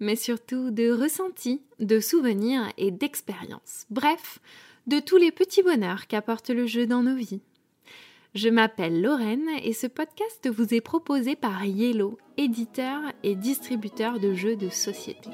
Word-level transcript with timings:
mais 0.00 0.16
surtout 0.16 0.70
de 0.70 0.90
ressentis, 0.90 1.62
de 1.80 2.00
souvenirs 2.00 2.72
et 2.76 2.90
d'expériences. 2.90 3.86
Bref, 3.90 4.38
de 4.86 5.00
tous 5.00 5.16
les 5.16 5.32
petits 5.32 5.62
bonheurs 5.62 6.06
qu'apporte 6.06 6.50
le 6.50 6.66
jeu 6.66 6.86
dans 6.86 7.02
nos 7.02 7.16
vies. 7.16 7.42
Je 8.34 8.48
m'appelle 8.48 9.00
Lorraine 9.02 9.48
et 9.64 9.72
ce 9.72 9.86
podcast 9.86 10.48
vous 10.48 10.74
est 10.74 10.80
proposé 10.80 11.34
par 11.34 11.64
Yellow, 11.64 12.18
éditeur 12.36 13.00
et 13.22 13.34
distributeur 13.34 14.20
de 14.20 14.34
jeux 14.34 14.56
de 14.56 14.68
société. 14.68 15.30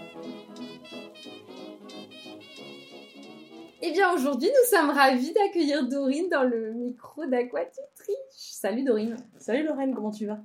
Eh 3.82 3.90
bien 3.92 4.14
aujourd'hui 4.14 4.48
nous 4.48 4.76
sommes 4.76 4.90
ravis 4.90 5.32
d'accueillir 5.34 5.86
Dorine 5.86 6.30
dans 6.30 6.44
le 6.44 6.72
micro 6.72 7.26
d'Aquatutriche. 7.26 8.16
Salut 8.30 8.82
Dorine. 8.82 9.16
Salut 9.38 9.64
Lorraine, 9.64 9.94
comment 9.94 10.10
tu 10.10 10.26
vas? 10.26 10.38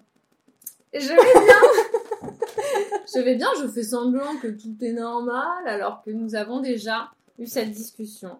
Je 0.93 1.07
vais 1.07 1.45
bien. 1.45 1.99
je 3.13 3.19
vais 3.19 3.35
bien, 3.35 3.49
je 3.61 3.67
fais 3.67 3.83
semblant 3.83 4.37
que 4.41 4.47
tout 4.47 4.75
est 4.81 4.93
normal 4.93 5.67
alors 5.67 6.01
que 6.03 6.11
nous 6.11 6.35
avons 6.35 6.59
déjà 6.59 7.11
eu 7.37 7.45
cette 7.45 7.71
discussion. 7.71 8.37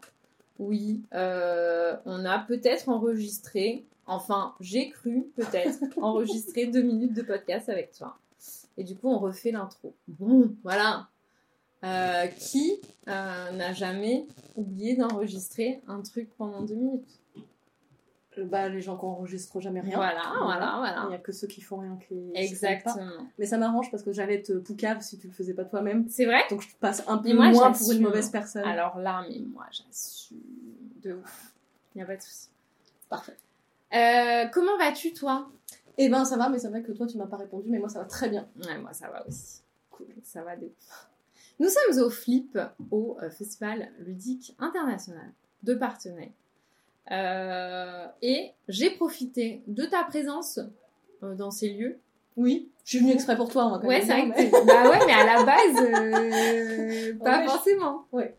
Oui, 0.58 1.02
euh, 1.14 1.96
on 2.06 2.26
a 2.26 2.40
peut-être 2.40 2.90
enregistré, 2.90 3.86
enfin 4.06 4.54
j'ai 4.60 4.90
cru 4.90 5.26
peut-être 5.36 5.80
enregistrer 6.02 6.68
deux 6.68 6.82
minutes 6.82 7.14
de 7.14 7.22
podcast 7.22 7.70
avec 7.70 7.94
toi. 7.94 8.18
Et 8.78 8.84
du 8.84 8.96
coup 8.96 9.10
on 9.10 9.20
refait 9.20 9.52
l'intro. 9.52 9.94
Bon, 10.08 10.56
voilà. 10.64 11.08
Euh, 11.86 12.28
qui 12.28 12.82
euh, 13.08 13.52
n'a 13.52 13.72
jamais 13.72 14.26
oublié 14.58 14.98
d'enregistrer 14.98 15.80
un 15.88 16.02
truc 16.02 16.28
pendant 16.38 16.62
deux 16.62 16.76
minutes? 16.76 17.19
Bah, 18.44 18.70
les 18.70 18.82
gens 18.82 18.98
qui 18.98 19.06
enregistrent 19.06 19.60
jamais 19.60 19.82
rien. 19.82 19.96
Voilà, 19.96 20.22
voilà, 20.42 20.76
voilà. 20.78 21.02
Il 21.06 21.10
n'y 21.10 21.16
a 21.16 21.20
que 21.20 21.32
ceux 21.32 21.48
qui 21.48 21.62
font 21.62 21.78
rien 21.78 21.98
qui. 22.08 22.32
Exactement. 22.36 23.28
Mais 23.38 23.46
ça 23.46 23.58
m'arrange 23.58 23.92
parce 23.92 24.04
que 24.04 24.12
j'allais 24.12 24.42
te 24.42 24.54
poucave 24.54 25.02
si 25.02 25.18
tu 25.18 25.28
le 25.28 25.34
faisais 25.34 25.54
pas 25.54 25.66
toi-même. 25.66 26.08
C'est 26.10 26.26
vrai? 26.26 26.42
Donc 26.50 26.62
je 26.62 26.68
passe 26.80 27.04
un 27.08 27.18
peu 27.18 27.34
moi, 27.34 27.50
moins 27.50 27.72
pour 27.72 27.92
une 27.92 28.02
mauvaise 28.02 28.30
personne. 28.30 28.64
Alors 28.64 29.00
là, 29.00 29.26
mais 29.30 29.40
moi, 29.40 29.66
j'assume 29.72 30.38
de 31.02 31.14
ouf. 31.14 31.54
Il 31.96 32.00
n'y 32.00 32.04
a 32.04 32.06
pas 32.06 32.16
de 32.16 32.22
souci. 32.22 32.50
Parfait. 33.10 33.38
Euh, 33.94 34.46
comment 34.54 34.78
vas-tu, 34.78 35.14
toi? 35.14 35.50
Eh 35.98 36.08
ben 36.08 36.24
ça 36.24 36.38
va, 36.38 36.48
mais 36.48 36.60
c'est 36.60 36.70
vrai 36.70 36.82
que 36.82 36.94
toi 36.94 37.08
tu 37.08 37.18
m'as 37.18 37.26
pas 37.26 37.38
répondu, 37.38 37.70
mais 37.70 37.80
moi 37.80 37.90
ça 37.90 38.00
va 38.00 38.06
très 38.06 38.30
bien. 38.30 38.48
Ouais, 38.66 38.78
moi, 38.78 38.94
ça 38.94 39.10
va 39.10 39.28
aussi. 39.28 39.62
Cool, 39.90 40.08
ça 40.24 40.44
va 40.44 40.56
de 40.56 40.68
ouf. 40.68 41.10
Nous 41.60 41.68
sommes 41.68 42.06
au 42.06 42.10
Flip, 42.10 42.58
au 42.90 43.18
euh, 43.22 43.30
Festival 43.30 43.92
ludique 44.00 44.56
international 44.60 45.34
de 45.64 45.74
Partenay. 45.74 46.32
Euh, 47.12 48.06
et 48.22 48.52
j'ai 48.68 48.92
profité 48.92 49.62
de 49.68 49.86
ta 49.86 50.04
présence 50.04 50.60
euh, 51.24 51.36
dans 51.36 51.52
ces 51.52 51.70
lieux. 51.70 51.98
Oui, 52.38 52.70
je 52.86 52.90
suis 52.92 53.00
venue 53.00 53.12
exprès 53.14 53.36
pour 53.36 53.50
toi, 53.50 53.70
va 53.70 53.80
quand 53.80 53.88
Ouais, 53.88 54.02
c'est 54.02 54.08
vrai 54.08 54.30
que 54.30 54.38
mais- 54.38 54.52
Bah 54.66 54.90
ouais, 54.90 55.00
mais 55.06 55.14
à 55.14 55.26
la 55.26 55.44
base, 55.44 55.76
euh, 55.78 57.14
pas 57.24 57.40
Ouais, 57.40 57.44
je- 57.46 57.50
forcément. 57.52 58.06
Ouais. 58.12 58.36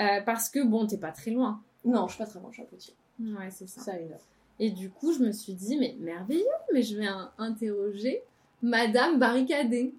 Euh, 0.00 0.20
parce 0.24 0.48
que 0.48 0.64
bon, 0.64 0.86
t'es 0.86 0.96
pas 0.98 1.12
très 1.12 1.30
loin. 1.32 1.60
Non, 1.84 2.06
je 2.08 2.14
suis 2.14 2.18
pas 2.22 2.26
très 2.30 2.40
loin, 2.40 2.48
je 2.50 2.54
suis 2.54 2.62
à 2.62 2.66
Poitiers. 2.66 2.94
Ouais, 3.20 3.50
c'est 3.50 3.68
ça. 3.68 3.98
Une 3.98 4.12
heure. 4.12 4.20
Et 4.60 4.70
du 4.70 4.88
coup, 4.90 5.12
je 5.12 5.18
me 5.18 5.32
suis 5.32 5.52
dit, 5.54 5.76
mais 5.76 5.96
merveilleux, 5.98 6.44
mais 6.72 6.82
je 6.82 6.96
vais 6.96 7.08
interroger 7.38 8.22
Madame 8.62 9.18
Barricadée. 9.18 9.92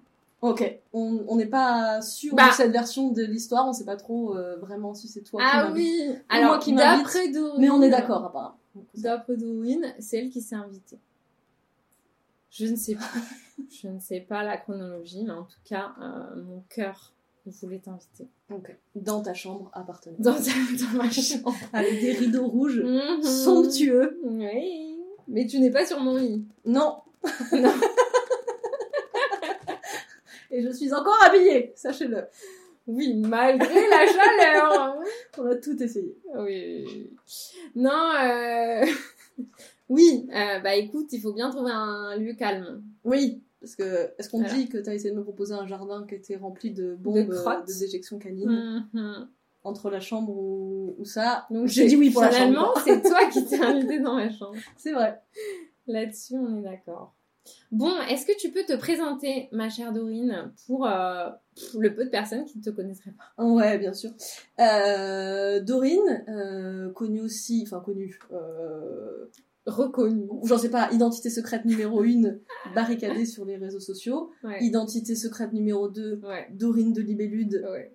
Ok, 0.50 0.80
on 0.92 1.36
n'est 1.36 1.46
pas 1.46 2.00
sûr 2.02 2.34
Bah. 2.34 2.48
de 2.48 2.54
cette 2.54 2.72
version 2.72 3.10
de 3.10 3.22
l'histoire, 3.22 3.66
on 3.68 3.72
sait 3.72 3.84
pas 3.84 3.96
trop 3.96 4.34
euh, 4.36 4.56
vraiment 4.56 4.94
si 4.94 5.08
c'est 5.08 5.22
toi 5.22 5.40
Ah 5.44 5.70
oui 5.74 5.92
moi 6.08 6.16
Alors, 6.28 6.58
qui 6.58 6.72
d'après 6.74 7.28
Dorine... 7.30 7.60
Mais 7.60 7.70
on 7.70 7.82
est 7.82 7.90
d'accord 7.90 8.24
apparemment. 8.24 8.56
D'après 8.96 9.36
Dorine, 9.36 9.94
c'est 9.98 10.18
elle 10.18 10.30
qui 10.30 10.40
s'est 10.42 10.54
invitée. 10.56 10.98
Je 12.50 12.66
ne 12.66 12.76
sais 12.76 12.94
pas. 12.94 13.04
je 13.82 13.88
ne 13.88 13.98
sais 14.00 14.20
pas 14.20 14.42
la 14.42 14.56
chronologie, 14.56 15.24
mais 15.24 15.32
en 15.32 15.44
tout 15.44 15.58
cas, 15.64 15.92
euh, 16.00 16.42
mon 16.42 16.62
cœur 16.68 17.12
voulait 17.62 17.78
t'inviter. 17.78 18.28
Ok. 18.50 18.74
Dans 18.96 19.20
ta 19.22 19.32
chambre 19.34 19.70
appartenant. 19.72 20.16
Dans, 20.18 20.34
ta- 20.34 20.40
dans 20.40 20.98
ma 20.98 21.10
chambre. 21.10 21.54
Avec 21.72 22.00
des 22.00 22.12
rideaux 22.12 22.46
rouges 22.48 22.80
Mhm. 22.82 23.22
somptueux. 23.22 24.18
Oui. 24.24 24.96
Mais 25.28 25.46
tu 25.46 25.58
n'es 25.60 25.70
pas 25.70 25.84
sur 25.86 26.00
mon 26.00 26.16
lit. 26.16 26.44
Non. 26.64 26.98
Non. 27.52 27.72
Et 30.56 30.62
je 30.62 30.70
suis 30.70 30.92
encore 30.94 31.18
habillée, 31.24 31.72
sachez-le. 31.76 32.24
Oui, 32.86 33.14
malgré 33.14 33.88
la 33.88 34.06
chaleur. 34.06 34.96
On 35.38 35.46
a 35.46 35.56
tout 35.56 35.82
essayé. 35.82 36.16
Oui. 36.36 37.10
Non, 37.74 37.90
euh... 38.24 38.86
oui, 39.88 40.28
euh, 40.32 40.60
bah 40.60 40.74
écoute, 40.76 41.12
il 41.12 41.20
faut 41.20 41.32
bien 41.32 41.50
trouver 41.50 41.72
un 41.72 42.16
lieu 42.16 42.32
calme. 42.34 42.82
Oui, 43.04 43.42
parce 43.60 43.74
que 43.76 44.12
est-ce 44.18 44.30
qu'on 44.30 44.38
Voilà. 44.40 44.54
dit 44.54 44.68
que 44.68 44.78
t'as 44.78 44.94
essayé 44.94 45.10
de 45.12 45.16
me 45.16 45.24
proposer 45.24 45.54
un 45.54 45.66
jardin 45.66 46.06
qui 46.08 46.14
était 46.14 46.36
rempli 46.36 46.70
de 46.70 46.94
bombes 46.94 47.26
De 47.28 47.32
euh, 47.34 47.40
crottes. 47.42 47.66
de, 47.68 47.78
déjection 47.78 48.18
canine 48.18 48.86
Mhm. 48.94 49.28
entre 49.64 49.90
la 49.90 50.00
chambre 50.00 50.32
ou, 50.36 50.94
ou 50.98 51.04
ça? 51.04 51.46
Donc 51.50 51.66
J'ai 51.66 51.86
dit 51.88 51.96
oui 51.96 52.10
pour 52.10 52.22
la 52.22 52.30
finalement, 52.30 52.72
chambre. 52.74 52.82
c'est 52.84 53.02
toi 53.02 53.26
qui 53.30 53.44
t'es 53.46 53.60
invité 53.60 53.98
dans 53.98 54.14
ma 54.14 54.30
chambre. 54.30 54.54
C'est 54.76 54.92
vrai. 54.92 55.20
Là-dessus, 55.88 56.34
on 56.36 56.58
est 56.60 56.62
d'accord. 56.62 57.14
Bon, 57.72 57.92
est-ce 58.08 58.26
que 58.26 58.36
tu 58.38 58.50
peux 58.50 58.64
te 58.64 58.76
présenter, 58.76 59.48
ma 59.52 59.68
chère 59.68 59.92
Dorine, 59.92 60.52
pour, 60.66 60.86
euh, 60.86 61.28
pour 61.70 61.80
le 61.80 61.94
peu 61.94 62.04
de 62.04 62.10
personnes 62.10 62.44
qui 62.44 62.58
ne 62.58 62.62
te 62.62 62.70
connaisseraient 62.70 63.12
pas? 63.12 63.44
Ouais, 63.44 63.78
bien 63.78 63.92
sûr. 63.92 64.10
Euh, 64.60 65.60
Dorine, 65.60 66.24
euh, 66.28 66.90
connue 66.92 67.20
aussi, 67.20 67.62
enfin 67.66 67.80
connue, 67.80 68.18
Reconnue. 69.66 70.28
j'en 70.44 70.58
sais 70.58 70.70
pas, 70.70 70.88
identité 70.92 71.28
secrète 71.28 71.64
numéro 71.64 72.02
1, 72.04 72.36
barricadée 72.74 73.26
sur 73.26 73.44
les 73.44 73.56
réseaux 73.56 73.80
sociaux. 73.80 74.30
Ouais. 74.44 74.62
Identité 74.62 75.16
secrète 75.16 75.52
numéro 75.52 75.88
2, 75.88 76.20
Ouais. 76.22 76.46
Dorine 76.52 76.92
de 76.92 77.00
Libellude, 77.02 77.64
Ouais. 77.68 77.92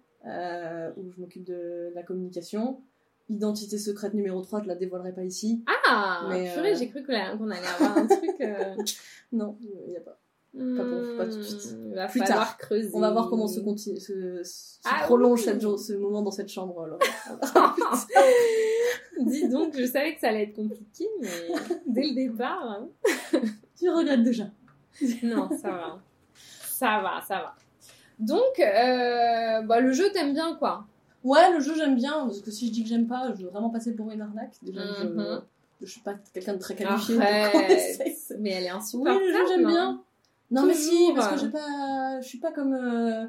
où 0.97 1.11
je 1.11 1.19
m'occupe 1.22 1.45
de 1.45 1.91
la 1.95 2.03
communication. 2.03 2.81
Identité 3.31 3.77
secrète 3.77 4.13
numéro 4.13 4.41
3, 4.41 4.63
je 4.63 4.67
la 4.67 4.75
dévoilerai 4.75 5.13
pas 5.13 5.23
ici. 5.23 5.63
Ah, 5.87 6.25
Mais, 6.29 6.51
purée, 6.53 6.73
euh, 6.73 6.75
j'ai 6.77 6.89
cru 6.89 7.03
qu'on 7.05 7.13
allait 7.49 7.67
avoir 7.79 7.97
un 7.97 8.07
truc. 8.07 8.29
euh, 8.41 8.75
Non, 9.31 9.57
il 9.61 9.89
n'y 9.91 9.97
a 9.97 10.01
pas. 10.01 10.17
Pas 10.53 10.83
pour- 10.83 11.17
pas 11.17 11.25
tout 11.27 11.37
de 11.37 11.43
suite. 11.43 11.77
hmm, 11.77 11.93
Va 11.93 12.07
Plus 12.07 12.19
tard. 12.19 12.57
creuser. 12.57 12.89
On 12.93 12.99
va 12.99 13.11
voir 13.11 13.29
comment 13.29 13.47
se, 13.47 13.61
continue, 13.61 13.97
se, 14.01 14.43
se 14.43 14.79
Ah 14.83 15.03
prolonge 15.05 15.39
oui. 15.39 15.45
cette 15.45 15.61
jour- 15.61 15.79
ce 15.79 15.93
moment 15.93 16.21
dans 16.21 16.31
cette 16.31 16.49
chambre. 16.49 16.83
alors. 16.83 16.99
Dis 19.21 19.47
donc, 19.47 19.77
je 19.77 19.85
savais 19.85 20.13
que 20.15 20.19
ça 20.19 20.29
allait 20.29 20.43
être 20.43 20.55
compliqué, 20.55 21.07
mais 21.21 21.27
dès 21.87 22.01
le 22.09 22.15
départ, 22.15 22.61
hein. 22.63 22.89
tu 23.79 23.89
regrettes 23.89 24.23
déjà. 24.23 24.45
non, 25.23 25.49
ça 25.61 25.69
va. 25.69 25.99
Ça 26.65 27.01
va, 27.01 27.21
ça 27.27 27.35
va. 27.35 27.55
Donc, 28.19 28.59
euh, 28.59 29.61
bah, 29.61 29.79
le 29.79 29.91
jeu, 29.93 30.11
t'aimes 30.11 30.33
bien, 30.33 30.55
quoi. 30.55 30.85
Ouais, 31.23 31.51
le 31.53 31.59
jeu 31.59 31.75
j'aime 31.75 31.95
bien, 31.95 32.25
parce 32.25 32.41
que 32.41 32.51
si 32.51 32.67
je 32.67 32.71
dis 32.71 32.83
que 32.83 32.89
j'aime 32.89 33.07
pas, 33.07 33.31
je 33.37 33.43
veux 33.43 33.49
vraiment 33.49 33.69
passer 33.69 33.93
pour 33.95 34.09
une 34.11 34.21
arnaque. 34.21 34.53
Déjà, 34.63 34.81
que 34.81 35.03
Mhm. 35.03 35.41
je, 35.81 35.85
je 35.85 35.91
suis 35.91 36.01
pas 36.01 36.15
quelqu'un 36.33 36.53
de 36.53 36.59
très 36.59 36.75
qualifié. 36.75 37.17
Mais 38.39 38.51
elle 38.51 38.63
est 38.65 38.71
Oui, 39.03 39.11
le 39.27 39.31
jeu 39.31 39.47
j'aime 39.47 39.65
hein. 39.65 39.69
bien. 39.69 40.03
Non 40.51 40.63
mais 40.65 40.73
si, 40.73 41.11
parce 41.15 41.27
que 41.29 41.37
j'ai 41.39 41.49
pas, 41.49 42.19
je 42.21 42.27
suis 42.27 42.39
pas 42.39 42.51
comme 42.51 42.73
euh, 42.73 43.25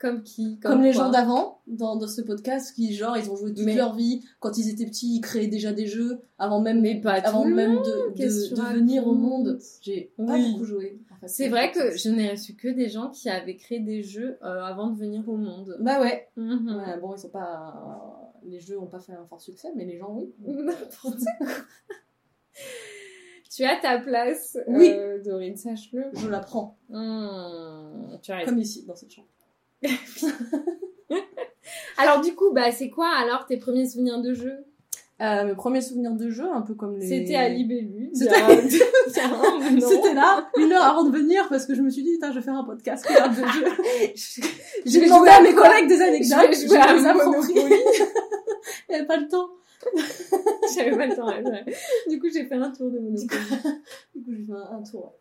Comme 0.00 0.22
qui 0.22 0.58
comme, 0.60 0.80
les 0.80 0.94
gens 0.94 1.10
d'avant 1.10 1.60
dans, 1.66 1.94
dans 1.96 2.08
ce 2.08 2.22
podcast 2.22 2.74
qui 2.74 2.94
genre 2.94 3.18
ils 3.18 3.30
ont 3.30 3.36
joué 3.36 3.52
toute 3.52 3.66
Mais- 3.66 3.74
leur 3.76 3.94
vie 3.94 4.24
quand 4.40 4.56
ils 4.56 4.70
étaient 4.70 4.86
petits 4.86 5.16
ils 5.16 5.20
créaient 5.20 5.46
déjà 5.46 5.72
des 5.74 5.86
jeux 5.86 6.20
avant 6.38 6.60
même 6.62 6.80
Mais 6.80 6.98
pas 7.02 7.12
avant 7.12 7.44
même 7.44 7.76
de, 7.76 8.14
de, 8.16 8.72
venir 8.74 9.06
au 9.06 9.12
monde. 9.12 9.58
J'ai 9.82 10.10
pas 10.16 10.22
Oui. 10.32 10.52
beaucoup 10.52 10.64
joué. 10.64 10.98
en 11.12 11.16
fait. 11.20 11.28
C'est 11.28 11.48
vrai 11.50 11.70
que 11.70 11.94
je 11.98 12.08
n'ai 12.08 12.30
reçu 12.30 12.54
que 12.54 12.68
des 12.68 12.88
gens 12.88 13.10
qui 13.10 13.28
avaient 13.28 13.56
créé 13.56 13.78
des 13.80 14.02
jeux 14.02 14.38
euh, 14.42 14.62
avant 14.64 14.88
de 14.88 14.98
venir 14.98 15.28
au 15.28 15.36
monde. 15.36 15.76
bah 15.80 16.00
ouais. 16.00 16.28
Mhm. 16.36 16.76
Ouais, 16.76 16.98
bon 16.98 17.14
ils 17.14 17.18
sont 17.18 17.28
pas 17.28 18.26
les 18.42 18.58
jeux 18.58 18.78
ont 18.80 18.86
pas 18.86 19.00
fait 19.00 19.12
un 19.12 19.26
fort 19.26 19.42
succès 19.42 19.68
mais 19.76 19.84
les 19.84 19.98
gens 19.98 20.14
oui. 20.14 20.32
N'importe 20.46 21.18
quoi. 21.38 21.46
tu 23.54 23.64
as 23.64 23.76
ta 23.80 23.98
place, 23.98 24.56
Oui. 24.66 24.90
euh, 24.96 25.22
Dorine, 25.22 25.56
sache-le. 25.56 26.04
Je 26.14 26.28
la 26.28 26.40
prends 26.40 26.78
Hmm, 26.88 28.16
tu 28.22 28.32
as 28.32 28.46
comme 28.46 28.58
ici 28.58 28.84
dans 28.86 28.96
cette 28.96 29.10
chambre. 29.12 29.28
Alors 31.98 32.20
du 32.20 32.34
coup, 32.34 32.52
bah 32.52 32.72
c'est 32.72 32.90
quoi 32.90 33.08
alors 33.08 33.46
tes 33.46 33.58
premiers 33.58 33.86
souvenirs 33.88 34.20
de 34.20 34.32
jeu? 34.34 34.52
Euh, 35.20 35.44
mes 35.44 35.54
premiers 35.54 35.82
souvenirs 35.82 36.12
de 36.12 36.30
jeu, 36.30 36.46
un 36.50 36.62
peu 36.62 36.72
comme 36.74 36.96
les... 36.96 37.06
C'était 37.06 37.34
à 37.34 37.46
Libellu. 37.50 38.08
C'était- 38.14 38.40
là, 40.14 40.48
une 40.56 40.72
heure 40.72 40.82
avant 40.82 41.04
de 41.04 41.14
venir, 41.14 41.46
parce 41.50 41.66
que 41.66 41.74
je 41.74 41.82
me 41.82 41.90
suis 41.90 42.02
dit, 42.02 42.12
putain, 42.12 42.30
je 42.30 42.36
vais 42.38 42.44
faire 42.44 42.54
un 42.56 42.64
podcast 42.64 43.06
de 43.06 43.46
jeu. 43.46 43.64
J'ai 44.86 45.04
demandé 45.04 45.28
à 45.28 45.42
mes 45.42 45.52
collègues 45.52 45.88
des 45.88 46.00
anecdotes, 46.00 46.38
je 46.54 46.60
vais 46.62 46.68
jouer 46.68 46.78
à. 46.78 47.14
Monopoly. 47.14 47.52
Il 47.54 47.60
n'y 48.88 48.94
avait 48.96 49.06
pas 49.06 49.18
le 49.18 49.28
temps. 49.28 49.50
J'avais 50.76 50.96
pas 50.96 51.06
le 51.06 51.16
temps. 51.16 51.26
ouais, 51.28 51.42
ouais. 51.42 51.64
Du 52.08 52.18
coup, 52.20 52.28
j'ai 52.32 52.44
fait 52.44 52.54
un 52.54 52.70
tour 52.70 52.90
de 52.90 52.98
Monopoly. 52.98 53.28
Du 54.14 54.22
coup, 54.22 54.32
j'ai 54.32 54.44
fait 54.44 54.52
un, 54.52 54.78
un 54.78 54.82
tour. 54.82 55.14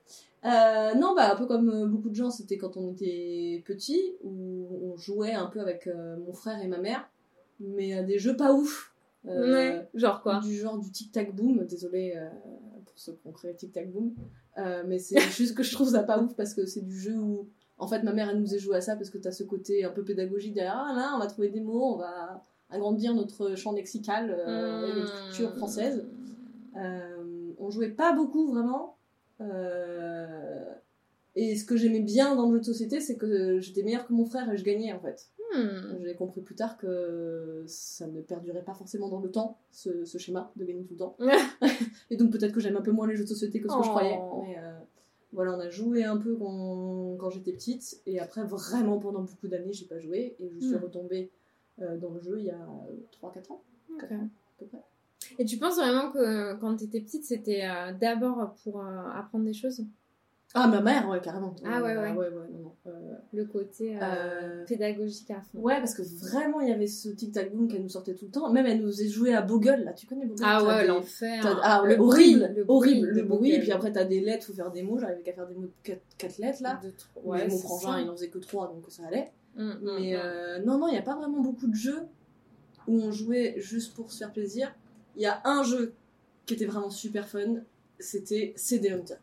Euh, 0.46 0.94
non, 0.96 1.16
bah, 1.16 1.34
un 1.34 1.36
peu 1.36 1.46
comme 1.46 1.70
euh, 1.70 1.86
beaucoup 1.86 2.10
de 2.10 2.16
gens, 2.16 2.32
c'était 2.32 2.58
quand 2.58 2.78
on 2.78 2.92
était 2.94 3.62
petit, 3.66 4.16
où 4.24 4.68
on 4.94 4.98
jouait 4.98 5.34
un 5.34 5.48
peu 5.48 5.60
avec 5.60 5.88
euh, 5.88 6.18
mon 6.18 6.34
frère 6.34 6.62
et 6.64 6.68
ma 6.68 6.78
mère, 6.78 7.10
mais 7.60 7.94
à 7.94 8.04
des 8.04 8.20
jeux 8.20 8.38
pas 8.38 8.54
ouf. 8.54 8.94
Euh, 9.28 9.52
Ouais. 9.54 9.90
Genre 9.96 10.22
quoi? 10.22 10.40
Du 10.40 10.56
genre 10.56 10.78
du 10.78 10.90
tic-tac-boom, 10.92 11.66
désolé 11.66 12.16
pour 12.86 12.98
ceux 12.98 13.14
qui 13.14 13.28
ont 13.28 13.34
créé 13.34 13.54
tic-tac-boom, 13.54 14.14
mais 14.88 14.98
c'est 14.98 15.20
juste 15.32 15.56
que 15.56 15.64
je 15.64 15.74
trouve 15.74 15.90
ça 15.90 16.04
pas 16.04 16.22
ouf 16.22 16.36
parce 16.36 16.54
que 16.54 16.66
c'est 16.66 16.82
du 16.82 16.98
jeu 16.98 17.16
où, 17.18 17.50
en 17.78 17.88
fait, 17.88 18.02
ma 18.04 18.14
mère, 18.14 18.30
elle 18.30 18.40
nous 18.40 18.54
a 18.54 18.58
joué 18.58 18.78
à 18.78 18.82
ça 18.82 18.96
parce 18.96 19.10
que 19.10 19.18
t'as 19.18 19.32
ce 19.32 19.44
côté 19.44 19.84
un 19.84 19.90
peu 19.92 20.06
pédagogique 20.06 20.54
derrière, 20.54 20.78
ah 20.78 20.94
là, 20.96 21.12
on 21.16 21.20
va 21.20 21.28
trouver 21.28 21.50
des 21.50 21.60
mots, 21.60 21.96
on 21.96 21.98
va 21.98 22.46
agrandir 22.70 23.14
notre 23.14 23.56
champ 23.56 23.72
lexical 23.74 24.30
euh, 24.38 24.88
et 24.92 25.00
notre 25.00 25.26
culture 25.28 25.56
française. 25.56 26.06
Euh, 26.78 27.52
on 27.58 27.70
jouait 27.70 27.90
pas 27.90 28.14
beaucoup 28.14 28.48
vraiment. 28.52 28.96
Euh, 29.42 30.64
et 31.36 31.56
ce 31.56 31.64
que 31.66 31.78
j'aimais 31.78 32.00
bien 32.02 32.36
dans 32.36 32.48
le 32.48 32.56
jeu 32.56 32.60
de 32.60 32.66
société, 32.66 33.00
c'est 33.00 33.18
que 33.18 33.60
j'étais 33.60 33.84
meilleure 33.84 34.06
que 34.08 34.14
mon 34.14 34.26
frère 34.26 34.52
et 34.52 34.58
je 34.58 34.64
gagnais 34.64 34.92
en 34.94 35.00
fait. 35.00 35.30
Hmm. 35.56 35.98
J'ai 36.04 36.14
compris 36.16 36.42
plus 36.42 36.56
tard 36.56 36.78
que 36.78 37.64
ça 37.66 38.06
ne 38.08 38.22
perdurait 38.22 38.64
pas 38.64 38.74
forcément 38.74 39.10
dans 39.10 39.20
le 39.20 39.32
temps, 39.32 39.58
ce, 39.72 40.06
ce 40.06 40.18
schéma 40.18 40.52
de 40.58 40.66
gagner 40.66 40.84
tout 40.84 40.94
le 40.94 41.00
temps. 41.00 41.18
et 42.12 42.18
donc 42.18 42.32
peut-être 42.32 42.52
que 42.54 42.60
j'aime 42.60 42.78
un 42.78 42.82
peu 42.82 42.92
moins 42.92 43.08
les 43.08 43.16
jeux 43.16 43.24
de 43.24 43.30
société 43.30 43.60
que 43.62 43.70
ce 43.70 43.76
que 43.78 43.84
je 43.84 43.88
Oh. 43.90 43.92
croyais. 43.92 44.20
Mais 44.44 44.58
euh, 44.60 44.78
voilà, 45.34 45.56
on 45.56 45.60
a 45.60 45.70
joué 45.70 46.04
un 46.04 46.18
peu 46.18 46.36
quand, 46.36 47.16
quand 47.20 47.30
j'étais 47.32 47.54
petite. 47.54 48.02
Et 48.06 48.20
après, 48.20 48.44
vraiment 48.44 49.00
pendant 49.00 49.22
beaucoup 49.22 49.48
d'années, 49.48 49.74
j'ai 49.74 49.86
pas 49.86 50.00
joué. 50.00 50.36
Et 50.40 50.50
je 50.50 50.60
suis 50.60 50.76
Hmm. 50.76 50.84
retombée 50.84 51.32
dans 52.02 52.12
le 52.14 52.22
jeu 52.22 52.36
il 52.40 52.46
y 52.46 52.52
a 52.52 52.60
3-4 53.22 53.52
ans. 53.52 53.62
Ok. 53.92 54.00
Quatre 54.02 54.14
ans, 54.14 54.26
à 54.28 54.60
peu 54.60 54.66
près. 54.66 54.84
Et 55.38 55.46
tu 55.46 55.58
penses 55.58 55.76
vraiment 55.78 56.12
que 56.12 56.56
quand 56.56 56.76
t'étais 56.76 57.02
petite, 57.02 57.24
c'était 57.26 57.64
euh, 57.64 57.92
d'abord 57.94 58.56
pour 58.64 58.80
euh, 58.82 59.10
apprendre 59.16 59.46
des 59.46 59.54
choses? 59.54 59.84
Ah, 60.56 60.68
ma 60.68 60.82
mère, 60.82 61.08
ouais, 61.08 61.22
carrément. 61.22 61.54
Ah, 61.64 61.80
ouais, 61.84 61.96
ouais. 61.96 62.12
ouais, 62.14 62.30
non, 62.32 62.60
non. 62.64 62.72
Euh, 62.88 63.14
Le 63.34 63.46
côté 63.46 63.96
euh, 63.96 64.00
Euh, 64.02 64.66
pédagogique 64.66 65.30
à 65.30 65.42
fond. 65.42 65.60
Ouais, 65.60 65.78
parce 65.78 65.94
que 65.94 66.02
vraiment, 66.02 66.60
il 66.62 66.70
y 66.70 66.72
avait 66.72 66.88
ce 66.88 67.10
tic-tac-boom 67.10 67.68
qu'elle 67.68 67.84
nous 67.84 67.90
sortait 67.90 68.16
tout 68.16 68.26
le 68.26 68.32
temps. 68.32 68.52
Même, 68.52 68.66
elle 68.66 68.82
nous 68.82 68.88
faisait 68.88 69.10
jouer 69.10 69.36
à 69.36 69.44
Bogle, 69.44 69.84
là. 69.86 69.94
Tu 69.94 70.08
connais 70.08 70.26
Bogle? 70.26 70.42
Ah 70.44 70.64
ouais, 70.64 70.82
des- 70.82 70.88
l'enfer. 70.88 71.60
Ah, 71.62 71.84
ouais, 71.84 71.96
Le 71.96 72.02
horrible, 72.02 72.40
bruit, 72.40 72.56
le 72.56 72.66
horrible, 72.68 73.08
bruit 73.08 73.22
le 73.22 73.28
bruit. 73.28 73.52
Et 73.52 73.60
puis 73.60 73.72
après, 73.72 73.92
t'as 73.92 74.06
des 74.06 74.22
lettres, 74.22 74.48
faut 74.48 74.54
faire 74.54 74.72
des 74.72 74.82
mots. 74.82 74.98
J'arrivais 74.98 75.22
qu'à 75.22 75.34
faire 75.34 75.46
des 75.48 75.54
mots 75.54 75.68
de 75.68 75.72
4, 76.18 76.38
lettres, 76.40 76.64
là. 76.64 76.80
De 76.84 76.90
trop- 76.90 77.22
Ouais, 77.30 77.42
Ouais, 77.42 77.48
mon 77.48 77.58
frangin, 77.58 78.02
il 78.02 78.10
en 78.10 78.14
faisait 78.14 78.30
que 78.30 78.40
3, 78.40 78.70
donc 78.70 78.84
ça 78.90 79.04
allait. 79.06 79.32
Mm, 79.60 79.64
mm, 79.72 79.96
Mais 80.00 80.16
euh, 80.16 80.60
non, 80.66 80.78
non, 80.80 80.88
il 80.88 80.94
n'y 80.94 80.98
a 80.98 81.02
pas 81.04 81.16
vraiment 81.16 81.42
beaucoup 81.42 81.68
de 81.68 81.76
jeux 81.76 82.04
où 82.88 83.00
on 83.02 83.12
jouait 83.12 83.56
juste 83.58 83.94
pour 83.94 84.12
se 84.12 84.18
faire 84.18 84.32
plaisir. 84.32 84.74
Il 85.16 85.22
y 85.22 85.26
a 85.28 85.42
un 85.44 85.64
jeu 85.64 85.94
qui 86.46 86.54
était 86.56 86.66
vraiment 86.66 86.90
super 86.90 87.28
fun, 87.28 87.58
c'était 88.00 88.54
CD 88.56 88.90
Hunter. 88.92 89.16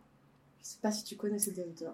Je 0.60 0.66
sais 0.66 0.78
pas 0.82 0.92
si 0.92 1.02
tu 1.04 1.16
connais 1.16 1.38
CD 1.38 1.62
Hunter. 1.62 1.90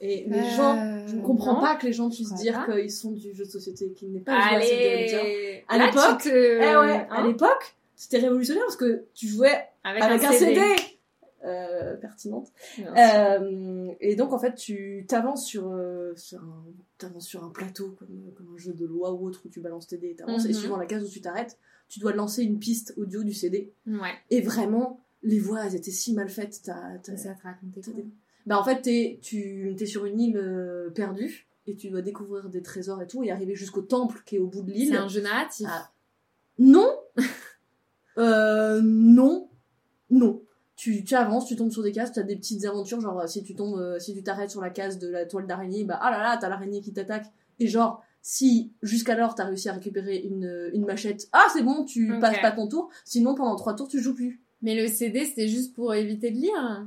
Et 0.00 0.24
les 0.28 0.38
Euh, 0.38 0.56
gens, 0.56 1.06
je 1.06 1.16
ne 1.16 1.22
comprends 1.22 1.54
non. 1.54 1.60
pas 1.60 1.76
que 1.76 1.86
les 1.86 1.92
gens 1.92 2.10
puissent 2.10 2.34
dire 2.34 2.66
qu'ils 2.66 2.90
sont 2.90 3.12
du 3.12 3.32
jeu 3.34 3.44
de 3.44 3.50
société, 3.50 3.90
qu'ils 3.92 4.12
n'aient 4.12 4.20
pas 4.20 4.38
joué 4.48 4.56
à 4.56 4.60
CD 4.60 5.04
Hunter. 5.16 5.64
À 5.68 5.78
l'époque, 5.86 6.22
te- 6.22 6.28
Eh 6.28 6.76
ouais, 6.76 7.06
à 7.08 7.08
hein, 7.10 7.26
l'époque, 7.26 7.76
c'était 7.96 8.18
révolutionnaire 8.18 8.64
parce 8.64 8.76
que 8.76 9.04
tu 9.14 9.26
jouais 9.28 9.64
avec, 9.82 10.02
avec 10.02 10.22
un 10.24 10.32
CD. 10.32 10.60
Euh, 11.44 11.96
pertinente. 11.96 12.48
Euh, 12.78 13.92
et 14.00 14.16
donc 14.16 14.32
en 14.32 14.38
fait 14.38 14.54
tu 14.54 15.04
t'avances 15.06 15.44
sur, 15.44 15.68
euh, 15.72 16.14
sur, 16.16 16.40
un, 16.42 17.20
sur 17.20 17.44
un 17.44 17.50
plateau 17.50 17.94
comme, 17.98 18.32
comme 18.34 18.54
un 18.54 18.56
jeu 18.56 18.72
de 18.72 18.86
loi 18.86 19.12
ou 19.12 19.26
autre 19.26 19.42
où 19.44 19.50
tu 19.50 19.60
balances 19.60 19.86
tes 19.86 19.98
dés 19.98 20.10
et 20.10 20.14
t'avances 20.16 20.46
et 20.46 20.54
suivant 20.54 20.78
la 20.78 20.86
case 20.86 21.04
où 21.04 21.08
tu 21.10 21.20
t'arrêtes 21.20 21.58
tu 21.90 22.00
dois 22.00 22.14
lancer 22.14 22.44
une 22.44 22.58
piste 22.58 22.94
audio 22.96 23.22
du 23.22 23.34
CD 23.34 23.70
Ouais. 23.86 24.14
et 24.30 24.40
vraiment 24.40 25.00
les 25.22 25.38
voix 25.38 25.66
elles 25.66 25.74
étaient 25.74 25.90
si 25.90 26.14
mal 26.14 26.30
faites 26.30 26.62
t'as, 26.64 26.96
t'as- 27.02 27.16
Ça 27.18 27.34
te 27.34 27.42
racontait 27.42 27.80
t'as 27.82 27.90
quoi 27.92 28.00
des- 28.00 28.08
bah 28.46 28.58
en 28.58 28.64
fait 28.64 28.80
t'es, 28.80 29.18
tu 29.20 29.76
es 29.78 29.86
sur 29.86 30.06
une 30.06 30.18
île 30.20 30.90
perdue 30.94 31.46
et 31.66 31.76
tu 31.76 31.90
dois 31.90 32.00
découvrir 32.00 32.48
des 32.48 32.62
trésors 32.62 33.02
et 33.02 33.06
tout 33.06 33.22
et 33.22 33.30
arriver 33.30 33.54
jusqu'au 33.54 33.82
temple 33.82 34.22
qui 34.24 34.36
est 34.36 34.38
au 34.38 34.46
bout 34.46 34.62
de 34.62 34.70
l'île 34.70 34.88
C'est 34.92 34.96
un 34.96 35.08
jeu 35.08 35.20
narratif. 35.20 35.66
Ah. 35.70 35.90
non 36.58 36.88
euh, 38.16 38.80
non 38.82 39.50
non 40.10 40.40
tu, 40.84 41.02
tu 41.04 41.14
avances, 41.14 41.46
tu 41.46 41.56
tombes 41.56 41.70
sur 41.70 41.82
des 41.82 41.92
cases, 41.92 42.12
tu 42.12 42.20
as 42.20 42.24
des 42.24 42.36
petites 42.36 42.64
aventures, 42.66 43.00
genre 43.00 43.20
euh, 43.20 43.26
si 43.26 43.42
tu 43.42 43.54
tombes, 43.54 43.78
euh, 43.78 43.98
si 43.98 44.12
tu 44.14 44.22
t'arrêtes 44.22 44.50
sur 44.50 44.60
la 44.60 44.68
case 44.70 44.98
de 44.98 45.08
la 45.08 45.24
toile 45.24 45.46
d'araignée, 45.46 45.84
bah 45.84 45.98
ah 46.02 46.10
là 46.10 46.18
là, 46.22 46.36
t'as 46.38 46.48
l'araignée 46.50 46.80
qui 46.82 46.92
t'attaque. 46.92 47.26
Et 47.58 47.66
genre, 47.68 48.02
si 48.20 48.72
jusqu'alors 48.82 49.34
t'as 49.34 49.44
réussi 49.44 49.68
à 49.68 49.72
récupérer 49.72 50.18
une, 50.18 50.70
une 50.74 50.84
machette, 50.84 51.26
ah 51.32 51.46
c'est 51.52 51.62
bon, 51.62 51.84
tu 51.84 52.18
passes 52.20 52.40
pas 52.42 52.52
ton 52.52 52.68
tour, 52.68 52.90
sinon 53.06 53.34
pendant 53.34 53.56
trois 53.56 53.74
tours 53.74 53.88
tu 53.88 54.00
joues 54.00 54.14
plus. 54.14 54.42
Mais 54.62 54.74
le 54.80 54.88
CD, 54.88 55.24
c'était 55.24 55.48
juste 55.48 55.74
pour 55.74 55.94
éviter 55.94 56.30
de 56.30 56.36
lire. 56.36 56.86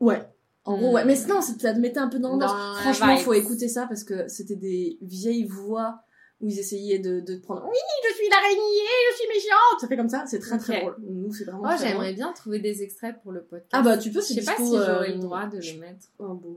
Ouais. 0.00 0.22
En 0.64 0.76
gros, 0.76 0.90
Hmm. 0.90 0.94
ouais. 0.94 1.04
Mais 1.06 1.16
non, 1.28 1.40
c'est- 1.40 1.58
ça 1.60 1.72
te 1.74 1.78
mettait 1.78 1.98
un 2.00 2.08
peu 2.08 2.18
dans 2.18 2.30
l'ambiance. 2.32 2.52
Franchement, 2.80 3.16
faut 3.16 3.32
écouter 3.34 3.68
ça 3.68 3.86
parce 3.86 4.04
que 4.04 4.28
c'était 4.28 4.56
des 4.56 4.98
vieilles 5.00 5.44
voix 5.44 6.00
où 6.40 6.48
ils 6.48 6.58
essayaient 6.58 6.98
de, 6.98 7.20
de 7.20 7.34
te 7.34 7.42
prendre. 7.42 7.64
Oui, 7.66 7.76
je 8.08 8.14
suis 8.14 8.28
l'araignée, 8.28 8.88
je 9.12 9.16
suis 9.16 9.28
méchante. 9.28 9.80
Ça 9.80 9.88
fait 9.88 9.96
comme 9.96 10.08
ça, 10.08 10.24
c'est 10.26 10.38
très 10.38 10.58
très 10.58 10.76
Ok. 10.76 10.80
drôle. 10.80 10.96
Nous, 11.08 11.32
c'est 11.34 11.44
vraiment 11.44 11.68
Oh, 11.70 11.76
j'aimerais 11.78 12.12
bien 12.14 12.32
trouver 12.32 12.58
des 12.60 12.82
extraits 12.82 13.16
pour 13.22 13.32
le 13.32 13.42
podcast. 13.42 13.68
Ah 13.72 13.82
bah 13.82 13.98
tu 13.98 14.10
peux, 14.10 14.20
Je 14.20 14.26
c'est 14.26 14.34
sais 14.34 14.44
pas 14.44 14.56
si 14.56 14.64
j'aurais 14.70 15.10
euh, 15.10 15.14
le 15.14 15.18
droit 15.20 15.46
de 15.46 15.60
je- 15.60 15.74
le 15.74 15.80
mettre. 15.80 16.06
Oh, 16.18 16.34
bon. 16.34 16.56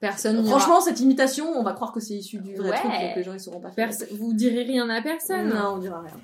Personne. 0.00 0.44
Franchement, 0.44 0.80
cette 0.80 1.00
imitation, 1.00 1.46
on 1.56 1.62
va 1.62 1.72
croire 1.72 1.92
que 1.92 2.00
c'est 2.00 2.14
issu 2.14 2.38
du 2.38 2.54
vrai 2.56 2.70
Ouais. 2.70 2.76
truc, 2.78 2.90
donc 2.92 3.16
les 3.16 3.22
gens 3.22 3.32
ils 3.32 3.40
sauront 3.40 3.60
pas 3.60 3.70
faire. 3.70 3.88
Perso- 3.88 4.04
vous 4.12 4.34
direz 4.34 4.64
rien 4.64 4.88
à 4.90 5.00
personne. 5.00 5.48
Non, 5.48 5.74
on 5.76 5.78
dira 5.78 6.00
rien. 6.02 6.20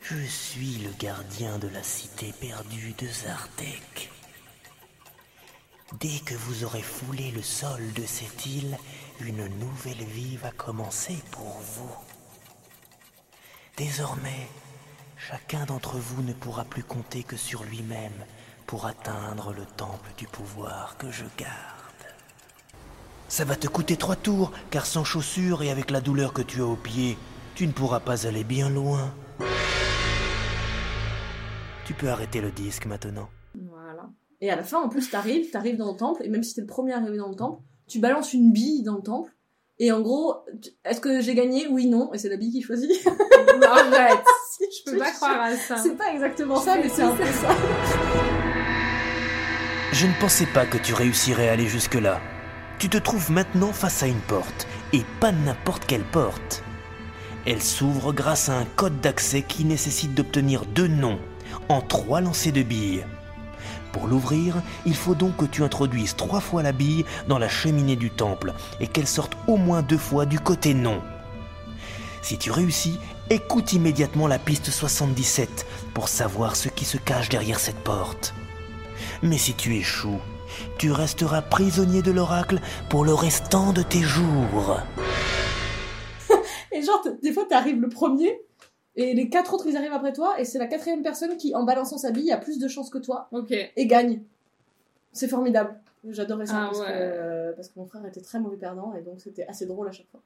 Je 0.00 0.16
suis 0.26 0.78
le 0.82 0.90
gardien 0.98 1.58
de 1.58 1.68
la 1.68 1.82
cité 1.82 2.32
perdue 2.40 2.94
de 2.98 3.06
Zartek. 3.06 4.10
Dès 6.00 6.18
que 6.24 6.34
vous 6.34 6.64
aurez 6.64 6.82
foulé 6.82 7.30
le 7.36 7.42
sol 7.42 7.80
de 7.94 8.02
cette 8.06 8.46
île, 8.46 8.76
une 9.26 9.46
nouvelle 9.58 10.04
vie 10.04 10.36
va 10.36 10.50
commencer 10.50 11.16
pour 11.30 11.60
vous. 11.60 11.94
Désormais, 13.76 14.48
chacun 15.16 15.64
d'entre 15.64 15.96
vous 15.96 16.22
ne 16.22 16.32
pourra 16.32 16.64
plus 16.64 16.82
compter 16.82 17.22
que 17.22 17.36
sur 17.36 17.62
lui-même 17.64 18.24
pour 18.66 18.86
atteindre 18.86 19.52
le 19.52 19.64
temple 19.64 20.10
du 20.16 20.26
pouvoir 20.26 20.96
que 20.98 21.10
je 21.10 21.24
garde. 21.38 21.48
Ça 23.28 23.44
va 23.44 23.56
te 23.56 23.68
coûter 23.68 23.96
trois 23.96 24.16
tours, 24.16 24.52
car 24.70 24.86
sans 24.86 25.04
chaussures 25.04 25.62
et 25.62 25.70
avec 25.70 25.90
la 25.90 26.00
douleur 26.00 26.32
que 26.32 26.42
tu 26.42 26.60
as 26.60 26.66
aux 26.66 26.76
pieds, 26.76 27.16
tu 27.54 27.66
ne 27.66 27.72
pourras 27.72 28.00
pas 28.00 28.26
aller 28.26 28.44
bien 28.44 28.68
loin. 28.68 29.14
Tu 31.86 31.94
peux 31.94 32.10
arrêter 32.10 32.40
le 32.40 32.50
disque 32.50 32.86
maintenant. 32.86 33.28
Voilà. 33.54 34.10
Et 34.40 34.50
à 34.50 34.56
la 34.56 34.64
fin, 34.64 34.82
en 34.82 34.88
plus, 34.88 35.10
t'arrives, 35.10 35.50
t'arrives 35.50 35.76
dans 35.76 35.92
le 35.92 35.96
temple, 35.96 36.22
et 36.24 36.28
même 36.28 36.42
si 36.42 36.54
t'es 36.54 36.60
le 36.60 36.66
premier 36.66 36.92
arrivé 36.92 37.16
dans 37.16 37.28
le 37.28 37.36
temple, 37.36 37.62
tu 37.86 37.98
balances 37.98 38.32
une 38.32 38.52
bille 38.52 38.82
dans 38.82 38.96
le 38.96 39.02
temple, 39.02 39.32
et 39.78 39.90
en 39.90 40.00
gros, 40.00 40.36
est-ce 40.84 41.00
que 41.00 41.20
j'ai 41.20 41.34
gagné? 41.34 41.66
Oui, 41.68 41.86
non, 41.86 42.12
et 42.12 42.18
c'est 42.18 42.28
la 42.28 42.36
bille 42.36 42.52
qui 42.52 42.62
choisit. 42.62 42.90
Arrête. 43.62 44.24
Si, 44.52 44.64
Je 44.84 44.90
peux 44.90 44.98
pas 44.98 45.10
croire 45.12 45.40
à 45.40 45.56
ça. 45.56 45.78
C'est 45.78 45.96
pas 45.96 46.12
exactement 46.12 46.60
ça, 46.60 46.76
mais 46.76 46.90
c'est 46.90 47.02
un 47.02 47.16
peu 47.16 47.24
ça. 47.24 47.56
Je 49.92 50.06
ne 50.06 50.12
pensais 50.20 50.44
pas 50.44 50.66
que 50.66 50.76
tu 50.76 50.92
réussirais 50.92 51.48
à 51.48 51.52
aller 51.52 51.66
jusque-là. 51.66 52.20
Tu 52.78 52.90
te 52.90 52.98
trouves 52.98 53.30
maintenant 53.30 53.72
face 53.72 54.02
à 54.02 54.08
une 54.08 54.20
porte, 54.20 54.66
et 54.92 55.02
pas 55.20 55.32
n'importe 55.32 55.86
quelle 55.86 56.04
porte. 56.04 56.62
Elle 57.46 57.62
s'ouvre 57.62 58.12
grâce 58.12 58.50
à 58.50 58.58
un 58.58 58.66
code 58.76 59.00
d'accès 59.00 59.42
qui 59.42 59.64
nécessite 59.64 60.14
d'obtenir 60.14 60.66
deux 60.66 60.86
noms 60.86 61.18
en 61.68 61.80
trois 61.80 62.20
lancers 62.20 62.52
de 62.52 62.62
billes. 62.62 63.04
Pour 63.92 64.06
l'ouvrir, 64.06 64.62
il 64.86 64.94
faut 64.94 65.14
donc 65.14 65.36
que 65.36 65.44
tu 65.44 65.62
introduises 65.62 66.16
trois 66.16 66.40
fois 66.40 66.62
la 66.62 66.72
bille 66.72 67.04
dans 67.28 67.38
la 67.38 67.48
cheminée 67.48 67.96
du 67.96 68.10
temple 68.10 68.54
et 68.80 68.86
qu'elle 68.86 69.06
sorte 69.06 69.36
au 69.46 69.56
moins 69.56 69.82
deux 69.82 69.98
fois 69.98 70.24
du 70.24 70.40
côté 70.40 70.74
non. 70.74 71.02
Si 72.22 72.38
tu 72.38 72.50
réussis, 72.50 72.98
écoute 73.30 73.72
immédiatement 73.72 74.28
la 74.28 74.38
piste 74.38 74.70
77 74.70 75.66
pour 75.92 76.08
savoir 76.08 76.56
ce 76.56 76.68
qui 76.68 76.84
se 76.84 76.96
cache 76.96 77.28
derrière 77.28 77.58
cette 77.58 77.82
porte. 77.82 78.34
Mais 79.22 79.38
si 79.38 79.54
tu 79.54 79.76
échoues, 79.76 80.20
tu 80.78 80.92
resteras 80.92 81.42
prisonnier 81.42 82.02
de 82.02 82.12
l'oracle 82.12 82.60
pour 82.88 83.04
le 83.04 83.12
restant 83.12 83.72
de 83.72 83.82
tes 83.82 84.02
jours. 84.02 84.80
Et 86.72 86.82
genre, 86.82 87.04
des 87.22 87.32
fois, 87.32 87.44
t'arrives 87.48 87.80
le 87.80 87.88
premier, 87.88 88.40
et 88.96 89.14
les 89.14 89.28
quatre 89.28 89.54
autres, 89.54 89.66
ils 89.66 89.76
arrivent 89.76 89.92
après 89.92 90.12
toi, 90.12 90.38
et 90.40 90.44
c'est 90.44 90.58
la 90.58 90.66
quatrième 90.66 91.02
personne 91.02 91.36
qui, 91.36 91.54
en 91.54 91.62
balançant 91.64 91.98
sa 91.98 92.10
bille, 92.10 92.30
a 92.32 92.36
plus 92.38 92.58
de 92.58 92.68
chances 92.68 92.90
que 92.90 92.98
toi, 92.98 93.28
Ok. 93.32 93.50
et 93.52 93.86
gagne. 93.86 94.22
C'est 95.12 95.28
formidable. 95.28 95.78
J'adorais 96.08 96.46
ça 96.46 96.54
Ah 96.56 96.66
parce, 96.66 96.80
ouais. 96.80 96.86
que, 96.86 97.52
parce 97.56 97.68
que 97.68 97.78
mon 97.78 97.86
frère 97.86 98.04
était 98.06 98.20
très 98.22 98.40
mauvais 98.40 98.56
perdant 98.56 98.92
et 98.94 99.02
donc 99.02 99.20
c'était 99.20 99.46
assez 99.46 99.66
drôle 99.66 99.88
à 99.88 99.92
chaque 99.92 100.08
fois. 100.10 100.20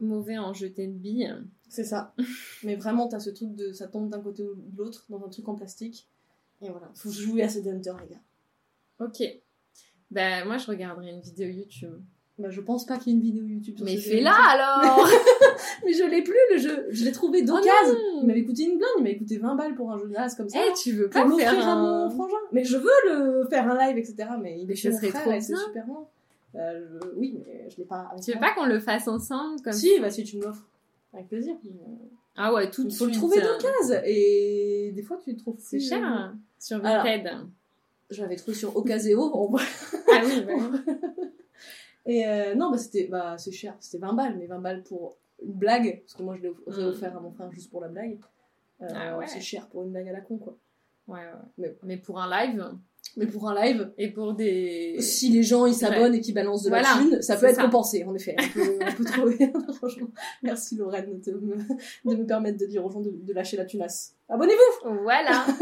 mauvais 0.00 0.38
en 0.38 0.52
jeter 0.54 0.86
de 0.86 0.92
billes. 0.92 1.34
C'est 1.68 1.82
ça. 1.84 2.14
Mais 2.62 2.76
vraiment, 2.76 3.08
t'as 3.08 3.18
ce 3.18 3.30
truc 3.30 3.54
de 3.56 3.72
ça 3.72 3.88
tombe 3.88 4.08
d'un 4.10 4.20
côté 4.20 4.44
ou 4.44 4.54
de 4.54 4.76
l'autre 4.78 5.04
dans 5.08 5.24
un 5.24 5.28
truc 5.28 5.48
en 5.48 5.54
plastique. 5.56 6.06
Et 6.62 6.70
voilà, 6.70 6.88
faut 6.94 7.10
jouer 7.10 7.42
à 7.42 7.48
ces 7.48 7.68
Hunter, 7.68 7.94
les 8.02 8.14
gars. 8.14 8.20
Ok. 9.00 9.22
Bah, 10.10 10.44
moi, 10.44 10.56
je 10.58 10.66
regarderai 10.66 11.10
une 11.10 11.20
vidéo 11.20 11.48
YouTube. 11.48 12.00
Bah, 12.38 12.50
je 12.50 12.60
pense 12.60 12.86
pas 12.86 12.98
qu'il 12.98 13.12
y 13.12 13.16
ait 13.16 13.18
une 13.18 13.22
vidéo 13.24 13.44
YouTube. 13.44 13.76
sur 13.78 13.84
Mais 13.84 13.96
fais-la 13.96 14.32
alors 14.50 15.08
Mais 15.84 15.92
je 15.92 16.04
l'ai 16.04 16.22
plus 16.22 16.36
le 16.52 16.58
jeu. 16.58 16.86
Je 16.90 17.04
l'ai 17.04 17.10
trouvé 17.12 17.40
Oh 17.42 17.46
d'occasion. 17.46 17.94
non. 18.14 18.20
il 18.22 18.26
m'avait 18.28 18.44
coûté 18.44 18.62
une 18.64 18.78
blinde, 18.78 18.90
il 18.98 19.02
m'avait 19.02 19.18
coûté 19.18 19.38
20 19.38 19.54
balles 19.56 19.74
pour 19.74 19.90
un 19.90 19.98
jeu 19.98 20.06
de 20.06 20.12
naze 20.12 20.36
comme 20.36 20.48
ça. 20.48 20.58
Eh, 20.64 20.72
tu 20.74 20.92
veux 20.92 21.08
pour 21.08 21.20
pas 21.22 21.26
l'offrir 21.28 21.50
faire 21.50 21.66
à 21.68 21.72
un... 21.72 22.04
mon 22.04 22.10
frangin. 22.10 22.36
Mais 22.52 22.64
je 22.64 22.76
veux 22.76 22.88
le 23.08 23.44
faire 23.50 23.68
un 23.68 23.76
live, 23.76 23.98
etc. 23.98 24.28
Mais 24.40 24.60
il 24.60 24.70
est 24.70 24.76
chez 24.76 24.90
mon 24.90 24.98
frère 24.98 25.42
c'est 25.42 25.52
bien. 25.52 25.62
super 25.64 25.86
loin. 25.86 26.06
Euh, 26.54 26.86
je- 27.02 27.08
Oui, 27.16 27.38
mais 27.44 27.68
je 27.70 27.76
l'ai 27.78 27.84
pas. 27.84 28.08
Tu 28.24 28.32
veux 28.32 28.38
pas 28.40 28.52
qu'on 28.54 28.66
le 28.66 28.78
fasse 28.78 29.08
ensemble 29.08 29.60
comme 29.62 29.72
Si, 29.72 29.98
bah 30.00 30.10
si 30.10 30.22
tu 30.24 30.36
me 30.38 30.44
l'offres. 30.44 30.66
Avec 31.12 31.28
plaisir. 31.28 31.56
Ah 32.36 32.54
ouais, 32.54 32.70
tout 32.70 32.84
de 32.84 32.90
Il 32.90 32.94
faut 32.96 33.06
le 33.06 33.10
suite. 33.12 33.20
trouver 33.20 33.40
d'occasion. 33.40 34.00
Et 34.04 34.92
des 34.94 35.02
fois, 35.02 35.18
tu 35.22 35.30
le 35.32 35.36
trouves 35.36 35.56
C'est 35.58 35.80
cher 35.80 36.00
hein, 36.04 36.36
sur. 36.60 36.78
Vinted. 36.80 37.28
Je 38.10 38.22
l'avais 38.22 38.36
trouvé 38.36 38.56
sur 38.56 38.74
Ocaseo. 38.76 39.48
vrai. 39.50 39.64
Ah 40.12 40.22
oui, 40.24 40.40
bah. 40.46 40.92
Et 42.08 42.26
euh, 42.26 42.54
non, 42.56 42.70
bah 42.72 42.78
c'était 42.78 43.04
bah, 43.06 43.36
c'est 43.38 43.52
cher. 43.52 43.76
C'était 43.78 43.98
20 43.98 44.14
balles, 44.14 44.36
mais 44.38 44.46
20 44.46 44.58
balles 44.58 44.82
pour 44.82 45.16
une 45.44 45.52
blague. 45.52 46.00
Parce 46.00 46.14
que 46.14 46.22
moi, 46.24 46.34
je 46.36 46.42
l'ai 46.42 46.48
Mm. 46.50 46.88
offert 46.88 47.16
à 47.16 47.20
mon 47.20 47.30
frère 47.30 47.52
juste 47.52 47.70
pour 47.70 47.80
la 47.80 47.88
blague. 47.88 48.18
Euh, 48.82 48.86
Ah 48.94 49.16
ouais. 49.18 49.26
C'est 49.28 49.40
cher 49.40 49.68
pour 49.68 49.82
une 49.84 49.90
blague 49.90 50.08
à 50.08 50.12
la 50.12 50.20
con, 50.22 50.38
quoi. 50.38 50.56
ouais, 51.06 51.20
ouais. 51.20 51.24
Mais- 51.58 51.76
Mais 51.84 51.96
pour 51.98 52.18
un 52.20 52.28
live 52.30 52.64
Mais 53.16 53.26
pour 53.26 53.48
un 53.48 53.54
live, 53.64 53.92
et 53.98 54.10
pour 54.10 54.34
des. 54.34 54.96
si 55.00 55.28
les 55.30 55.42
gens 55.42 55.66
ils 55.66 55.74
s'abonnent 55.74 56.14
et 56.14 56.20
qu'ils 56.20 56.34
balancent 56.34 56.62
de 56.64 56.68
Voilà, 56.68 56.88
la 56.96 57.00
thune, 57.02 57.22
ça 57.22 57.36
peut 57.36 57.46
être 57.46 57.56
ça. 57.56 57.62
compensé, 57.62 58.04
en 58.04 58.14
effet. 58.14 58.36
On 58.38 58.48
peut, 58.52 58.78
on 58.80 58.92
peut 58.94 59.04
trouver. 59.04 59.52
Franchement, 59.78 60.08
merci 60.42 60.76
Lorraine 60.76 61.20
de 61.20 61.32
me, 61.32 61.56
de 61.56 62.16
me 62.16 62.26
permettre 62.26 62.58
de 62.58 62.66
dire 62.66 62.84
aux 62.84 62.90
gens 62.90 63.00
de, 63.00 63.10
de 63.10 63.32
lâcher 63.32 63.56
la 63.56 63.64
tunasse. 63.66 64.14
Abonnez-vous 64.28 65.02
Voilà. 65.02 65.44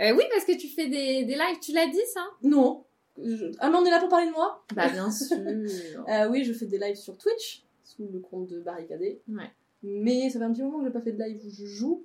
Euh, 0.00 0.12
oui, 0.16 0.24
parce 0.32 0.44
que 0.44 0.56
tu 0.58 0.66
fais 0.66 0.88
des, 0.88 1.24
des 1.24 1.34
lives, 1.34 1.60
tu 1.62 1.72
l'as 1.72 1.86
dit 1.86 2.00
ça? 2.12 2.20
Non. 2.42 2.82
Je- 3.22 3.52
Ah, 3.60 3.70
mais 3.70 3.76
on 3.76 3.84
est 3.84 3.90
là 3.90 4.00
pour 4.00 4.08
parler 4.08 4.26
de 4.26 4.32
moi 4.32 4.64
Bah 4.74 4.88
bien 4.88 5.10
sûr. 5.10 5.36
Euh, 6.08 6.28
Oui, 6.30 6.44
je 6.44 6.52
fais 6.52 6.66
des 6.66 6.78
lives 6.78 6.96
sur 6.96 7.16
Twitch, 7.16 7.64
sous 7.84 8.08
le 8.12 8.18
compte 8.20 8.48
de 8.48 8.60
Barricadé. 8.60 9.20
Ouais. 9.28 9.50
Mais 9.82 10.30
ça 10.30 10.38
fait 10.38 10.44
un 10.44 10.52
petit 10.52 10.62
moment 10.62 10.78
que 10.80 10.86
j'ai 10.86 10.90
pas 10.92 11.00
fait 11.02 11.12
de 11.12 11.22
live 11.22 11.40
où 11.44 11.50
je 11.50 11.64
joue. 11.66 12.04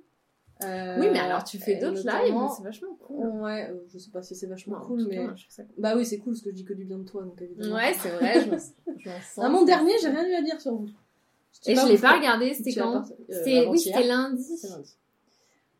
Euh, 0.62 1.00
Oui, 1.00 1.08
mais 1.10 1.18
alors 1.18 1.42
tu 1.42 1.58
fais 1.58 1.76
d'autres 1.76 2.02
lives, 2.06 2.34
c'est 2.56 2.62
vachement 2.62 2.94
cool. 3.00 3.26
Ouais, 3.40 3.70
euh, 3.70 3.80
je 3.88 3.96
sais 3.98 4.10
pas 4.10 4.22
si 4.22 4.34
c'est 4.34 4.46
vachement 4.46 4.78
Non, 4.78 4.84
cool, 4.84 5.06
mais. 5.08 5.16
cas, 5.16 5.34
je 5.34 5.56
cool. 5.62 5.66
Bah 5.78 5.96
oui, 5.96 6.04
c'est 6.04 6.18
cool 6.18 6.34
parce 6.34 6.42
que 6.42 6.50
je 6.50 6.54
dis 6.54 6.64
que 6.64 6.74
du 6.74 6.84
bien 6.84 6.98
de 6.98 7.04
toi, 7.04 7.22
donc 7.22 7.40
évidemment. 7.40 7.74
Ouais, 7.74 7.94
c'est 7.98 8.10
vrai, 8.10 8.34
je 8.44 8.50
je 8.98 9.08
sens. 9.08 9.38
Ah, 9.38 9.48
mon 9.48 9.64
dernier, 9.64 9.92
j'ai 10.02 10.08
rien 10.08 10.28
eu 10.28 10.34
à 10.34 10.42
dire 10.42 10.60
sur 10.60 10.74
vous. 10.74 10.88
Et 11.66 11.74
je 11.74 11.88
l'ai 11.88 11.98
pas 11.98 12.16
regardé, 12.16 12.52
c'était 12.54 12.74
quand 12.74 12.96
euh, 12.98 13.02
C'était- 13.30 13.66
Oui, 13.68 13.78
c'était 13.78 14.04
lundi. 14.06 14.46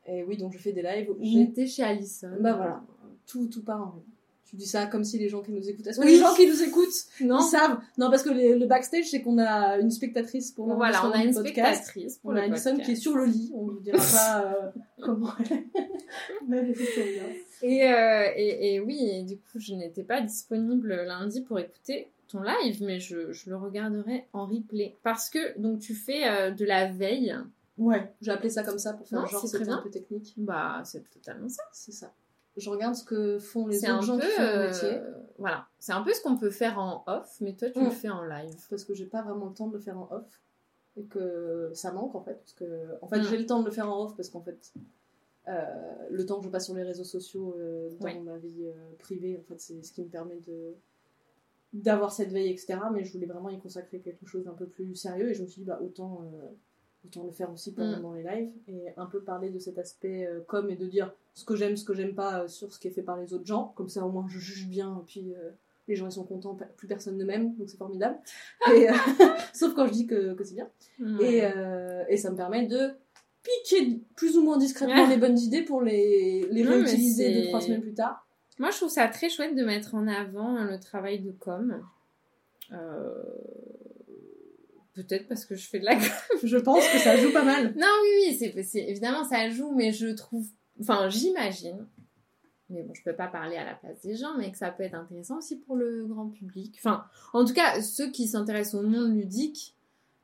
Et 0.06 0.24
oui, 0.24 0.36
donc 0.38 0.52
je 0.54 0.58
fais 0.58 0.72
des 0.72 0.82
lives 0.82 1.10
où 1.10 1.16
J'étais 1.20 1.66
chez 1.66 1.82
Alison. 1.82 2.30
Bah 2.40 2.54
voilà. 2.54 2.82
tout, 3.26 3.46
tout 3.48 3.62
part 3.62 3.82
en 3.82 3.90
rond. 3.90 4.04
Tu 4.50 4.56
dis 4.56 4.66
ça 4.66 4.86
comme 4.86 5.04
si 5.04 5.16
les 5.16 5.28
gens 5.28 5.42
qui 5.42 5.52
nous 5.52 5.68
écoutent. 5.68 5.86
Oui. 5.98 6.06
les 6.06 6.18
gens 6.18 6.34
qui 6.34 6.44
nous 6.48 6.60
écoutent, 6.60 6.88
Non. 7.20 7.38
ils 7.38 7.44
savelle 7.44 7.76
Non, 7.98 8.10
parce 8.10 8.24
que 8.24 8.30
les- 8.30 8.58
le 8.58 8.66
backstage, 8.66 9.04
c'est 9.08 9.22
qu'on 9.22 9.38
a 9.38 9.78
une 9.78 9.92
spectatrice 9.92 10.50
pour 10.50 10.66
Voilà, 10.74 11.06
on 11.06 11.12
a 11.12 11.22
une 11.22 11.32
podcast. 11.32 11.84
spectatrice 11.84 12.16
pour 12.18 12.30
On 12.30 12.34
le 12.34 12.40
a 12.40 12.42
Alison 12.42 12.76
qui 12.78 12.90
est 12.92 12.94
sur 12.96 13.16
le 13.16 13.26
lit. 13.26 13.52
On 13.54 13.66
ne 13.66 13.70
vous 13.70 13.78
dira 13.78 13.96
pas 13.98 14.44
euh, 14.44 14.70
comment 15.00 15.30
elle 15.38 15.58
est. 15.58 16.74
Et, 17.62 17.84
euh, 17.92 18.24
et, 18.36 18.74
et 18.74 18.80
oui, 18.80 18.98
et 19.08 19.22
du 19.22 19.36
coup, 19.36 19.58
je 19.58 19.74
n'étais 19.74 20.02
pas 20.02 20.20
disponible 20.20 20.94
lundi 20.94 21.42
pour 21.42 21.58
écouter 21.60 22.08
ton 22.28 22.42
live, 22.42 22.82
mais 22.82 22.98
je, 23.00 23.32
je 23.32 23.50
le 23.50 23.56
regarderai 23.56 24.24
en 24.32 24.46
replay. 24.46 24.96
Parce 25.02 25.30
que, 25.30 25.58
donc, 25.60 25.78
tu 25.80 25.94
fais 25.94 26.26
euh, 26.28 26.50
de 26.50 26.64
la 26.64 26.90
veille. 26.90 27.36
Ouais, 27.78 28.12
j'ai 28.20 28.30
appelé 28.30 28.50
ça 28.50 28.62
comme 28.62 28.78
ça 28.78 28.94
pour 28.94 29.06
faire 29.06 29.20
Non, 29.20 29.26
genre 29.26 29.46
c'était 29.46 29.68
un 29.68 29.78
peu 29.78 29.90
technique. 29.90 30.34
Bah, 30.36 30.82
c'est 30.84 31.08
totalement 31.10 31.48
ça. 31.48 31.62
C'est 31.72 31.92
ça. 31.92 32.12
Je 32.56 32.68
regarde 32.70 32.94
ce 32.94 33.04
que 33.04 33.38
font 33.38 33.66
les 33.66 33.78
autres 33.78 33.90
un 33.90 34.00
gens 34.00 34.16
peu. 34.18 34.22
qui 34.26 34.30
font 34.32 34.42
le 34.42 34.48
euh, 34.48 34.66
métier. 34.68 35.00
voilà. 35.38 35.66
C'est 35.78 35.92
un 35.92 36.02
peu 36.02 36.12
ce 36.12 36.20
qu'on 36.22 36.36
peut 36.36 36.50
faire 36.50 36.78
en 36.78 37.04
off, 37.06 37.36
mais 37.40 37.54
toi, 37.54 37.70
tu 37.70 37.78
Mm. 37.80 37.84
le 37.84 37.90
fais 37.90 38.08
en 38.10 38.22
live. 38.24 38.66
parce 38.68 38.84
que 38.84 38.92
j'ai 38.94 39.06
pas 39.06 39.22
vraiment 39.22 39.46
le 39.46 39.54
temps 39.54 39.68
de 39.68 39.74
le 39.74 39.80
faire 39.80 39.98
en 39.98 40.08
off 40.10 40.40
et 40.96 41.04
que 41.04 41.70
ça 41.74 41.92
manque 41.92 42.14
en 42.16 42.20
fait 42.22 42.34
parce 42.34 42.52
que 42.52 42.64
en 43.00 43.06
fait 43.06 43.20
Mm. 43.20 43.24
j'ai 43.30 43.36
le 43.38 43.46
temps 43.46 43.60
de 43.60 43.64
le 43.66 43.70
faire 43.70 43.88
en 43.88 44.02
off 44.04 44.16
parce 44.16 44.28
qu'en 44.28 44.40
fait 44.42 44.72
euh, 45.48 45.64
le 46.10 46.26
temps 46.26 46.38
que 46.40 46.44
je 46.44 46.50
passe 46.50 46.64
sur 46.66 46.74
les 46.74 46.82
réseaux 46.82 47.04
sociaux 47.04 47.54
euh, 47.58 47.88
dans 48.00 48.20
ma 48.22 48.36
vie 48.38 48.66
euh, 48.66 48.72
privée 48.98 49.38
en 49.40 49.42
fait 49.44 49.60
c'est 49.60 49.82
ce 49.84 49.92
qui 49.92 50.02
me 50.02 50.08
permet 50.08 50.40
de 50.46 50.74
d'avoir 51.72 52.10
cette 52.12 52.32
veille 52.32 52.50
etc 52.50 52.78
mais 52.92 53.04
je 53.04 53.12
voulais 53.12 53.26
vraiment 53.26 53.48
y 53.50 53.58
consacrer 53.60 54.00
quelque 54.00 54.26
chose 54.26 54.44
d'un 54.44 54.52
peu 54.54 54.66
plus 54.66 54.96
sérieux 54.96 55.30
et 55.30 55.34
je 55.34 55.42
me 55.42 55.46
suis 55.46 55.60
dit 55.62 55.66
bah 55.66 55.78
autant 55.80 56.22
euh, 56.24 56.48
autant 57.06 57.24
le 57.24 57.32
faire 57.32 57.50
aussi 57.52 57.72
pendant 57.72 57.98
Mm. 57.98 58.02
dans 58.02 58.12
les 58.14 58.22
lives 58.22 58.52
et 58.68 58.84
un 58.96 59.06
peu 59.06 59.20
parler 59.20 59.50
de 59.50 59.58
cet 59.58 59.78
aspect 59.78 60.26
euh, 60.26 60.40
com 60.46 60.68
et 60.70 60.76
de 60.76 60.86
dire 60.86 61.12
ce 61.34 61.44
que 61.44 61.56
j'aime 61.56 61.76
ce 61.76 61.84
que 61.84 61.94
j'aime 61.94 62.14
pas 62.14 62.42
euh, 62.42 62.48
sur 62.48 62.72
ce 62.72 62.78
qui 62.78 62.88
est 62.88 62.92
fait 62.92 63.02
par 63.02 63.16
les 63.18 63.32
autres 63.34 63.46
gens 63.46 63.72
comme 63.76 63.88
ça 63.88 64.04
au 64.04 64.10
moins 64.10 64.26
je 64.28 64.38
juge 64.38 64.68
bien 64.68 64.98
et 65.00 65.04
puis 65.06 65.34
euh, 65.34 65.50
les 65.88 65.96
gens 65.96 66.06
ils 66.06 66.12
sont 66.12 66.24
contents, 66.24 66.56
plus 66.76 66.86
personne 66.86 67.16
ne 67.16 67.24
m'aime, 67.24 67.56
donc 67.56 67.68
c'est 67.68 67.76
formidable. 67.78 68.16
Et, 68.74 68.86
sauf 69.52 69.74
quand 69.74 69.86
je 69.86 69.92
dis 69.92 70.06
que, 70.06 70.34
que 70.34 70.44
c'est 70.44 70.54
bien. 70.54 70.68
Et, 71.20 71.40
euh, 71.42 72.04
et 72.08 72.16
ça 72.16 72.30
me 72.30 72.36
permet 72.36 72.66
de 72.66 72.90
piquer 73.42 73.98
plus 74.14 74.36
ou 74.36 74.42
moins 74.44 74.56
discrètement 74.56 75.02
Ouais. 75.04 75.08
les 75.08 75.16
bonnes 75.16 75.38
idées 75.38 75.62
pour 75.62 75.82
les, 75.82 76.46
les 76.50 76.62
Non, 76.62 76.70
réutiliser 76.72 77.34
deux, 77.42 77.48
trois 77.48 77.60
semaines 77.60 77.80
plus 77.80 77.94
tard. 77.94 78.24
Moi, 78.60 78.70
je 78.70 78.76
trouve 78.76 78.90
ça 78.90 79.08
très 79.08 79.28
chouette 79.30 79.56
de 79.56 79.64
mettre 79.64 79.94
en 79.96 80.06
avant 80.06 80.62
le 80.62 80.78
travail 80.78 81.20
de 81.20 81.32
com. 81.32 81.82
Euh, 82.72 83.14
Peut-être 84.94 85.28
parce 85.28 85.44
que 85.44 85.54
je 85.54 85.68
fais 85.68 85.78
de 85.78 85.84
la. 85.84 85.98
Je 86.42 86.56
pense 86.56 86.86
que 86.88 86.98
ça 86.98 87.16
joue 87.16 87.32
pas 87.32 87.44
mal. 87.44 87.74
Non, 87.76 87.86
oui, 88.02 88.08
oui, 88.28 88.36
c'est, 88.38 88.62
c'est- 88.62 88.88
évidemment, 88.90 89.24
ça 89.24 89.48
joue, 89.50 89.72
mais 89.74 89.92
je 89.92 90.08
trouve. 90.08 90.46
Enfin, 90.80 91.08
j'imagine. 91.08 91.86
Mais 92.70 92.82
bon, 92.82 92.92
je 92.94 93.02
peux 93.02 93.14
pas 93.14 93.26
parler 93.28 93.56
à 93.56 93.64
la 93.64 93.74
place 93.74 94.00
des 94.02 94.16
gens, 94.16 94.36
mais 94.38 94.50
que 94.52 94.58
ça 94.58 94.70
peut 94.70 94.82
être 94.84 94.94
intéressant 94.94 95.38
aussi 95.38 95.56
pour 95.56 95.76
le 95.76 96.06
grand 96.06 96.28
public. 96.28 96.74
Enfin, 96.78 97.04
en 97.32 97.44
tout 97.44 97.52
cas, 97.54 97.80
ceux 97.82 98.10
qui 98.10 98.26
s'intéressent 98.28 98.74
au 98.82 98.86
monde 98.86 99.12
ludique 99.14 99.76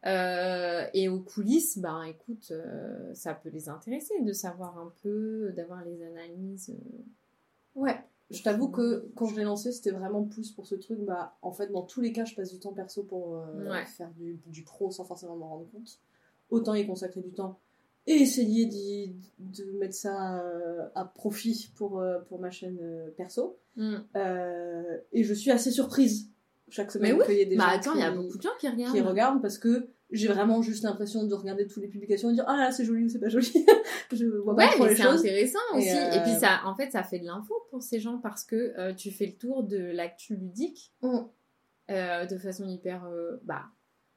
euh, 0.04 0.84
et 0.94 1.08
aux 1.08 1.20
coulisses, 1.20 1.78
ben 1.78 2.02
écoute, 2.04 2.48
euh, 2.52 3.12
ça 3.14 3.34
peut 3.34 3.48
les 3.50 3.68
intéresser 3.68 4.14
de 4.20 4.32
savoir 4.32 4.78
un 4.78 4.92
peu, 5.02 5.52
d'avoir 5.56 5.84
les 5.84 6.02
analyses. 6.04 6.70
euh. 6.70 7.02
Ouais. 7.74 7.98
Je 8.30 8.42
t'avoue 8.42 8.68
que 8.70 9.08
quand 9.14 9.26
je 9.26 9.36
l'ai 9.36 9.44
lancé, 9.44 9.70
c'était 9.70 9.92
vraiment 9.92 10.24
plus 10.24 10.50
pour 10.50 10.66
ce 10.66 10.74
truc. 10.74 10.98
Bah, 11.00 11.36
en 11.42 11.52
fait, 11.52 11.68
dans 11.70 11.82
tous 11.82 12.00
les 12.00 12.12
cas, 12.12 12.24
je 12.24 12.34
passe 12.34 12.50
du 12.52 12.58
temps 12.58 12.72
perso 12.72 13.04
pour 13.04 13.36
euh, 13.36 13.70
Ouais. 13.70 13.84
faire 13.86 14.10
du, 14.16 14.40
du 14.46 14.62
pro 14.64 14.90
sans 14.90 15.04
forcément 15.04 15.36
m'en 15.36 15.48
rendre 15.48 15.70
compte. 15.70 16.00
Autant 16.50 16.74
y 16.74 16.86
consacrer 16.86 17.20
du 17.20 17.30
temps 17.32 17.58
et 18.08 18.12
essayer 18.14 18.66
de 19.38 19.64
mettre 19.78 19.94
ça 19.94 20.40
euh, 20.40 20.88
à 20.94 21.04
profit 21.04 21.70
pour, 21.76 21.98
euh, 22.00 22.20
pour 22.28 22.38
ma 22.40 22.50
chaîne 22.50 22.78
perso. 23.16 23.58
Mm. 23.76 23.94
Euh, 24.16 24.98
et 25.12 25.24
je 25.24 25.34
suis 25.34 25.50
assez 25.50 25.70
surprise 25.70 26.28
chaque 26.68 26.90
semaine 26.92 27.16
oui, 27.18 27.24
qu'il 27.26 27.34
y 27.36 27.40
ait 27.40 27.46
des 27.46 27.56
Bah 27.56 27.64
gens 27.70 27.76
attends, 27.78 27.94
il 27.94 28.00
y 28.00 28.02
a 28.04 28.10
qui- 28.10 28.16
beaucoup 28.16 28.38
de 28.38 28.42
gens 28.42 28.50
qui 28.60 28.68
regardent. 28.68 28.92
qui 28.94 29.00
regardent 29.00 29.42
parce 29.42 29.58
que 29.58 29.88
j'ai 30.10 30.28
vraiment 30.28 30.62
juste 30.62 30.84
l'impression 30.84 31.24
de 31.24 31.34
regarder 31.34 31.66
toutes 31.66 31.82
les 31.82 31.88
publications 31.88 32.28
et 32.28 32.32
de 32.32 32.36
dire 32.36 32.44
ah 32.46 32.56
là 32.56 32.72
c'est 32.72 32.84
joli 32.84 33.04
ou 33.04 33.08
c'est 33.08 33.18
pas 33.18 33.28
joli. 33.28 33.50
je 34.12 34.24
vois 34.26 34.54
Ouais, 34.54 34.66
pas 34.66 34.72
trop 34.72 34.84
mais 34.84 34.90
les 34.90 34.96
c'est 34.96 35.02
intéressant 35.02 35.58
Et, 35.74 35.78
aussi. 35.78 35.88
Et, 35.88 36.18
euh, 36.18 36.22
puis 36.22 36.32
ça, 36.32 36.60
en 36.64 36.74
fait, 36.76 36.90
ça 36.92 37.02
fait 37.02 37.18
de 37.18 37.24
l'info 37.26 37.54
pour 37.70 37.82
ces 37.82 37.98
gens 37.98 38.18
parce 38.18 38.44
que 38.44 38.72
euh, 38.78 38.94
tu 38.94 39.10
fais 39.10 39.26
le 39.26 39.34
tour 39.34 39.64
de 39.64 39.78
l'actu 39.78 40.36
ludique 40.36 40.92
Mm. 41.02 41.18
euh, 41.90 42.26
de 42.26 42.38
façon 42.38 42.66
hyper. 42.68 43.04
euh, 43.06 43.36
bah, 43.44 43.64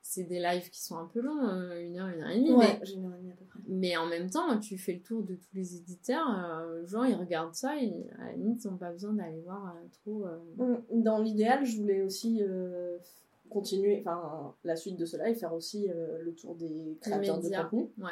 c'est 0.01 0.23
des 0.23 0.39
lives 0.39 0.69
qui 0.71 0.81
sont 0.81 0.97
un 0.97 1.05
peu 1.05 1.19
longs, 1.21 1.47
euh, 1.49 1.81
une 1.85 1.99
heure, 1.99 2.07
une 2.07 2.21
heure 2.23 2.29
et 2.31 2.37
demie, 2.39 2.51
Ouais, 2.51 2.79
j'ai 2.83 2.93
une 2.95 3.05
heure 3.05 3.13
et 3.15 3.19
demie 3.19 3.31
à 3.31 3.35
peu 3.35 3.45
près. 3.45 3.59
mais, 3.67 3.75
mais 3.89 3.97
en 3.97 4.07
même 4.07 4.29
temps, 4.29 4.57
tu 4.59 4.77
fais 4.77 4.93
le 4.93 5.01
tour 5.01 5.21
de 5.23 5.35
tous 5.35 5.53
les 5.53 5.75
éditeurs. 5.75 6.25
euh, 6.29 6.83
genre, 6.87 7.05
ils 7.05 7.13
regardent 7.15 7.53
ça 7.53 7.77
et 7.77 8.09
à 8.17 8.25
la 8.25 8.31
limite, 8.33 8.63
ils 8.63 8.69
n'ont 8.69 8.77
pas 8.77 8.91
besoin 8.91 9.13
d'aller 9.13 9.41
voir 9.41 9.75
euh, 9.75 9.87
trop. 10.01 10.25
euh, 10.25 10.37
Mm. 10.57 11.03
Dans 11.03 11.19
l'idéal, 11.19 11.63
je 11.65 11.77
voulais 11.77 12.01
aussi 12.01 12.41
euh, 12.41 12.97
continuer, 13.49 13.99
enfin 14.05 14.55
la 14.63 14.75
suite 14.75 14.97
de 14.97 15.05
cela 15.05 15.29
et 15.29 15.35
faire 15.35 15.53
aussi 15.53 15.89
euh, 15.89 16.21
le 16.21 16.33
tour 16.33 16.55
des 16.55 16.97
créateurs 17.01 17.39
de 17.39 17.49
contenu. 17.49 17.89
Ouais. 17.97 18.11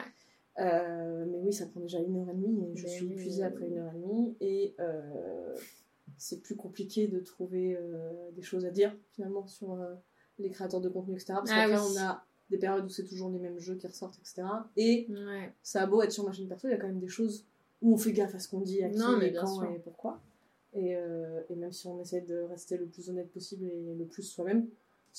Euh, 0.60 1.26
mais 1.30 1.38
oui, 1.40 1.54
ça 1.54 1.68
prend 1.68 1.80
déjà 1.80 2.00
une 2.00 2.18
heure 2.18 2.30
et 2.30 2.34
demie 2.34 2.66
et 2.72 2.76
je 2.76 2.88
suis 2.88 3.06
oui, 3.06 3.14
épuisée 3.14 3.42
oui, 3.44 3.48
après 3.48 3.68
une 3.68 3.78
heure 3.78 3.94
et 3.94 4.00
demie 4.00 4.36
et 4.42 4.76
euh, 4.80 5.56
c'est 6.18 6.42
plus 6.42 6.56
compliqué 6.56 7.08
de 7.08 7.20
trouver 7.20 7.78
des 8.36 8.42
choses 8.42 8.66
à 8.66 8.72
dire 8.72 8.96
finalement 9.12 9.46
sur 9.46 9.78
les 10.40 10.50
créateurs 10.50 10.82
de 10.82 10.90
contenu, 10.90 11.14
etc. 11.14 11.34
Parce 11.36 11.52
Ah 11.52 11.68
qu'après, 11.68 11.80
oui. 11.80 11.94
on 11.96 12.00
a 12.02 12.24
des 12.50 12.58
périodes 12.58 12.86
où 12.86 12.90
c'est 12.90 13.04
toujours 13.04 13.30
les 13.30 13.40
mêmes 13.40 13.60
jeux 13.60 13.76
qui 13.76 13.86
ressortent, 13.88 14.18
etc. 14.20 14.48
Et 14.78 15.06
Ouais. 15.10 15.52
ça 15.62 15.84
a 15.84 15.86
beau 15.86 16.02
être 16.02 16.12
sur 16.12 16.24
ma 16.26 16.32
chaîne 16.32 16.48
perso, 16.48 16.68
il 16.68 16.72
y 16.72 16.74
a 16.74 16.78
quand 16.78 16.88
même 16.88 17.00
des 17.00 17.08
choses 17.08 17.46
où 17.82 17.94
on 17.94 17.98
fait 17.98 18.14
gaffe 18.14 18.34
à 18.34 18.40
ce 18.40 18.48
qu'on 18.50 18.62
dit, 18.62 18.82
à 18.82 18.90
qui, 18.90 18.98
Non, 18.98 19.18
mais 19.18 19.28
et 19.28 19.32
bien 19.32 19.42
quand 19.42 19.60
sûr. 19.62 19.70
et 19.72 19.80
pourquoi. 19.80 20.20
Et, 20.74 20.96
et 21.50 21.56
même 21.56 21.72
si 21.72 21.88
on 21.88 22.00
essaie 22.02 22.22
de 22.22 22.40
rester 22.40 22.78
le 22.78 22.86
plus 22.88 23.10
honnête 23.10 23.32
possible 23.32 23.66
et 23.66 23.94
le 23.96 24.06
plus 24.06 24.24
soi-même, 24.24 24.68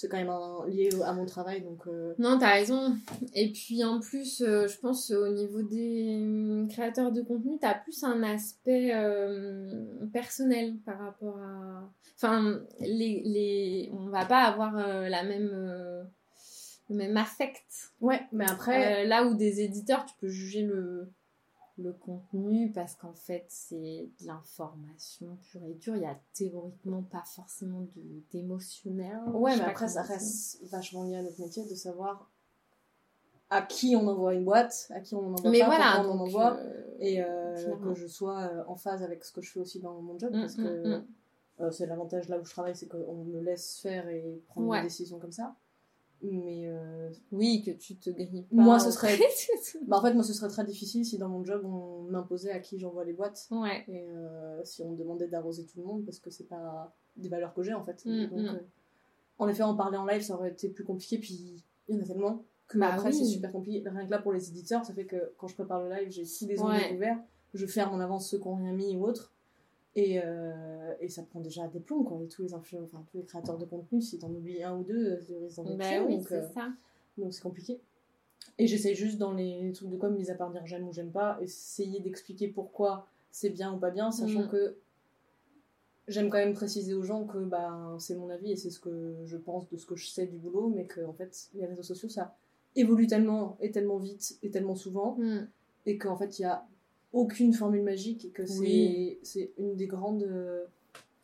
c'est 0.01 0.09
quand 0.09 0.17
même 0.17 0.31
un- 0.31 0.65
lié 0.69 0.91
à 1.05 1.13
mon 1.13 1.27
travail, 1.27 1.61
donc 1.63 1.89
euh, 1.89 2.15
Non, 2.19 2.39
t'as 2.39 2.53
raison. 2.53 2.97
Et 3.35 3.51
puis 3.51 3.83
en 3.83 3.99
plus, 3.99 4.43
euh, 4.43 4.69
je 4.69 4.79
pense 4.79 5.11
euh, 5.11 5.29
au 5.29 5.33
niveau 5.35 5.63
des 5.63 6.21
hum, 6.23 6.69
créateurs 6.69 7.11
de 7.11 7.21
contenu, 7.21 7.59
t'as 7.61 7.75
plus 7.75 8.05
un 8.05 8.23
aspect 8.23 8.93
euh, 8.95 10.07
personnel 10.13 10.77
par 10.87 11.01
rapport 11.01 11.37
à. 11.39 11.91
Enfin, 12.15 12.61
les, 12.79 13.23
les... 13.25 13.91
on 13.93 14.07
va 14.09 14.25
pas 14.25 14.43
avoir 14.45 14.77
la 14.77 15.25
même. 15.25 15.51
le 16.89 16.95
même 16.95 17.17
affect. 17.17 17.91
Ouais, 18.01 18.21
mais 18.31 18.49
après. 18.49 19.05
Là 19.05 19.25
où 19.25 19.35
des 19.35 19.63
éditeurs, 19.63 20.07
tu 20.07 20.15
peux 20.21 20.29
juger 20.29 20.63
le, 20.63 21.11
le 21.79 21.93
contenu 21.93 22.73
parce 22.73 22.95
qu'en 22.97 23.15
fait, 23.15 23.45
c'est 23.49 24.09
de 24.21 24.27
l'information 24.27 25.37
pure 25.51 25.63
et 25.65 25.75
dure. 25.75 25.97
Il 25.97 26.03
y 26.03 26.07
a 26.07 26.19
théoriquement 26.35 27.03
pas 27.03 27.23
forcément 27.25 27.87
d'émotionnel. 28.33 29.21
Ouais, 29.33 29.57
mais 29.57 29.63
après, 29.65 29.89
ça 29.89 30.03
reste 30.03 30.63
vachement 30.71 31.05
lié 31.05 31.17
à 31.17 31.23
notre 31.23 31.41
métier 31.41 31.65
de 31.65 31.75
savoir 31.75 32.31
à 33.51 33.63
qui 33.63 33.97
on 33.97 34.07
envoie 34.09 34.35
une 34.35 34.45
boîte, 34.45 34.89
à 34.95 35.01
qui 35.01 35.15
on 35.15 35.21
en 35.27 35.33
envoie 35.35 35.51
Mais 35.51 35.61
pas, 35.61 35.67
voilà, 35.67 36.03
on 36.05 36.11
en 36.11 36.19
envoie. 36.21 36.57
euh, 36.59 36.83
et 37.01 37.23
euh, 37.23 37.77
que 37.77 37.95
je 37.95 38.07
sois 38.07 38.41
euh, 38.43 38.65
en 38.67 38.77
phase 38.77 39.03
avec 39.03 39.25
ce 39.25 39.33
que 39.33 39.41
je 39.41 39.51
fais 39.53 39.61
aussi 39.61 39.81
dans 39.81 40.01
mon 40.03 40.19
job 40.19 40.35
Mm, 40.35 40.41
parce 40.41 40.59
mm, 40.59 40.63
que 40.65 40.89
mm. 40.99 41.07
euh, 41.61 41.71
c'est 41.71 41.87
l'avantage 41.87 42.29
là 42.29 42.39
où 42.39 42.45
je 42.45 42.51
travaille 42.51 42.75
c'est 42.77 42.89
qu'on 42.89 43.25
me 43.25 43.41
laisse 43.41 43.79
faire 43.81 44.09
et 44.09 44.43
prendre 44.49 44.67
Ouais. 44.67 44.79
des 44.79 44.89
décisions 44.89 45.19
comme 45.19 45.33
ça 45.33 45.55
mais 46.23 46.67
euh, 46.67 47.11
Oui, 47.33 47.63
que 47.65 47.71
tu 47.71 47.97
te 47.97 48.11
grilles 48.11 48.43
pas. 48.43 48.57
Moi, 48.57 48.79
ce 48.81 48.91
serait- 48.91 49.19
bah, 49.87 49.97
en 49.99 50.03
fait 50.03 50.15
moi 50.15 50.23
ce 50.25 50.33
serait 50.33 50.49
très 50.49 50.65
difficile 50.65 51.05
si 51.05 51.17
dans 51.19 51.29
mon 51.29 51.45
job 51.45 51.63
on 51.65 52.03
m'imposait 52.11 52.51
à 52.51 52.59
qui 52.61 52.79
j'envoie 52.79 53.05
les 53.05 53.13
boîtes 53.13 53.47
ouais. 53.51 53.85
et 53.89 54.09
euh, 54.09 54.63
si 54.65 54.83
on 54.83 54.91
me 54.91 54.97
demandait 54.97 55.29
d'arroser 55.29 55.65
tout 55.65 55.79
le 55.79 55.85
monde 55.85 56.05
parce 56.05 56.19
que 56.19 56.31
c'est 56.31 56.49
pas 56.49 56.93
des 57.17 57.29
valeurs 57.29 57.55
que 57.55 57.63
j'ai 57.63 57.75
en 57.75 57.85
fait 57.85 58.05
Mm, 58.05 58.27
donc 58.27 58.39
mm. 58.41 58.47
euh, 58.47 58.59
en 59.39 59.49
effet 59.49 59.63
en 59.63 59.75
parler 59.77 59.97
en 59.97 60.07
live 60.07 60.23
ça 60.23 60.35
aurait 60.35 60.51
été 60.51 60.69
plus 60.69 60.85
compliqué 60.85 61.19
puis 61.19 61.63
il 61.89 61.95
y 61.97 61.99
en 61.99 62.03
a 62.03 62.07
tellement 62.07 62.43
que 62.67 62.79
Bah 62.79 62.93
après 62.95 63.11
oui. 63.11 63.15
c'est 63.15 63.25
super 63.25 63.53
compliqué 63.53 63.89
rien 63.89 64.05
que 64.05 64.11
là 64.11 64.19
pour 64.19 64.33
les 64.33 64.49
éditeurs 64.49 64.85
ça 64.85 64.93
fait 64.95 65.05
que 65.07 65.33
quand 65.39 65.47
je 65.47 65.55
prépare 65.55 65.83
le 65.83 65.91
live 65.95 66.11
j'ai 66.11 66.25
les 66.47 66.61
ongles 66.61 66.73
Ouais. 66.73 66.95
ouverts 66.95 67.19
je 67.55 67.65
ferme 67.67 67.95
en 67.95 68.01
avance 68.01 68.29
ceux 68.31 68.39
qui 68.39 68.49
n'ont 68.49 68.57
rien 68.57 68.73
mis 68.73 68.97
ou 68.97 69.05
autres 69.07 69.33
et, 69.97 70.21
euh, 70.25 70.95
et 71.01 71.09
ça 71.09 71.23
prend 71.23 71.41
déjà 71.41 71.67
des 71.69 71.81
plombs 71.81 72.05
quoi 72.05 72.19
et 72.23 72.29
tous 72.29 72.43
les 72.43 72.55
enfin 72.55 73.05
tous 73.11 73.17
les 73.19 73.25
créateurs 73.25 73.59
de 73.59 73.65
contenu 73.65 74.01
si 74.01 74.19
t'en 74.19 74.31
oublies 74.31 74.63
un 74.63 74.77
ou 74.79 74.85
deux 74.85 75.19
tu 75.27 75.35
risques 75.37 75.57
d'en 75.57 75.75
Bah 75.77 75.85
oui, 76.07 76.17
donc 76.17 76.29
c'est 76.29 76.35
euh, 76.37 76.49
ça. 76.51 76.69
donc 77.17 77.33
c'est 77.35 77.43
compliqué. 77.43 77.81
Et 78.59 78.67
j'essaie 78.67 78.95
juste 78.95 79.19
dans 79.19 79.33
les 79.33 79.73
trucs 79.73 79.91
de 79.91 79.97
com, 79.97 80.15
mis 80.15 80.31
à 80.31 80.35
part 80.35 80.51
dire 80.51 80.65
j'aime 80.67 80.87
ou 80.89 80.93
j'aime 80.93 81.11
pas, 81.11 81.39
essayer 81.41 82.01
d'expliquer 82.01 82.49
pourquoi 82.49 83.07
c'est 83.31 83.51
bien 83.51 83.73
ou 83.75 83.79
pas 83.79 83.91
bien, 83.91 84.11
sachant 84.11 84.45
Mm. 84.45 84.49
que 84.49 84.77
j'aime 86.07 86.31
quand 86.31 86.39
même 86.39 86.55
préciser 86.55 86.95
aux 86.95 87.03
gens 87.03 87.25
que 87.25 87.39
bah, 87.39 87.97
c'est 87.99 88.15
mon 88.15 88.31
avis 88.31 88.53
et 88.53 88.57
c'est 88.57 88.71
ce 88.71 88.81
que 88.81 89.15
je 89.25 89.37
pense 89.37 89.69
de 89.69 89.77
ce 89.77 89.87
que 89.87 89.97
je 89.97 90.07
sais 90.07 90.27
du 90.27 90.37
boulot, 90.39 90.69
mais 90.75 90.87
que 90.87 91.05
en 91.05 91.13
fait 91.13 91.49
les 91.55 91.67
réseaux 91.67 91.83
sociaux 91.83 92.09
ça 92.09 92.35
évolue 92.77 93.07
tellement 93.07 93.57
et 93.61 93.71
tellement 93.71 93.99
vite 93.99 94.39
et 94.43 94.51
tellement 94.51 94.75
souvent 94.77 95.17
Mm. 95.19 95.49
et 95.87 95.99
qu'en 95.99 96.17
fait 96.17 96.39
il 96.39 96.43
y 96.43 96.45
a 96.47 96.67
aucune 97.13 97.53
formule 97.53 97.83
magique 97.83 98.25
et 98.27 98.31
que 98.31 98.45
c'est 98.47 98.59
Oui. 98.59 99.19
c'est 99.23 99.53
une 99.59 99.77
des 99.77 99.87
grandes 99.87 100.23
euh, 100.25 100.65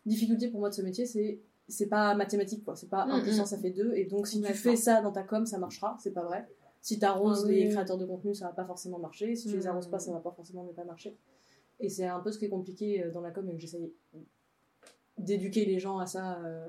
difficultés 0.07 0.49
pour 0.49 0.61
moi 0.61 0.71
de 0.71 0.75
ce 0.75 0.83
métier 0.83 1.07
c'est 1.07 1.39
c'est 1.69 1.87
pas 1.87 2.15
mathématique 2.15 2.63
quoi. 2.65 2.77
C'est 2.77 2.89
pas 2.91 3.05
1 3.05 3.19
Mm, 3.21 3.23
plus 3.23 3.39
1 3.41 3.43
mm. 3.43 3.47
ça 3.47 3.59
fait 3.59 3.71
2 3.71 3.95
et 3.95 4.05
donc 4.05 4.27
si 4.27 4.41
tu 4.43 4.53
fais 4.55 4.77
ça 4.77 5.01
dans 5.03 5.13
ta 5.13 5.23
com 5.23 5.47
ça 5.47 5.59
marchera. 5.59 5.97
C'est 6.01 6.11
pas 6.13 6.23
vrai. 6.25 6.47
Si 6.83 6.99
t'arroses 6.99 7.45
Ah 7.45 7.49
oui. 7.49 7.65
les 7.65 7.69
créateurs 7.71 7.97
de 7.99 8.05
contenu 8.05 8.35
ça 8.35 8.47
va 8.47 8.53
pas 8.53 8.65
forcément 8.67 8.99
marcher. 8.99 9.35
Si 9.37 9.49
tu 9.49 9.57
les 9.57 9.65
Mm. 9.65 9.69
arroses 9.69 9.89
pas 9.89 9.99
ça 9.99 10.13
va 10.13 10.21
pas 10.21 10.33
forcément 10.33 10.65
ne 10.65 10.73
pas 10.73 10.85
marcher. 10.85 11.17
Et 11.81 11.89
c'est 11.89 12.07
un 12.07 12.21
peu 12.21 12.31
ce 12.33 12.39
qui 12.39 12.45
est 12.45 12.51
compliqué 12.51 13.03
euh, 13.03 13.11
dans 13.11 13.21
la 13.23 13.31
com. 13.31 13.49
Et 13.49 13.55
que 13.55 13.61
j'essaye 13.61 13.93
d'éduquer 15.19 15.65
les 15.65 15.79
gens 15.79 15.99
à 15.99 16.07
ça 16.07 16.39
euh, 16.45 16.67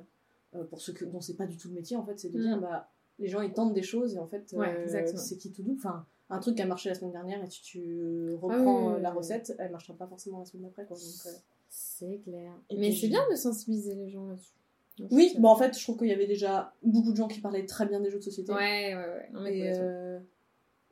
euh, 0.56 0.64
pour 0.66 0.82
ceux 0.82 0.94
que, 0.94 1.04
dont 1.06 1.20
c'est 1.22 1.36
pas 1.36 1.46
du 1.48 1.58
tout 1.58 1.68
le 1.70 1.74
métier 1.76 1.98
en 1.98 2.06
fait. 2.06 2.20
C'est 2.20 2.30
de 2.30 2.40
Mm. 2.40 2.42
dire 2.44 2.62
bah 2.62 2.90
les 3.20 3.28
gens 3.28 3.42
ils 3.42 3.54
tentent 3.54 3.74
des 3.74 3.84
choses 3.84 4.16
et 4.16 4.20
en 4.20 4.28
fait 4.28 4.54
Ouais, 4.54 4.76
euh, 4.88 5.12
c'est 5.16 5.38
qui 5.38 5.52
tout 5.52 5.64
doux. 5.64 5.76
Enfin 5.78 6.06
un 6.30 6.40
truc 6.40 6.56
qui 6.56 6.62
a 6.62 6.66
marché 6.66 6.90
la 6.90 6.96
semaine 6.96 7.12
dernière 7.12 7.44
et 7.44 7.48
tu, 7.48 7.62
tu 7.62 8.34
reprends 8.42 8.88
Ah 8.90 8.92
oui, 8.92 8.96
euh, 8.96 9.00
la 9.00 9.12
recette 9.12 9.54
elle 9.60 9.72
marchera 9.72 9.94
pas 9.98 10.08
forcément 10.08 10.40
la 10.40 10.46
semaine 10.46 10.64
d'après 10.64 10.88
euh, 10.92 10.96
C'est 11.70 12.20
clair. 12.24 12.52
Et 12.70 12.78
Mais 12.78 12.92
c'est 12.92 13.08
bien 13.08 13.22
de 13.30 13.36
sensibiliser 13.36 13.96
les 13.96 14.10
gens 14.10 14.26
là-dessus. 14.28 14.54
Oui 15.12 15.36
bon 15.40 15.50
en 15.50 15.56
fait 15.58 15.78
je 15.78 15.84
trouve 15.84 15.98
qu'il 15.98 16.08
y 16.08 16.14
avait 16.14 16.26
déjà 16.28 16.74
beaucoup 16.82 17.12
de 17.12 17.18
gens 17.18 17.28
qui 17.28 17.42
parlaient 17.42 17.66
très 17.66 17.86
bien 17.86 18.00
des 18.00 18.10
jeux 18.10 18.20
de 18.20 18.24
société 18.24 18.52
Ouais, 18.54 18.96
ouais, 18.96 19.40
ouais. 19.42 19.58
Et, 19.58 19.72
euh, 19.78 20.18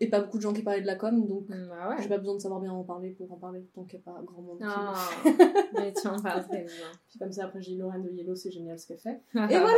et 0.01 0.09
pas 0.09 0.19
beaucoup 0.19 0.37
de 0.37 0.41
gens 0.43 0.51
qui 0.51 0.61
parlaient 0.61 0.81
de 0.81 0.85
la 0.87 0.95
com 0.95 1.25
donc 1.25 1.47
Mm, 1.47 1.67
Bah 1.69 1.89
ouais. 1.89 1.95
j'ai 2.03 2.09
pas 2.09 2.17
besoin 2.17 2.35
de 2.35 2.39
savoir 2.41 2.59
bien 2.59 2.73
en 2.73 2.83
parler 2.83 3.11
pour 3.11 3.31
en 3.31 3.37
parler 3.37 3.65
tant 3.73 3.83
qu'il 3.85 3.99
n'y 3.99 4.03
a 4.05 4.11
pas 4.13 4.21
grand 4.23 4.41
monde 4.41 4.59
Ah, 4.61 4.93
mais 5.73 5.93
tu 5.93 6.05
en 6.07 6.19
parles 6.21 6.43
très 6.47 6.63
bien. 6.63 6.73
Puis 7.09 7.17
comme 7.17 7.31
ça 7.31 7.45
après 7.45 7.61
j'ai 7.61 7.75
Lorraine 7.75 8.03
de 8.03 8.11
Yellow 8.11 8.35
c'est 8.35 8.51
génial 8.51 8.77
ce 8.77 8.87
qu'elle 8.87 8.99
fait 8.99 9.21
Et 9.33 9.57
voilà 9.57 9.77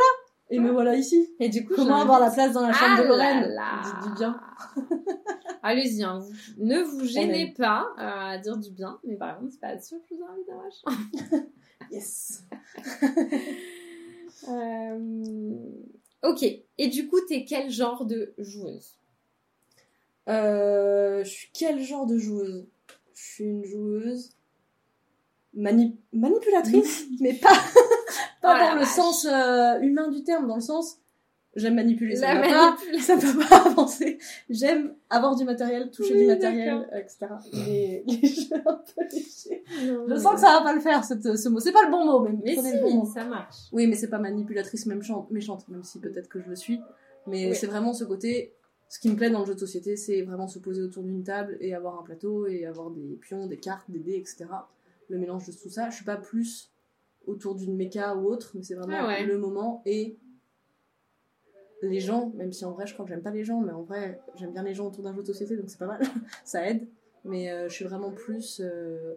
et 0.50 0.60
me 0.60 0.70
voilà 0.72 0.96
ici 0.96 1.28
Et 1.40 1.50
du 1.50 1.66
coup, 1.66 1.74
comment 1.76 2.02
avoir 2.02 2.20
la 2.20 2.30
place 2.32 2.54
dans 2.54 2.62
la 2.62 2.72
chambre 2.74 2.96
Ah 2.98 3.02
de 3.04 3.08
Lorraine? 3.08 3.42
là 3.42 3.48
là. 3.48 3.82
dites 3.84 4.10
du 4.12 4.16
bien 4.18 4.40
Allez-y, 5.68 6.04
hein, 6.04 6.24
ne 6.58 6.80
vous 6.82 7.06
gênez 7.06 7.51
pas 7.58 7.88
euh, 7.98 8.34
à 8.34 8.38
dire 8.38 8.56
du 8.58 8.70
bien, 8.70 9.00
mais 9.04 9.16
par 9.16 9.40
contre, 9.40 9.51
c'est 9.54 9.60
pas 9.60 9.80
sûr 9.82 9.98
que 10.08 10.16
je 10.16 10.16
vous 10.16 10.24
invite 10.24 10.48
ma 10.48 10.70
chambre. 10.70 11.46
yes. 11.92 12.44
Euh, 14.50 15.56
Ok, 16.24 16.44
et 16.44 16.88
du 16.90 17.08
coup, 17.08 17.20
t'es 17.28 17.46
quel 17.46 17.72
genre 17.72 18.06
de 18.06 18.34
joueuse? 18.38 18.98
Euh, 20.28 21.24
je 21.24 21.30
suis 21.30 21.50
quel 21.54 21.82
genre 21.82 22.06
de 22.06 22.18
joueuse? 22.18 22.68
Je 23.14 23.24
suis 23.24 23.44
une 23.46 23.64
joueuse 23.64 24.36
mani- 25.56 25.98
manipulatrice, 26.14 27.06
mais 27.22 27.34
pas, 27.34 27.50
pas 28.42 28.56
Oh 28.56 28.60
dans 28.66 28.74
le 28.75 28.80
vache. 28.82 28.90
sens 28.90 29.25
humain 29.82 30.10
du 30.10 30.24
terme, 30.24 30.48
dans 30.48 30.56
le 30.56 30.62
sens 30.62 31.00
j'aime 31.55 31.75
manipuler, 31.75 32.15
ça 32.15 32.35
ne 32.35 32.41
pas, 32.41 32.77
ça 33.00 33.18
peut 33.18 33.39
pas 33.48 33.55
avancer. 33.70 34.18
J'aime 34.50 34.94
avoir 35.09 35.35
du 35.35 35.44
matériel, 35.46 35.89
toucher 35.91 36.13
Oui, 36.13 36.20
du 36.22 36.27
matériel, 36.27 36.87
euh, 36.94 36.98
etc. 37.00 37.27
Les, 37.53 38.03
les 38.07 38.27
jeux 38.27 38.55
un 38.65 38.74
peu. 38.75 39.03
Je 40.09 40.15
sens 40.20 40.33
que 40.35 40.39
ça 40.41 40.57
va 40.57 40.61
pas 40.63 40.74
le 40.74 40.79
faire, 40.81 41.03
cette- 41.03 41.37
ce 41.37 41.50
mot. 41.50 41.59
C'est 41.59 41.72
pas 41.72 41.85
le 41.85 41.91
bon 41.91 42.05
mot, 42.05 42.20
mais, 42.22 42.31
Mais 42.44 42.55
le 42.55 42.81
bon 42.81 42.94
mot. 42.96 43.05
si, 43.05 43.11
ça 43.13 43.24
marche. 43.25 43.55
Oui, 43.72 43.87
mais 43.87 43.96
c'est 43.96 44.09
pas 44.09 44.20
manipulatrice 44.20 44.85
méchante, 44.85 45.29
méchante 45.31 45.68
même 45.70 45.83
si 45.83 46.00
peut-être 46.00 46.27
que 46.29 46.41
je 46.41 46.50
le 46.50 46.55
suis. 46.55 46.79
Mais 47.27 47.50
Oui. 47.50 47.55
c'est 47.55 47.68
vraiment 47.68 47.94
ce 47.94 48.03
côté. 48.03 48.53
Ce 48.87 49.00
qui 49.00 49.09
me 49.09 49.15
plaît 49.15 49.31
dans 49.31 49.39
le 49.39 49.46
jeu 49.48 49.55
de 49.55 49.59
société, 49.59 49.96
c'est 49.98 50.22
vraiment 50.22 50.48
se 50.48 50.59
poser 50.59 50.83
autour 50.83 51.03
d'une 51.03 51.24
table 51.24 51.57
et 51.59 51.74
avoir 51.74 52.00
un 52.00 52.03
plateau 52.03 52.46
et 52.46 52.65
avoir 52.68 52.91
des 52.91 53.18
pions, 53.20 53.48
des 53.48 53.57
cartes, 53.57 53.89
des 53.89 54.00
dés, 54.00 54.15
etc. 54.18 54.46
Le 55.09 55.18
mélange 55.18 55.48
de 55.48 55.51
tout 55.51 55.70
ça. 55.70 55.89
Je 55.89 55.96
suis 55.96 56.05
pas 56.05 56.18
plus 56.18 56.72
autour 57.25 57.55
d'une 57.55 57.75
méca 57.75 58.15
ou 58.15 58.27
autre, 58.27 58.51
mais 58.53 58.61
c'est 58.61 58.75
vraiment 58.75 58.98
Ah 59.01 59.07
ouais. 59.07 59.25
le 59.25 59.39
moment 59.39 59.81
et 59.87 60.18
les 61.81 62.00
gens, 62.00 62.31
même 62.35 62.51
si 62.51 62.66
en 62.66 62.72
vrai 62.72 62.88
je 62.88 62.94
crois 62.94 63.05
que 63.05 63.09
j'aime 63.11 63.22
pas 63.22 63.31
les 63.31 63.44
gens, 63.44 63.59
mais 63.61 63.72
en 63.72 63.83
vrai 63.83 64.22
j'aime 64.35 64.51
bien 64.53 64.64
les 64.64 64.74
gens 64.74 64.88
autour 64.88 65.03
d'un 65.03 65.14
jeu 65.14 65.22
de 65.22 65.27
société, 65.27 65.55
donc 65.57 65.70
c'est 65.70 65.77
pas 65.79 65.88
mal, 65.88 66.01
ça 66.46 66.68
aide. 66.68 66.88
Mais 67.24 67.51
euh, 67.51 67.68
je 67.70 67.74
suis 67.74 67.85
vraiment 67.85 68.11
plus. 68.11 68.61
euh, 68.64 69.16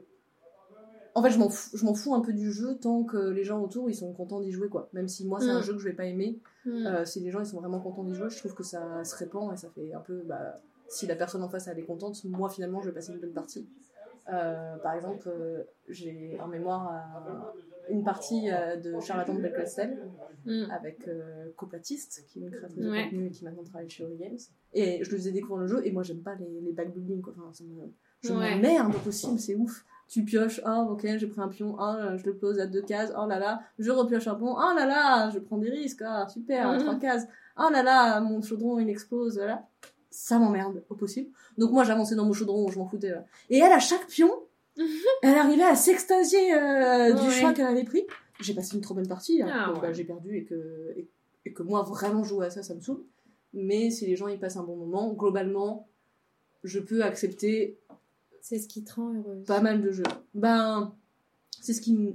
En 1.15 1.23
fait, 1.23 1.31
je 1.31 1.39
m'en 1.85 1.95
fous, 1.95 2.15
un 2.15 2.21
peu 2.21 2.33
du 2.33 2.53
jeu 2.53 2.77
tant 2.79 3.03
que 3.05 3.17
les 3.31 3.43
gens 3.45 3.61
autour 3.63 3.91
ils 3.91 3.95
sont 3.95 4.13
contents 4.13 4.41
d'y 4.41 4.53
jouer 4.53 4.69
quoi. 4.69 4.89
Même 4.93 5.09
si 5.09 5.27
moi 5.27 5.41
c'est 5.41 5.51
un 5.51 5.59
Mm. 5.61 5.63
jeu 5.63 5.73
que 5.75 5.79
je 5.81 5.89
vais 5.89 5.95
pas 5.95 6.05
aimer, 6.07 6.39
Mm. 6.65 6.87
euh, 6.87 7.05
si 7.05 7.21
les 7.21 7.31
gens 7.31 7.41
ils 7.41 7.47
sont 7.47 7.59
vraiment 7.61 7.81
contents 7.81 8.05
d'y 8.05 8.15
jouer, 8.15 8.29
je 8.31 8.39
trouve 8.39 8.55
que 8.55 8.63
ça 8.63 9.03
se 9.05 9.17
répand 9.17 9.53
et 9.53 9.57
ça 9.57 9.69
fait 9.71 9.93
un 9.93 10.01
peu. 10.01 10.23
Bah, 10.27 10.61
si 10.89 11.07
la 11.07 11.17
personne 11.17 11.43
en 11.43 11.49
face 11.49 11.67
elle 11.69 11.79
est 11.79 11.85
contente, 11.85 12.23
moi 12.25 12.49
finalement 12.49 12.81
je 12.81 12.89
vais 12.89 12.95
passer 12.95 13.13
une 13.13 13.19
bonne 13.21 13.33
partie. 13.33 13.67
Euh, 14.31 14.77
par 14.79 14.95
exemple, 14.95 15.29
euh, 15.29 15.63
j'ai 15.89 16.39
en 16.41 16.49
mémoire 16.49 16.87
à 16.89 17.53
une 17.91 18.05
partie 18.05 18.51
euh, 18.51 18.77
de 18.77 19.01
Charlatan 19.01 19.35
de 19.35 19.41
Belcastel 19.41 19.99
Mm. 20.45 20.71
avec 20.71 21.09
euh, 21.09 21.51
Coplatiste, 21.57 22.25
qui 22.29 22.39
est 22.39 22.43
une 22.43 22.51
créatrice 22.51 22.79
de 22.85 22.91
Ouais. 22.91 23.05
contenu 23.05 23.27
et 23.27 23.31
qui 23.31 23.45
maintenant 23.45 23.65
travaille 23.65 23.89
chez 23.91 24.05
Ori 24.05 24.17
Games. 24.17 24.39
Et 24.73 25.03
je 25.03 25.11
lui 25.11 25.17
faisais 25.19 25.33
découvrir 25.33 25.63
le 25.63 25.67
jeu 25.67 25.87
et 25.87 25.91
moi 25.93 26.03
j'aime 26.03 26.23
pas 26.23 26.35
les, 26.37 26.61
les 26.61 26.73
backbuilding 26.73 27.21
quoi. 27.23 27.35
Enfin, 27.39 27.53
ça 27.53 27.65
me- 27.65 27.93
je 28.23 28.33
Ouais. 28.33 28.55
m'emmerde 28.55 28.95
au 28.95 28.99
possible, 28.99 29.39
c'est 29.39 29.55
ouf. 29.55 29.85
Tu 30.09 30.25
pioches, 30.25 30.61
ah 30.65 30.83
ok, 30.83 31.07
j'ai 31.17 31.27
pris 31.27 31.41
un 31.41 31.49
pion, 31.49 31.77
ah 31.79 32.17
je 32.17 32.25
le 32.25 32.35
pose 32.37 32.61
à 32.61 32.67
deux 32.67 32.81
cases, 32.83 33.13
oh 33.19 33.27
là 33.27 33.39
là, 33.39 33.61
je 33.79 33.91
repioche 33.91 34.27
un 34.27 34.35
pont, 34.37 34.55
oh 34.57 34.75
là 34.75 34.87
là, 34.87 35.29
je 35.31 35.39
prends 35.39 35.59
des 35.59 35.69
risques, 35.71 36.03
ah 36.07 36.27
super, 36.29 36.69
à 36.69 36.75
Mhm. 36.77 36.81
trois 36.83 36.99
cases, 36.99 37.27
oh 37.59 37.69
là 37.71 37.83
là, 37.83 38.19
mon 38.21 38.41
chaudron 38.41 38.79
il 38.79 38.89
explose, 38.89 39.37
voilà. 39.37 39.67
Ça 40.11 40.39
m'emmerde 40.39 40.83
au 40.89 40.95
possible. 40.95 41.31
Donc 41.59 41.71
moi 41.73 41.85
j'avançais 41.85 42.15
dans 42.15 42.25
mon 42.25 42.33
chaudron, 42.33 42.69
je 42.71 42.79
m'en 42.79 42.87
foutais. 42.87 43.11
là. 43.11 43.25
Et 43.51 43.59
elle, 43.59 43.73
à 43.73 43.79
chaque 43.79 44.07
pion, 44.07 44.31
elle 45.23 45.35
arrivait 45.35 45.65
à 45.65 45.77
s'extasier 45.77 46.55
euh, 46.55 47.13
du 47.13 47.31
choix 47.31 47.53
qu'elle 47.53 47.67
avait 47.67 47.85
pris. 47.85 48.05
J'ai 48.41 48.55
passé 48.55 48.77
une 48.77 48.81
trop 48.81 48.95
bonne 48.95 49.09
partie, 49.09 49.43
hein, 49.43 49.49
Ah 49.51 49.73
bah, 49.81 49.93
j'ai 49.93 50.05
perdu 50.05 50.37
et 50.37 50.45
que, 50.45 50.93
et, 50.97 51.09
et 51.45 51.53
que 51.53 51.63
moi 51.63 51.83
vraiment 51.83 52.23
jouer 52.25 52.47
à 52.47 52.51
ça, 52.51 52.63
ça 52.63 52.75
me 52.75 52.81
saoule. 52.81 53.03
Mais 53.53 53.91
si 53.91 54.07
les 54.07 54.15
gens 54.17 54.29
ils 54.29 54.39
passent 54.39 54.57
un 54.57 54.63
bon 54.63 54.77
moment, 54.77 55.13
globalement, 55.13 55.89
je 56.65 56.79
peux 56.79 57.03
accepter 57.03 57.79
C'est 58.41 58.59
ce 58.59 58.69
qui 58.69 58.85
te 58.85 58.95
rend 58.95 59.13
heureuse. 59.15 59.45
pas 59.47 59.61
mal 59.61 59.83
de 59.83 59.91
jeux. 59.91 60.05
Ben, 60.35 60.95
c'est 61.61 61.73
ce 61.73 61.81
qui 61.81 61.95
me 61.95 62.13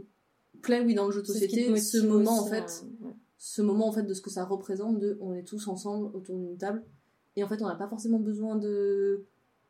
plaît, 0.61 0.81
oui, 0.85 0.93
dans 0.95 1.05
le 1.07 1.11
jeu 1.11 1.21
de 1.21 1.27
ce 1.27 1.33
société, 1.33 1.75
ce 1.77 1.97
moment 1.97 2.39
en 2.39 2.41
aussi 2.41 2.49
fait, 2.51 2.83
ouais. 3.01 3.11
ce 3.37 3.61
moment 3.61 3.87
en 3.89 3.91
fait 3.91 4.03
de 4.03 4.13
ce 4.13 4.21
que 4.21 4.29
ça 4.29 4.45
représente, 4.45 4.99
de 4.99 5.17
on 5.19 5.33
est 5.33 5.43
tous 5.43 5.67
ensemble 5.67 6.15
autour 6.15 6.37
d'une 6.37 6.57
table, 6.57 6.83
et 7.35 7.43
en 7.43 7.47
fait 7.47 7.61
on 7.61 7.67
n'a 7.67 7.75
pas 7.75 7.87
forcément 7.87 8.19
besoin 8.19 8.55
de 8.55 9.23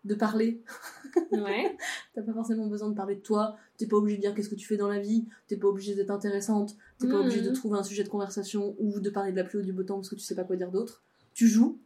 de 0.05 0.15
parler. 0.15 0.61
Ouais. 1.31 1.75
T'as 2.13 2.21
pas 2.23 2.33
forcément 2.33 2.67
besoin 2.67 2.89
de 2.89 2.95
parler 2.95 3.15
de 3.15 3.21
toi. 3.21 3.55
T'es 3.77 3.85
pas 3.87 3.97
obligé 3.97 4.17
de 4.17 4.21
dire 4.21 4.33
qu'est-ce 4.35 4.49
que 4.49 4.55
tu 4.55 4.67
fais 4.67 4.77
dans 4.77 4.87
la 4.87 4.99
vie. 4.99 5.25
T'es 5.47 5.57
pas 5.57 5.67
obligé 5.67 5.95
d'être 5.95 6.09
intéressante. 6.11 6.75
T'es 6.99 7.07
pas 7.07 7.19
obligé 7.19 7.41
de 7.41 7.51
trouver 7.51 7.77
un 7.77 7.83
sujet 7.83 8.03
de 8.03 8.09
conversation 8.09 8.75
ou 8.79 8.99
de 8.99 9.09
parler 9.09 9.31
de 9.31 9.37
la 9.37 9.43
pluie 9.43 9.59
ou 9.59 9.61
du 9.63 9.73
beau 9.73 9.83
temps 9.83 9.95
parce 9.95 10.09
que 10.09 10.15
tu 10.15 10.21
sais 10.21 10.35
pas 10.35 10.43
quoi 10.43 10.55
dire 10.55 10.71
d'autre. 10.71 11.03
Tu 11.33 11.47
joues. 11.47 11.79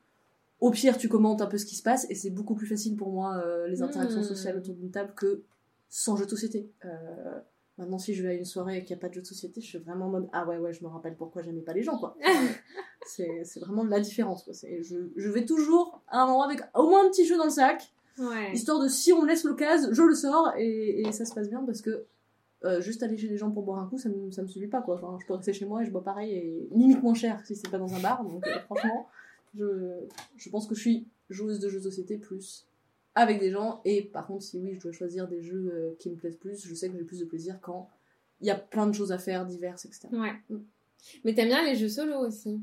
Au 0.59 0.71
pire, 0.71 0.97
tu 0.97 1.07
commentes 1.09 1.41
un 1.41 1.45
peu 1.47 1.57
ce 1.57 1.65
qui 1.65 1.75
se 1.75 1.83
passe 1.83 2.07
et 2.09 2.15
c'est 2.15 2.29
beaucoup 2.31 2.55
plus 2.55 2.65
facile 2.67 2.95
pour 2.95 3.11
moi 3.11 3.37
euh, 3.37 3.67
les 3.67 3.81
interactions 3.83 4.19
Mhm. 4.21 4.25
sociales 4.27 4.57
autour 4.57 4.73
d'une 4.75 4.89
table 4.91 5.13
que 5.15 5.43
sans 5.89 6.15
jeu 6.17 6.25
de 6.25 6.29
société. 6.31 6.69
Euh, 6.85 7.39
Maintenant, 7.77 7.99
si 7.99 8.13
je 8.15 8.23
vais 8.23 8.29
à 8.29 8.33
une 8.33 8.45
soirée 8.45 8.77
et 8.77 8.83
qu'il 8.83 8.95
n'y 8.95 8.99
a 8.99 9.01
pas 9.01 9.09
de 9.09 9.13
jeu 9.13 9.21
de 9.21 9.25
société, 9.27 9.61
je 9.61 9.67
suis 9.67 9.77
vraiment 9.77 10.05
en 10.07 10.09
mode 10.09 10.29
Ah 10.33 10.47
ouais, 10.47 10.57
ouais, 10.57 10.73
je 10.73 10.83
me 10.83 10.89
rappelle 10.89 11.15
pourquoi 11.15 11.43
j'aimais 11.43 11.61
pas 11.61 11.73
les 11.73 11.83
gens, 11.83 11.97
quoi. 11.97 12.17
c'est 13.05 13.43
c'est 13.45 13.59
vraiment 13.59 13.83
la 13.83 13.99
différence, 13.99 14.43
quoi. 14.43 14.53
C'est- 14.53 14.83
Je, 14.83 14.97
je 15.15 15.29
vais 15.29 15.45
toujours 15.45 16.01
à 16.07 16.21
un 16.21 16.25
endroit 16.27 16.45
avec 16.45 16.61
au 16.75 16.87
moins 16.89 17.05
un 17.05 17.09
petit 17.09 17.25
jeu 17.25 17.37
dans 17.37 17.43
le 17.45 17.49
sac, 17.49 17.93
Ouais. 18.19 18.51
histoire 18.51 18.79
de 18.79 18.87
si 18.87 19.13
on 19.13 19.21
me 19.21 19.27
laisse 19.27 19.43
l'occasion, 19.43 19.89
je 19.93 20.01
le 20.01 20.15
sors 20.15 20.51
et, 20.57 21.01
et 21.01 21.11
ça 21.11 21.23
se 21.23 21.35
passe 21.35 21.49
bien 21.49 21.63
parce 21.63 21.81
que 21.83 22.03
euh, 22.65 22.81
juste 22.81 23.03
aller 23.03 23.15
chez 23.15 23.27
des 23.27 23.37
gens 23.37 23.51
pour 23.51 23.61
boire 23.61 23.77
un 23.77 23.87
coup, 23.87 23.99
ça 23.99 24.09
me, 24.09 24.31
ça 24.31 24.41
me 24.41 24.47
suffit 24.47 24.65
pas, 24.67 24.81
quoi. 24.81 24.95
Enfin, 24.95 25.15
je 25.21 25.27
peux 25.27 25.35
rester 25.35 25.53
chez 25.53 25.65
moi 25.65 25.83
et 25.83 25.85
je 25.85 25.91
bois 25.91 26.03
pareil 26.03 26.31
et 26.33 26.67
limite 26.71 27.03
moins 27.03 27.13
cher 27.13 27.39
si 27.45 27.55
c'est 27.55 27.69
pas 27.69 27.77
dans 27.77 27.93
un 27.93 27.99
bar. 27.99 28.23
Donc, 28.23 28.43
euh, 28.47 28.59
franchement, 28.61 29.07
je, 29.53 29.99
je 30.35 30.49
pense 30.49 30.65
que 30.65 30.73
je 30.73 30.79
suis 30.81 31.07
joueuse 31.29 31.59
de 31.59 31.69
jeux 31.69 31.77
de 31.77 31.83
société 31.83 32.17
plus 32.17 32.65
avec 33.17 33.39
des 33.39 33.49
gens. 33.51 33.81
Et 33.83 34.03
par 34.03 34.27
contre, 34.27 34.43
si 34.43 34.59
oui, 34.59 34.75
je 34.75 34.79
dois 34.81 34.91
choisir 34.91 35.27
des 35.27 35.41
jeux 35.41 35.71
euh, 35.73 35.95
qui 35.99 36.09
me 36.09 36.15
plaisent 36.15 36.37
plus, 36.37 36.65
je 36.65 36.73
sais 36.75 36.89
que 36.89 36.95
j'ai 36.97 37.03
plus 37.03 37.19
de 37.19 37.25
plaisir 37.25 37.59
quand 37.61 37.89
il 38.41 38.47
y 38.47 38.51
a 38.51 38.55
plein 38.55 38.85
de 38.85 38.93
choses 38.93 39.11
à 39.11 39.17
faire, 39.17 39.45
diverses, 39.45 39.85
etc. 39.85 40.07
Ouais. 40.11 40.33
Mm. 40.49 40.57
Mais 41.25 41.33
t'aimes 41.33 41.47
bien 41.47 41.65
les 41.65 41.75
jeux 41.75 41.89
solo 41.89 42.19
aussi? 42.19 42.59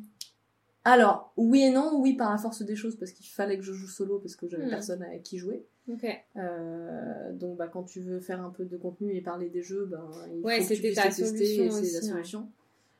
Alors, 0.84 1.32
oui 1.36 1.62
et 1.62 1.70
non, 1.70 1.98
oui 1.98 2.14
par 2.14 2.30
la 2.30 2.38
force 2.38 2.62
des 2.62 2.76
choses, 2.76 2.96
parce 2.96 3.10
qu'il 3.12 3.26
fallait 3.26 3.56
que 3.56 3.64
je 3.64 3.72
joue 3.72 3.88
solo, 3.88 4.18
parce 4.20 4.36
que 4.36 4.46
j'avais 4.46 4.66
Hmm. 4.66 4.70
personne 4.70 5.02
avec 5.02 5.22
qui 5.22 5.38
jouer. 5.38 5.64
Ok. 5.90 6.06
Euh, 6.36 7.32
donc, 7.32 7.56
bah, 7.56 7.68
quand 7.68 7.84
tu 7.84 8.00
veux 8.00 8.20
faire 8.20 8.40
un 8.42 8.50
peu 8.50 8.64
de 8.66 8.76
contenu 8.76 9.14
et 9.16 9.20
parler 9.22 9.48
des 9.48 9.62
jeux, 9.62 9.86
ben, 9.86 10.08
il 10.32 10.44
Ouais, 10.44 10.60
faut 10.60 10.68
que 10.68 10.74
tu 10.74 10.80
puisses 10.80 10.94
ta 10.94 11.04
tester, 11.04 11.24
solution 11.24 11.64
et 11.64 11.84
c'est 11.84 11.94
la 11.94 12.02
solution. 12.02 12.48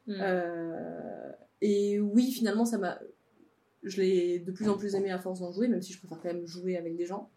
Mm. 0.07 0.13
Euh, 0.19 1.31
et 1.61 2.01
oui, 2.01 2.33
finalement, 2.33 2.65
ça 2.65 2.79
m'a. 2.79 2.99
Je 3.83 4.01
l'ai 4.01 4.39
de 4.39 4.51
plus 4.51 4.69
en 4.69 4.77
plus 4.79 4.95
aimé 4.95 5.11
à 5.11 5.19
force 5.19 5.41
d'en 5.41 5.53
jouer, 5.53 5.69
même 5.69 5.83
si 5.83 5.93
je 5.93 5.99
préfère 5.99 6.19
quand 6.23 6.33
même 6.33 6.47
jouer 6.47 6.77
avec 6.79 6.97
des 6.97 7.05
gens. 7.05 7.29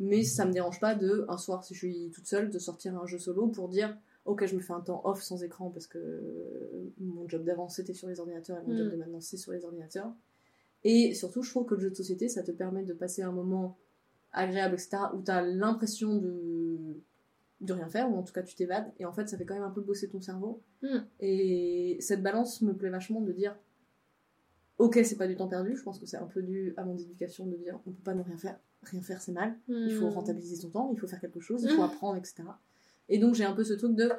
Mais 0.00 0.22
ça 0.24 0.46
me 0.46 0.52
dérange 0.52 0.80
pas 0.80 0.94
de, 0.94 1.24
un 1.28 1.36
soir, 1.36 1.62
si 1.62 1.74
je 1.74 1.78
suis 1.78 2.10
toute 2.10 2.26
seule, 2.26 2.50
de 2.50 2.58
sortir 2.58 2.96
un 3.00 3.06
jeu 3.06 3.18
solo 3.18 3.46
pour 3.48 3.68
dire 3.68 3.96
Ok, 4.24 4.44
je 4.46 4.54
me 4.54 4.60
fais 4.60 4.72
un 4.72 4.80
temps 4.80 5.00
off 5.04 5.22
sans 5.22 5.42
écran 5.44 5.70
parce 5.70 5.86
que 5.86 6.22
mon 6.98 7.28
job 7.28 7.44
d'avant 7.44 7.68
c'était 7.68 7.94
sur 7.94 8.08
les 8.08 8.18
ordinateurs 8.20 8.58
et 8.58 8.62
mon 8.66 8.74
Mm. 8.74 8.78
job 8.78 8.90
de 8.90 8.96
maintenant 8.96 9.20
c'est 9.20 9.36
sur 9.36 9.52
les 9.52 9.64
ordinateurs. 9.64 10.12
Et 10.84 11.14
surtout, 11.14 11.42
je 11.42 11.50
trouve 11.50 11.66
que 11.66 11.74
le 11.74 11.80
jeu 11.80 11.90
de 11.90 11.94
société, 11.94 12.28
ça 12.28 12.42
te 12.42 12.50
permet 12.50 12.82
de 12.84 12.94
passer 12.94 13.22
un 13.22 13.32
moment 13.32 13.76
agréable, 14.32 14.74
etc., 14.74 14.96
où 15.14 15.22
tu 15.22 15.30
as 15.30 15.42
l'impression 15.42 16.16
de 16.16 16.78
de 17.60 17.74
rien 17.74 17.88
faire, 17.90 18.10
ou 18.10 18.16
en 18.16 18.22
tout 18.22 18.32
cas 18.32 18.42
tu 18.42 18.54
t'évades, 18.54 18.90
et 18.98 19.04
en 19.04 19.12
fait 19.12 19.28
ça 19.28 19.36
fait 19.36 19.44
quand 19.44 19.52
même 19.52 19.62
un 19.62 19.70
peu 19.70 19.82
bosser 19.82 20.08
ton 20.08 20.20
cerveau. 20.22 20.62
Mm. 20.82 20.98
Et 21.20 21.98
cette 22.00 22.22
balance 22.22 22.62
me 22.62 22.72
plaît 22.74 22.88
vachement 22.88 23.20
de 23.20 23.32
dire 23.32 23.54
ok 24.78 24.98
c'est 25.04 25.16
pas 25.18 25.26
du 25.26 25.36
temps 25.36 25.48
perdu, 25.48 25.76
je 25.76 25.82
pense 25.82 25.98
que 25.98 26.06
c'est 26.06 26.16
un 26.16 26.26
peu 26.26 26.40
dû 26.42 26.72
à 26.78 26.84
mon 26.84 26.96
éducation 26.96 27.44
de 27.46 27.56
dire 27.56 27.78
on 27.86 27.90
peut 27.90 28.02
pas 28.02 28.14
ne 28.14 28.22
rien 28.22 28.38
faire, 28.38 28.58
rien 28.82 29.02
faire 29.02 29.20
c'est 29.20 29.32
mal, 29.32 29.54
il 29.68 29.92
faut 29.92 30.06
Mm. 30.08 30.14
rentabiliser 30.14 30.56
son 30.56 30.70
temps, 30.70 30.90
il 30.92 30.98
faut 30.98 31.06
faire 31.06 31.20
quelque 31.20 31.40
chose, 31.40 31.62
il 31.62 31.70
faut 31.70 31.82
apprendre, 31.82 32.16
etc. 32.16 32.42
Et 33.08 33.18
donc 33.18 33.34
j'ai 33.34 33.44
un 33.44 33.52
peu 33.52 33.64
ce 33.64 33.74
truc 33.74 33.94
de 33.94 34.10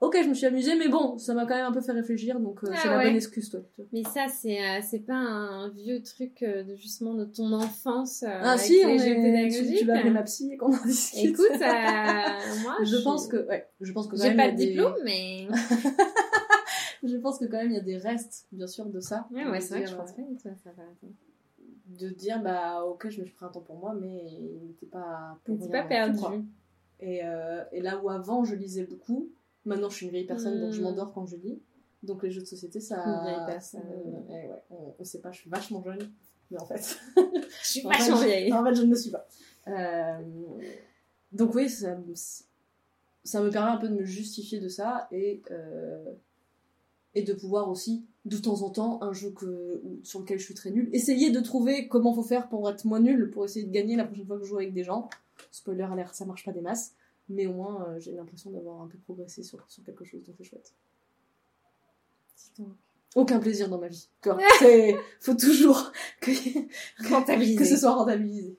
ok 0.00 0.16
je 0.22 0.28
me 0.28 0.34
suis 0.34 0.46
amusée, 0.46 0.74
mais 0.76 0.88
bon 0.88 1.18
ça 1.18 1.34
m'a 1.34 1.44
quand 1.46 1.54
même 1.54 1.66
un 1.66 1.72
peu 1.72 1.80
fait 1.82 1.92
réfléchir, 1.92 2.40
donc 2.40 2.64
euh, 2.64 2.70
Ah 2.72 2.76
c'est 2.82 2.88
la 2.88 2.96
ouais. 2.98 3.04
bonne 3.04 3.16
excuse 3.16 3.50
toi. 3.50 3.60
Mais 3.92 4.02
ça, 4.02 4.26
c'est 4.28 4.58
euh, 4.58 4.80
c'est 4.82 5.00
pas 5.00 5.14
un 5.14 5.68
vieux 5.68 6.02
truc 6.02 6.42
euh, 6.42 6.64
de 6.64 6.74
justement 6.74 7.14
de 7.14 7.24
ton 7.24 7.52
enfance. 7.52 8.22
euh, 8.22 8.28
Ah 8.30 8.52
avec 8.52 8.60
si, 8.66 8.80
on 8.84 8.88
est... 8.98 9.50
tu, 9.50 9.74
tu 9.78 9.84
vas 9.84 9.94
appeler 9.98 10.10
ma 10.10 10.22
psy 10.22 10.52
et 10.52 10.56
qu'on 10.56 10.72
en 10.74 10.84
discute. 10.84 11.24
Écoute, 11.30 11.50
moi, 12.62 12.76
je 12.82 13.02
pense 13.04 13.28
que 13.28 13.46
ouais, 13.46 13.68
je 13.80 13.92
pense 13.92 14.08
que 14.08 14.16
J'ai 14.16 14.34
pas 14.34 14.50
de 14.50 14.56
des- 14.56 14.66
diplôme, 14.68 14.94
mais. 15.04 15.46
Je 17.02 17.16
pense 17.16 17.38
que 17.38 17.46
quand 17.46 17.56
même 17.56 17.70
il 17.70 17.74
y 17.74 17.78
a 17.78 17.82
des 17.82 17.96
restes, 17.96 18.46
bien 18.52 18.66
sûr, 18.66 18.84
de 18.84 19.00
ça. 19.00 19.26
Ouais, 19.32 19.46
ouais, 19.48 19.60
c'est 19.62 19.70
vrai 19.74 19.84
que 19.84 19.88
je 19.90 19.94
pense 19.96 20.12
pas 20.12 20.20
que 20.22 20.38
ça, 20.42 20.50
ça 20.62 20.70
va. 20.76 20.82
De 21.98 22.08
dire 22.08 22.40
bah 22.42 22.84
ok 22.84 23.08
je 23.10 23.20
me 23.20 23.26
suis 23.26 23.34
pris 23.34 23.44
un 23.44 23.48
temps 23.48 23.60
pour 23.60 23.76
moi 23.76 23.94
mais 23.94 24.24
il 24.32 24.66
n'était 24.68 24.86
pas 24.86 25.38
pour 25.44 25.56
T'es 25.58 25.64
rien 25.64 25.70
pas 25.82 25.88
perdu. 25.88 26.18
quoi. 26.18 26.34
et, 27.00 27.24
euh, 27.24 27.64
et 27.72 27.80
là 27.80 27.98
où 27.98 28.08
avant 28.10 28.44
je 28.44 28.54
lisais 28.54 28.84
beaucoup 28.84 29.30
maintenant 29.64 29.90
je 29.90 29.96
suis 29.96 30.06
une 30.06 30.12
vieille 30.12 30.26
personne 30.26 30.60
donc 30.60 30.72
je 30.72 30.80
Mm. 30.80 30.84
m'endors 30.84 31.12
quand 31.12 31.26
je 31.26 31.36
lis 31.36 31.60
donc 32.02 32.22
les 32.22 32.30
jeux 32.30 32.40
de 32.42 32.46
société 32.46 32.80
ça 32.80 33.02
Une 33.04 33.22
vieille 33.28 33.44
personne. 33.46 33.82
ouais, 34.28 34.50
on, 34.70 34.94
on 34.98 35.04
sait 35.04 35.20
pas 35.20 35.32
je 35.32 35.40
suis 35.40 35.50
vachement 35.50 35.82
jeune 35.82 36.10
mais 36.50 36.60
en 36.60 36.64
fait 36.66 36.98
Je 37.62 37.66
suis 37.66 37.80
vachement 37.82 38.20
vieille. 38.20 38.52
en 38.52 38.64
fait 38.64 38.74
je 38.74 38.82
ne 38.82 38.90
le 38.90 38.96
suis 38.96 39.10
pas 39.10 39.26
Euh, 39.68 40.20
donc 41.32 41.54
oui 41.54 41.68
ça, 41.68 41.96
me- 41.96 42.14
ça 43.24 43.40
me 43.42 43.50
permet 43.50 43.70
un 43.72 43.76
peu 43.76 43.88
de 43.88 43.94
me 43.94 44.04
justifier 44.04 44.58
de 44.60 44.68
ça 44.68 45.06
et 45.12 45.42
euh, 45.50 46.04
et 47.14 47.22
de 47.22 47.32
pouvoir 47.32 47.68
aussi 47.68 48.04
de 48.24 48.36
temps 48.36 48.62
en 48.62 48.70
temps 48.70 49.02
un 49.02 49.12
jeu 49.12 49.30
que, 49.30 49.82
sur 50.02 50.20
lequel 50.20 50.38
je 50.38 50.44
suis 50.44 50.54
très 50.54 50.70
nulle 50.70 50.90
essayer 50.92 51.30
de 51.30 51.40
trouver 51.40 51.88
comment 51.88 52.12
faut 52.14 52.22
faire 52.22 52.48
pour 52.48 52.68
être 52.70 52.84
moins 52.84 53.00
nul 53.00 53.30
pour 53.30 53.44
essayer 53.44 53.64
de 53.64 53.72
gagner 53.72 53.96
la 53.96 54.04
prochaine 54.04 54.26
fois 54.26 54.36
que 54.38 54.44
je 54.44 54.48
joue 54.48 54.58
avec 54.58 54.72
des 54.72 54.84
gens. 54.84 55.08
Spoiler 55.50 55.84
alert 55.84 56.14
ça 56.14 56.24
marche 56.24 56.44
pas 56.44 56.52
des 56.52 56.60
masses. 56.60 56.94
Mais 57.28 57.46
au 57.46 57.52
moins 57.52 57.86
euh, 57.88 57.98
j'ai 57.98 58.12
l'impression 58.12 58.50
d'avoir 58.50 58.82
un 58.82 58.88
peu 58.88 58.98
progressé 58.98 59.42
sur, 59.42 59.64
sur 59.68 59.82
quelque 59.84 60.04
chose 60.04 60.22
donc 60.24 60.36
c'est 60.38 60.44
chouette. 60.44 60.74
Aucun 63.16 63.40
plaisir 63.40 63.68
dans 63.68 63.78
ma 63.78 63.88
vie. 63.88 64.08
Faut 65.20 65.34
toujours 65.34 65.92
que, 66.20 66.30
que 67.56 67.64
ce 67.64 67.76
soit 67.76 67.92
rentabilisé 67.92 68.56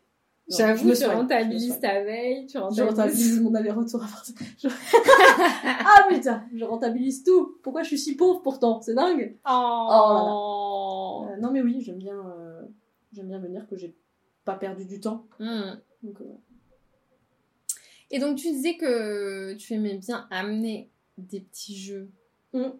J'avoue, 0.58 0.90
tu 0.92 0.96
je 0.98 1.06
rentabilises 1.06 1.80
ta 1.80 2.04
veille, 2.04 2.46
tu 2.48 2.54
Je 2.54 2.58
rentabilises. 2.60 2.90
rentabilise 2.90 3.42
mon 3.42 3.56
aller-retour 3.56 4.04
à 4.04 4.08
partir. 4.08 4.36
je- 4.62 4.68
ah 5.86 6.08
putain, 6.10 6.44
je 6.54 6.64
rentabilise 6.66 7.24
tout. 7.24 7.58
Pourquoi 7.64 7.84
je 7.84 7.88
suis 7.90 7.98
si 8.00 8.16
pauvre 8.16 8.42
pourtant? 8.42 8.82
C'est 8.82 8.94
dingue. 8.94 9.36
Oh, 9.50 11.26
Euh, 11.30 11.38
non 11.38 11.52
mais 11.52 11.62
oui, 11.62 11.82
j'aime 11.82 11.98
bien, 12.00 12.18
euh, 12.18 12.62
j'aime 13.14 13.28
bien 13.28 13.40
me 13.40 13.48
dire 13.48 13.68
que 13.68 13.76
j'ai 13.78 13.96
pas 14.46 14.56
perdu 14.56 14.86
du 14.86 15.00
temps. 15.00 15.26
Hmm. 15.40 15.76
Donc, 16.04 16.20
euh, 16.22 16.26
Et 18.10 18.20
donc, 18.20 18.38
tu 18.38 18.50
disais 18.52 18.76
que 18.76 19.54
tu 19.54 19.74
aimais 19.74 19.98
bien 19.98 20.28
amener 20.32 20.90
des 21.18 21.40
petits 21.42 21.78
jeux. 21.78 22.10
Mm. 22.54 22.72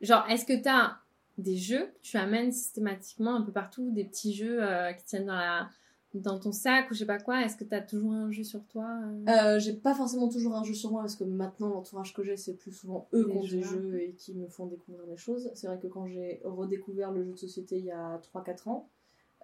Genre, 0.00 0.24
est-ce 0.30 0.46
que 0.46 0.62
t'as 0.62 0.96
des 1.36 1.56
jeux? 1.56 1.86
Que 1.96 2.00
tu 2.02 2.16
amènes 2.16 2.52
systématiquement 2.52 3.34
un 3.34 3.42
peu 3.42 3.52
partout, 3.52 3.90
des 3.90 4.04
petits 4.04 4.32
jeux 4.34 4.62
euh, 4.62 4.92
qui 4.92 5.04
tiennent 5.04 5.26
dans, 5.26 5.34
la... 5.36 5.68
dans 6.14 6.38
ton 6.38 6.52
sac 6.52 6.90
ou 6.90 6.94
je 6.94 7.00
sais 7.00 7.06
pas 7.06 7.18
quoi 7.18 7.42
Est-ce 7.42 7.56
que 7.56 7.64
t'as 7.64 7.80
toujours 7.80 8.12
un 8.12 8.30
jeu 8.30 8.44
sur 8.44 8.64
toi 8.66 8.86
euh? 9.28 9.30
Euh, 9.30 9.58
j'ai 9.58 9.72
pas 9.72 9.94
forcément 9.94 10.28
toujours 10.28 10.54
un 10.54 10.62
jeu 10.64 10.74
sur 10.74 10.90
moi 10.90 11.00
parce 11.00 11.16
que 11.16 11.24
maintenant 11.24 11.68
l'entourage 11.70 12.12
que 12.14 12.22
j'ai 12.22 12.36
c'est 12.36 12.54
plus 12.54 12.72
souvent 12.72 13.08
eux 13.14 13.24
qui 13.24 13.30
ont 13.36 13.40
des 13.40 13.62
jeux 13.62 14.00
et 14.00 14.12
qui 14.14 14.34
me 14.34 14.46
font 14.48 14.66
découvrir 14.66 15.06
des 15.06 15.16
choses. 15.16 15.50
C'est 15.54 15.66
vrai 15.66 15.78
que 15.78 15.86
quand 15.86 16.06
j'ai 16.06 16.40
redécouvert 16.44 17.12
le 17.12 17.24
jeu 17.24 17.32
de 17.32 17.38
société 17.38 17.78
il 17.78 17.84
y 17.86 17.90
a 17.90 18.20
3-4 18.34 18.68
ans, 18.68 18.88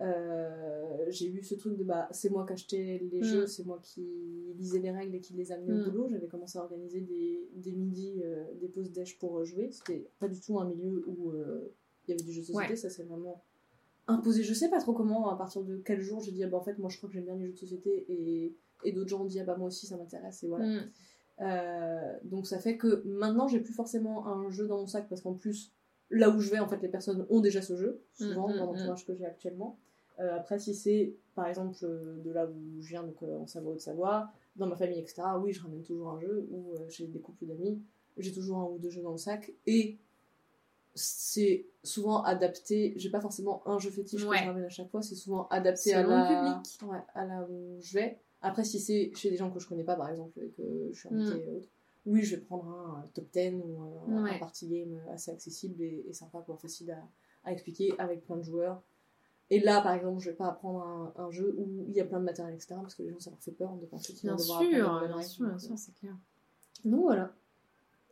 euh, 0.00 1.06
j'ai 1.08 1.26
eu 1.26 1.42
ce 1.42 1.54
truc 1.56 1.76
de 1.76 1.84
bah 1.84 2.08
c'est 2.12 2.30
moi 2.30 2.46
qui 2.46 2.52
achetais 2.52 3.00
les 3.10 3.20
Mm. 3.20 3.24
jeux, 3.24 3.46
c'est 3.46 3.64
moi 3.66 3.80
qui 3.82 4.06
lisais 4.56 4.78
les 4.78 4.90
règles 4.90 5.14
et 5.16 5.20
qui 5.20 5.34
les 5.34 5.50
amenais 5.52 5.72
au 5.72 5.90
boulot. 5.90 6.08
J'avais 6.10 6.28
commencé 6.28 6.58
à 6.58 6.62
organiser 6.62 7.00
des, 7.00 7.48
des 7.56 7.72
midis, 7.72 8.20
euh, 8.22 8.44
des 8.60 8.68
pauses 8.68 8.92
déj 8.92 9.18
pour 9.18 9.44
jouer. 9.44 9.70
C'était 9.72 10.08
pas 10.20 10.28
du 10.28 10.40
tout 10.40 10.58
un 10.60 10.66
milieu 10.66 11.04
où 11.08 11.32
il 12.06 12.10
y 12.10 12.12
avait 12.14 12.22
du 12.22 12.32
jeu 12.32 12.40
de 12.42 12.46
société, 12.46 12.70
Ouais. 12.70 12.76
ça 12.76 12.88
c'est 12.90 13.02
vraiment 13.02 13.42
imposé. 14.08 14.42
Je 14.42 14.54
sais 14.54 14.68
pas 14.68 14.80
trop 14.80 14.92
comment, 14.92 15.30
à 15.30 15.36
partir 15.36 15.62
de 15.62 15.76
quel 15.84 16.00
jour 16.00 16.20
j'ai 16.20 16.32
dit 16.32 16.42
ah 16.42 16.48
bah 16.48 16.56
en 16.56 16.62
fait 16.62 16.78
moi 16.78 16.88
je 16.90 16.96
crois 16.96 17.08
que 17.08 17.14
j'aime 17.14 17.24
bien 17.24 17.36
les 17.36 17.46
jeux 17.46 17.52
de 17.52 17.58
société 17.58 18.04
et, 18.08 18.56
et 18.84 18.92
d'autres 18.92 19.08
gens 19.08 19.22
ont 19.22 19.26
dit 19.26 19.38
ah 19.38 19.44
bah 19.44 19.56
moi 19.56 19.68
aussi 19.68 19.86
ça 19.86 19.96
m'intéresse 19.96 20.42
et 20.42 20.48
voilà. 20.48 20.66
Hmm. 20.66 20.90
Euh, 21.40 22.18
donc 22.24 22.46
ça 22.46 22.58
fait 22.58 22.76
que 22.76 23.02
maintenant 23.06 23.46
j'ai 23.46 23.60
plus 23.60 23.74
forcément 23.74 24.26
un 24.26 24.50
jeu 24.50 24.66
dans 24.66 24.78
mon 24.78 24.88
sac 24.88 25.08
parce 25.08 25.20
qu'en 25.20 25.34
plus 25.34 25.72
là 26.10 26.30
où 26.30 26.40
je 26.40 26.50
vais 26.50 26.58
en 26.58 26.66
fait 26.66 26.82
les 26.82 26.88
personnes 26.88 27.26
ont 27.30 27.40
déjà 27.40 27.62
ce 27.62 27.76
jeu 27.76 28.02
souvent 28.14 28.48
Mm, 28.48 28.54
mm, 28.54 28.56
dans 28.56 28.66
l'entourage 28.66 29.06
que 29.06 29.14
j'ai 29.14 29.26
actuellement. 29.26 29.78
Euh, 30.18 30.34
après 30.34 30.58
si 30.58 30.74
c'est 30.74 31.14
par 31.36 31.46
exemple 31.46 31.76
euh, 31.84 32.18
de 32.24 32.32
là 32.32 32.46
où 32.46 32.82
je 32.82 32.88
viens 32.88 33.04
donc 33.04 33.22
en 33.22 33.46
Savoie 33.46 33.74
de 33.74 33.78
Savoie 33.78 34.32
dans 34.56 34.66
ma 34.66 34.74
famille 34.74 34.98
etc 34.98 35.22
oui 35.40 35.52
je 35.52 35.62
ramène 35.62 35.82
toujours 35.82 36.10
un 36.10 36.18
jeu 36.18 36.48
ou 36.50 36.72
chez 36.88 37.06
des 37.06 37.20
couples 37.20 37.46
d'amis 37.46 37.80
j'ai 38.16 38.32
toujours 38.32 38.58
un 38.58 38.64
ou 38.64 38.78
deux 38.78 38.90
jeux 38.90 39.02
dans 39.02 39.12
le 39.12 39.18
sac 39.18 39.52
et 39.66 39.96
c'est 40.98 41.66
souvent 41.84 42.22
adapté 42.22 42.92
j'ai 42.96 43.10
pas 43.10 43.20
forcément 43.20 43.62
un 43.66 43.78
jeu 43.78 43.90
fétiche 43.90 44.24
Ouais. 44.24 44.36
que 44.38 44.42
je 44.42 44.48
ramène 44.48 44.64
à 44.64 44.68
chaque 44.68 44.90
fois 44.90 45.00
c'est 45.02 45.14
souvent 45.14 45.46
adapté 45.48 45.94
à 45.94 46.02
la 46.02 46.56
public. 46.60 46.90
ouais, 46.90 46.98
à 47.14 47.24
là 47.24 47.46
où 47.48 47.78
je 47.80 47.94
vais 47.98 48.18
après 48.42 48.64
si 48.64 48.78
c'est 48.80 49.10
chez 49.14 49.30
des 49.30 49.36
gens 49.36 49.50
que 49.50 49.58
je 49.60 49.68
connais 49.68 49.84
pas 49.84 49.96
par 49.96 50.10
exemple 50.10 50.38
et 50.40 50.50
que 50.50 50.90
je 50.92 50.98
suis 50.98 51.08
invitée 51.08 51.36
Mm. 51.36 51.48
et 51.48 51.56
autres 51.56 51.68
oui 52.06 52.22
je 52.22 52.36
vais 52.36 52.42
prendre 52.42 52.66
un, 52.68 53.00
un 53.00 53.06
top 53.14 53.26
10 53.32 53.54
ou 53.54 53.80
un, 54.10 54.22
Ouais. 54.24 54.30
un 54.36 54.38
party 54.38 54.68
game 54.68 55.00
assez 55.12 55.30
accessible 55.30 55.80
et, 55.82 56.04
et 56.08 56.12
sympa 56.12 56.40
quoi 56.44 56.56
facile 56.56 56.90
à, 56.90 57.02
à 57.44 57.52
expliquer 57.52 57.94
avec 57.98 58.24
plein 58.24 58.36
de 58.36 58.42
joueurs 58.42 58.82
et 59.50 59.60
là 59.60 59.80
par 59.80 59.92
exemple 59.94 60.20
je 60.20 60.30
vais 60.30 60.36
pas 60.36 60.48
apprendre 60.48 60.82
un, 60.82 61.12
un 61.16 61.30
jeu 61.30 61.54
où 61.58 61.84
il 61.88 61.94
y 61.94 62.00
a 62.00 62.04
plein 62.04 62.18
de 62.20 62.24
matériel 62.24 62.54
etc 62.54 62.74
parce 62.80 62.94
que 62.94 63.02
les 63.02 63.10
gens 63.10 63.20
ça 63.20 63.30
leur 63.30 63.40
fait 63.40 63.52
peur 63.52 63.72
de 63.76 63.86
penser 63.86 64.12
qu'ils 64.14 64.30
vont 64.30 64.36
sûr, 64.38 64.58
devoir 64.58 64.62
apprendre 65.02 65.14
bien 65.14 65.22
sûr, 65.22 65.46
bien 65.46 65.58
sûr, 65.58 65.78
c'est 65.78 65.94
clair. 65.94 66.14
donc 66.84 67.00
voilà 67.02 67.32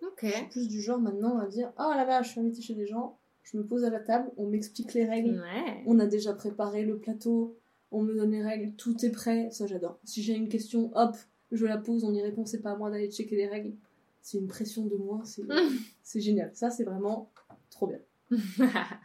Ok. 0.06 0.20
je 0.22 0.28
suis 0.28 0.46
plus 0.46 0.68
du 0.68 0.80
genre 0.80 0.98
maintenant 0.98 1.38
à 1.38 1.46
dire 1.46 1.72
oh 1.78 1.92
la 1.94 2.04
vache 2.04 2.26
je 2.26 2.30
suis 2.32 2.40
invitée 2.40 2.62
chez 2.62 2.74
des 2.74 2.86
gens 2.86 3.18
je 3.42 3.56
me 3.56 3.64
pose 3.64 3.84
à 3.84 3.90
la 3.90 4.00
table 4.00 4.30
on 4.36 4.46
m'explique 4.46 4.94
les 4.94 5.04
règles 5.04 5.40
Ouais. 5.40 5.82
on 5.86 5.98
a 5.98 6.06
déjà 6.06 6.32
préparé 6.32 6.84
le 6.84 6.98
plateau, 6.98 7.56
on 7.92 8.02
me 8.02 8.14
donne 8.14 8.32
les 8.32 8.42
règles, 8.42 8.72
tout 8.76 9.04
est 9.04 9.10
prêt, 9.10 9.48
ça 9.52 9.66
j'adore. 9.66 9.98
Si 10.04 10.20
j'ai 10.22 10.34
une 10.34 10.48
question, 10.48 10.90
hop, 10.94 11.16
je 11.52 11.64
la 11.66 11.78
pose, 11.78 12.02
on 12.04 12.12
y 12.12 12.20
répond, 12.20 12.44
c'est 12.44 12.60
pas 12.60 12.72
à 12.72 12.76
moi 12.76 12.90
d'aller 12.90 13.08
checker 13.10 13.36
les 13.36 13.46
règles. 13.46 13.74
C'est 14.22 14.38
une 14.38 14.48
pression 14.48 14.84
de 14.86 14.96
moins, 14.96 15.22
c'est 16.02 16.20
génial. 16.20 16.50
Ça 16.54 16.70
c'est 16.70 16.82
vraiment 16.84 17.30
trop 17.70 17.86
bien. 17.86 18.00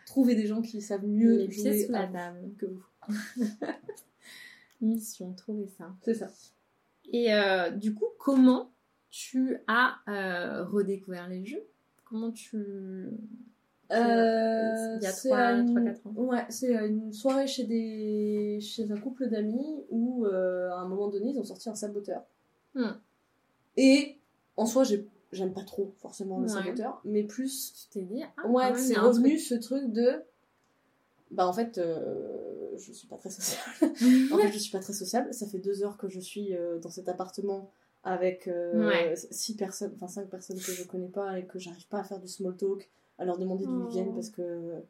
Trouver 0.08 0.34
des 0.34 0.48
gens 0.48 0.64
qui 0.64 0.82
savent 0.82 1.06
mieux 1.06 1.38
Les 1.38 1.52
jouer 1.52 1.70
pieds 1.72 1.86
sous 1.86 1.92
la 1.92 2.02
à- 2.02 2.08
table. 2.08 2.50
que 2.58 2.66
vous. 2.66 2.84
Mission, 4.82 5.32
trouver 5.34 5.68
ça. 5.78 5.94
C'est 6.02 6.16
ça. 6.16 6.32
Et 7.14 7.32
euh, 7.34 7.70
du 7.70 7.94
coup, 7.94 8.08
comment 8.18 8.72
tu 9.12 9.58
as 9.67 9.95
euh, 10.08 10.63
redécouvert 10.65 11.28
les 11.30 11.45
jeux? 11.45 11.63
Comment 12.06 12.32
tu... 12.32 12.58
Euh, 13.91 14.97
Il 14.97 15.04
y 15.04 15.06
a 15.06 15.12
c'est 15.12 15.28
3 15.30 15.38
à 15.38 15.52
une- 15.54 15.84
4 15.86 16.08
ans. 16.08 16.13
Ouais, 16.15 16.45
c'est 16.50 16.74
une 16.88 17.12
soirée 17.12 17.45
chez, 17.47 17.65
des... 17.65 18.60
chez 18.62 18.89
un 18.91 18.97
couple 18.97 19.28
d'amis 19.28 19.84
où, 19.89 20.26
euh, 20.26 20.69
à 20.71 20.76
un 20.76 20.88
moment 20.88 21.10
donné, 21.10 21.32
ils 21.32 21.39
ont 21.39 21.43
sorti 21.43 21.69
un 21.69 21.76
saboteur. 21.76 22.24
Hmm. 22.74 22.91
Et 23.78 24.17
en 24.58 24.65
soi, 24.65 24.84
j'ai- 24.86 25.06
j'aime 25.34 25.54
pas 25.54 25.63
trop 25.63 25.93
forcément 26.02 26.38
le 26.39 26.43
Ouais. 26.45 26.50
saboteur, 26.50 27.02
mais 27.04 27.24
plus. 27.24 27.74
Tu 27.74 27.88
t'es 28.00 28.06
dit, 28.06 28.24
ah, 28.38 28.47
Ouais, 28.47 28.74
c'est 28.76 28.97
revenu 28.97 29.38
ce 29.38 29.56
truc 29.56 29.91
de. 29.91 30.21
Bah, 31.32 31.47
en 31.47 31.54
fait, 31.54 31.80
je 32.78 32.91
suis 32.93 33.08
pas 33.08 33.17
très 33.17 33.30
sociable. 33.30 33.63
en 34.34 34.38
fait, 34.38 34.52
je 34.52 34.58
suis 34.58 34.71
pas 34.71 34.80
très 34.80 34.93
sociable. 34.93 35.34
Ça 35.34 35.47
fait 35.47 35.60
deux 35.60 35.84
heures 35.84 35.97
que 35.97 36.08
je 36.10 36.19
suis 36.19 36.54
dans 36.82 36.89
cet 36.89 37.08
appartement 37.10 37.69
avec 38.04 38.48
euh, 38.48 38.88
Ouais. 38.88 39.16
six 39.16 39.56
personnes, 39.56 39.92
enfin 39.96 40.08
cinq 40.08 40.28
personnes 40.30 40.58
que 40.58 40.72
je 40.72 40.84
connais 40.84 41.08
pas 41.10 41.38
et 41.40 41.46
que 41.46 41.60
j'arrive 41.60 41.88
pas 41.88 42.00
à 42.00 42.04
faire 42.04 42.20
du 42.20 42.28
small 42.28 42.56
talk, 42.56 42.90
à 43.20 43.26
leur 43.26 43.38
demander 43.38 43.66
d'où 43.66 43.82
Oh. 43.84 43.88
ils 43.90 43.92
viennent 43.94 44.14
parce 44.16 44.30
que 44.30 44.82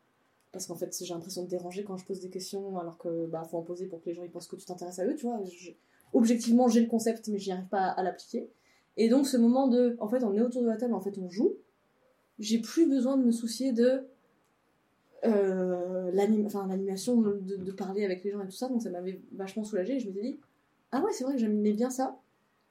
parce 0.54 0.66
qu'en 0.68 0.76
fait 0.76 0.96
j'ai 1.02 1.14
l'impression 1.14 1.44
de 1.44 1.48
déranger 1.50 1.84
quand 1.84 1.98
je 1.98 2.06
pose 2.06 2.20
des 2.22 2.30
questions 2.30 2.78
alors 2.78 2.98
que 2.98 3.26
bah 3.28 3.44
faut 3.50 3.58
en 3.58 3.62
poser 3.64 3.86
pour 3.88 4.02
que 4.02 4.10
les 4.10 4.14
gens 4.16 4.24
ils 4.24 4.32
pensent 4.32 4.48
que 4.48 4.56
tu 4.56 4.66
t'intéresses 4.66 5.00
à 5.00 5.06
eux, 5.06 5.16
tu 5.16 5.26
vois. 5.26 5.42
Je- 5.46 5.72
objectivement 6.14 6.68
j'ai 6.68 6.82
le 6.82 6.88
concept 6.88 7.28
mais 7.30 7.38
j'y 7.40 7.52
arrive 7.52 7.68
pas 7.68 7.84
à, 7.84 8.00
à 8.00 8.04
l'appliquer. 8.04 8.50
Et 8.98 9.08
donc 9.10 9.28
ce 9.28 9.38
moment 9.38 9.68
de, 9.68 9.96
en 10.00 10.08
fait 10.10 10.24
on 10.24 10.34
est 10.34 10.42
autour 10.42 10.62
de 10.62 10.68
la 10.68 10.78
table, 10.78 10.94
en 10.94 11.02
fait 11.02 11.18
on 11.18 11.30
joue. 11.30 11.54
J'ai 12.40 12.60
plus 12.60 12.88
besoin 12.88 13.18
de 13.18 13.24
me 13.24 13.32
soucier 13.32 13.72
de 13.72 14.04
euh, 15.26 16.12
l'animation, 16.14 17.22
de, 17.22 17.56
de 17.58 17.72
parler 17.72 18.04
avec 18.04 18.24
les 18.24 18.32
gens 18.32 18.42
et 18.42 18.46
tout 18.46 18.52
ça, 18.52 18.68
donc 18.68 18.82
ça 18.82 18.90
m'avait 18.90 19.22
vachement 19.34 19.64
soulagée 19.64 19.96
et 19.96 20.00
je 20.00 20.08
m'étais 20.08 20.22
dit, 20.22 20.40
ah 20.92 21.02
ouais, 21.04 21.12
c'est 21.14 21.24
vrai 21.24 21.34
que 21.34 21.40
j'aimais 21.40 21.74
bien 21.74 21.90
ça, 21.90 22.20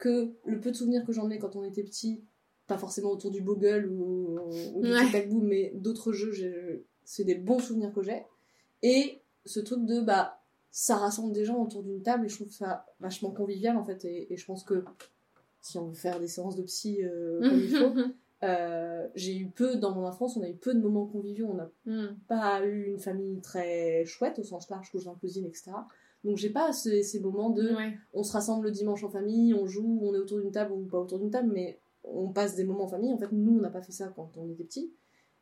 que 0.01 0.33
le 0.45 0.59
peu 0.61 0.73
de 0.73 0.77
souvenirs 0.77 1.05
que 1.05 1.13
j'en 1.13 1.31
ai 1.31 1.39
quand 1.39 1.55
on 1.55 1.63
était 1.63 1.85
petit, 1.85 2.25
pas 2.67 2.79
forcément 2.79 3.11
autour 3.11 3.31
du 3.31 3.41
Bogle 3.43 3.87
ou, 3.91 4.39
ou 4.75 4.83
du 4.83 4.91
Ouais. 4.91 5.27
Boom, 5.29 5.45
mais 5.47 5.73
d'autres 5.77 6.13
jeux, 6.13 6.33
j'ai- 6.33 6.85
c'est 7.05 7.25
des 7.25 7.35
bons 7.37 7.59
souvenirs 7.61 7.93
que 7.93 8.03
j'ai. 8.03 8.25
Et 8.83 9.21
ce 9.45 9.61
truc 9.61 9.85
de, 9.85 10.01
bah, 10.01 10.41
ça 10.71 10.97
rassemble 10.97 11.33
des 11.33 11.45
gens 11.45 11.61
autour 11.63 11.83
d'une 11.83 12.03
table 12.03 12.27
et 12.27 12.29
je 12.29 12.37
trouve 12.37 12.51
ça 12.53 12.87
vachement 13.01 13.31
convivial 13.31 13.77
en 13.77 13.85
fait. 13.85 14.05
Et, 14.05 14.33
et 14.33 14.37
je 14.37 14.47
pense 14.47 14.63
que 14.65 14.85
si 15.61 15.79
on 15.79 15.89
veut 15.89 15.95
faire 15.95 16.19
des 16.21 16.29
séances 16.29 16.57
de 16.57 16.63
psy 16.63 17.03
euh, 17.05 17.41
comme 17.49 17.59
il 17.61 17.69
faut, 17.71 17.93
euh, 18.45 19.09
j'ai 19.17 19.37
eu 19.37 19.47
peu, 19.49 19.77
dans 19.77 19.95
mon 19.95 20.07
enfance, 20.07 20.37
on 20.37 20.43
a 20.43 20.49
eu 20.49 20.55
peu 20.55 20.73
de 20.73 20.81
moments 20.81 21.07
conviviaux, 21.07 21.49
on 21.51 21.55
n'a 21.55 21.71
Hmm. 21.87 22.15
pas 22.29 22.65
eu 22.65 22.85
une 22.85 22.99
famille 23.01 23.41
très 23.41 24.05
chouette 24.07 24.39
au 24.39 24.45
sens 24.45 24.71
large, 24.71 24.91
cousin, 24.93 25.15
cousine, 25.21 25.45
etc. 25.47 25.73
Donc 26.25 26.37
j'ai 26.37 26.51
pas 26.51 26.73
ces, 26.73 27.03
ces 27.03 27.19
moments 27.21 27.51
de 27.51 27.75
Ouais. 27.75 27.95
on 28.13 28.23
se 28.23 28.33
rassemble 28.33 28.67
le 28.67 28.71
dimanche 28.73 29.03
en 29.05 29.09
famille, 29.09 29.55
on 29.55 29.67
joue, 29.67 29.99
on 30.03 30.15
est 30.15 30.19
autour 30.19 30.39
d'une 30.41 30.53
table 30.53 30.73
ou 30.73 30.85
pas 30.87 30.99
autour 30.99 31.19
d'une 31.19 31.31
table, 31.31 31.51
mais 31.53 31.79
on 32.05 32.29
passe 32.29 32.57
des 32.57 32.65
moments 32.65 32.85
en 32.85 32.89
famille. 32.89 33.13
En 33.13 33.19
fait, 33.19 33.33
nous, 33.33 33.57
on 33.59 33.61
n'a 33.61 33.71
pas 33.71 33.81
fait 33.83 33.93
ça 33.93 34.13
quand 34.15 34.37
on 34.37 34.49
était 34.51 34.65
petits. 34.65 34.93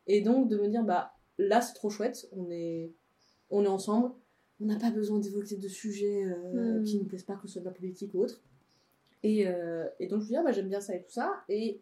Et 0.07 0.21
donc 0.21 0.47
de 0.47 0.57
me 0.57 0.67
dire, 0.69 0.83
bah 0.83 1.11
là, 1.37 1.61
c'est 1.61 1.73
trop 1.73 1.89
chouette, 1.89 2.27
on 2.31 2.49
est, 2.49 2.93
on 3.49 3.63
est 3.63 3.67
ensemble, 3.67 4.11
on 4.61 4.65
n'a 4.65 4.77
pas 4.77 4.91
besoin 4.91 5.19
d'évoquer 5.19 5.57
de 5.57 5.67
sujets 5.67 6.23
euh, 6.25 6.79
Mm. 6.79 6.83
qui 6.83 6.99
ne 6.99 7.03
plaisent 7.05 7.23
pas, 7.23 7.35
que 7.35 7.47
ce 7.47 7.53
soit 7.53 7.61
de 7.61 7.65
la 7.67 7.71
politique 7.73 8.13
ou 8.13 8.21
autre. 8.23 8.41
Et, 9.23 9.47
euh, 9.47 9.85
et 9.99 10.07
donc 10.07 10.19
je 10.21 10.25
me 10.25 10.29
dis, 10.29 10.35
ah, 10.37 10.43
bah, 10.43 10.51
j'aime 10.53 10.69
bien 10.69 10.79
ça 10.81 10.95
et 10.95 11.01
tout 11.01 11.11
ça. 11.11 11.43
Et 11.49 11.81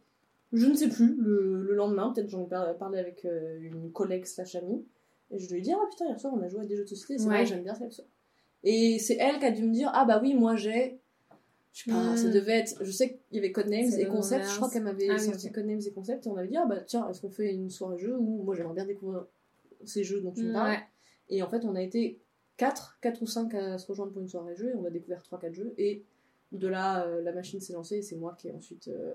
je 0.54 0.66
ne 0.66 0.74
sais 0.74 0.90
plus, 0.90 1.16
le, 1.18 1.62
le 1.62 1.76
lendemain, 1.76 2.12
peut-être 2.14 2.30
j'en 2.30 2.46
ai 2.46 2.48
par- 2.48 2.76
parlé 2.78 2.98
avec 3.00 3.26
euh, 3.26 3.60
une 3.62 3.92
collègue 3.92 4.26
slash 4.26 4.56
amie, 4.56 4.84
et 5.30 5.38
je 5.40 5.52
lui 5.52 5.60
ai 5.60 5.62
dit, 5.62 5.72
ah 5.72 5.80
putain, 5.90 6.06
hier 6.08 6.20
soir 6.20 6.34
on 6.36 6.42
a 6.42 6.48
joué 6.48 6.62
à 6.62 6.66
des 6.66 6.76
jeux 6.76 6.84
de 6.84 6.90
société, 6.90 7.18
c'est 7.18 7.28
Ouais. 7.28 7.36
vrai, 7.36 7.46
j'aime 7.46 7.64
bien 7.64 7.76
ça 7.76 7.86
et 8.64 9.00
c'est 9.00 9.16
elle 9.18 9.40
qui 9.40 9.46
a 9.46 9.52
dû 9.52 9.64
me 9.64 9.74
dire, 9.74 9.90
ah 9.94 10.06
bah 10.06 10.20
oui, 10.22 10.34
moi 10.34 10.56
j'ai. 10.56 11.00
Je 11.74 11.84
sais 11.84 11.92
pas, 11.92 12.14
Mm. 12.14 12.18
ça 12.18 12.30
devait 12.30 12.60
être. 12.60 12.84
Je 12.84 12.92
sais 12.92 13.10
qu'il 13.10 13.36
y 13.36 13.38
avait 13.40 13.52
Codenames 13.52 13.94
et 14.00 14.06
Concept, 14.08 14.46
je 14.50 14.56
crois 14.56 14.70
qu'elle 14.70 14.84
m'avait 14.84 15.10
Ah 15.10 15.18
sorti 15.20 15.48
ok. 15.48 15.54
Codenames 15.54 15.82
et 15.86 15.92
Concept, 15.92 16.26
et 16.26 16.30
on 16.30 16.38
avait 16.38 16.48
dit, 16.48 16.58
ah 16.58 16.66
bah 16.66 16.80
tiens, 16.82 17.08
est-ce 17.10 17.22
qu'on 17.22 17.30
fait 17.30 17.54
une 17.54 17.70
soirée 17.70 18.00
jeu 18.00 18.16
où 18.18 18.42
moi 18.44 18.56
j'aimerais 18.56 18.74
bien 18.74 18.86
découvrir 18.86 19.26
ces 19.86 20.04
jeux 20.04 20.22
dont 20.22 20.32
tu 20.32 20.44
me 20.44 20.54
parles. 20.54 20.72
Ouais. 20.72 20.80
Et 21.30 21.44
en 21.44 21.50
fait, 21.50 21.64
on 21.66 21.76
a 21.76 21.82
été 21.82 22.20
4, 22.58 22.98
4 23.02 23.22
ou 23.22 23.28
5 23.28 23.54
à 23.54 23.78
se 23.78 23.86
rejoindre 23.86 24.12
pour 24.12 24.22
une 24.24 24.28
soirée 24.28 24.56
jeu, 24.56 24.70
et 24.72 24.76
on 24.76 24.86
a 24.86 24.90
découvert 24.90 25.22
3-4 25.22 25.54
jeux, 25.54 25.74
et 25.78 26.04
de 26.52 26.68
là, 26.68 27.06
euh, 27.06 27.22
la 27.22 27.32
machine 27.32 27.60
s'est 27.62 27.74
lancée, 27.74 27.98
et 27.98 28.02
c'est 28.02 28.16
moi 28.16 28.36
qui 28.40 28.48
ai 28.48 28.52
ensuite 28.54 28.88
euh, 28.88 29.14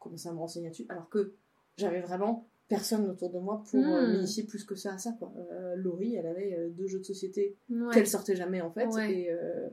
commencé 0.00 0.28
à 0.28 0.32
me 0.32 0.38
renseigner 0.38 0.66
là-dessus, 0.66 0.86
alors 0.88 1.08
que 1.08 1.32
j'avais 1.76 2.00
vraiment 2.00 2.46
personne 2.74 3.08
autour 3.10 3.30
de 3.30 3.38
moi 3.38 3.62
pour 3.70 3.84
euh, 3.84 4.06
Mm. 4.08 4.12
m'initier 4.12 4.42
plus 4.44 4.64
que 4.64 4.74
ça 4.74 4.94
à 4.94 4.98
ça. 4.98 5.12
Quoi. 5.18 5.32
Euh, 5.52 5.74
Laurie, 5.76 6.14
elle 6.16 6.26
avait 6.26 6.54
euh, 6.58 6.68
deux 6.70 6.86
jeux 6.86 6.98
de 7.00 7.04
société 7.04 7.54
Ouais. 7.70 7.92
qu'elle 7.92 8.06
sortait 8.06 8.34
jamais 8.36 8.60
en 8.62 8.70
fait, 8.70 8.86
Ouais. 8.86 9.12
et, 9.12 9.30
euh, 9.30 9.68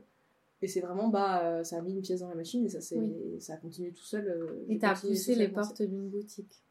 et 0.62 0.68
c'est 0.68 0.80
vraiment, 0.80 1.08
bah, 1.08 1.64
ça 1.64 1.78
a 1.78 1.82
mis 1.82 1.92
une 1.92 2.02
pièce 2.02 2.20
dans 2.20 2.28
la 2.28 2.34
machine, 2.34 2.64
et 2.66 2.68
ça, 2.68 2.78
Oui. 2.96 3.12
ça 3.38 3.54
a 3.54 3.56
continué 3.56 3.92
tout 3.92 4.04
seul. 4.04 4.26
Et 4.68 4.78
t'as 4.78 4.94
poussé 4.94 5.34
les 5.34 5.48
portes 5.48 5.80
d'une 5.82 6.08
boutique. 6.08 6.62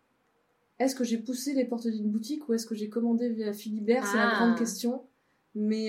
Est-ce 0.78 0.96
que 0.96 1.04
j'ai 1.04 1.18
poussé 1.18 1.54
les 1.54 1.66
portes 1.66 1.88
d'une 1.88 2.10
boutique 2.10 2.48
ou 2.48 2.54
est-ce 2.54 2.66
que 2.68 2.76
j'ai 2.76 2.88
commandé 2.90 3.30
via 3.30 3.52
Philibert? 3.52 4.06
C'est 4.06 4.18
la 4.18 4.30
Ah. 4.32 4.36
grande 4.46 4.58
question. 4.58 5.04
Mais 5.56 5.88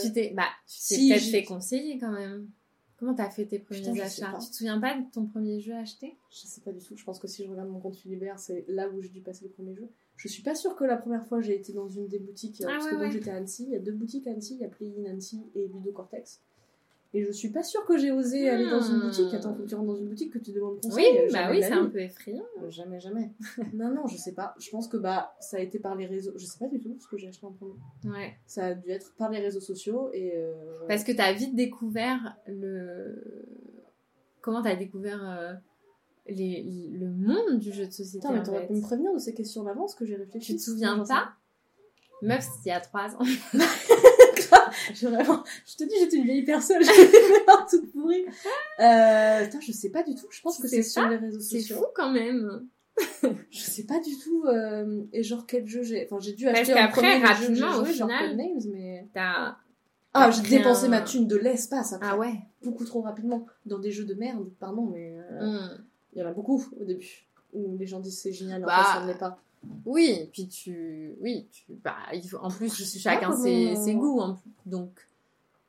Tu 0.00 0.12
t'es, 0.12 0.32
bah, 0.36 0.44
tu 0.66 0.76
si, 0.78 1.08
peut-être 1.08 1.22
fait 1.24 1.44
conseiller 1.44 1.98
quand 1.98 2.12
même. 2.12 2.48
Comment 2.96 3.14
t'as 3.14 3.28
fait 3.30 3.44
tes 3.46 3.58
premiers 3.58 3.80
Putain, 3.80 3.98
achats. 4.04 4.38
Tu 4.40 4.50
te 4.50 4.54
souviens 4.54 4.78
pas 4.80 4.96
de 4.96 5.04
ton 5.12 5.26
premier 5.26 5.60
jeu 5.60 5.74
acheté? 5.74 6.16
Je 6.30 6.46
sais 6.46 6.60
pas 6.60 6.72
du 6.72 6.78
tout. 6.84 6.96
Je 6.96 7.04
pense 7.04 7.18
que 7.18 7.26
si 7.26 7.44
je 7.44 7.50
regarde 7.50 7.68
mon 7.68 7.80
compte 7.80 7.96
Philibert, 7.96 8.38
c'est 8.38 8.64
là 8.68 8.88
où 8.88 9.00
j'ai 9.02 9.08
dû 9.08 9.20
passer 9.20 9.44
le 9.44 9.50
premier 9.50 9.74
jeu. 9.74 9.88
Je 10.16 10.28
suis 10.28 10.42
pas 10.44 10.54
sûre 10.54 10.76
que 10.76 10.84
la 10.84 10.96
première 10.96 11.26
fois 11.26 11.40
j'ai 11.40 11.56
été 11.56 11.72
dans 11.72 11.88
une 11.88 12.06
des 12.06 12.20
boutiques. 12.20 12.60
euh, 12.60 12.66
Ah 12.68 12.72
parce 12.74 12.84
ouais, 12.84 12.90
que 12.92 12.94
donc 12.96 13.04
ouais. 13.06 13.10
j'étais 13.12 13.30
à 13.30 13.36
Annecy. 13.36 13.64
Il 13.64 13.70
y 13.70 13.76
a 13.76 13.80
deux 13.80 13.92
boutiques 13.92 14.26
à 14.28 14.30
Annecy. 14.30 14.54
Il 14.54 14.60
y 14.60 14.64
a 14.64 14.68
Play-in 14.68 15.10
Annecy 15.10 15.42
et 15.56 15.66
Ludo 15.66 15.90
Cortex. 15.92 16.40
Et 17.16 17.22
je 17.24 17.30
suis 17.30 17.50
pas 17.50 17.62
sûre 17.62 17.84
que 17.86 17.96
j'ai 17.96 18.10
osé 18.10 18.48
aller 18.50 18.68
dans 18.68 18.80
une 18.80 18.96
Hmm. 18.98 19.02
boutique. 19.02 19.32
Attends, 19.34 19.54
faut 19.54 19.62
que 19.62 19.68
tu 19.68 19.74
rentres 19.76 19.86
dans 19.86 19.96
une 19.96 20.08
boutique 20.08 20.32
que 20.32 20.38
tu 20.38 20.50
demandes 20.52 20.74
Oui, 20.82 20.90
conseil. 20.90 21.04
euh, 21.18 21.26
bah 21.32 21.38
jamais 21.44 21.50
oui, 21.52 21.62
c'est 21.62 21.72
un 21.72 21.86
peu 21.86 22.00
effrayant. 22.00 22.44
Euh, 22.62 22.70
Jamais, 22.70 22.98
jamais. 22.98 23.30
non, 23.72 23.90
non, 23.94 24.06
je 24.08 24.16
sais 24.16 24.32
pas. 24.32 24.54
Je 24.58 24.68
pense 24.70 24.88
que 24.88 24.96
bah 24.96 25.34
ça 25.40 25.58
a 25.58 25.60
été 25.60 25.78
par 25.78 25.94
les 25.94 26.06
réseaux. 26.06 26.32
Je 26.36 26.44
sais 26.44 26.58
pas 26.58 26.66
du 26.66 26.80
tout 26.80 26.96
ce 26.98 27.06
que 27.06 27.16
j'ai 27.16 27.28
acheté 27.28 27.46
en 27.46 27.52
premier. 27.52 27.74
Ouais. 28.04 28.34
Ça 28.46 28.66
a 28.66 28.74
dû 28.74 28.90
être 28.90 29.14
par 29.16 29.30
les 29.30 29.38
réseaux 29.38 29.60
sociaux 29.60 30.10
et. 30.12 30.32
euh, 30.34 30.52
Parce 30.88 31.04
que 31.04 31.12
t'as 31.12 31.32
vite 31.32 31.54
découvert 31.54 32.36
le. 32.48 33.22
Comment 34.40 34.60
t'as 34.62 34.74
découvert 34.74 35.20
euh, 35.24 35.54
les, 36.26 36.62
le 36.92 37.08
monde 37.10 37.58
du 37.60 37.72
jeu 37.72 37.86
de 37.86 37.92
société 37.92 38.26
Putain, 38.26 38.32
mais 38.38 38.42
t'aurais 38.42 38.66
pu 38.66 38.72
me 38.72 38.80
prévenir 38.82 39.12
de 39.14 39.18
ces 39.18 39.34
questions 39.34 39.62
en 39.62 39.66
avance 39.68 39.94
que 39.94 40.04
j'ai 40.04 40.16
réfléchi. 40.16 40.52
Tu 40.54 40.58
te 40.58 40.62
souviens 40.62 40.98
pas? 41.06 41.28
Meuf, 42.22 42.40
c'était 42.42 42.56
il 42.66 42.68
y 42.68 42.72
a 42.72 42.80
trois 42.80 43.14
ans. 43.14 43.22
J'ai 44.94 45.06
vraiment... 45.08 45.42
Je 45.66 45.76
te 45.76 45.84
dis, 45.84 45.94
j'étais 46.00 46.16
une 46.16 46.24
vieille 46.24 46.44
personne, 46.44 46.78
j'étais 46.84 47.18
vraiment 47.20 47.66
toute 47.68 47.92
pourrie. 47.92 48.24
Euh, 48.80 49.44
putain, 49.44 49.60
je 49.60 49.72
sais 49.72 49.90
pas 49.90 50.02
du 50.02 50.14
tout. 50.14 50.26
Je 50.30 50.40
pense 50.42 50.58
que 50.58 50.68
c'est 50.68 50.82
sur 50.82 51.08
les 51.08 51.16
réseaux 51.16 51.40
C'est 51.40 51.60
sociaux. 51.60 51.76
fou 51.78 51.84
quand 51.94 52.10
même. 52.10 52.66
Je 53.50 53.58
sais 53.58 53.82
pas 53.84 53.98
du 53.98 54.16
tout. 54.18 54.44
euh, 54.46 55.02
Et 55.12 55.24
genre, 55.24 55.46
quel 55.48 55.66
jeu 55.66 55.82
j'ai. 55.82 56.04
Enfin, 56.06 56.20
j'ai 56.20 56.32
dû 56.32 56.44
Parce 56.44 56.60
acheter 56.60 56.74
en 56.80 56.88
premier 56.88 57.18
les 57.18 57.26
jeux 57.26 57.48
que 57.48 57.54
j'ai 57.54 57.60
joués, 57.60 57.92
genre 57.92 58.08
Codenames, 58.08 58.60
mais. 58.72 59.08
T'as. 59.12 59.56
Ah, 60.12 60.30
j'ai 60.30 60.42
dépensé 60.58 60.86
un- 60.86 60.90
ma 60.90 61.00
thune 61.00 61.26
de 61.26 61.34
l'espace 61.34 61.92
après. 61.92 62.08
Ah 62.08 62.16
ouais. 62.16 62.34
Beaucoup 62.62 62.84
trop 62.84 63.00
rapidement. 63.00 63.46
Dans 63.66 63.80
des 63.80 63.90
jeux 63.90 64.04
de 64.04 64.14
merde, 64.14 64.48
pardon, 64.60 64.82
mais. 64.94 65.16
euh, 65.32 65.44
Hmm. 65.58 65.84
Il 66.12 66.20
y 66.20 66.22
en 66.22 66.28
a 66.28 66.32
beaucoup 66.32 66.64
au 66.80 66.84
début. 66.84 67.26
Où 67.52 67.76
les 67.78 67.86
gens 67.88 67.98
disent 67.98 68.20
c'est 68.20 68.32
génial, 68.32 68.62
en 68.62 68.66
Bah, 68.68 68.76
fait, 68.84 68.98
ça 68.98 69.02
ne 69.04 69.08
l'est 69.12 69.18
pas. 69.18 69.38
Oui, 69.84 70.28
puis 70.32 70.48
tu. 70.48 71.14
Oui, 71.20 71.46
tu. 71.52 71.64
Bah, 71.82 71.94
il 72.12 72.22
faut... 72.28 72.38
en 72.38 72.50
plus, 72.50 72.74
Je 72.74 72.84
chacun 72.98 73.32
ses, 73.36 73.94
goûts. 73.94 74.20
plus. 74.20 74.36
Donc, 74.66 74.90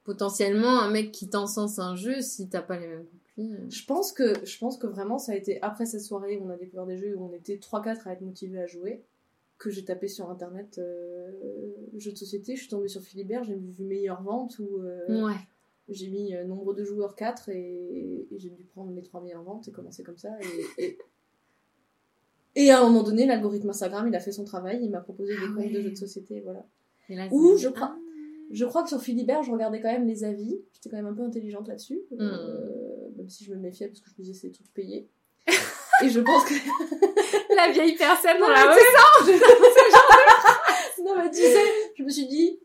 potentiellement, 0.04 0.80
un 0.82 0.90
mec 0.90 1.12
qui 1.12 1.28
t'encense 1.30 1.80
un 1.80 1.96
jeu, 1.96 2.22
si 2.22 2.48
t'as 2.48 2.62
pas 2.62 2.78
les 2.80 2.88
mêmes 2.88 3.04
goûts 3.04 3.20
que 3.36 3.42
lui, 3.42 3.54
euh, 3.54 3.70
Je 3.70 3.86
pense 3.86 4.12
que 4.12 4.46
je 4.46 4.58
pense 4.58 4.78
que 4.78 4.88
vraiment 4.88 5.18
ça 5.18 5.32
a 5.34 5.36
été 5.36 5.62
après 5.62 5.86
cette 5.86 6.02
soirée 6.02 6.38
où 6.38 6.46
on 6.46 6.50
a 6.50 6.58
découvert 6.58 6.86
des 6.86 6.98
jeux 6.98 7.16
où 7.18 7.26
on 7.26 7.34
était 7.34 7.58
3-4 7.58 8.08
à 8.08 8.14
être 8.14 8.22
motivés 8.22 8.60
à 8.60 8.68
jouer 8.68 9.02
que 9.58 9.70
j'ai 9.70 9.86
tapé 9.86 10.08
sur 10.10 10.30
internet 10.30 10.78
euh, 10.80 11.32
jeux 11.98 12.12
de 12.12 12.18
société, 12.18 12.56
je 12.56 12.62
suis 12.62 12.70
tombée 12.70 12.90
sur 12.90 13.02
Philibert, 13.02 13.44
j'ai 13.46 13.56
vu 13.56 13.72
meilleure 13.84 14.22
vente 14.22 14.60
où 14.60 14.80
euh, 14.82 15.26
Ouais. 15.26 15.34
j'ai 15.88 16.10
mis 16.10 16.36
euh, 16.36 16.44
nombre 16.44 16.74
de 16.74 16.84
joueurs 16.84 17.16
4 17.16 17.50
et, 17.50 18.28
et 18.32 18.38
j'ai 18.38 18.50
dû 18.50 18.64
prendre 18.64 18.92
les 18.92 19.02
3 19.02 19.22
meilleures 19.22 19.44
ventes 19.44 19.68
et 19.70 19.72
commencer 19.72 20.04
comme 20.04 20.18
ça 20.18 20.30
et, 20.78 20.84
et, 20.84 20.98
et 22.56 22.72
à 22.72 22.80
un 22.80 22.84
moment 22.84 23.04
donné 23.04 23.26
l'algorithme 23.26 23.70
Instagram 23.70 24.08
il 24.08 24.15
a 24.15 24.20
fait 24.20 24.32
son 24.32 24.44
travail, 24.46 24.80
il 24.82 24.89
m'a 24.89 25.02
proposé 25.02 25.34
des 25.34 25.39
Ah 25.44 25.54
comptes 25.56 25.72
de 25.72 25.82
jeux 25.82 25.91
de 25.91 25.96
société 25.96 26.41
voilà. 26.41 26.65
Et 27.10 27.15
là, 27.15 27.28
Ou 27.32 27.58
je 27.58 27.70
crois- 27.70 27.91
Ah. 27.94 28.00
Je 28.52 28.63
crois 28.63 28.84
que 28.84 28.89
sur 28.89 29.02
Philibert, 29.02 29.41
je 29.41 29.52
regardais 29.52 29.82
quand 29.82 29.91
même 29.91 30.06
les 30.08 30.24
avis. 30.24 30.60
J'étais 30.72 30.89
quand 30.89 30.98
même 30.98 31.08
un 31.08 31.13
peu 31.15 31.24
intelligente 31.24 31.68
là-dessus. 31.68 32.00
Hmm. 32.12 32.22
Euh, 32.22 33.10
même 33.18 33.28
si 33.28 33.44
je 33.44 33.52
me 33.52 33.58
méfiais 33.58 33.88
parce 33.88 34.02
que 34.02 34.10
je 34.10 34.13
me 34.20 34.24
disais 34.24 34.39
c'est 34.39 34.52
trucs 34.52 34.72
payés. 34.74 35.08
Et 36.04 36.10
je 36.10 36.20
pense 36.20 36.44
que. 36.46 36.54
La 37.56 37.72
vieille 37.72 37.96
personne 37.96 38.39
dans 38.39 38.50
la 38.50 38.76
tu 39.26 39.32
sais, 39.32 39.39
non, 41.04 41.15
mais 41.18 41.30
tu 41.32 41.38
sais, 41.38 41.63
je 41.98 42.04
me 42.04 42.10
suis 42.10 42.28
dit. 42.28 42.60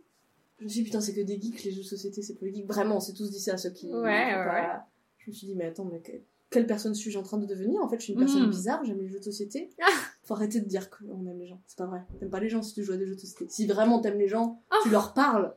Je 0.58 0.64
me 0.64 0.68
suis 0.68 0.80
dit, 0.80 0.84
putain, 0.86 1.00
c'est 1.00 1.14
que 1.14 1.20
des 1.22 1.40
geeks, 1.40 1.62
les 1.64 1.70
jeux 1.70 1.80
de 1.82 1.86
société, 1.86 2.20
c'est 2.20 2.34
pour 2.34 2.44
les 2.46 2.52
geeks. 2.52 2.66
Vraiment, 2.66 2.96
on 2.96 3.00
s'est 3.00 3.14
tous 3.14 3.30
dit 3.30 3.40
ça, 3.40 3.56
ceux 3.56 3.70
qui. 3.70 3.86
Ouais, 3.88 4.02
ouais, 4.02 4.34
pas- 4.34 4.86
Je 5.18 5.30
me 5.30 5.34
suis 5.34 5.46
dit, 5.46 5.54
mais 5.54 5.66
attends, 5.66 5.86
mais 5.90 6.02
quelle 6.50 6.66
personne 6.66 6.94
suis-je 6.94 7.18
en 7.18 7.22
train 7.22 7.38
de 7.38 7.46
devenir? 7.46 7.80
En 7.82 7.88
fait, 7.88 7.98
je 7.98 8.04
suis 8.04 8.12
une 8.12 8.18
personne 8.18 8.46
Mm. 8.46 8.50
bizarre, 8.50 8.84
j'aime 8.84 8.98
les 8.98 9.08
jeux 9.08 9.18
de 9.20 9.24
société. 9.24 9.70
Ah. 9.80 9.86
Faut 10.24 10.34
arrêter 10.34 10.60
de 10.60 10.66
dire 10.66 10.90
qu'on 10.90 11.26
aime 11.26 11.38
les 11.38 11.46
gens. 11.46 11.60
C'est 11.66 11.78
pas 11.78 11.86
vrai. 11.86 12.02
T'aimes 12.18 12.30
pas 12.30 12.40
les 12.40 12.48
gens 12.48 12.62
si 12.62 12.74
tu 12.74 12.82
joues 12.82 12.92
à 12.92 12.96
des 12.96 13.06
jeux 13.06 13.14
de 13.14 13.20
société. 13.20 13.46
Si 13.48 13.66
vraiment 13.66 14.00
t'aimes 14.00 14.18
les 14.18 14.28
gens, 14.28 14.60
Ah. 14.70 14.76
tu 14.82 14.90
leur 14.90 15.12
parles. 15.14 15.54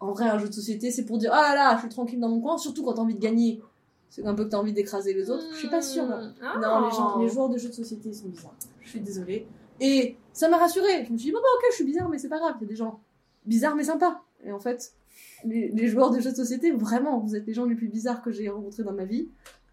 En 0.00 0.12
vrai, 0.12 0.28
un 0.28 0.38
jeu 0.38 0.48
de 0.48 0.54
société, 0.54 0.90
c'est 0.92 1.04
pour 1.04 1.18
dire, 1.18 1.30
ah 1.32 1.42
là 1.42 1.54
là, 1.56 1.74
je 1.74 1.80
suis 1.80 1.88
tranquille 1.88 2.20
dans 2.20 2.28
mon 2.28 2.40
coin, 2.40 2.56
surtout 2.56 2.84
quand 2.84 2.94
t'as 2.94 3.02
envie 3.02 3.16
de 3.16 3.20
gagner. 3.20 3.60
C'est 4.10 4.24
un 4.24 4.34
peu 4.34 4.44
que 4.44 4.50
t'as 4.50 4.58
envie 4.58 4.72
d'écraser 4.72 5.12
les 5.12 5.28
autres. 5.28 5.44
Je 5.52 5.56
suis 5.58 5.68
pas 5.68 5.82
sûre. 5.82 6.06
là. 6.06 6.22
Ah. 6.40 6.54
Non, 6.62 6.86
les 6.88 6.94
gens, 6.94 7.18
les 7.18 7.28
joueurs 7.28 7.48
de 7.48 7.58
jeux 7.58 7.68
de 7.68 7.74
société 7.74 8.08
ils 8.10 8.14
sont 8.14 8.28
bizarres. 8.28 8.54
Je 8.80 8.88
suis 8.90 9.00
désolée. 9.00 9.46
Et 9.80 10.16
ça 10.32 10.48
m'a 10.48 10.56
rassurée. 10.56 11.04
Je 11.04 11.12
me 11.12 11.18
suis 11.18 11.26
dit, 11.26 11.32
bon, 11.32 11.38
bah, 11.42 11.48
ok, 11.56 11.64
je 11.70 11.74
suis 11.74 11.84
bizarre, 11.84 12.08
mais 12.08 12.18
c'est 12.18 12.28
pas 12.28 12.38
grave. 12.38 12.54
Il 12.60 12.62
y 12.62 12.66
a 12.66 12.68
des 12.68 12.76
gens 12.76 13.00
bizarres, 13.44 13.74
mais 13.76 13.84
sympas. 13.84 14.22
Et 14.44 14.52
en 14.52 14.60
fait, 14.60 14.94
les, 15.44 15.68
les 15.68 15.88
joueurs 15.88 16.10
de 16.10 16.20
jeux 16.20 16.30
de 16.30 16.36
société, 16.36 16.70
vraiment, 16.72 17.18
vous 17.18 17.34
êtes 17.36 17.46
les 17.46 17.52
gens 17.54 17.64
les 17.66 17.74
plus 17.74 17.88
bizarres 17.88 18.22
que 18.22 18.30
j'ai 18.30 18.48
rencontrés 18.48 18.84
dans 18.84 18.92
ma 18.94 19.04
vie. 19.04 19.28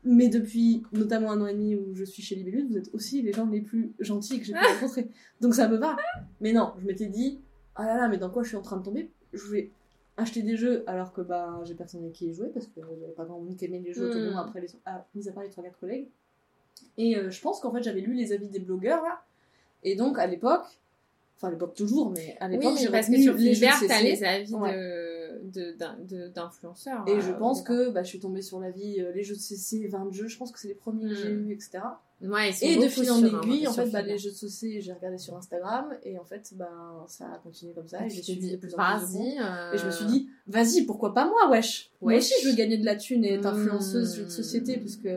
Mais 0.06 0.30
depuis 0.30 0.84
notamment 0.94 1.32
un 1.32 1.42
an 1.42 1.48
et 1.48 1.54
demi 1.54 1.76
où 1.76 1.94
je 1.96 2.04
suis 2.04 2.22
chez 2.22 2.36
Libellule, 2.36 2.68
vous 2.68 2.78
êtes 2.78 2.94
aussi 2.94 3.22
les 3.24 3.34
gens 3.34 3.46
les 3.48 3.62
plus 3.62 3.92
gentils 4.00 4.40
que 4.40 4.46
j'ai 4.46 4.54
pu 4.54 4.60
rencontrer. 4.80 5.08
Donc 5.42 5.56
ça 5.56 5.68
me 5.68 5.78
va. 5.78 5.98
Mais 6.42 6.54
non, 6.54 6.74
je 6.80 6.86
m'étais 6.86 7.08
dit, 7.08 7.40
ah 7.76 7.86
là 7.86 7.98
là, 7.98 8.08
mais 8.08 8.18
dans 8.18 8.30
quoi 8.30 8.44
je 8.44 8.50
suis 8.50 8.58
en 8.58 8.62
train 8.62 8.78
de 8.78 8.84
tomber? 8.84 9.10
Je 9.34 9.48
vais 9.52 9.70
acheter 10.18 10.44
des 10.44 10.56
jeux 10.56 10.84
alors 10.88 11.12
que 11.12 11.22
bah 11.22 11.60
j'ai 11.66 11.74
personne 11.74 12.02
avec 12.02 12.14
qui 12.14 12.28
y 12.28 12.34
jouer 12.34 12.48
parce 12.54 12.68
que 12.68 12.80
j'avais 12.82 13.12
pas 13.14 13.26
grand 13.26 13.40
monde 13.40 13.58
qui 13.58 13.66
aimait 13.66 13.80
les 13.84 13.92
jeux 13.94 14.08
autour 14.10 14.22
de 14.22 14.30
moi 14.32 14.44
Mm. 14.44 14.48
après 14.48 14.62
les 14.62 14.68
ah, 14.86 15.06
mis 15.16 15.28
à 15.28 15.32
part 15.34 15.44
les 15.44 15.50
trois 15.50 15.64
quatre 15.64 15.80
collègues. 15.80 16.08
Et 16.98 17.18
euh, 17.18 17.30
je 17.32 17.42
pense 17.42 17.60
qu'en 17.60 17.72
fait 17.74 17.84
j'avais 17.84 18.00
lu 18.02 18.14
les 18.14 18.32
avis 18.32 18.48
des 18.48 18.60
blogueurs 18.60 19.04
là. 19.04 19.24
Et 19.84 19.96
donc 19.96 20.18
à 20.20 20.26
l'époque, 20.28 20.66
enfin 21.38 21.50
à 21.50 21.52
l'époque 21.52 21.74
toujours, 21.74 22.12
mais 22.12 22.38
à 22.40 22.48
l'époque 22.48 22.74
Oui, 22.76 22.80
j'ai 22.82 22.90
parce 22.90 23.10
que 23.10 23.20
sur 23.22 23.36
Fiverr, 23.38 23.76
t'as 23.88 24.02
les 24.02 24.24
avis 24.24 24.54
Ouais. 24.54 24.74
de- 24.74 25.15
d'influenceurs. 25.44 27.04
Et 27.08 27.14
euh, 27.14 27.22
je 27.22 27.32
pense 27.32 27.62
au 27.62 27.64
que 27.64 27.90
bah, 27.90 28.04
je 28.04 28.10
suis 28.10 28.20
tombée 28.20 28.42
sur 28.42 28.60
l'avis 28.60 29.00
euh, 29.02 29.12
les 29.14 29.24
jeux 29.24 29.36
de 29.36 29.40
CC, 29.40 29.88
20 29.88 30.12
jeux, 30.12 30.28
je 30.28 30.38
pense 30.38 30.52
que 30.52 30.60
c'est 30.60 30.68
les 30.68 30.76
premiers 30.76 31.10
que 31.10 31.16
j'ai 31.16 31.30
Mm. 31.34 31.50
eu, 31.50 31.54
etc. 31.54 31.80
Ouais, 32.22 32.50
Et 32.62 32.78
de 32.78 32.88
fil 32.88 33.12
en 33.12 33.20
aiguille, 33.24 33.66
euh, 33.66 33.70
en 33.70 33.74
fait, 33.74 33.90
bah, 33.90 34.02
les 34.02 34.18
jeux 34.18 34.32
de 34.32 34.36
CC, 34.36 34.80
j'ai 34.82 34.94
regardé 34.94 35.18
sur 35.18 35.36
Instagram, 35.36 35.94
et 36.04 36.18
en 36.18 36.24
fait, 36.24 36.54
bah, 36.56 36.70
ça 37.08 37.26
a 37.26 37.38
continué 37.40 37.74
comme 37.74 37.88
ça, 37.88 38.04
et 38.04 38.08
Et 38.08 38.10
j'ai 38.10 38.24
suivi 38.24 38.52
de 38.52 38.56
plus 38.58 38.74
en 38.74 38.78
plus 38.78 39.12
de 39.12 39.42
euh, 39.42 39.74
Et 39.74 39.78
je 39.78 39.86
me 39.86 39.92
suis 39.92 40.06
dit, 40.06 40.30
vas-y, 40.48 40.84
pourquoi 40.86 41.14
pas 41.14 41.26
moi, 41.26 41.50
wesh? 41.50 41.92
Moi 42.02 42.14
Wesh. 42.14 42.24
aussi, 42.24 42.34
je 42.44 42.50
veux 42.50 42.56
gagner 42.56 42.78
de 42.78 42.86
la 42.86 42.96
thune 42.96 43.26
et 43.26 43.34
être 43.34 43.46
influenceuse 43.46 44.16
jeux 44.16 44.26
de 44.26 44.30
société, 44.30 44.78
parce 44.78 44.96
que 44.96 45.10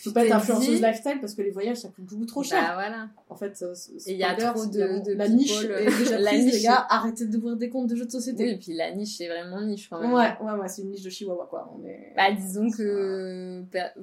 je 0.00 0.08
peux 0.08 0.12
pas 0.14 0.24
être 0.24 0.32
influenceuse 0.34 0.76
dit- 0.76 0.82
lifestyle 0.82 1.18
parce 1.20 1.34
que 1.34 1.42
les 1.42 1.50
voyages, 1.50 1.76
ça 1.78 1.88
coûte 1.88 2.04
beaucoup 2.04 2.26
trop 2.26 2.42
cher. 2.42 2.60
Bah 2.62 2.74
voilà. 2.74 3.08
En 3.28 3.36
fait, 3.36 3.56
c- 3.56 3.92
Et 4.06 4.12
il 4.12 4.18
y 4.18 4.24
a 4.24 4.34
trop 4.34 4.66
de- 4.66 5.12
La 5.14 5.28
niche 5.28 5.62
est 5.64 5.98
déjà 5.98 6.18
la 6.18 6.30
prise, 6.30 6.46
les 6.46 6.52
niche. 6.52 6.62
gars, 6.62 6.86
arrêtez 6.88 7.26
d'ouvrir 7.26 7.56
des 7.56 7.68
comptes 7.68 7.88
de 7.88 7.96
jeux 7.96 8.06
de 8.06 8.10
société. 8.10 8.44
Oui, 8.44 8.50
et 8.50 8.58
puis 8.58 8.72
la 8.74 8.92
niche, 8.94 9.16
c'est 9.18 9.28
vraiment 9.28 9.60
niche 9.60 9.88
quand 9.90 10.00
même. 10.00 10.12
Ouais, 10.12 10.30
ouais, 10.42 10.52
ouais, 10.58 10.68
c'est 10.68 10.82
une 10.82 10.90
niche 10.90 11.02
de 11.02 11.10
chihuahua, 11.10 11.46
quoi. 11.50 11.72
On 11.78 11.84
est... 11.86 12.12
Bah, 12.16 12.32
disons 12.32 12.70
que. 12.70 13.62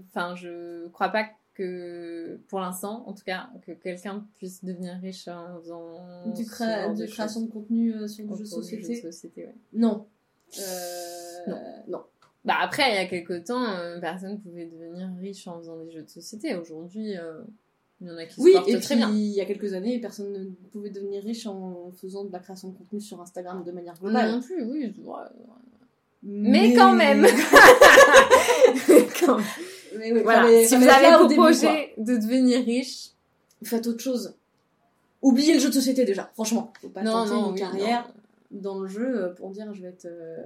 Enfin, 0.10 0.36
je 0.36 0.88
crois 0.89 1.10
pas 1.10 1.25
que, 1.55 2.39
pour 2.49 2.60
l'instant, 2.60 3.03
en 3.07 3.13
tout 3.13 3.23
cas, 3.23 3.49
que 3.65 3.71
quelqu'un 3.71 4.23
puisse 4.36 4.63
devenir 4.63 4.93
riche 5.01 5.27
en 5.27 5.60
faisant. 5.62 5.95
du, 6.27 6.43
de 6.43 6.95
de 6.95 7.05
création 7.07 7.41
de 7.41 7.49
contenu 7.49 7.93
euh, 7.95 8.07
sur 8.07 8.25
du 8.25 8.31
jeu 8.38 8.43
de 8.43 8.47
jeu 8.47 9.01
société, 9.01 9.45
ouais. 9.45 9.55
Non. 9.73 10.05
Euh, 10.60 10.62
Non. 11.47 11.57
non. 11.88 12.03
Bah 12.47 12.55
après, 12.62 12.89
il 12.91 12.95
y 12.95 12.97
a 12.97 13.05
quelque 13.05 13.38
temps, 13.45 13.62
euh, 13.63 13.99
personne 13.99 14.39
pouvait 14.39 14.65
devenir 14.65 15.10
riche 15.19 15.47
en 15.47 15.60
faisant 15.60 15.77
des 15.83 15.91
jeux 15.91 16.01
de 16.03 16.10
société. 16.10 16.55
Aujourd'hui, 16.55 17.17
euh, 17.17 17.41
il 17.99 18.07
y 18.07 18.10
en 18.12 18.17
a 18.17 18.25
qui 18.25 18.39
Oui, 18.39 18.51
se 18.53 18.57
portent 18.57 18.69
et 18.69 18.79
très 18.79 18.95
puis 18.95 19.03
bien. 19.05 19.10
il 19.13 19.31
y 19.33 19.41
a 19.41 19.45
quelques 19.45 19.73
années, 19.73 19.99
personne 19.99 20.31
ne 20.31 20.45
pouvait 20.71 20.89
devenir 20.89 21.21
riche 21.23 21.45
en 21.45 21.91
faisant 22.01 22.23
de 22.23 22.31
la 22.31 22.39
création 22.39 22.69
de 22.69 22.77
contenu 22.77 23.01
sur 23.01 23.19
Instagram 23.21 23.63
de 23.65 23.71
manière 23.71 23.95
globale. 23.99 24.31
non 24.31 24.41
plus, 24.41 24.63
oui. 24.63 24.93
Mais, 26.23 26.49
Mais 26.69 26.73
quand 26.73 26.93
même. 26.93 27.25
Quand. 29.19 29.38
Mais 29.97 30.12
oui, 30.13 30.21
Voilà. 30.23 30.43
fallait- 30.43 30.65
si 30.67 30.75
vous 30.75 30.88
avez 30.88 31.07
quoi. 31.36 31.43
projet 31.43 31.93
de 31.97 32.15
devenir 32.17 32.63
riche, 32.63 33.10
Faites 33.63 33.88
autre 33.88 34.01
chose. 34.03 34.36
Oubliez 35.23 35.53
le 35.55 35.60
jeu 35.60 35.69
de 35.69 35.73
société 35.73 36.05
déjà, 36.05 36.29
franchement. 36.36 36.71
Faut 36.79 36.89
pas 36.89 37.01
non, 37.01 37.12
tenter 37.12 37.31
non, 37.31 37.47
une 37.47 37.53
oui, 37.53 37.60
carrière 37.60 38.07
dans 38.51 38.79
le 38.79 38.88
jeu 38.88 39.33
pour 39.36 39.49
dire 39.49 39.73
je 39.73 39.81
vais 39.81 39.88
être 39.89 40.05
euh, 40.05 40.43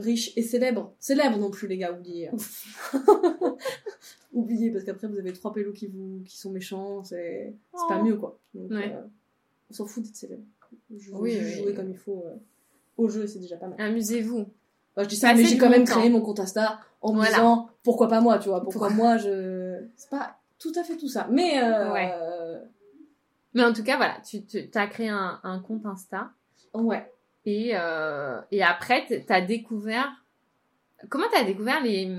riche 0.00 0.32
et 0.36 0.42
célèbre. 0.42 0.92
Célèbre 0.98 1.38
non 1.38 1.50
plus, 1.50 1.68
les 1.68 1.78
gars, 1.78 1.92
oubliez. 1.92 2.30
oubliez, 4.32 4.70
parce 4.70 4.84
qu'après 4.84 5.06
vous 5.08 5.18
avez 5.18 5.32
trois 5.32 5.52
pélos 5.52 5.72
qui, 5.72 5.86
vous, 5.86 6.22
qui 6.24 6.38
sont 6.38 6.50
méchants, 6.50 7.02
c'est 7.04 7.54
pas 7.88 7.98
Oh. 8.00 8.04
mieux 8.04 8.16
quoi. 8.16 8.38
Donc, 8.54 8.70
Ouais. 8.70 8.92
euh, 8.94 9.02
on 9.70 9.74
s'en 9.74 9.86
fout 9.86 10.02
d'être 10.02 10.16
célèbre. 10.16 10.42
Je 10.96 11.10
Oui, 11.12 11.36
oui. 11.40 11.52
jouer 11.62 11.74
comme 11.74 11.90
il 11.90 11.96
faut 11.96 12.22
euh, 12.26 12.36
au 12.96 13.08
jeu, 13.08 13.26
c'est 13.26 13.38
déjà 13.40 13.56
pas 13.56 13.66
mal. 13.68 13.80
Amusez-vous. 13.80 14.46
Bah, 14.96 15.02
je 15.04 15.08
dis 15.08 15.16
ça, 15.16 15.34
mais 15.34 15.44
j'ai 15.44 15.58
quand 15.58 15.70
même 15.70 15.84
temps. 15.84 15.98
créé 15.98 16.10
mon 16.10 16.20
compte 16.20 16.40
Insta 16.40 16.80
en 17.00 17.12
me 17.14 17.24
disant 17.24 17.68
pourquoi 17.82 18.08
pas 18.08 18.20
moi, 18.20 18.38
tu 18.38 18.48
vois, 18.48 18.60
pourquoi 18.62 18.88
Pourquoi- 18.88 19.04
moi 19.04 19.16
je. 19.16 19.80
C'est 19.96 20.10
pas 20.10 20.36
tout 20.58 20.72
à 20.76 20.82
fait 20.84 20.96
tout 20.96 21.08
ça. 21.08 21.26
Mais. 21.30 21.62
Euh... 21.62 21.92
Ouais. 21.92 22.12
Mais 23.54 23.64
en 23.64 23.72
tout 23.72 23.82
cas, 23.82 23.96
voilà, 23.96 24.16
tu, 24.24 24.44
tu 24.44 24.68
as 24.74 24.86
créé 24.86 25.08
un, 25.08 25.40
un 25.42 25.58
compte 25.58 25.84
Insta. 25.86 26.30
ouais. 26.74 27.10
Et, 27.46 27.70
euh, 27.74 28.40
et 28.50 28.62
après, 28.62 29.06
t- 29.06 29.24
t'as 29.24 29.40
découvert. 29.40 30.08
Comment 31.08 31.26
t'as 31.32 31.44
découvert 31.44 31.82
les. 31.82 32.14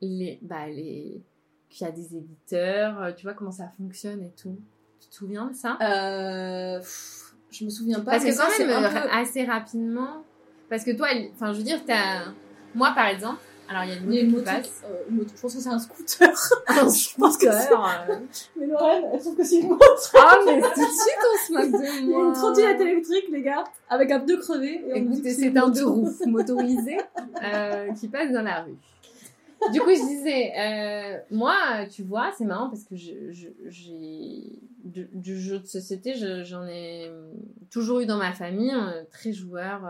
les 0.00 0.38
bah, 0.42 0.66
les. 0.68 1.22
Qu'il 1.70 1.86
y 1.86 1.90
a 1.90 1.92
des 1.92 2.16
éditeurs, 2.16 3.02
euh, 3.02 3.12
tu 3.12 3.24
vois 3.24 3.34
comment 3.34 3.50
ça 3.50 3.68
fonctionne 3.76 4.22
et 4.22 4.30
tout? 4.40 4.60
Tu 5.00 5.08
te 5.08 5.14
souviens 5.14 5.46
de 5.46 5.54
ça? 5.54 5.76
Euh, 5.80 6.78
pff, 6.78 7.34
je 7.50 7.64
me 7.64 7.70
souviens 7.70 8.00
pas. 8.00 8.12
Parce 8.12 8.24
que 8.24 8.36
quand 8.36 8.48
c'est 8.56 8.64
même, 8.66 8.84
euh, 8.84 8.88
peu- 8.90 9.08
assez 9.10 9.44
rapidement. 9.44 10.24
Parce 10.68 10.84
que 10.84 10.92
toi, 10.92 11.08
enfin, 11.32 11.52
je 11.52 11.58
veux 11.58 11.64
dire, 11.64 11.80
t'as. 11.84 12.26
Moi, 12.74 12.92
par 12.94 13.06
exemple, 13.06 13.40
alors 13.68 13.84
il 13.84 13.90
y 13.90 13.92
a 13.92 13.96
une 13.96 14.12
a 14.12 14.20
une 14.20 14.30
moto 14.30 14.42
qui 14.44 14.50
moto, 14.50 14.56
passe. 14.62 14.82
euh, 14.84 15.02
une 15.08 15.16
moto. 15.16 15.30
Je 15.34 15.40
pense 15.40 15.54
que 15.54 15.60
c'est 15.60 15.68
un 15.68 15.78
scooter. 15.78 16.30
Un 16.68 16.88
je 16.88 17.14
pense 17.18 17.36
que 17.38 17.50
c'est- 17.50 17.62
scooter, 17.62 18.06
euh. 18.10 18.16
Mais 18.58 18.66
Lorraine, 18.66 19.04
elle 19.12 19.20
trouve 19.20 19.36
que 19.36 19.44
c'est 19.44 19.56
une 19.56 19.68
moto. 19.68 19.84
Oh, 20.14 20.18
mais 20.46 20.60
tout 20.60 20.68
de 20.68 20.74
suite, 20.74 21.20
on 21.32 21.46
se 21.46 21.52
moque 21.52 21.80
de 21.82 21.86
Il 22.00 22.08
y 22.10 22.14
a 22.14 22.16
moi. 22.18 22.26
une 22.28 22.32
trottinette 22.34 22.80
électrique, 22.80 23.24
les 23.30 23.42
gars, 23.42 23.64
avec 23.88 24.10
un 24.10 24.20
pneu 24.20 24.36
crevé. 24.38 24.84
Et 24.94 24.98
Écoutez, 24.98 25.32
c'est 25.32 25.56
un 25.56 25.66
moto. 25.66 25.70
deux 25.72 25.86
roues 25.86 26.12
motorisé 26.26 26.98
euh, 27.42 27.92
qui 27.92 28.08
passe 28.08 28.30
dans 28.32 28.42
la 28.42 28.62
rue. 28.62 28.76
Du 29.72 29.80
coup, 29.80 29.88
je 29.90 30.06
disais, 30.06 30.52
euh, 30.58 31.18
moi, 31.30 31.54
tu 31.90 32.02
vois, 32.02 32.30
c'est 32.36 32.44
marrant 32.44 32.68
parce 32.68 32.84
que 32.84 32.96
je- 32.96 33.30
je- 33.32 33.48
j'ai 33.66 34.58
du, 34.84 35.08
du 35.14 35.40
jeu 35.40 35.58
de 35.58 35.66
société, 35.66 36.14
je- 36.14 36.44
j'en 36.44 36.66
ai 36.66 37.10
toujours 37.70 38.00
eu 38.00 38.06
dans 38.06 38.18
ma 38.18 38.32
famille, 38.34 38.74
euh, 38.74 39.04
très 39.10 39.32
joueur. 39.32 39.80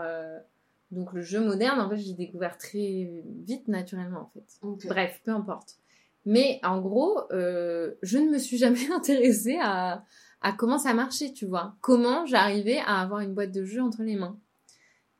Donc 0.95 1.13
le 1.13 1.21
jeu 1.21 1.39
moderne, 1.45 1.79
en 1.79 1.89
fait, 1.89 1.97
j'ai 1.97 2.13
découvert 2.13 2.57
très 2.57 3.23
vite, 3.43 3.67
naturellement, 3.67 4.21
en 4.21 4.31
fait. 4.33 4.87
Bref, 4.87 5.21
peu 5.23 5.31
importe. 5.31 5.77
Mais 6.25 6.59
en 6.63 6.81
gros, 6.81 7.19
euh, 7.31 7.93
je 8.01 8.17
ne 8.17 8.29
me 8.29 8.39
suis 8.39 8.57
jamais 8.57 8.89
intéressée 8.91 9.59
à, 9.61 10.03
à 10.41 10.51
comment 10.53 10.79
ça 10.79 10.93
marchait, 10.93 11.31
tu 11.33 11.45
vois. 11.45 11.75
Comment 11.81 12.25
j'arrivais 12.25 12.79
à 12.79 13.01
avoir 13.01 13.19
une 13.19 13.33
boîte 13.33 13.51
de 13.51 13.63
jeux 13.63 13.81
entre 13.81 14.01
les 14.03 14.15
mains. 14.15 14.39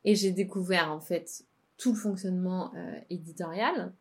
Et 0.04 0.16
j'ai 0.16 0.32
découvert 0.32 0.92
en 0.92 1.00
fait 1.00 1.44
tout 1.78 1.92
le 1.92 1.98
fonctionnement 1.98 2.72
euh, 2.76 3.00
éditorial 3.10 3.94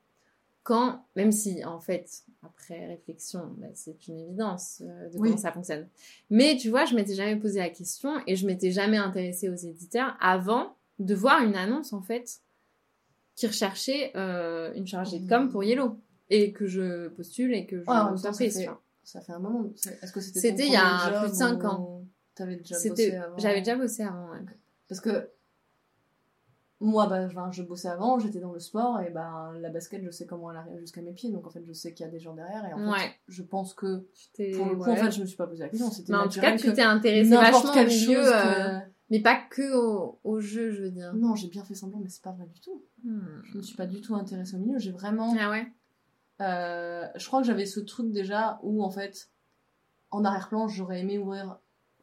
quand, 0.64 1.04
même 1.14 1.30
si 1.30 1.62
en 1.64 1.78
fait, 1.78 2.24
après 2.42 2.86
réflexion, 2.86 3.54
bah, 3.58 3.66
c'est 3.74 4.08
une 4.08 4.18
évidence 4.18 4.82
euh, 4.82 5.10
de 5.10 5.18
Oui. 5.18 5.28
comment 5.28 5.36
ça 5.36 5.52
fonctionne. 5.52 5.86
Mais 6.30 6.56
tu 6.56 6.70
vois, 6.70 6.86
je 6.86 6.94
m'étais 6.94 7.14
jamais 7.14 7.36
posé 7.36 7.58
la 7.58 7.68
question 7.68 8.14
et 8.26 8.34
je 8.34 8.46
m'étais 8.46 8.70
jamais 8.70 8.96
intéressée 8.96 9.50
aux 9.50 9.54
éditeurs 9.54 10.16
avant 10.20 10.73
de 10.98 11.14
voir 11.14 11.42
une 11.42 11.56
annonce 11.56 11.92
en 11.92 12.02
fait 12.02 12.40
qui 13.36 13.46
recherchait 13.46 14.12
euh, 14.16 14.72
une 14.74 14.86
chargée 14.86 15.18
de 15.18 15.28
com 15.28 15.50
pour 15.50 15.64
Yellow 15.64 15.98
et 16.30 16.52
que 16.52 16.66
je 16.66 17.08
postule 17.08 17.52
et 17.54 17.66
que 17.66 17.78
je 17.80 17.84
Ah, 17.88 18.14
ça 18.16 18.32
fait-. 18.32 18.68
Ça 19.02 19.20
fait 19.20 19.32
un 19.32 19.38
moment. 19.38 19.70
Est-ce 20.02 20.12
que 20.12 20.20
c'était 20.20 20.40
C'était 20.40 20.66
il 20.66 20.72
y 20.72 20.76
a 20.76 21.10
plus 21.10 21.20
de 21.20 21.26
job 21.26 21.34
cinq 21.34 21.62
ou 21.62 21.66
ans. 21.66 22.04
T'avais 22.34 22.56
déjà 22.56 22.76
bossé 22.88 23.14
avant 23.16 23.38
j'avais 23.38 23.58
déjà 23.60 23.76
bossé 23.76 24.02
avant. 24.02 24.30
ouais. 24.30 24.38
Parce 24.88 25.00
que 25.00 25.28
moi, 26.80 27.06
bah, 27.06 27.20
enfin, 27.26 27.50
je 27.52 27.62
bossais 27.62 27.88
avant, 27.88 28.18
j'étais 28.18 28.40
dans 28.40 28.52
le 28.52 28.58
sport, 28.60 29.00
et 29.00 29.10
ben 29.10 29.52
la 29.60 29.70
basket, 29.70 30.02
je 30.04 30.10
sais 30.10 30.26
comment 30.26 30.50
elle 30.50 30.56
arrive 30.58 30.78
jusqu'à 30.80 31.00
mes 31.00 31.12
pieds, 31.12 31.30
donc 31.30 31.46
en 31.46 31.50
fait, 31.50 31.62
je 31.64 31.72
sais 31.72 31.92
qu'il 31.94 32.04
y 32.04 32.08
a 32.08 32.12
des 32.12 32.18
gens 32.18 32.34
derrière, 32.34 32.64
et 32.66 32.72
en 32.74 32.92
fait, 32.92 33.12
je 33.28 33.42
pense 33.42 33.72
que 33.74 34.06
pour 34.56 34.66
le 34.66 34.76
coup, 34.76 34.82
ouais. 34.84 34.90
en 34.92 34.96
fait, 34.96 35.10
je 35.12 35.20
me 35.20 35.26
suis 35.26 35.36
pas 35.36 35.46
posé 35.46 35.62
la 35.62 35.68
question. 35.70 35.90
C'était 35.90 36.12
Mais 36.12 36.18
en 36.18 36.28
tout 36.28 36.40
cas, 36.40 36.56
tu 36.56 36.72
t'es 36.72 36.82
intéressé 36.82 37.30
vachement 37.30 37.70
au 37.70 37.72
quelle 37.72 37.86
milieu, 37.88 38.18
euh, 38.26 38.32
que- 38.80 38.84
mais 39.10 39.20
pas 39.20 39.36
que 39.50 39.74
au, 39.74 40.18
au 40.24 40.40
jeu, 40.40 40.70
je 40.70 40.82
veux 40.82 40.90
dire. 40.90 41.12
Non, 41.14 41.34
j'ai 41.34 41.48
bien 41.48 41.64
fait 41.64 41.74
semblant, 41.74 41.98
mais 42.00 42.08
c'est 42.08 42.22
pas 42.22 42.32
vrai 42.32 42.46
du 42.46 42.60
tout. 42.60 42.82
Hmm. 43.04 43.20
Je 43.44 43.58
me 43.58 43.62
suis 43.62 43.76
pas 43.76 43.86
du 43.86 44.00
tout 44.00 44.14
intéressée 44.14 44.56
au 44.56 44.58
milieu. 44.58 44.78
J'ai 44.78 44.92
vraiment. 44.92 45.34
Ah 45.38 45.50
ouais. 45.50 45.66
Euh, 46.40 47.06
je 47.14 47.26
crois 47.26 47.40
que 47.40 47.46
j'avais 47.46 47.66
ce 47.66 47.80
truc 47.80 48.10
déjà 48.10 48.58
où, 48.62 48.82
en 48.82 48.90
fait, 48.90 49.30
en 50.10 50.24
arrière-plan, 50.24 50.68
j'aurais 50.68 51.00
aimé 51.00 51.18
ouvrir. 51.18 51.58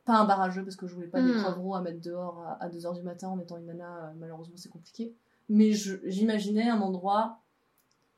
Pas 0.05 0.17
un 0.17 0.25
bar 0.25 0.41
à 0.41 0.49
jeux 0.49 0.63
parce 0.63 0.75
que 0.75 0.87
je 0.87 0.95
voulais 0.95 1.07
pas 1.07 1.21
des 1.21 1.31
Hmm. 1.31 1.43
poivrons 1.43 1.73
à 1.73 1.81
mettre 1.81 2.01
dehors 2.01 2.43
à, 2.59 2.69
2h 2.69 2.95
du 2.95 3.03
matin 3.03 3.29
en 3.29 3.39
étant 3.39 3.57
une 3.57 3.67
nana, 3.67 4.07
euh, 4.07 4.13
malheureusement 4.17 4.57
c'est 4.57 4.69
compliqué. 4.69 5.13
Mais 5.47 5.71
j'imaginais 5.73 6.69
un 6.69 6.81
endroit 6.81 7.41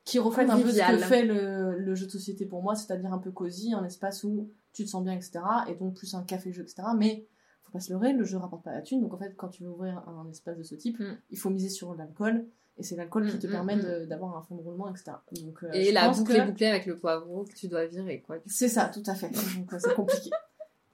qui 0.05 0.17
reflète 0.19 0.49
un 0.49 0.59
peu 0.59 0.71
ce 0.71 0.79
que 0.79 0.97
fait 0.99 1.25
le, 1.25 1.77
le 1.77 1.95
jeu 1.95 2.05
de 2.05 2.11
société 2.11 2.45
pour 2.45 2.61
moi, 2.63 2.75
c'est-à-dire 2.75 3.11
un 3.11 3.17
peu 3.17 3.31
cosy, 3.31 3.73
un 3.73 3.83
espace 3.83 4.23
où 4.23 4.49
tu 4.71 4.85
te 4.85 4.89
sens 4.89 5.03
bien, 5.03 5.13
etc. 5.13 5.39
Et 5.67 5.75
donc 5.75 5.95
plus 5.95 6.13
un 6.15 6.23
café-jeu, 6.23 6.61
etc. 6.63 6.83
Mais 6.97 7.25
pas 7.73 7.79
se 7.81 7.91
leurrer, 7.91 8.13
le 8.13 8.23
jeu 8.23 8.37
rapporte 8.37 8.63
pas 8.63 8.71
la 8.71 8.81
thune. 8.81 9.01
Donc 9.01 9.13
en 9.13 9.17
fait, 9.17 9.33
quand 9.35 9.49
tu 9.49 9.63
veux 9.63 9.69
ouvrir 9.69 10.01
un 10.07 10.29
espace 10.29 10.57
de 10.57 10.63
ce 10.63 10.75
type, 10.75 10.99
Mm. 10.99 11.17
il 11.31 11.37
faut 11.37 11.49
miser 11.49 11.69
sur 11.69 11.93
l'alcool. 11.95 12.45
Et 12.77 12.83
c'est 12.83 12.95
l'alcool 12.95 13.29
qui 13.29 13.37
te 13.37 13.45
mm, 13.45 13.51
permet 13.51 13.75
mm. 13.75 13.81
de- 13.81 14.05
d'avoir 14.05 14.35
un 14.37 14.41
fond 14.41 14.55
de 14.55 14.61
roulement, 14.61 14.89
etc. 14.89 15.11
Donc, 15.43 15.63
euh, 15.63 15.69
Et 15.73 15.85
je 15.85 15.93
la 15.93 16.09
boucle 16.09 16.33
que- 16.33 16.37
est 16.37 16.45
bouclée 16.45 16.67
avec 16.67 16.85
le 16.87 16.95
poivreau 16.95 17.43
que 17.43 17.53
tu 17.53 17.67
dois 17.67 17.85
virer, 17.85 18.23
quoi. 18.25 18.37
c'est 18.47 18.67
ça, 18.69 18.85
tout 18.93 19.03
à 19.05 19.13
fait. 19.15 19.29
Donc 19.57 19.71
euh, 19.73 19.77
c'est 19.79 19.93
compliqué. 19.93 20.29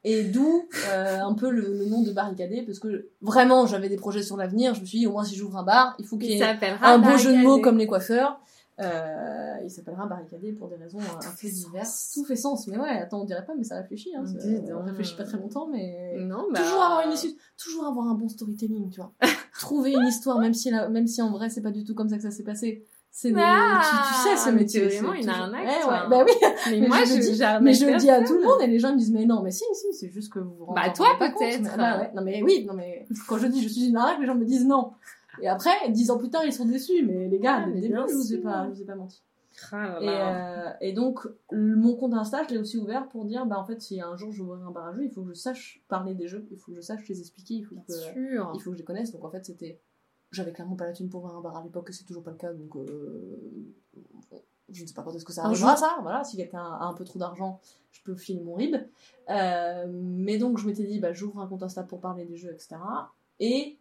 Et 0.06 0.24
d'où 0.24 0.66
euh, 0.90 1.20
un 1.22 1.34
peu 1.34 1.50
le, 1.50 1.74
le 1.78 1.86
nom 1.86 2.02
de 2.04 2.12
barricadé, 2.12 2.62
parce 2.64 2.80
que 2.80 3.10
vraiment 3.22 3.66
j'avais 3.68 3.90
des 3.90 3.98
projets 3.98 4.24
sur 4.24 4.38
l'avenir. 4.38 4.74
Je 4.74 4.82
me 4.82 4.86
suis 4.86 5.00
dit, 5.00 5.08
au 5.08 5.12
moins 5.12 5.26
si 5.26 5.36
j'ouvre 5.36 5.58
un 5.58 5.64
bar, 5.64 5.96
il 6.00 6.06
faut 6.06 6.18
qu'il 6.18 6.32
y 6.32 6.42
ait 6.42 6.44
un 6.82 7.00
beau 7.00 7.18
jeu 7.18 7.34
de 7.34 7.38
mots 7.44 7.60
comme 7.62 7.78
les 7.78 7.88
coiffeurs. 7.88 8.40
Euh, 8.82 9.56
il 9.64 9.70
s'appellera 9.70 10.06
barricadé 10.06 10.54
pour 10.54 10.70
des 10.70 10.76
raisons 10.78 11.00
euh, 11.00 11.18
un 11.18 11.32
peu 11.42 11.48
diverses. 11.50 12.12
Tout 12.14 12.24
fait 12.24 12.36
sens, 12.36 12.68
mais 12.68 12.78
ouais, 12.78 12.90
attends, 12.90 13.22
on 13.22 13.26
dirait 13.26 13.46
pas, 13.46 13.54
mais 13.58 13.64
ça 13.64 13.76
réfléchit. 13.76 14.12
Hein, 14.16 14.24
on 14.74 14.84
réfléchit 14.86 15.16
pas 15.18 15.26
très 15.26 15.38
longtemps, 15.38 15.68
mais 15.68 16.16
Non, 16.20 16.48
bah... 16.54 16.62
toujours 16.62 16.82
avoir 16.82 17.06
une 17.06 17.12
issue, 17.14 17.36
toujours 17.58 17.86
avoir 17.88 18.08
un 18.08 18.14
bon 18.16 18.30
storytelling, 18.30 18.90
tu 18.90 19.02
vois. 19.02 19.12
Trouver 19.60 19.92
une 19.94 20.08
histoire, 20.08 20.40
même 20.40 20.54
si, 20.54 20.70
la- 20.72 20.88
même 20.90 21.08
si 21.08 21.22
en 21.22 21.32
vrai 21.32 21.50
c'est 21.50 21.62
pas 21.62 21.72
du 21.72 21.84
tout 21.84 21.94
comme 21.94 22.08
ça 22.10 22.16
que 22.18 22.24
ça 22.24 22.32
s'est 22.32 22.44
passé. 22.44 22.86
C'est 23.12 23.32
des- 23.32 23.42
Ah, 23.44 23.82
tu, 23.84 23.98
tu 24.08 24.30
sais 24.30 24.38
ce 24.38 24.50
métier. 24.56 24.90
c'est 24.90 24.98
vraiment 25.00 25.14
une 25.14 25.22
toujours- 25.26 25.36
arnaque, 25.42 25.68
Eh 25.68 25.82
toi. 25.82 25.92
ouais, 26.04 26.10
bah 26.10 26.24
oui. 26.26 26.32
Mais, 26.70 26.80
Mais 26.82 26.88
moi, 26.88 26.98
je 27.04 27.16
je, 27.16 27.20
dis- 27.32 27.42
Mais 27.62 27.74
je 27.74 27.86
le 27.86 27.98
dis 27.98 28.10
à 28.10 28.24
tout 28.24 28.36
le 28.36 28.44
monde 28.44 28.62
et 28.62 28.68
les 28.68 28.78
gens 28.80 28.94
me 28.94 28.98
disent 28.98 29.12
mais 29.12 29.26
non 29.26 29.42
mais 29.42 29.50
si 29.52 29.64
si 29.74 29.92
c'est 29.94 30.10
juste 30.10 30.32
que 30.32 30.38
vous 30.40 30.54
vous 30.54 30.66
rendez 30.66 30.76
Bah, 30.76 30.82
rendez 30.84 30.94
toi, 30.96 31.08
pas 31.18 31.30
compte. 31.32 31.40
peut-être. 31.40 31.76
Bah 31.76 31.98
ouais. 32.00 32.12
non 32.16 32.22
mais 32.22 32.42
oui 32.44 32.66
non 32.68 32.76
mais 32.76 33.08
quand 33.28 33.38
je 33.40 33.48
dis 33.48 33.64
je 33.64 33.68
suis 33.68 33.88
une 33.90 33.98
arnaque 33.98 34.20
les 34.20 34.28
gens 34.28 34.36
me 34.36 34.46
disent 34.46 34.66
non 34.66 34.92
et 35.42 35.48
après 35.48 35.72
dix 35.90 36.12
ans 36.12 36.18
plus 36.18 36.30
tard 36.30 36.44
ils 36.46 36.54
sont 36.54 36.66
déçus. 36.66 37.06
Mais 37.06 37.28
les 37.28 37.40
gars 37.40 37.66
dès 37.66 37.74
le 37.74 37.82
début 37.82 37.96
je 38.08 38.14
vous 38.14 38.34
ai 38.34 38.38
pas 38.40 38.66
je 38.66 38.74
vous 38.74 38.82
ai 38.82 38.86
pas 38.86 38.96
menti. 38.96 39.24
Ah 39.72 39.98
et, 40.02 40.08
euh, 40.08 40.72
et 40.82 40.94
donc 40.94 41.28
mon 41.52 41.96
compte 41.96 42.14
Insta 42.14 42.44
je 42.44 42.54
l'ai 42.54 42.60
aussi 42.60 42.78
ouvert 42.78 43.08
pour 43.10 43.26
dire 43.26 43.46
bah 43.46 43.60
en 43.60 43.66
fait 43.66 43.82
si 43.82 44.00
un 44.00 44.16
jour 44.16 44.32
j'ouvrirai 44.32 44.64
un 44.64 44.72
bar 44.72 44.88
à 44.88 44.94
jeux 44.94 45.04
il 45.04 45.12
faut 45.12 45.22
que 45.22 45.30
je 45.30 45.34
sache 45.34 45.84
parler 45.88 46.14
des 46.14 46.28
jeux. 46.28 46.48
Il 46.52 46.58
faut 46.58 46.72
que 46.72 46.78
je 46.78 46.82
sache 46.82 47.08
les 47.08 47.20
expliquer. 47.20 47.56
Il 47.56 47.66
faut 47.66 47.76
que 47.76 47.94
sûr. 47.94 48.52
il 48.54 48.62
faut 48.62 48.72
que 48.72 48.76
je 48.76 48.82
les 48.82 48.86
connaisse. 48.86 49.12
Donc 49.12 49.24
en 49.26 49.30
fait 49.30 49.46
c'était 49.46 49.80
j'avais 50.32 50.54
clairement 50.54 50.76
pas 50.76 50.86
la 50.86 50.94
thune 50.94 51.10
pour 51.10 51.24
ouvrir 51.24 51.38
un 51.38 51.42
bar 51.42 51.58
à 51.58 51.64
l'époque 51.64 51.90
c'est 51.92 52.06
toujours 52.06 52.24
pas 52.24 52.32
le 52.32 52.38
cas. 52.38 52.54
Donc 52.54 52.76
euh, 52.76 53.74
je 54.70 54.84
ne 54.84 54.88
sais 54.88 54.94
pas 54.94 55.02
quand 55.02 55.14
est-ce 55.14 55.26
que 55.26 55.34
ça 55.34 55.44
arrivera 55.44 55.76
ça. 55.76 55.98
Voilà 56.02 56.24
si 56.24 56.38
quelqu'un 56.38 56.64
a 56.64 56.86
un 56.86 56.94
peu 56.94 57.04
trop 57.04 57.20
d'argent 57.20 57.60
je 57.92 58.02
peux 58.04 58.16
filer 58.16 58.42
mon 58.42 58.56
rib. 58.56 58.76
Euh, 59.30 59.88
mais 59.92 60.38
donc 60.38 60.58
je 60.58 60.68
m'étais 60.68 60.86
dit 60.86 61.00
bah 61.00 61.12
j'ouvre 61.14 61.40
un 61.40 61.48
compte 61.48 61.64
Insta 61.64 61.84
pour 61.84 62.00
parler 62.00 62.26
des 62.26 62.38
jeux 62.38 62.52
etc 62.52 62.78
et 63.40 63.78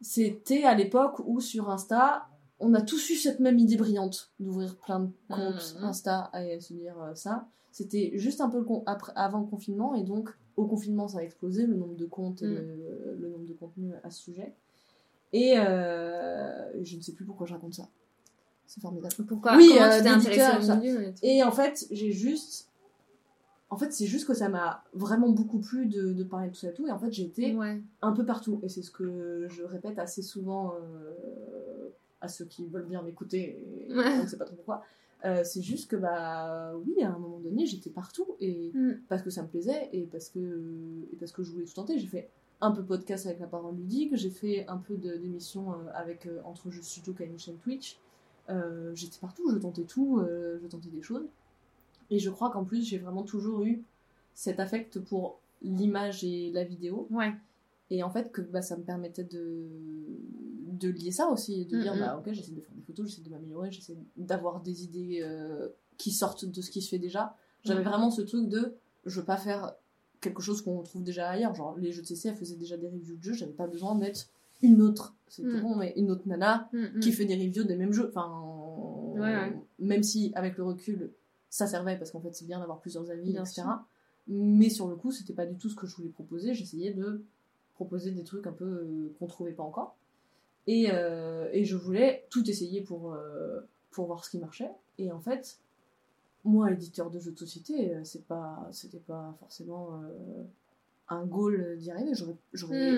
c'était 0.00 0.64
à 0.64 0.74
l'époque 0.74 1.20
où 1.26 1.40
sur 1.40 1.70
Insta 1.70 2.26
on 2.60 2.74
a 2.74 2.80
tous 2.80 3.10
eu 3.10 3.14
cette 3.14 3.38
même 3.40 3.58
idée 3.58 3.76
brillante 3.76 4.32
d'ouvrir 4.40 4.76
plein 4.78 5.00
de 5.00 5.10
comptes 5.28 5.76
Mhm. 5.78 5.84
Insta 5.84 6.30
et 6.34 6.60
se 6.60 6.72
dire 6.72 7.00
euh, 7.02 7.14
ça 7.14 7.46
c'était 7.72 8.10
juste 8.14 8.40
un 8.40 8.48
peu 8.48 8.58
le 8.58 8.64
con- 8.64 8.82
après, 8.86 9.12
avant 9.14 9.40
le 9.40 9.46
confinement 9.46 9.94
et 9.94 10.02
donc 10.02 10.30
au 10.56 10.66
confinement 10.66 11.06
ça 11.08 11.18
a 11.18 11.22
explosé 11.22 11.66
le 11.66 11.74
nombre 11.74 11.94
de 11.96 12.06
comptes 12.06 12.42
et 12.42 12.46
Mm. 12.46 12.54
le, 12.54 13.16
le 13.20 13.28
nombre 13.28 13.46
de 13.46 13.52
contenus 13.54 13.94
à 14.02 14.10
ce 14.10 14.22
sujet 14.22 14.54
et 15.32 15.54
euh, 15.58 16.82
je 16.84 16.96
ne 16.96 17.02
sais 17.02 17.12
plus 17.12 17.24
pourquoi 17.24 17.46
je 17.46 17.52
raconte 17.54 17.74
ça 17.74 17.88
c'est 18.66 18.80
formidable 18.82 19.14
Pourquoi? 19.26 19.56
Oui, 19.56 19.70
euh, 19.80 20.04
intéressée 20.04 20.56
au 20.72 20.76
milieu 20.76 21.14
et 21.22 21.42
en 21.42 21.50
fait, 21.52 21.86
j'ai 21.90 22.12
juste. 22.12 22.67
En 23.70 23.76
fait, 23.76 23.92
c'est 23.92 24.06
juste 24.06 24.26
que 24.26 24.32
ça 24.34 24.48
m'a 24.48 24.82
vraiment 24.94 25.28
beaucoup 25.30 25.58
plu 25.58 25.86
de, 25.86 26.12
de 26.14 26.24
parler 26.24 26.48
de 26.48 26.54
tout 26.54 26.60
ça 26.60 26.68
et 26.70 26.72
tout. 26.74 26.86
Et 26.86 26.90
en 26.90 26.98
fait, 26.98 27.12
j'ai 27.12 27.24
été 27.24 27.54
Ouais. 27.54 27.80
un 28.00 28.12
peu 28.12 28.24
partout. 28.24 28.60
Et 28.62 28.68
c'est 28.68 28.80
ce 28.82 28.90
que 28.90 29.46
je 29.50 29.62
répète 29.62 29.98
assez 29.98 30.22
souvent 30.22 30.72
euh, 30.80 31.90
à 32.20 32.28
ceux 32.28 32.46
qui 32.46 32.66
veulent 32.66 32.86
bien 32.86 33.02
m'écouter. 33.02 33.62
Ouais. 33.90 34.04
on 34.20 34.22
ne 34.22 34.26
sait 34.26 34.38
pas 34.38 34.46
trop 34.46 34.56
pourquoi. 34.56 34.82
Euh, 35.24 35.42
c'est 35.44 35.60
juste 35.62 35.90
que, 35.90 35.96
bah 35.96 36.72
oui, 36.86 37.02
à 37.02 37.08
un 37.12 37.18
moment 37.18 37.40
donné, 37.40 37.66
j'étais 37.66 37.90
partout. 37.90 38.36
Et 38.40 38.70
Mm. 38.72 39.00
parce 39.08 39.22
que 39.22 39.30
ça 39.30 39.42
me 39.42 39.48
plaisait 39.48 39.90
et 39.92 40.06
parce 40.06 40.28
que, 40.30 40.38
et 41.12 41.16
parce 41.16 41.32
que 41.32 41.42
je 41.42 41.50
voulais 41.52 41.64
tout 41.66 41.74
tenter. 41.74 41.98
J'ai 41.98 42.06
fait 42.06 42.30
un 42.60 42.70
peu 42.70 42.82
podcast 42.82 43.26
avec 43.26 43.38
la 43.38 43.46
parole 43.48 43.74
ludique. 43.76 44.16
J'ai 44.16 44.30
fait 44.30 44.66
un 44.68 44.78
peu 44.78 44.96
d'émissions 44.96 45.72
euh, 45.72 45.76
avec 45.94 46.26
euh, 46.26 46.40
Entre 46.44 46.70
Jeux 46.70 46.82
Studio, 46.82 47.12
qui 47.12 47.22
a 47.22 47.26
une 47.26 47.38
chaîne 47.38 47.56
Twitch. 47.58 47.98
J'étais 48.94 49.18
partout, 49.20 49.50
je 49.52 49.58
tentais 49.58 49.82
tout, 49.84 50.22
je 50.24 50.66
tentais 50.68 50.88
des 50.88 51.02
choses. 51.02 51.26
Et 52.10 52.18
je 52.18 52.30
crois 52.30 52.50
qu'en 52.50 52.64
plus, 52.64 52.82
j'ai 52.86 52.98
vraiment 52.98 53.22
toujours 53.22 53.62
eu 53.64 53.82
cet 54.34 54.60
affect 54.60 54.98
pour 55.00 55.40
l'image 55.62 56.24
et 56.24 56.50
la 56.52 56.64
vidéo. 56.64 57.06
Ouais. 57.10 57.32
Et 57.90 58.02
en 58.02 58.10
fait, 58.10 58.30
que 58.32 58.40
bah, 58.40 58.62
ça 58.62 58.76
me 58.76 58.82
permettait 58.82 59.24
de, 59.24 59.66
de 60.72 60.88
lier 60.88 61.10
ça 61.10 61.28
aussi, 61.28 61.64
de 61.66 61.80
dire, 61.80 61.94
bah 61.98 62.16
ok, 62.18 62.32
j'essaie 62.32 62.52
de 62.52 62.60
faire 62.60 62.74
des 62.74 62.82
photos, 62.82 63.08
j'essaie 63.08 63.22
de 63.22 63.30
m'améliorer, 63.30 63.70
j'essaie 63.70 63.96
d'avoir 64.16 64.60
des 64.60 64.84
idées 64.84 65.20
euh, 65.22 65.68
qui 65.96 66.10
sortent 66.10 66.44
de 66.44 66.60
ce 66.60 66.70
qui 66.70 66.82
se 66.82 66.90
fait 66.90 66.98
déjà. 66.98 67.34
J'avais 67.64 67.82
vraiment 67.82 68.10
ce 68.10 68.22
truc 68.22 68.48
de, 68.48 68.74
je 69.06 69.20
veux 69.20 69.24
pas 69.26 69.36
faire 69.36 69.72
quelque 70.20 70.42
chose 70.42 70.62
qu'on 70.62 70.82
trouve 70.82 71.02
déjà 71.02 71.28
ailleurs. 71.30 71.54
Genre, 71.54 71.76
les 71.78 71.92
jeux 71.92 72.02
de 72.02 72.06
CC, 72.06 72.28
elles 72.28 72.36
faisaient 72.36 72.56
déjà 72.56 72.76
des 72.76 72.88
reviews 72.88 73.16
de 73.16 73.22
jeux, 73.22 73.32
j'avais 73.34 73.52
pas 73.52 73.66
besoin 73.66 73.94
d'être 73.94 74.28
une 74.62 74.82
autre, 74.82 75.14
c'est 75.28 75.42
tout 75.42 75.60
bon, 75.62 75.76
mais 75.76 75.92
une 75.96 76.10
autre 76.10 76.26
nana 76.26 76.68
Mm, 76.72 76.96
mm. 76.96 77.00
qui 77.00 77.12
fait 77.12 77.24
des 77.24 77.36
reviews 77.36 77.64
des 77.64 77.76
mêmes 77.76 77.92
jeux. 77.92 78.08
Enfin, 78.08 78.42
Ouais, 79.14 79.34
ouais. 79.34 79.56
même 79.78 80.02
si 80.02 80.32
avec 80.34 80.56
le 80.58 80.64
recul, 80.64 81.10
ça 81.50 81.66
servait 81.66 81.96
parce 81.96 82.10
qu'en 82.10 82.20
fait 82.20 82.34
c'est 82.34 82.44
bien 82.46 82.58
d'avoir 82.60 82.80
plusieurs 82.80 83.10
avis, 83.10 83.32
Bien 83.32 83.42
etc. 83.42 83.62
sûr. 83.62 83.78
Mais 84.28 84.68
sur 84.68 84.88
le 84.88 84.96
coup, 84.96 85.10
c'était 85.10 85.32
pas 85.32 85.46
du 85.46 85.56
tout 85.56 85.70
ce 85.70 85.74
que 85.76 85.86
je 85.86 85.96
voulais 85.96 86.10
proposer. 86.10 86.52
J'essayais 86.54 86.92
de 86.92 87.24
proposer 87.74 88.10
des 88.10 88.24
trucs 88.24 88.46
un 88.46 88.52
peu 88.52 88.64
euh, 88.66 89.12
qu'on 89.18 89.26
trouvait 89.26 89.52
pas 89.52 89.62
encore. 89.62 89.96
Et, 90.66 90.88
euh, 90.92 91.48
et 91.52 91.64
je 91.64 91.76
voulais 91.76 92.26
tout 92.28 92.48
essayer 92.50 92.82
pour, 92.82 93.14
euh, 93.14 93.60
pour 93.90 94.06
voir 94.06 94.24
ce 94.24 94.30
qui 94.30 94.38
marchait. 94.38 94.70
Et 94.98 95.10
en 95.12 95.20
fait, 95.20 95.58
moi, 96.44 96.70
éditeur 96.70 97.10
de 97.10 97.18
jeux 97.18 97.32
de 97.32 97.38
société, 97.38 97.94
euh, 97.94 98.00
c'est 98.04 98.26
pas, 98.26 98.68
c'était 98.70 98.98
pas 98.98 99.34
forcément 99.40 100.02
un 101.08 101.24
goal 101.24 101.76
d'y 101.78 101.90
arriver. 101.90 102.12
J'aurais, 102.14 102.36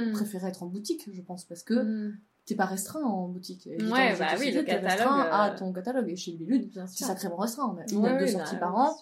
Hmm. 0.08 0.12
préféré 0.12 0.48
être 0.48 0.64
en 0.64 0.66
boutique, 0.66 1.08
je 1.12 1.22
pense, 1.22 1.44
parce 1.44 1.62
que 1.62 1.74
Mm. 2.08 2.18
T'es 2.50 2.56
pas 2.56 2.66
restreint 2.66 3.02
en 3.04 3.28
boutique. 3.28 3.66
Éditeur 3.66 3.92
Ouais, 3.92 4.16
bah 4.18 4.26
oui, 4.38 4.50
le 4.52 4.62
catalogue, 4.62 4.90
restreint 4.90 5.20
à 5.30 5.52
euh, 5.54 5.58
ton 5.58 5.72
catalogue. 5.72 6.08
Et 6.10 6.16
chez 6.16 6.32
Bien 6.32 6.86
c'est 6.86 7.04
sacrément 7.04 7.36
restreint. 7.36 7.74
On 7.74 7.78
a 7.80 7.84
une 7.90 7.98
Ouais, 7.98 8.10
date 8.10 8.20
de 8.20 8.24
oui, 8.26 8.32
sortie 8.32 8.54
bah, 8.56 8.60
par 8.60 8.76
an. 8.76 8.96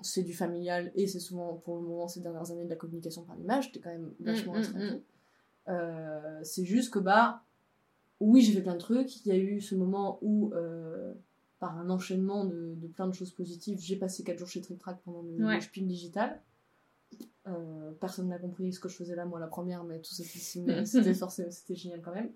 C'est 0.00 0.22
du 0.22 0.32
familial 0.32 0.92
et 0.94 1.06
c'est 1.08 1.18
souvent, 1.18 1.54
pour 1.54 1.76
le 1.76 1.82
moment, 1.82 2.06
ces 2.06 2.20
dernières 2.20 2.50
années, 2.52 2.64
de 2.64 2.70
la 2.70 2.76
communication 2.76 3.22
par 3.24 3.34
l'image. 3.36 3.72
T'es 3.72 3.80
quand 3.80 3.90
même 3.90 4.12
vachement 4.20 4.52
Mm, 4.52 4.56
restreint. 4.56 4.78
mm, 4.78 4.94
mm. 4.94 5.00
Euh, 5.70 6.40
c'est 6.44 6.64
juste 6.64 6.92
que, 6.92 6.98
bah, 6.98 7.42
oui, 8.20 8.42
j'ai 8.42 8.52
fait 8.52 8.62
plein 8.62 8.74
de 8.74 8.78
trucs. 8.78 9.24
Il 9.24 9.28
y 9.28 9.32
a 9.32 9.36
eu 9.38 9.60
ce 9.60 9.74
moment 9.74 10.18
où, 10.22 10.52
euh, 10.54 11.12
par 11.58 11.76
un 11.78 11.90
enchaînement 11.90 12.44
de, 12.44 12.74
de 12.76 12.86
plein 12.86 13.06
de 13.08 13.12
choses 13.12 13.32
positives, 13.32 13.78
j'ai 13.80 13.96
passé 13.96 14.22
4 14.22 14.38
jours 14.38 14.48
chez 14.48 14.60
Trick 14.60 14.78
Track 14.78 14.98
pendant 15.04 15.22
le, 15.22 15.44
Ouais. 15.44 15.58
le 15.76 15.82
digital. 15.86 16.40
Euh, 17.46 17.90
personne 18.00 18.28
n'a 18.28 18.38
compris 18.38 18.72
ce 18.72 18.80
que 18.80 18.88
je 18.88 18.96
faisais 18.96 19.14
là, 19.16 19.24
moi, 19.24 19.40
la 19.40 19.46
première, 19.46 19.82
mais 19.84 19.98
tout 20.00 20.12
ça, 20.14 20.22
c'était 20.26 20.84
c'était 20.84 21.14
forcément- 21.14 21.50
c'était 21.50 21.74
génial 21.74 22.02
quand 22.02 22.12
même. 22.14 22.30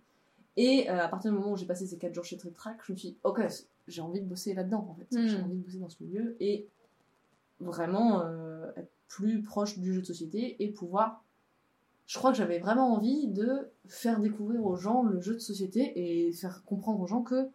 Et 0.56 0.90
euh, 0.90 1.02
à 1.02 1.08
partir 1.08 1.32
du 1.32 1.38
moment 1.38 1.52
où 1.52 1.56
j'ai 1.56 1.66
passé 1.66 1.86
ces 1.86 1.96
4 1.96 2.14
jours 2.14 2.24
chez 2.24 2.36
Trick 2.36 2.54
Track, 2.54 2.78
je 2.86 2.92
me 2.92 2.96
suis 2.96 3.10
dit, 3.10 3.16
ok, 3.24 3.40
j'ai 3.88 4.02
envie 4.02 4.20
de 4.20 4.26
bosser 4.26 4.54
là-dedans, 4.54 4.86
en 4.90 4.94
fait. 4.94 5.16
Mm. 5.16 5.26
J'ai 5.26 5.40
envie 5.40 5.56
de 5.56 5.62
bosser 5.62 5.78
dans 5.78 5.88
ce 5.88 6.02
milieu 6.02 6.36
et 6.40 6.68
vraiment 7.60 8.22
euh, 8.22 8.70
être 8.76 8.90
plus 9.08 9.42
proche 9.42 9.78
du 9.78 9.94
jeu 9.94 10.00
de 10.00 10.06
société 10.06 10.62
et 10.62 10.68
pouvoir. 10.68 11.24
Je 12.06 12.18
crois 12.18 12.32
que 12.32 12.36
j'avais 12.36 12.58
vraiment 12.58 12.92
envie 12.92 13.28
de 13.28 13.70
faire 13.86 14.20
découvrir 14.20 14.64
aux 14.64 14.76
gens 14.76 15.02
le 15.02 15.20
jeu 15.20 15.34
de 15.34 15.38
société 15.38 15.92
et 16.26 16.32
faire 16.32 16.62
comprendre 16.64 17.00
aux 17.00 17.06
gens 17.06 17.22
que 17.22 17.48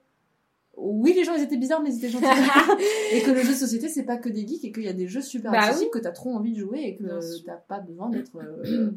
oui, 0.78 1.14
les 1.16 1.24
gens 1.24 1.34
ils 1.34 1.41
étaient 1.41 1.58
bizarres, 1.58 1.82
mais 1.82 1.91
ils 1.91 1.98
étaient 1.98 2.10
gentils. 2.10 2.26
et 3.12 3.22
que 3.22 3.32
le 3.32 3.41
jeu 3.41 3.50
de 3.50 3.58
société 3.58 3.89
c'est 3.89 4.04
pas 4.04 4.18
que 4.18 4.30
des 4.30 4.48
geeks 4.48 4.64
et 4.64 4.72
qu'il 4.72 4.84
y 4.84 4.88
a 4.88 4.93
des 4.93 5.08
jeux 5.08 5.22
super 5.22 5.52
Bah 5.52 5.60
accessibles 5.60 5.89
que 5.89 6.00
t'as 6.00 6.12
trop 6.12 6.36
envie 6.36 6.54
de 6.54 6.60
jouer 6.60 6.82
et 6.82 6.95
que 6.95 7.43
t'as 7.43 7.56
pas 7.56 7.80
besoin 7.80 8.10
d'être 8.10 8.38
euh, 8.38 8.91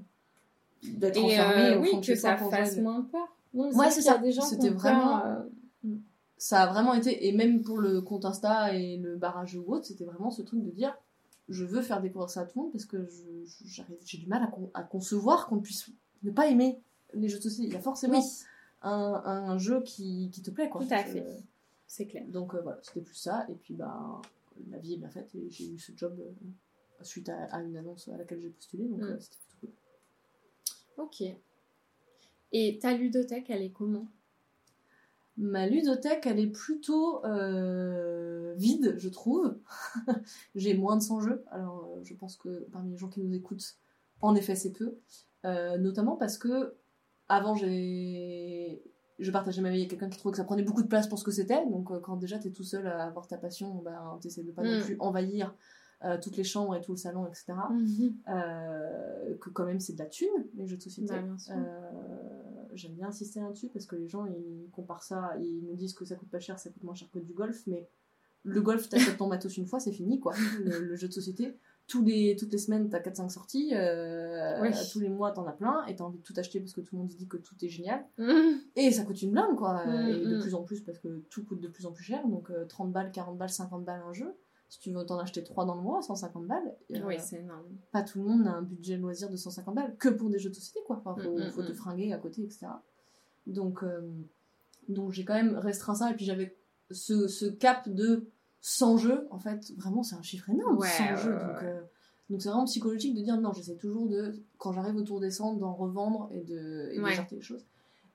d'être 0.82 1.24
enfermé 1.24 1.62
euh, 1.70 1.80
oui, 1.80 2.00
que 2.02 2.14
ça 2.14 2.36
fasse 2.36 2.76
moins 2.76 3.02
peur. 3.10 3.34
Non, 3.54 3.70
Ouais, 3.72 3.90
c'est 3.90 4.02
ça. 4.02 4.20
C'était 4.42 4.70
vraiment- 4.70 5.24
euh, 5.24 5.42
ça 6.36 6.62
a 6.62 6.66
vraiment 6.68 6.94
été, 6.94 7.26
et 7.26 7.32
même 7.32 7.62
pour 7.62 7.78
le 7.78 8.00
compte 8.00 8.24
Insta 8.24 8.74
et 8.74 8.96
le 8.96 9.16
barrage 9.16 9.56
ou 9.56 9.64
autre, 9.74 9.86
c'était 9.86 10.04
vraiment 10.04 10.30
ce 10.30 10.42
truc 10.42 10.62
de 10.62 10.70
dire 10.70 10.96
je 11.48 11.64
veux 11.64 11.82
faire 11.82 12.00
découvrir 12.00 12.30
ça 12.30 12.42
à 12.42 12.44
tout 12.46 12.58
le 12.58 12.62
monde 12.64 12.72
parce 12.72 12.84
que 12.84 13.08
j'ai 14.04 14.18
du 14.18 14.26
mal 14.26 14.42
à, 14.44 14.46
con- 14.46 14.70
à 14.72 14.82
concevoir 14.84 15.48
qu'on 15.48 15.58
puisse 15.58 15.90
ne 16.22 16.30
pas 16.30 16.46
aimer 16.46 16.80
les 17.12 17.28
jeux 17.28 17.38
de 17.38 17.42
société. 17.42 17.66
Il 17.68 17.72
y 17.74 17.76
a 17.76 17.80
forcément 17.80 18.20
Oui, 18.20 18.24
un, 18.82 18.92
un 19.24 19.58
jeu 19.58 19.82
qui, 19.82 20.30
qui 20.32 20.42
te 20.42 20.50
plaît. 20.52 20.68
Quoi. 20.70 20.80
Tout 20.86 20.94
à 20.94 21.00
Euh, 21.00 21.04
fait. 21.12 21.26
c'est 21.88 22.06
clair. 22.06 22.24
donc 22.28 22.54
euh, 22.54 22.60
voilà, 22.60 22.78
c'était 22.84 23.00
plus 23.00 23.16
ça. 23.16 23.46
Et 23.48 23.54
puis 23.54 23.74
bah, 23.74 24.22
la 24.70 24.78
vie 24.78 24.94
est 24.94 24.98
bien 24.98 25.10
faite 25.10 25.34
et 25.34 25.50
j'ai 25.50 25.66
eu 25.72 25.78
ce 25.78 25.90
job 25.96 26.14
euh, 26.20 27.04
suite 27.04 27.28
à, 27.28 27.44
à 27.52 27.60
une 27.62 27.76
annonce 27.76 28.06
à 28.08 28.16
laquelle 28.16 28.40
j'ai 28.40 28.50
postulé. 28.50 28.84
Donc 28.84 29.00
Mm. 29.00 29.04
euh, 29.04 29.18
c'était 29.18 29.36
plutôt 29.58 29.74
cool. 30.96 31.04
Ok. 31.04 31.22
Et 32.52 32.78
ta 32.80 32.94
ludothèque, 32.94 33.50
elle 33.50 33.62
est 33.62 33.70
comment? 33.70 34.06
Ma 35.36 35.66
ludothèque, 35.66 36.26
elle 36.26 36.38
est 36.38 36.46
plutôt 36.50 37.24
euh, 37.24 38.54
vide, 38.56 38.94
je 38.98 39.08
trouve. 39.08 39.56
j'ai 40.54 40.74
moins 40.74 40.96
de 40.96 41.02
100 41.02 41.20
jeux, 41.20 41.44
alors 41.50 41.88
euh, 41.96 42.00
je 42.04 42.14
pense 42.14 42.36
que 42.36 42.66
parmi 42.72 42.90
les 42.90 42.98
gens 42.98 43.08
qui 43.08 43.20
nous 43.20 43.34
écoutent, 43.34 43.76
en 44.20 44.34
effet, 44.34 44.54
c'est 44.54 44.72
peu. 44.72 44.96
Euh, 45.46 45.78
notamment 45.78 46.16
parce 46.16 46.36
que 46.36 46.74
avant, 47.28 47.54
j'ai 47.54 48.82
je 49.18 49.30
partageais 49.30 49.60
ma 49.60 49.70
vie 49.70 49.78
avec 49.78 49.90
quelqu'un 49.90 50.08
qui 50.08 50.18
trouvait 50.18 50.32
que 50.32 50.38
ça 50.38 50.44
prenait 50.44 50.62
beaucoup 50.62 50.82
de 50.82 50.88
place 50.88 51.06
pour 51.06 51.18
ce 51.18 51.24
que 51.24 51.30
c'était. 51.30 51.64
Donc, 51.66 51.90
euh, 51.90 52.00
quand 52.00 52.16
déjà 52.16 52.38
t'es 52.38 52.50
tout 52.50 52.64
seul 52.64 52.86
à 52.86 53.04
avoir 53.04 53.26
ta 53.26 53.36
passion, 53.36 53.74
ben, 53.84 54.18
t'essaies 54.20 54.42
de 54.42 54.50
pas 54.50 54.62
non 54.62 54.78
Mm. 54.78 54.82
plus 54.82 54.96
envahir 54.98 55.54
euh, 56.04 56.16
toutes 56.20 56.38
les 56.38 56.44
chambres 56.44 56.74
et 56.74 56.80
tout 56.80 56.92
le 56.92 56.96
salon, 56.96 57.26
etc. 57.26 57.52
Euh, 58.28 59.36
que 59.38 59.50
quand 59.50 59.66
même, 59.66 59.78
c'est 59.80 59.92
de 59.92 59.98
la 59.98 60.06
thune, 60.06 60.28
les 60.56 60.66
jeux 60.66 60.78
de 60.78 60.82
société. 60.82 61.12
Bah, 61.12 61.20
bien 61.20 61.38
sûr. 61.38 61.54
J'aime 62.74 62.92
bien 62.92 63.08
insister 63.08 63.40
là-dessus 63.40 63.68
parce 63.68 63.86
que 63.86 63.96
les 63.96 64.08
gens 64.08 64.26
ils 64.26 64.68
comparent 64.72 65.02
ça, 65.02 65.34
ils 65.40 65.62
me 65.62 65.74
disent 65.74 65.94
que 65.94 66.04
ça 66.04 66.16
coûte 66.16 66.30
pas 66.30 66.40
cher, 66.40 66.58
ça 66.58 66.70
coûte 66.70 66.82
moins 66.82 66.94
cher 66.94 67.08
que 67.12 67.18
du 67.18 67.32
golf, 67.32 67.62
mais 67.66 67.88
le 68.44 68.60
golf, 68.62 68.88
t'achètes 68.88 69.18
ton 69.18 69.26
matos 69.26 69.56
une 69.56 69.66
fois, 69.66 69.80
c'est 69.80 69.92
fini 69.92 70.18
quoi. 70.18 70.34
Le, 70.64 70.78
le 70.80 70.96
jeu 70.96 71.08
de 71.08 71.12
société, 71.12 71.54
tous 71.90 72.04
les, 72.04 72.36
toutes 72.36 72.52
les 72.52 72.58
semaines, 72.58 72.88
t'as 72.88 73.00
4-5 73.00 73.30
sorties, 73.30 73.70
euh, 73.74 74.60
Oui. 74.62 74.68
tous 74.92 75.00
les 75.00 75.08
mois, 75.08 75.32
t'en 75.32 75.44
as 75.46 75.52
plein, 75.52 75.84
et 75.86 75.96
t'as 75.96 76.04
envie 76.04 76.18
de 76.18 76.22
tout 76.22 76.34
acheter 76.36 76.60
parce 76.60 76.72
que 76.72 76.80
tout 76.80 76.94
le 76.94 77.00
monde 77.00 77.08
dit 77.08 77.26
que 77.26 77.36
tout 77.36 77.56
est 77.62 77.68
génial. 77.68 78.04
Mhm. 78.16 78.60
Et 78.76 78.92
ça 78.92 79.02
coûte 79.02 79.20
une 79.22 79.32
blinde, 79.32 79.56
quoi. 79.56 79.84
Mm, 79.84 80.08
et 80.08 80.24
de 80.24 80.36
mm. 80.36 80.40
plus 80.40 80.54
en 80.54 80.62
plus, 80.62 80.80
parce 80.80 80.98
que 80.98 81.22
tout 81.30 81.44
coûte 81.44 81.60
de 81.60 81.66
plus 81.66 81.86
en 81.86 81.92
plus 81.92 82.04
cher. 82.04 82.26
Donc 82.28 82.50
euh, 82.50 82.64
30 82.64 82.92
balles, 82.92 83.10
40 83.10 83.36
balles, 83.36 83.50
50 83.50 83.84
balles 83.84 84.02
un 84.08 84.12
jeu. 84.12 84.32
Si 84.70 84.78
tu 84.80 84.90
veux 84.92 85.04
t'en 85.04 85.18
acheter 85.18 85.42
3 85.44 85.64
dans 85.66 85.74
le 85.74 85.82
mois, 85.82 86.00
150 86.00 86.46
balles. 86.46 86.74
euh, 86.94 87.00
Oui, 87.04 87.16
c'est 87.18 87.40
énorme. 87.40 87.64
pas 87.92 88.02
tout 88.02 88.20
le 88.22 88.24
monde 88.28 88.46
a 88.46 88.52
un 88.52 88.62
budget 88.62 88.96
loisir 88.96 89.28
de 89.28 89.36
150 89.36 89.74
balles, 89.74 89.96
que 89.98 90.08
pour 90.08 90.30
des 90.30 90.38
jeux 90.38 90.48
de 90.50 90.54
société, 90.54 90.80
quoi. 90.86 91.02
Enfin, 91.04 91.20
faut, 91.20 91.32
Mm, 91.36 91.48
mm, 91.48 91.66
te 91.66 91.72
mm. 91.72 91.74
fringuer 91.74 92.12
à 92.12 92.18
côté, 92.18 92.42
etc. 92.44 92.66
Donc, 93.46 93.82
euh, 93.82 94.00
donc 94.88 95.12
j'ai 95.12 95.24
quand 95.24 95.34
même 95.34 95.56
restreint 95.56 95.94
ça, 95.96 96.10
et 96.10 96.14
puis 96.14 96.24
j'avais 96.24 96.56
ce, 96.90 97.26
ce 97.28 97.46
cap 97.46 97.88
de 97.88 98.30
100 98.60 98.96
jeux, 98.98 99.26
en 99.30 99.38
fait, 99.38 99.72
vraiment, 99.76 100.02
c'est 100.02 100.14
un 100.16 100.22
chiffre 100.22 100.48
énorme, 100.50 100.78
Ouais, 100.78 100.86
100 100.88 101.04
ouais, 101.04 101.16
jeux. 101.16 101.34
ouais, 101.34 101.40
donc, 101.40 101.56
ouais. 101.62 101.66
euh, 101.66 101.80
donc 102.30 102.40
c'est 102.42 102.48
vraiment 102.48 102.64
psychologique 102.66 103.14
de 103.16 103.22
dire 103.22 103.40
non, 103.40 103.52
j'essaie 103.52 103.76
toujours 103.76 104.08
de, 104.08 104.40
quand 104.58 104.72
j'arrive 104.72 104.94
autour 104.96 105.18
des 105.18 105.30
cendres, 105.32 105.58
d'en 105.58 105.74
revendre 105.74 106.28
et 106.32 106.42
de, 106.42 106.90
et 106.92 106.98
de 107.00 107.34
les 107.34 107.40
choses. 107.42 107.66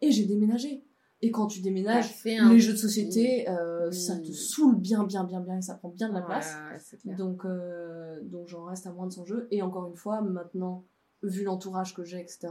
Et 0.01 0.11
j'ai 0.11 0.25
déménagé. 0.25 0.83
Et 1.21 1.31
quand 1.31 1.47
tu 1.47 1.61
déménages, 1.61 2.09
fait 2.13 2.37
un 2.37 2.51
les 2.51 2.59
jeux 2.59 2.73
de 2.73 2.77
société, 2.77 3.49
euh, 3.49 3.89
ça 3.91 4.17
te 4.17 4.31
saoule 4.31 4.75
bien, 4.75 5.03
bien, 5.05 5.23
bien, 5.23 5.39
bien, 5.39 5.57
et 5.57 5.61
ça 5.61 5.73
prend 5.75 5.89
bien 5.89 6.09
de 6.09 6.13
la 6.13 6.19
Ouais, 6.19 6.25
place. 6.25 6.55
ouais. 7.05 7.15
Donc, 7.15 7.45
euh, 7.45 8.19
donc 8.23 8.47
j'en 8.47 8.65
reste 8.65 8.85
à 8.85 8.91
moins 8.91 9.07
de 9.07 9.13
100 9.13 9.25
jeux. 9.25 9.47
Et 9.49 9.61
encore 9.61 9.87
une 9.87 9.95
fois, 9.95 10.21
maintenant, 10.21 10.83
vu 11.23 11.43
l'entourage 11.43 11.93
que 11.95 12.03
j'ai, 12.03 12.19
etc., 12.19 12.49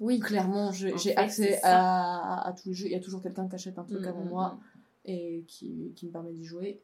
Oui. 0.00 0.18
clairement, 0.18 0.72
j'ai 0.72 1.16
accès 1.16 1.60
à, 1.62 2.46
à 2.46 2.52
tous 2.52 2.68
les 2.70 2.74
jeux. 2.74 2.86
Il 2.86 2.92
y 2.92 2.96
a 2.96 3.00
toujours 3.00 3.22
quelqu'un 3.22 3.48
qui 3.48 3.54
achète 3.54 3.78
un 3.78 3.84
truc 3.84 4.00
Mm, 4.02 4.08
avant 4.08 4.24
mm, 4.24 4.28
moi 4.28 4.58
et 5.06 5.44
qui, 5.46 5.92
qui 5.94 6.06
me 6.06 6.10
permet 6.10 6.32
d'y 6.32 6.44
jouer. 6.44 6.82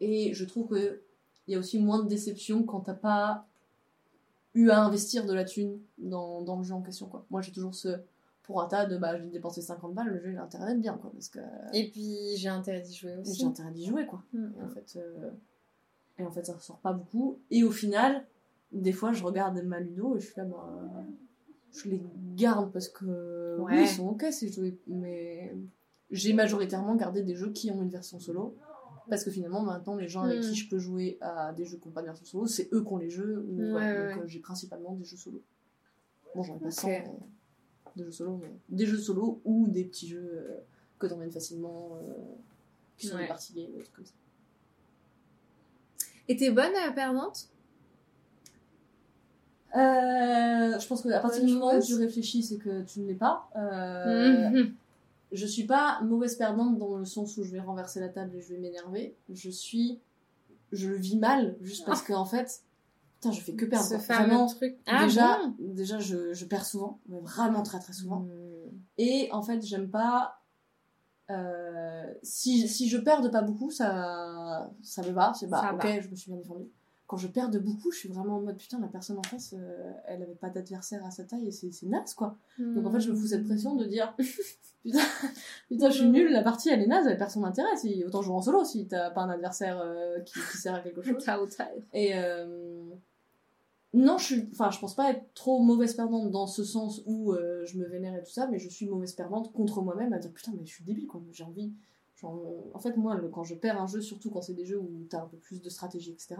Et 0.00 0.34
je 0.34 0.44
trouve 0.44 0.68
que 0.68 1.02
il 1.48 1.52
y 1.52 1.56
a 1.56 1.58
aussi 1.58 1.80
moins 1.80 2.02
de 2.02 2.08
déception 2.08 2.62
quand 2.62 2.80
t'as 2.80 2.94
pas 2.94 3.48
eu 4.54 4.68
à 4.70 4.80
investir 4.84 5.24
de 5.26 5.32
la 5.32 5.44
thune 5.44 5.80
dans, 5.98 6.42
dans 6.42 6.56
le 6.58 6.62
jeu 6.62 6.74
en 6.74 6.82
question. 6.82 7.06
Quoi. 7.06 7.24
Moi, 7.30 7.40
j'ai 7.40 7.52
toujours 7.52 7.74
ce 7.74 7.88
prorata 8.42 8.86
de 8.86 8.96
bah, 8.98 9.16
je 9.18 9.22
vais 9.24 9.30
dépenser 9.30 9.62
50 9.62 9.94
balles, 9.94 10.08
le 10.08 10.20
jeu 10.20 10.32
il 10.32 10.38
a 10.38 10.42
intérêt 10.44 10.66
d'être 10.72 10.80
bien. 10.80 10.94
Quoi, 10.98 11.10
parce 11.12 11.28
que 11.28 11.38
Et 11.72 11.90
puis 11.90 12.36
j'ai 12.36 12.48
intérêt 12.48 12.80
d'y 12.80 12.94
jouer 12.94 13.16
aussi. 13.16 13.34
j'ai 13.40 13.46
intérêt 13.46 13.70
d'y 13.70 13.86
jouer. 13.86 14.06
Quoi. 14.06 14.22
Mm, 14.32 14.46
Et 14.58 14.62
en 14.62 14.68
fait, 14.68 14.96
euh, 14.96 15.30
et 16.18 16.24
en 16.24 16.30
fait, 16.30 16.44
ça 16.44 16.54
ressort 16.54 16.78
pas 16.78 16.92
beaucoup. 16.92 17.38
Et 17.50 17.62
au 17.64 17.70
final, 17.70 18.24
des 18.72 18.92
fois, 18.92 19.12
je 19.12 19.22
regarde 19.24 19.60
ma 19.62 19.80
Ludo 19.80 20.16
et 20.16 20.20
je 20.20 20.26
suis 20.26 20.34
là, 20.36 20.44
bah, 20.44 21.04
je 21.72 21.88
les 21.88 22.02
garde 22.36 22.70
parce 22.72 22.88
que 22.88 23.56
oui, 23.60 23.82
ils 23.82 23.88
sont 23.88 24.08
ok 24.08 24.26
ces 24.30 24.48
jeux, 24.48 24.76
mais 24.86 25.54
j'ai 26.10 26.32
majoritairement 26.34 26.96
gardé 26.96 27.22
des 27.22 27.34
jeux 27.34 27.50
qui 27.52 27.70
ont 27.70 27.82
une 27.82 27.88
version 27.90 28.18
solo. 28.18 28.54
Parce 29.08 29.24
que 29.24 29.30
finalement, 29.30 29.62
maintenant, 29.62 29.96
les 29.96 30.06
gens 30.06 30.22
avec 30.22 30.38
Mm. 30.38 30.42
qui 30.42 30.54
je 30.54 30.68
peux 30.70 30.78
jouer 30.78 31.18
à 31.20 31.52
des 31.52 31.64
jeux 31.64 31.76
qui 31.78 31.88
n'ont 31.88 31.92
pas 31.94 32.02
de 32.02 32.06
version 32.06 32.24
solo, 32.24 32.46
c'est 32.46 32.68
eux 32.72 32.82
qui 32.84 32.92
ont 32.92 32.98
les 32.98 33.10
jeux. 33.10 33.44
ou 33.48 33.72
Ouais, 33.74 34.14
Donc 34.14 34.22
euh, 34.24 34.26
j'ai 34.26 34.38
principalement 34.38 34.92
des 34.92 35.04
jeux 35.04 35.16
solo. 35.16 35.42
Bon, 36.34 36.42
j'en 36.42 36.56
ai 36.56 36.60
pas 36.60 36.66
Ok. 36.68 36.72
100 36.72 36.88
euh, 36.88 36.92
de 37.96 38.04
jeux 38.04 38.12
solo, 38.12 38.38
mais 38.42 38.50
des 38.68 38.86
jeux 38.86 38.98
solo 38.98 39.40
ou 39.44 39.66
des 39.68 39.84
petits 39.84 40.08
jeux 40.08 40.30
euh, 40.32 40.58
que 40.98 41.06
t'emmènes 41.06 41.30
facilement, 41.32 41.98
euh, 42.02 42.12
qui 42.96 43.06
sont 43.06 43.16
Ouais. 43.16 43.22
des 43.22 43.28
parties 43.28 43.52
games, 43.54 43.72
des 43.72 43.80
trucs 43.82 43.94
comme 43.94 44.06
ça. 44.06 44.12
Et 46.28 46.36
t'es 46.36 46.50
bonne 46.50 46.74
à 46.76 46.92
perdante? 46.92 47.48
Euh, 49.74 50.78
je 50.78 50.86
pense 50.86 51.02
qu'à 51.02 51.18
partir 51.20 51.44
du 51.44 51.52
moment 51.54 51.74
où 51.76 51.82
tu 51.82 51.94
réfléchis, 51.94 52.42
c'est 52.42 52.58
que 52.58 52.82
tu 52.82 53.00
ne 53.00 53.06
l'es 53.08 53.14
pas. 53.14 53.48
Euh, 53.56 54.50
Mhm. 54.50 54.74
Je 55.32 55.46
suis 55.46 55.64
pas 55.64 55.98
mauvaise 56.02 56.36
perdante 56.36 56.76
dans 56.76 56.98
le 56.98 57.06
sens 57.06 57.38
où 57.38 57.42
je 57.42 57.50
vais 57.50 57.60
renverser 57.60 58.00
la 58.00 58.10
table 58.10 58.36
et 58.36 58.42
je 58.42 58.50
vais 58.52 58.58
m'énerver. 58.58 59.14
Je 59.32 59.48
suis. 59.48 59.98
Je 60.72 60.88
le 60.90 60.96
vis 60.96 61.16
mal, 61.16 61.56
juste 61.62 61.86
parce 61.86 62.02
que 62.02 62.12
en 62.12 62.26
fait. 62.26 62.62
Putain, 63.22 63.30
je 63.30 63.40
fais 63.40 63.54
que 63.54 63.64
perdre. 63.66 63.84
Ce 63.84 63.90
quoi. 63.94 64.00
fameux 64.00 64.28
Vraiment, 64.30 64.46
truc. 64.48 64.76
Ah, 64.86 65.04
déjà, 65.04 65.38
bon 65.46 65.54
déjà 65.74 66.00
je, 66.00 66.32
je 66.32 66.44
perds 66.44 66.66
souvent, 66.66 66.98
mais 67.08 67.20
vraiment 67.20 67.62
très 67.62 67.78
très 67.78 67.92
souvent. 67.92 68.20
Mm. 68.20 68.72
Et 68.98 69.28
en 69.30 69.42
fait, 69.42 69.64
j'aime 69.64 69.88
pas. 69.90 70.40
euh, 71.30 72.12
si, 72.24 72.66
si 72.68 72.88
je 72.88 72.98
perds 72.98 73.20
de 73.22 73.28
pas 73.28 73.42
beaucoup, 73.42 73.70
ça, 73.70 74.68
ça 74.82 75.02
me 75.02 75.10
va. 75.12 75.32
C'est 75.38 75.46
bah, 75.46 75.60
Ça 75.62 75.74
ok, 75.74 75.84
va. 75.84 76.00
je 76.00 76.08
me 76.08 76.16
suis 76.16 76.32
bien 76.32 76.40
défendue. 76.40 76.68
Quand 77.06 77.16
je 77.18 77.28
perds 77.28 77.50
de 77.50 77.58
beaucoup, 77.58 77.92
je 77.92 77.98
suis 77.98 78.08
vraiment 78.08 78.36
en 78.36 78.40
mode 78.40 78.56
putain, 78.56 78.80
la 78.80 78.88
personne 78.88 79.18
en 79.18 79.22
face, 79.22 79.54
euh, 79.56 79.92
elle 80.06 80.22
avait 80.22 80.34
pas 80.34 80.48
d'adversaire 80.50 81.04
à 81.04 81.10
sa 81.10 81.24
taille 81.24 81.46
et 81.46 81.50
c'est 81.52 81.70
c'est 81.70 81.86
naze 81.86 82.14
quoi. 82.14 82.36
Donc 82.58 82.86
en 82.86 82.90
fait, 82.90 83.00
je 83.00 83.10
me 83.10 83.16
fous 83.16 83.26
cette 83.26 83.44
pression 83.44 83.76
de 83.76 83.84
dire 83.84 84.14
putain, 84.82 84.98
putain, 85.68 85.90
je 85.90 85.94
suis 85.98 86.08
nulle, 86.08 86.32
la 86.32 86.42
partie 86.42 86.70
elle 86.70 86.80
est 86.80 86.86
naze, 86.86 87.06
elle 87.06 87.18
perd 87.18 87.30
son 87.30 87.44
intérêt. 87.44 87.76
Si, 87.76 88.02
autant 88.06 88.22
jouer 88.22 88.34
en 88.34 88.40
solo 88.42 88.64
si 88.64 88.86
t'as 88.88 89.10
pas 89.10 89.20
un 89.22 89.28
adversaire 89.30 89.78
euh, 89.84 90.20
qui, 90.20 90.40
qui 90.50 90.56
sert 90.56 90.74
à 90.74 90.80
quelque 90.80 91.02
chose. 91.02 91.22
Et 91.92 92.14
non, 93.94 94.16
je 94.18 94.24
suis, 94.24 94.48
enfin, 94.52 94.70
je 94.70 94.78
pense 94.78 94.94
pas 94.94 95.10
être 95.10 95.24
trop 95.34 95.60
mauvaise 95.60 95.94
perdante 95.94 96.30
dans 96.30 96.46
ce 96.46 96.64
sens 96.64 97.02
où 97.06 97.32
euh, 97.32 97.64
je 97.66 97.76
me 97.78 97.86
vénère 97.86 98.14
et 98.16 98.22
tout 98.22 98.30
ça, 98.30 98.46
mais 98.46 98.58
je 98.58 98.68
suis 98.68 98.86
mauvaise 98.86 99.12
perdante 99.12 99.52
contre 99.52 99.82
moi-même 99.82 100.12
à 100.12 100.18
dire 100.18 100.32
putain, 100.32 100.52
mais 100.58 100.64
je 100.64 100.72
suis 100.72 100.84
débile 100.84 101.06
quoi. 101.06 101.20
J'ai 101.32 101.44
envie. 101.44 101.72
genre, 102.16 102.40
en 102.72 102.78
fait, 102.78 102.96
moi, 102.96 103.16
le- 103.16 103.28
quand 103.28 103.42
je 103.44 103.54
perds 103.54 103.80
un 103.80 103.86
jeu, 103.86 104.00
surtout 104.00 104.30
quand 104.30 104.40
c'est 104.42 104.54
des 104.54 104.64
jeux 104.64 104.78
où 104.78 105.06
t'as 105.10 105.22
un 105.22 105.26
peu 105.26 105.36
plus 105.36 105.60
de 105.60 105.68
stratégie, 105.68 106.12
etc. 106.12 106.36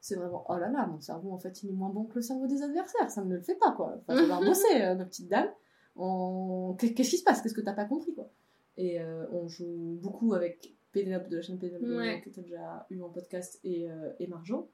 C'est 0.00 0.16
vraiment 0.16 0.44
oh 0.48 0.56
là 0.58 0.68
là, 0.68 0.86
mon 0.86 1.00
cerveau 1.00 1.32
en 1.32 1.38
fait 1.38 1.62
il 1.62 1.70
est 1.70 1.72
moins 1.72 1.88
bon 1.88 2.04
que 2.04 2.16
le 2.16 2.20
cerveau 2.22 2.46
des 2.46 2.62
adversaires, 2.62 3.10
ça 3.10 3.24
ne 3.24 3.34
le 3.34 3.40
fait 3.40 3.54
pas 3.54 3.72
quoi. 3.72 3.96
Enfin, 4.06 4.18
falloir 4.20 4.40
bosser, 4.44 4.82
euh, 4.82 4.94
ma 4.94 5.04
petite 5.06 5.28
dame. 5.28 5.48
On... 5.96 6.74
Qu'est- 6.78 6.92
Qu'est-ce 6.94 7.10
qui 7.10 7.16
se 7.18 7.24
passe? 7.24 7.40
Qu'est-ce 7.40 7.54
que 7.54 7.60
t'as 7.60 7.72
pas 7.72 7.84
compris 7.86 8.14
quoi? 8.14 8.28
Et 8.76 9.00
euh, 9.00 9.24
on 9.32 9.48
joue 9.48 9.98
beaucoup 10.02 10.34
avec 10.34 10.74
Pénélope 10.92 11.28
de 11.28 11.36
la 11.36 11.42
chaîne 11.42 11.58
Pénélope 11.58 11.82
Ouais. 11.98 12.20
que 12.22 12.30
t'as 12.30 12.42
déjà 12.42 12.86
eu 12.90 13.00
en 13.00 13.08
podcast 13.08 13.58
et, 13.64 13.88
euh, 13.90 14.12
et 14.18 14.26
Marjo. 14.26 14.68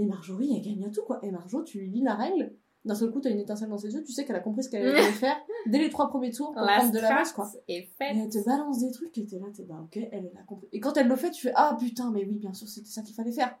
Et 0.00 0.06
Marjorie, 0.06 0.54
elle 0.56 0.62
gagne 0.62 0.84
à 0.86 0.90
tout, 0.90 1.02
quoi. 1.02 1.18
Et 1.22 1.30
Marjo, 1.30 1.62
tu 1.62 1.78
lui 1.80 1.90
lis 1.90 2.02
la 2.02 2.14
règle, 2.14 2.52
d'un 2.84 2.94
seul 2.94 3.10
coup, 3.10 3.20
t'as 3.20 3.30
une 3.30 3.38
étincelle 3.40 3.68
dans 3.68 3.76
ses 3.76 3.92
yeux, 3.92 4.02
tu 4.02 4.12
sais 4.12 4.24
qu'elle 4.24 4.36
a 4.36 4.40
compris 4.40 4.62
ce 4.64 4.70
qu'elle 4.70 4.86
allait 4.86 5.12
faire 5.12 5.36
dès 5.66 5.78
les 5.78 5.90
trois 5.90 6.08
premiers 6.08 6.30
tours 6.30 6.52
pour 6.52 6.62
prendre 6.78 6.92
de 6.92 6.98
l'avance, 7.02 7.32
quoi. 7.32 7.50
Et 7.68 8.16
elle 8.22 8.30
te 8.30 8.42
balance 8.44 8.80
des 8.80 8.90
trucs 8.92 9.16
et 9.18 9.26
t'es 9.26 9.38
là, 9.38 9.46
t'es 9.54 9.64
bah 9.64 9.80
ok, 9.82 9.96
elle, 9.96 10.08
elle 10.32 10.38
a 10.38 10.42
compris. 10.46 10.68
Et 10.72 10.80
quand 10.80 10.96
elle 10.96 11.06
le 11.08 11.16
fait, 11.16 11.30
tu 11.30 11.42
fais 11.42 11.52
ah 11.54 11.76
putain, 11.78 12.10
mais 12.10 12.24
oui, 12.24 12.36
bien 12.38 12.54
sûr, 12.54 12.68
c'était 12.68 12.88
ça 12.88 13.02
qu'il 13.02 13.14
fallait 13.14 13.32
faire. 13.32 13.54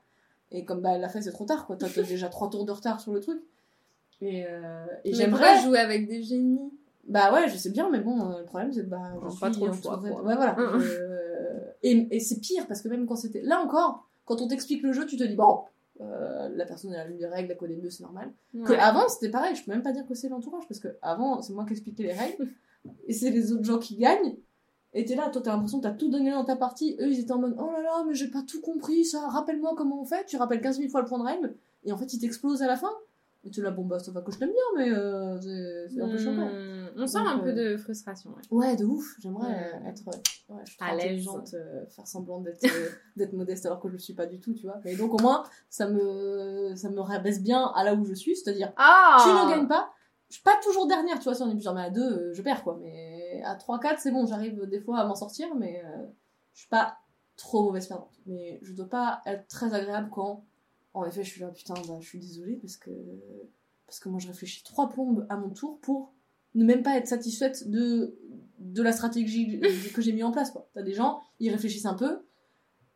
Et 0.50 0.64
comme 0.64 0.80
bah 0.80 0.92
elle 0.94 1.00
l'a 1.02 1.08
fait, 1.10 1.20
c'est 1.22 1.30
trop 1.32 1.44
tard, 1.44 1.66
quoi. 1.66 1.76
T'as 1.76 1.88
déjà 2.08 2.28
trois 2.30 2.48
tours 2.48 2.64
de 2.64 2.72
retard 2.72 3.00
sur 3.00 3.12
le 3.12 3.20
truc. 3.20 3.42
Et, 4.22 4.44
euh, 4.46 4.86
et 5.04 5.12
j'aimerais. 5.14 5.60
jouer 5.62 5.78
avec 5.78 6.08
des 6.08 6.22
génies? 6.22 6.72
Bah 7.08 7.32
ouais, 7.32 7.48
je 7.48 7.56
sais 7.56 7.70
bien, 7.70 7.88
mais 7.90 8.00
bon, 8.00 8.30
euh, 8.30 8.38
le 8.40 8.44
problème 8.44 8.72
c'est 8.72 8.82
que 8.82 8.86
bah, 8.86 9.12
suis 9.30 9.40
pas 9.40 9.50
trop 9.50 9.66
le 9.66 9.72
choix, 9.72 9.94
entourée- 9.96 10.10
quoi. 10.12 10.22
Ouais, 10.22 10.36
voilà. 10.36 10.56
Et, 11.82 12.06
et 12.10 12.20
c'est 12.20 12.40
pire 12.40 12.66
parce 12.66 12.82
que 12.82 12.88
même 12.88 13.06
quand 13.06 13.16
c'était. 13.16 13.40
Là 13.40 13.60
encore, 13.60 14.06
quand 14.26 14.42
on 14.42 14.48
t'explique 14.48 14.82
le 14.82 14.92
jeu, 14.92 15.06
tu 15.06 15.16
te 15.16 15.24
dis 15.24 15.34
bon, 15.34 15.60
euh, 16.00 16.48
la 16.54 16.64
personne 16.64 16.92
elle 16.92 17.00
a 17.00 17.06
lu 17.06 17.16
les 17.18 17.26
règles, 17.26 17.50
elle 17.50 17.56
connaît 17.56 17.76
mieux, 17.76 17.90
c'est 17.90 18.02
normal. 18.02 18.32
Que 18.64 18.72
avant 18.72 19.08
c'était 19.08 19.30
pareil, 19.30 19.54
je 19.54 19.64
peux 19.64 19.72
même 19.72 19.82
pas 19.82 19.92
dire 19.92 20.06
que 20.06 20.14
c'est 20.14 20.28
l'entourage 20.28 20.64
parce 20.66 20.80
que 20.80 20.88
avant 21.02 21.42
c'est 21.42 21.52
moi 21.52 21.64
qui 21.66 21.72
expliquais 21.72 22.04
les 22.04 22.12
règles 22.12 22.48
et 23.06 23.12
c'est 23.12 23.30
les 23.30 23.52
autres 23.52 23.64
gens 23.64 23.78
qui 23.78 23.96
gagnent. 23.96 24.36
Et 24.92 25.04
t'es 25.04 25.14
là, 25.14 25.28
toi 25.30 25.42
t'as 25.42 25.52
l'impression 25.52 25.78
que 25.78 25.84
t'as 25.84 25.92
tout 25.92 26.10
donné 26.10 26.30
dans 26.30 26.44
ta 26.44 26.56
partie. 26.56 26.96
Eux 27.00 27.10
ils 27.10 27.20
étaient 27.20 27.32
en 27.32 27.38
mode 27.38 27.54
oh 27.58 27.70
là 27.70 27.82
là, 27.82 28.04
mais 28.06 28.14
j'ai 28.14 28.28
pas 28.28 28.42
tout 28.42 28.60
compris 28.60 29.04
ça, 29.04 29.28
rappelle-moi 29.28 29.74
comment 29.76 30.00
on 30.00 30.04
fait. 30.04 30.24
Tu 30.26 30.36
rappelles 30.36 30.60
15 30.60 30.78
000 30.78 30.90
fois 30.90 31.02
le 31.02 31.06
point 31.06 31.18
de 31.18 31.24
règle 31.24 31.54
et 31.84 31.92
en 31.92 31.96
fait 31.96 32.12
ils 32.12 32.18
t'explosent 32.18 32.62
à 32.62 32.66
la 32.66 32.76
fin. 32.76 32.92
Et 33.44 33.50
tu 33.50 33.60
es 33.60 33.62
là, 33.62 33.70
bon 33.70 33.84
bah 33.84 33.98
ça 33.98 34.12
va 34.12 34.20
que 34.20 34.32
je 34.32 34.38
t'aime 34.38 34.50
bien, 34.50 34.84
mais 34.84 34.90
euh, 34.92 35.38
c'est 35.88 36.00
un 36.00 36.08
peu 36.08 36.18
choquant. 36.18 36.48
Hmm, 36.48 36.79
On 37.02 37.06
sent 37.06 37.18
un 37.18 37.38
peu 37.38 37.48
euh, 37.48 37.72
de 37.72 37.76
frustration. 37.76 38.30
ouais. 38.30 38.42
Ouais, 38.50 38.76
de 38.76 38.84
ouf. 38.84 39.16
J'aimerais 39.20 39.72
euh, 39.74 39.88
être 39.88 40.02
euh, 40.08 40.54
ouais, 40.54 40.62
je 40.64 40.76
À 40.80 40.94
l'aise. 40.94 41.26
faire 41.88 42.06
semblant 42.06 42.40
d'être 42.40 42.60
d'être 43.16 43.32
modeste 43.32 43.66
alors 43.66 43.80
que 43.80 43.88
je 43.88 43.94
le 43.94 43.98
suis 43.98 44.14
pas 44.14 44.26
du 44.26 44.40
tout, 44.40 44.54
tu 44.54 44.66
vois. 44.66 44.80
Mais 44.84 44.96
donc 44.96 45.14
au 45.14 45.22
moins, 45.22 45.44
ça 45.68 45.88
me 45.88 46.74
ça 46.76 46.90
me 46.90 47.00
rabaisse 47.00 47.42
bien 47.42 47.66
à 47.74 47.84
là 47.84 47.94
où 47.94 48.04
je 48.04 48.14
suis, 48.14 48.36
c'est-à-dire 48.36 48.72
Ah 48.76 49.18
tu 49.22 49.28
ne 49.28 49.50
gagnes 49.54 49.68
pas. 49.68 49.92
Je 50.28 50.34
suis 50.34 50.44
pas 50.44 50.58
toujours 50.62 50.86
dernière, 50.86 51.18
tu 51.18 51.24
vois, 51.24 51.34
si 51.34 51.42
on 51.42 51.48
est 51.50 51.54
plusieurs, 51.54 51.74
mais 51.74 51.82
à 51.82 51.90
deux, 51.90 52.32
je 52.32 52.40
perds 52.42 52.62
quoi. 52.62 52.78
Mais 52.80 53.42
à 53.44 53.56
3, 53.56 53.80
4, 53.80 53.98
c'est 53.98 54.12
bon, 54.12 54.26
j'arrive 54.26 54.64
des 54.66 54.80
fois 54.80 54.98
à 55.00 55.04
m'en 55.04 55.16
sortir, 55.16 55.52
mais 55.56 55.82
euh, 55.84 56.06
je 56.54 56.60
suis 56.60 56.68
pas 56.68 56.98
trop 57.36 57.64
mauvaise 57.64 57.88
perdante. 57.88 58.14
Mais 58.26 58.60
je 58.62 58.72
dois 58.72 58.88
pas 58.88 59.22
être 59.26 59.48
très 59.48 59.74
agréable 59.74 60.08
quand, 60.12 60.44
en 60.94 61.04
effet, 61.04 61.24
je 61.24 61.30
suis 61.30 61.40
là, 61.40 61.48
putain, 61.48 61.74
bah, 61.88 61.96
je 62.00 62.06
suis 62.06 62.20
désolée 62.20 62.54
parce 62.56 62.76
que 62.76 62.90
parce 63.86 63.98
que 63.98 64.08
moi 64.08 64.20
je 64.20 64.28
réfléchis 64.28 64.62
trois 64.62 64.88
plombes 64.88 65.26
à 65.28 65.36
mon 65.36 65.50
tour 65.50 65.80
pour 65.80 66.14
ne 66.54 66.64
même 66.64 66.82
pas 66.82 66.96
être 66.96 67.06
satisfaite 67.06 67.68
de 67.68 68.16
de 68.58 68.82
la 68.82 68.92
stratégie 68.92 69.60
que 69.94 70.02
j'ai 70.02 70.12
mis 70.12 70.22
en 70.22 70.32
place 70.32 70.50
quoi. 70.50 70.68
T'as 70.74 70.82
des 70.82 70.92
gens, 70.92 71.20
ils 71.38 71.50
réfléchissent 71.50 71.86
un 71.86 71.94
peu, 71.94 72.18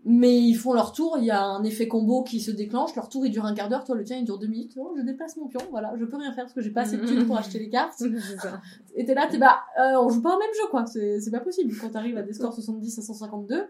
mais 0.04 0.38
ils 0.38 0.54
font 0.54 0.74
leur 0.74 0.92
tour, 0.92 1.16
il 1.18 1.24
y 1.24 1.30
a 1.30 1.42
un 1.42 1.64
effet 1.64 1.88
combo 1.88 2.22
qui 2.22 2.40
se 2.40 2.50
déclenche, 2.50 2.94
leur 2.94 3.08
tour 3.08 3.24
il 3.24 3.32
dure 3.32 3.46
un 3.46 3.54
quart 3.54 3.70
d'heure, 3.70 3.84
toi 3.84 3.96
le 3.96 4.04
tien 4.04 4.18
il 4.18 4.24
dure 4.24 4.38
deux 4.38 4.46
minutes, 4.46 4.74
oh, 4.76 4.94
je 4.96 5.02
déplace 5.02 5.36
mon 5.38 5.48
pion, 5.48 5.60
voilà, 5.70 5.94
je 5.98 6.04
peux 6.04 6.18
rien 6.18 6.32
faire 6.32 6.44
parce 6.44 6.52
que 6.52 6.60
j'ai 6.60 6.70
pas 6.70 6.82
assez 6.82 6.98
de 6.98 7.06
thunes 7.06 7.26
pour 7.26 7.38
acheter 7.38 7.58
les 7.58 7.70
cartes. 7.70 7.94
Ça. 8.42 8.60
Et 8.94 9.06
t'es 9.06 9.14
là, 9.14 9.26
t'es 9.30 9.38
bah, 9.38 9.60
euh, 9.80 9.98
on 9.98 10.10
joue 10.10 10.20
pas 10.20 10.36
au 10.36 10.38
même 10.38 10.54
jeu 10.54 10.68
quoi, 10.70 10.84
c'est 10.86 11.30
pas 11.30 11.40
possible. 11.40 11.74
Quand 11.80 11.88
t'arrives 11.88 12.18
à 12.18 12.22
des 12.22 12.34
scores 12.34 12.52
70 12.52 12.98
à 12.98 13.02
152, 13.02 13.64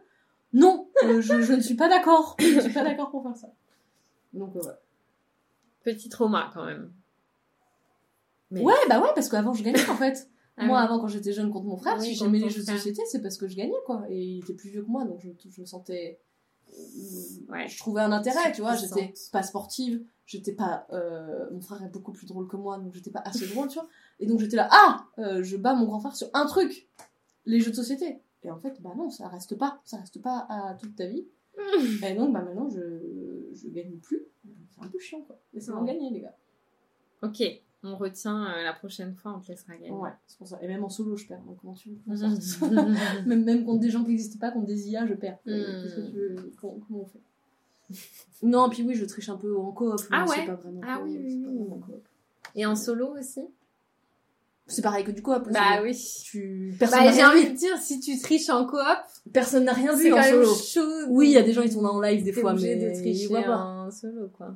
non, 0.55 0.89
euh, 1.05 1.21
je, 1.21 1.43
je 1.43 1.53
ne 1.53 1.61
suis 1.61 1.77
pas 1.77 1.89
d'accord, 1.89 2.37
je 2.41 2.57
ne 2.57 2.61
suis 2.61 2.73
pas 2.73 2.83
d'accord 2.83 3.11
pour 3.11 3.23
faire 3.23 3.37
ça. 3.37 3.53
Donc 4.33 4.57
euh, 4.57 4.61
ouais. 4.61 4.75
Petit 5.85 6.09
trauma 6.09 6.51
quand 6.53 6.65
même. 6.65 6.91
Mais- 8.55 8.63
Ouais, 8.63 8.75
bah 8.89 9.01
ouais, 9.01 9.09
parce 9.15 9.29
qu'avant 9.29 9.53
je 9.53 9.63
gagnais 9.63 9.89
en 9.91 9.97
fait. 9.97 10.29
Ah 10.57 10.67
moi, 10.67 10.79
avant, 10.79 11.01
quand 11.01 11.09
j'étais 11.09 11.33
jeune 11.33 11.51
contre 11.51 11.67
mon 11.67 11.77
frère, 11.77 11.97
Oui, 11.99 12.07
si 12.07 12.15
j'aimais 12.15 12.39
les 12.39 12.49
jeux 12.49 12.61
de 12.63 12.67
société, 12.71 13.03
c'est 13.11 13.21
parce 13.21 13.37
que 13.39 13.49
je 13.49 13.57
gagnais, 13.57 13.75
quoi. 13.87 14.05
Et 14.09 14.23
il 14.23 14.39
était 14.39 14.55
plus 14.55 14.71
vieux 14.71 14.83
que 14.85 14.89
moi, 14.89 15.05
donc 15.05 15.19
je, 15.21 15.31
je 15.51 15.61
me 15.61 15.67
sentais. 15.67 16.21
Ouais. 17.49 17.67
Je 17.69 17.77
trouvais 17.79 18.03
un 18.03 18.13
intérêt, 18.13 18.53
tu 18.53 18.61
vois. 18.61 18.77
J'étais 18.77 19.13
pas 19.33 19.43
sportive, 19.43 20.05
j'étais 20.27 20.53
pas. 20.53 20.87
euh, 20.93 21.51
mon 21.51 21.61
frère 21.61 21.83
est 21.83 21.89
beaucoup 21.89 22.13
plus 22.13 22.27
drôle 22.29 22.47
que 22.47 22.57
moi, 22.57 22.79
donc 22.79 22.95
j'étais 22.95 23.11
pas 23.11 23.23
assez 23.25 23.49
drôle, 23.49 23.67
tu 23.67 23.75
vois. 23.81 23.89
Et 24.21 24.27
donc 24.27 24.39
j'étais 24.39 24.55
là, 24.55 24.69
ah 24.71 25.07
euh, 25.19 25.43
Je 25.43 25.57
bats 25.57 25.75
mon 25.75 25.87
grand 25.87 25.99
frère 25.99 26.15
sur 26.15 26.29
un 26.35 26.47
truc 26.47 26.89
les 27.47 27.59
jeux 27.61 27.73
de 27.73 27.77
société. 27.77 28.21
Et 28.45 28.51
en 28.53 28.59
fait, 28.59 28.81
bah 28.81 28.93
non, 28.97 29.11
ça 29.11 29.27
reste 29.27 29.57
pas. 29.57 29.81
Ça 29.85 29.97
reste 29.97 30.23
pas 30.23 30.47
à 30.49 30.75
toute 30.75 30.95
ta 30.95 31.07
vie. 31.07 31.27
Et 32.07 32.15
donc, 32.15 32.33
bah 32.33 32.43
maintenant, 32.43 32.69
je, 32.71 32.81
je 33.55 33.69
gagne 33.71 33.97
plus. 33.99 34.23
C'est 34.71 34.85
un 34.85 34.89
peu 34.89 35.01
chiant, 35.01 35.23
quoi. 35.23 35.37
Laissez-moi 35.53 35.81
Non. 35.81 35.87
gagner, 35.87 36.11
les 36.11 36.21
gars. 36.21 36.37
Ok, 37.23 37.43
on 37.85 37.97
retient 37.97 38.47
euh, 38.47 38.63
la 38.63 38.73
prochaine 38.73 39.15
fois, 39.15 39.35
on 39.37 39.41
te 39.41 39.49
laissera 39.49 39.75
gagner. 39.75 39.91
Ouais, 39.91 40.11
c'est 40.27 40.39
pour 40.39 40.49
ça. 40.49 40.59
Et 40.63 40.67
même 40.69 40.83
en 40.83 40.89
solo, 40.89 41.17
je 41.17 41.27
perds. 41.27 41.43
Donc, 41.43 41.59
comment 41.61 41.75
tu 41.75 41.91
veux 41.91 42.17
même, 43.27 43.45
même 43.45 43.65
contre 43.65 43.81
des 43.81 43.91
gens 43.91 44.03
qui 44.03 44.11
n'existent 44.11 44.39
pas, 44.39 44.51
contre 44.51 44.67
des 44.67 44.89
IA, 44.89 45.07
je 45.07 45.15
perds. 45.15 45.39
Mm. 45.45 45.51
Qu'est-ce 45.83 45.97
que 45.97 46.01
tu 46.01 46.13
veux 46.13 46.53
comment, 46.61 46.79
comment 46.89 47.01
on 47.01 47.07
fait? 47.07 47.21
Non, 48.43 48.71
puis 48.71 48.83
oui, 48.83 48.95
je 48.95 49.05
triche 49.05 49.29
un 49.29 49.37
peu 49.37 49.57
en 49.57 49.71
coop. 49.73 50.01
Ah 50.11 50.25
ouais? 50.27 50.47
pas 50.47 50.55
vraiment 50.55 50.81
Ah 50.83 50.99
coop, 50.99 51.07
oui, 51.07 51.19
oui, 51.47 51.69
pas 51.69 51.87
coop. 51.87 52.09
Et 52.55 52.65
en 52.65 52.75
solo 52.75 53.17
aussi? 53.19 53.43
C'est 54.67 54.81
pareil 54.81 55.05
que 55.05 55.11
du 55.11 55.21
coop. 55.21 55.51
Bah 55.53 55.83
oui. 55.83 55.95
Tu... 56.25 56.75
Personne 56.79 57.01
Bah, 57.01 57.05
n'a 57.05 57.13
j'ai 57.13 57.25
envie 57.25 57.51
de 57.51 57.55
dire, 57.55 57.77
si 57.77 58.01
tu 58.01 58.19
triches 58.19 58.49
en 58.49 58.65
coop, 58.67 58.81
Personne 59.33 59.65
n'a 59.65 59.75
rien 59.75 59.95
vu 59.95 60.09
quand 60.09 60.17
en 60.17 60.21
même 60.23 60.45
solo. 60.45 60.55
chaud. 60.55 61.07
Oui, 61.11 61.29
il 61.29 61.33
y 61.33 61.37
a 61.37 61.43
des 61.43 61.53
gens, 61.53 61.61
ils 61.61 61.73
sont 61.73 61.85
en 61.85 62.01
live 62.01 62.25
des 62.25 62.33
fois, 62.33 62.55
mais 62.55 62.77
de 62.77 62.99
tricher 62.99 63.37
en 63.47 63.91
solo, 63.91 64.29
quoi. 64.37 64.55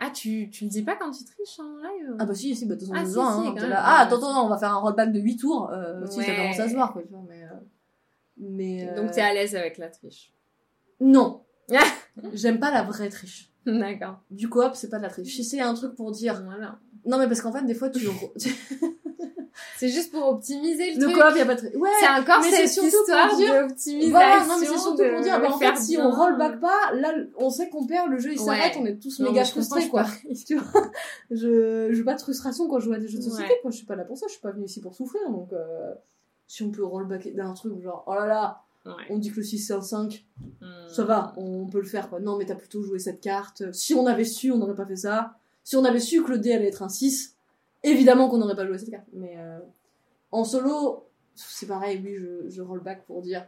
Ah, 0.00 0.10
tu, 0.10 0.48
tu 0.50 0.64
le 0.64 0.70
dis 0.70 0.82
pas 0.82 0.94
quand 0.96 1.10
tu 1.10 1.24
triches 1.24 1.58
en 1.58 1.76
live? 1.78 2.16
Ah 2.20 2.24
bah 2.24 2.34
si, 2.34 2.54
si, 2.54 2.66
bah 2.66 2.76
de 2.76 2.80
toute 2.80 2.88
façon, 2.94 3.20
Ah, 3.20 3.34
si, 3.42 3.42
si, 3.56 3.58
hein. 3.64 3.68
là, 3.68 3.80
ah, 3.82 3.98
attends, 4.02 4.16
attends, 4.16 4.46
on 4.46 4.48
va 4.48 4.56
faire 4.58 4.72
un 4.72 4.78
rollback 4.78 5.12
de 5.12 5.18
8 5.20 5.36
tours. 5.38 5.70
Euh, 5.72 6.06
Si, 6.06 6.22
ça 6.22 6.34
commence 6.36 6.60
à 6.60 6.68
se 6.68 6.74
voir, 6.74 6.92
quoi, 6.92 7.02
tu 7.02 7.08
vois, 7.08 7.24
mais... 7.28 7.42
euh, 7.42 7.48
Mais... 8.36 8.88
euh, 8.88 8.94
Donc 8.94 9.10
t'es 9.10 9.20
à 9.20 9.34
l'aise 9.34 9.56
avec 9.56 9.76
la 9.78 9.88
triche. 9.88 10.32
Non. 11.00 11.42
J'aime 12.32 12.58
pas 12.60 12.70
la 12.70 12.82
vraie 12.82 13.08
triche. 13.08 13.52
D'accord. 13.66 14.20
Du 14.30 14.48
coop, 14.48 14.70
c'est 14.74 14.88
pas 14.88 14.98
de 14.98 15.02
la 15.02 15.10
triche. 15.10 15.34
Si 15.34 15.44
c'est 15.44 15.60
un 15.60 15.74
truc 15.74 15.94
pour 15.94 16.10
dire... 16.12 16.42
Voilà. 16.44 16.78
Non, 17.04 17.18
mais 17.18 17.26
parce 17.26 17.40
qu'en 17.42 17.52
fait, 17.52 17.64
des 17.64 17.74
fois, 17.74 17.90
tu... 17.90 18.06
C'est 19.78 19.88
juste 19.88 20.10
pour 20.12 20.26
optimiser 20.28 20.94
le, 20.94 21.00
Le 21.06 21.12
truc. 21.12 21.22
coop, 21.22 21.36
y 21.36 21.40
a 21.40 21.46
pas 21.46 21.54
de... 21.54 21.76
Ouais 21.76 21.88
C'est 22.00 22.08
encore 22.08 22.40
mais 22.42 22.50
c'est 22.50 22.66
surtout 22.66 22.90
pour 22.90 23.00
histoire 23.00 23.36
dire- 23.36 23.68
d'optimisation. 23.68 24.10
Voilà, 24.10 24.46
non 24.46 24.58
mais 24.58 24.66
c'est 24.66 24.72
surtout 24.78 24.96
pour 24.96 25.20
dire, 25.22 25.40
bah, 25.40 25.52
en 25.52 25.58
fait, 25.58 25.76
si 25.76 25.96
on 25.98 26.10
rollback 26.10 26.60
pas, 26.60 26.92
là, 26.94 27.12
on 27.36 27.48
sait 27.50 27.68
qu'on 27.68 27.86
perd, 27.86 28.10
le 28.10 28.18
jeu 28.18 28.32
il 28.32 28.38
Ouais. 28.40 28.44
s'arrête, 28.44 28.74
on 28.78 28.84
est 28.86 28.96
tous 29.00 29.20
Non, 29.20 29.28
méga 29.30 29.44
frustrés, 29.44 29.88
quoi. 29.88 30.04
tu 30.46 30.56
vois? 30.56 30.82
Je, 31.30 31.88
je 31.92 31.96
veux 31.98 32.04
pas 32.04 32.14
de 32.14 32.20
frustration 32.20 32.68
quand 32.68 32.80
je 32.80 32.86
joue 32.86 32.92
à 32.92 32.98
des 32.98 33.08
jeux 33.08 33.18
de 33.18 33.22
société, 33.24 33.50
Ouais. 33.52 33.58
quoi. 33.62 33.70
Je 33.70 33.76
suis 33.76 33.86
pas 33.86 33.96
là 33.96 34.04
pour 34.04 34.16
ça, 34.18 34.26
je 34.28 34.32
suis 34.32 34.40
pas 34.42 34.50
venue 34.50 34.64
ici 34.66 34.80
pour 34.80 34.94
souffrir, 34.94 35.20
donc 35.30 35.52
euh, 35.52 35.92
si 36.46 36.62
on 36.62 36.70
peut 36.70 36.84
rollbacker 36.84 37.32
d'un 37.32 37.52
truc 37.54 37.80
genre, 37.80 38.04
oh 38.06 38.14
là 38.14 38.26
là, 38.26 38.62
Ouais. 38.86 38.92
on 39.10 39.18
dit 39.18 39.30
que 39.30 39.36
le 39.36 39.42
6 39.42 39.58
c'est 39.58 39.74
un 39.74 39.82
5, 39.82 40.24
Hmm. 40.60 40.66
ça 40.88 41.04
va, 41.04 41.34
on 41.36 41.66
peut 41.66 41.78
le 41.80 41.86
faire, 41.86 42.08
quoi. 42.08 42.20
Non, 42.20 42.36
mais 42.36 42.46
t'as 42.46 42.54
plutôt 42.54 42.82
joué 42.82 42.98
cette 42.98 43.20
carte. 43.20 43.62
Si 43.74 43.94
on 43.94 44.06
avait 44.06 44.24
su, 44.24 44.50
on 44.50 44.56
n'aurait 44.58 44.74
pas 44.74 44.86
fait 44.86 44.96
ça. 44.96 45.34
Si 45.62 45.76
on 45.76 45.84
avait 45.84 46.00
su 46.00 46.22
que 46.22 46.30
le 46.30 46.38
dé 46.38 46.52
allait 46.52 46.68
être 46.68 46.82
un 46.82 46.88
6, 46.88 47.34
évidemment 47.82 48.28
qu'on 48.28 48.38
n'aurait 48.38 48.56
pas 48.56 48.66
joué 48.66 48.78
cette 48.78 48.90
carte. 48.90 49.06
Mais 49.12 49.34
euh, 49.36 49.58
en 50.32 50.44
solo, 50.44 51.06
c'est 51.34 51.66
pareil, 51.66 52.00
oui, 52.04 52.16
je, 52.16 52.48
je 52.50 52.62
rollback 52.62 53.04
pour 53.06 53.22
dire 53.22 53.46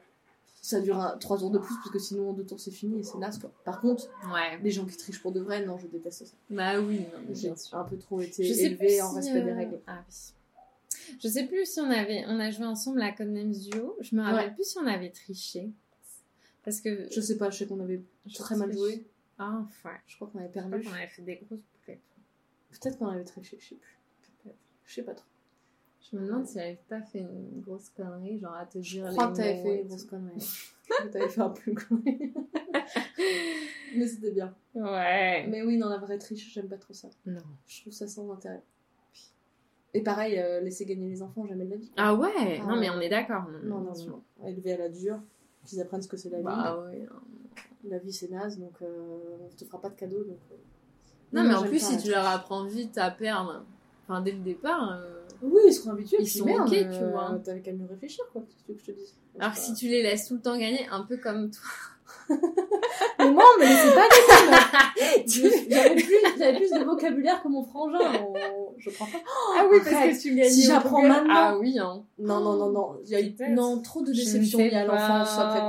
ça 0.63 0.79
dure 0.81 1.17
3 1.21 1.39
tours 1.39 1.51
de 1.51 1.59
plus, 1.59 1.75
parce 1.77 1.91
que 1.91 1.99
sinon 1.99 2.31
en 2.31 2.33
2 2.35 2.45
tours 2.45 2.61
c'est 2.61 2.71
fini 2.71 3.01
et 3.01 3.03
c'est 3.03 3.17
naze, 3.17 3.39
quoi. 3.39 3.51
Par 3.65 3.81
contre, 3.81 4.09
Ouais. 4.33 4.59
les 4.63 4.71
gens 4.71 4.85
qui 4.85 4.97
trichent 4.97 5.23
pour 5.23 5.33
de 5.33 5.41
vrai, 5.41 5.65
non, 5.65 5.79
je 5.79 5.87
déteste 5.87 6.27
ça. 6.27 6.35
Bah 6.51 6.79
oui, 6.81 7.01
J'ai 7.33 7.51
un 7.73 7.85
peu 7.85 7.97
trop 7.97 8.21
été 8.21 8.45
Je 8.45 8.53
sais 8.53 8.65
élevé 8.65 8.87
plus 8.89 9.01
en 9.01 9.11
si, 9.11 9.17
respect 9.17 9.43
des 9.43 9.51
euh, 9.51 9.57
règles. 9.57 9.81
Ah 9.87 10.05
oui. 10.07 10.15
Je 11.23 11.29
sais 11.29 11.47
plus 11.47 11.65
si 11.65 11.81
on 11.81 11.91
avait, 11.91 12.25
on 12.29 12.39
a 12.39 12.51
joué 12.51 12.67
ensemble 12.67 13.01
à 13.03 13.11
Codenames 13.13 13.53
Duo. 13.53 13.97
Je 14.01 14.15
me 14.15 14.23
rappelle 14.23 14.49
Ouais. 14.51 14.55
plus 14.55 14.65
si 14.65 14.79
on 14.79 14.87
avait 14.87 15.11
triché. 15.11 15.71
Parce 16.63 16.81
que. 16.83 17.09
Je 17.11 17.21
sais 17.23 17.39
pas, 17.39 17.49
je 17.49 17.57
sais 17.59 17.67
qu'on 17.67 17.81
avait 17.81 18.03
je 18.27 18.37
très 18.37 18.55
mal 18.55 18.71
joué. 18.71 19.07
Ah, 19.39 19.63
ouais. 19.87 19.91
Je 20.07 20.17
crois 20.17 20.29
qu'on 20.29 20.39
avait 20.41 20.49
Je 20.55 20.59
crois 20.59 20.69
perdu. 20.71 20.87
qu'on 20.87 20.93
avait 20.93 21.07
fait 21.09 21.23
des 21.23 21.37
grosses 21.37 21.61
boulettes. 21.87 22.01
Peut-être 22.71 22.99
qu'on 22.99 23.07
avait 23.09 23.25
triché, 23.25 23.57
je 23.59 23.69
sais 23.71 23.75
plus. 23.77 23.97
Je 24.91 24.97
sais 24.97 25.03
pas 25.03 25.15
trop. 25.15 25.27
Je 26.11 26.17
me 26.17 26.27
demande 26.27 26.47
si 26.47 26.59
elle 26.59 26.65
avait 26.65 26.81
pas 26.89 27.01
fait 27.01 27.21
une 27.21 27.61
grosse 27.61 27.91
connerie, 27.91 28.41
genre 28.41 28.55
à 28.55 28.67
te 28.67 28.79
dire. 28.79 29.07
Je 29.09 29.13
crois 29.13 29.27
les 29.27 29.33
que 29.33 29.37
t'avais 29.37 29.55
mots 29.55 29.63
fait 29.63 29.81
une 29.83 29.87
grosse 29.87 30.05
connerie. 30.05 30.49
T'avais 31.13 31.29
fait 31.29 31.41
un 31.41 31.55
une 31.67 31.75
connerie. 31.77 32.33
Mais 33.97 34.07
c'était 34.09 34.33
bien. 34.33 34.53
Ouais. 34.75 35.47
Mais 35.47 35.63
oui, 35.63 35.79
dans 35.79 35.89
la 35.89 35.99
vraie 35.99 36.19
triche, 36.19 36.53
j'aime 36.53 36.67
pas 36.67 36.77
trop 36.77 36.93
ça. 36.93 37.09
Non. 37.25 37.39
Je 37.69 37.83
trouve 37.83 37.93
ça 37.93 38.09
sans 38.09 38.29
intérêt. 38.33 38.65
Et 39.95 40.03
pareil, 40.03 40.39
euh, 40.41 40.61
laisser 40.61 40.85
gagner 40.87 41.09
les 41.09 41.23
enfants, 41.23 41.47
jamais 41.47 41.67
de 41.67 41.71
la 41.71 41.77
vie. 41.77 41.93
Ah 41.97 42.13
ouais? 42.17 42.61
Ah 42.61 42.67
Non, 42.67 42.81
mais 42.81 42.91
on 42.91 43.01
est 43.01 43.09
d'accord. 43.09 43.45
Non, 43.63 43.79
non, 43.81 43.93
non. 44.09 44.23
Élever 44.45 44.73
à 44.73 44.79
la 44.79 44.89
dure, 44.89 45.21
qu'ils 45.65 45.81
apprennent 45.81 46.03
ce 46.03 46.09
que 46.09 46.17
c'est 46.17 46.31
la 46.31 46.39
vie. 46.39 46.45
Bah 46.45 46.81
ouais. 46.81 47.07
La 47.85 47.99
vie, 47.99 48.13
c'est 48.13 48.29
naze, 48.29 48.59
donc 48.59 48.75
euh, 48.83 49.37
on 49.41 49.57
te 49.57 49.65
fera 49.65 49.81
pas 49.81 49.91
de 49.91 49.95
cadeau. 49.95 50.25
Donc, 50.25 50.39
euh, 50.51 50.57
Non, 51.33 51.45
mais 51.45 51.55
en 51.55 51.63
plus, 51.63 51.79
si 51.81 51.97
tu 51.99 52.11
leur 52.11 52.27
apprends 52.27 52.65
vite 52.65 52.99
à 52.99 53.13
perdre, 53.13 53.65
enfin 54.11 54.21
dès 54.21 54.33
le 54.33 54.39
départ. 54.39 54.93
euh, 54.93 55.21
Oui, 55.43 55.61
ils 55.67 55.73
seront 55.73 55.93
habitués. 55.93 56.19
Ils 56.21 56.29
sont 56.29 56.45
merde, 56.45 56.63
ok, 56.69 56.71
tu 56.71 56.85
euh, 57.03 57.11
vois. 57.11 57.39
T'avais 57.45 57.61
qu'à 57.61 57.73
mieux 57.73 57.87
réfléchir, 57.89 58.25
quoi. 58.33 58.43
Que 58.43 58.47
tu 58.49 58.65
veux 58.69 58.75
que 58.75 58.81
je 58.81 58.87
te 58.87 58.91
dise? 58.93 59.15
Alors 59.39 59.55
si 59.57 59.73
tu 59.75 59.87
les 59.89 60.03
laisses 60.03 60.27
tout 60.29 60.35
le 60.35 60.41
temps 60.43 60.59
gagner, 60.59 60.87
un 60.91 61.03
peu 61.05 61.17
comme 61.17 61.51
toi. 61.51 61.63
Mais 63.19 63.31
moi, 63.31 63.45
on 63.57 63.61
me 63.61 63.67
laissait 63.67 63.95
pas 63.95 64.09
gagner. 64.09 65.67
J'avais 65.71 65.95
plus, 65.95 66.15
j'avais 66.39 66.57
plus 66.59 66.71
de 66.71 66.85
vocabulaire 66.85 67.43
que 67.43 67.49
mon 67.49 67.63
frangin. 67.63 67.99
on- 68.23 68.75
Je 68.79 68.91
crois 68.91 69.07
pas. 69.07 69.19
Ah 69.59 69.67
oui, 69.71 69.79
arrête. 69.81 70.17
que 70.17 70.21
tu 70.23 70.35
gagnais. 70.35 70.51
Si 70.51 70.63
j'apprends 70.63 71.03
maintenant- 71.03 71.33
Ah 71.35 71.57
oui, 71.59 71.79
hein. 71.79 72.05
Non, 72.19 72.41
non, 72.41 72.57
non, 72.57 72.71
non. 72.71 72.97
Il 73.05 73.11
y 73.11 73.15
a 73.15 73.21
eu 73.21 73.35
non, 73.55 73.81
trop 73.81 74.03
de 74.03 74.13
déceptions 74.13 74.59
liées 74.59 74.75
à 74.75 74.85
l'enfance 74.85 75.39
après. 75.39 75.61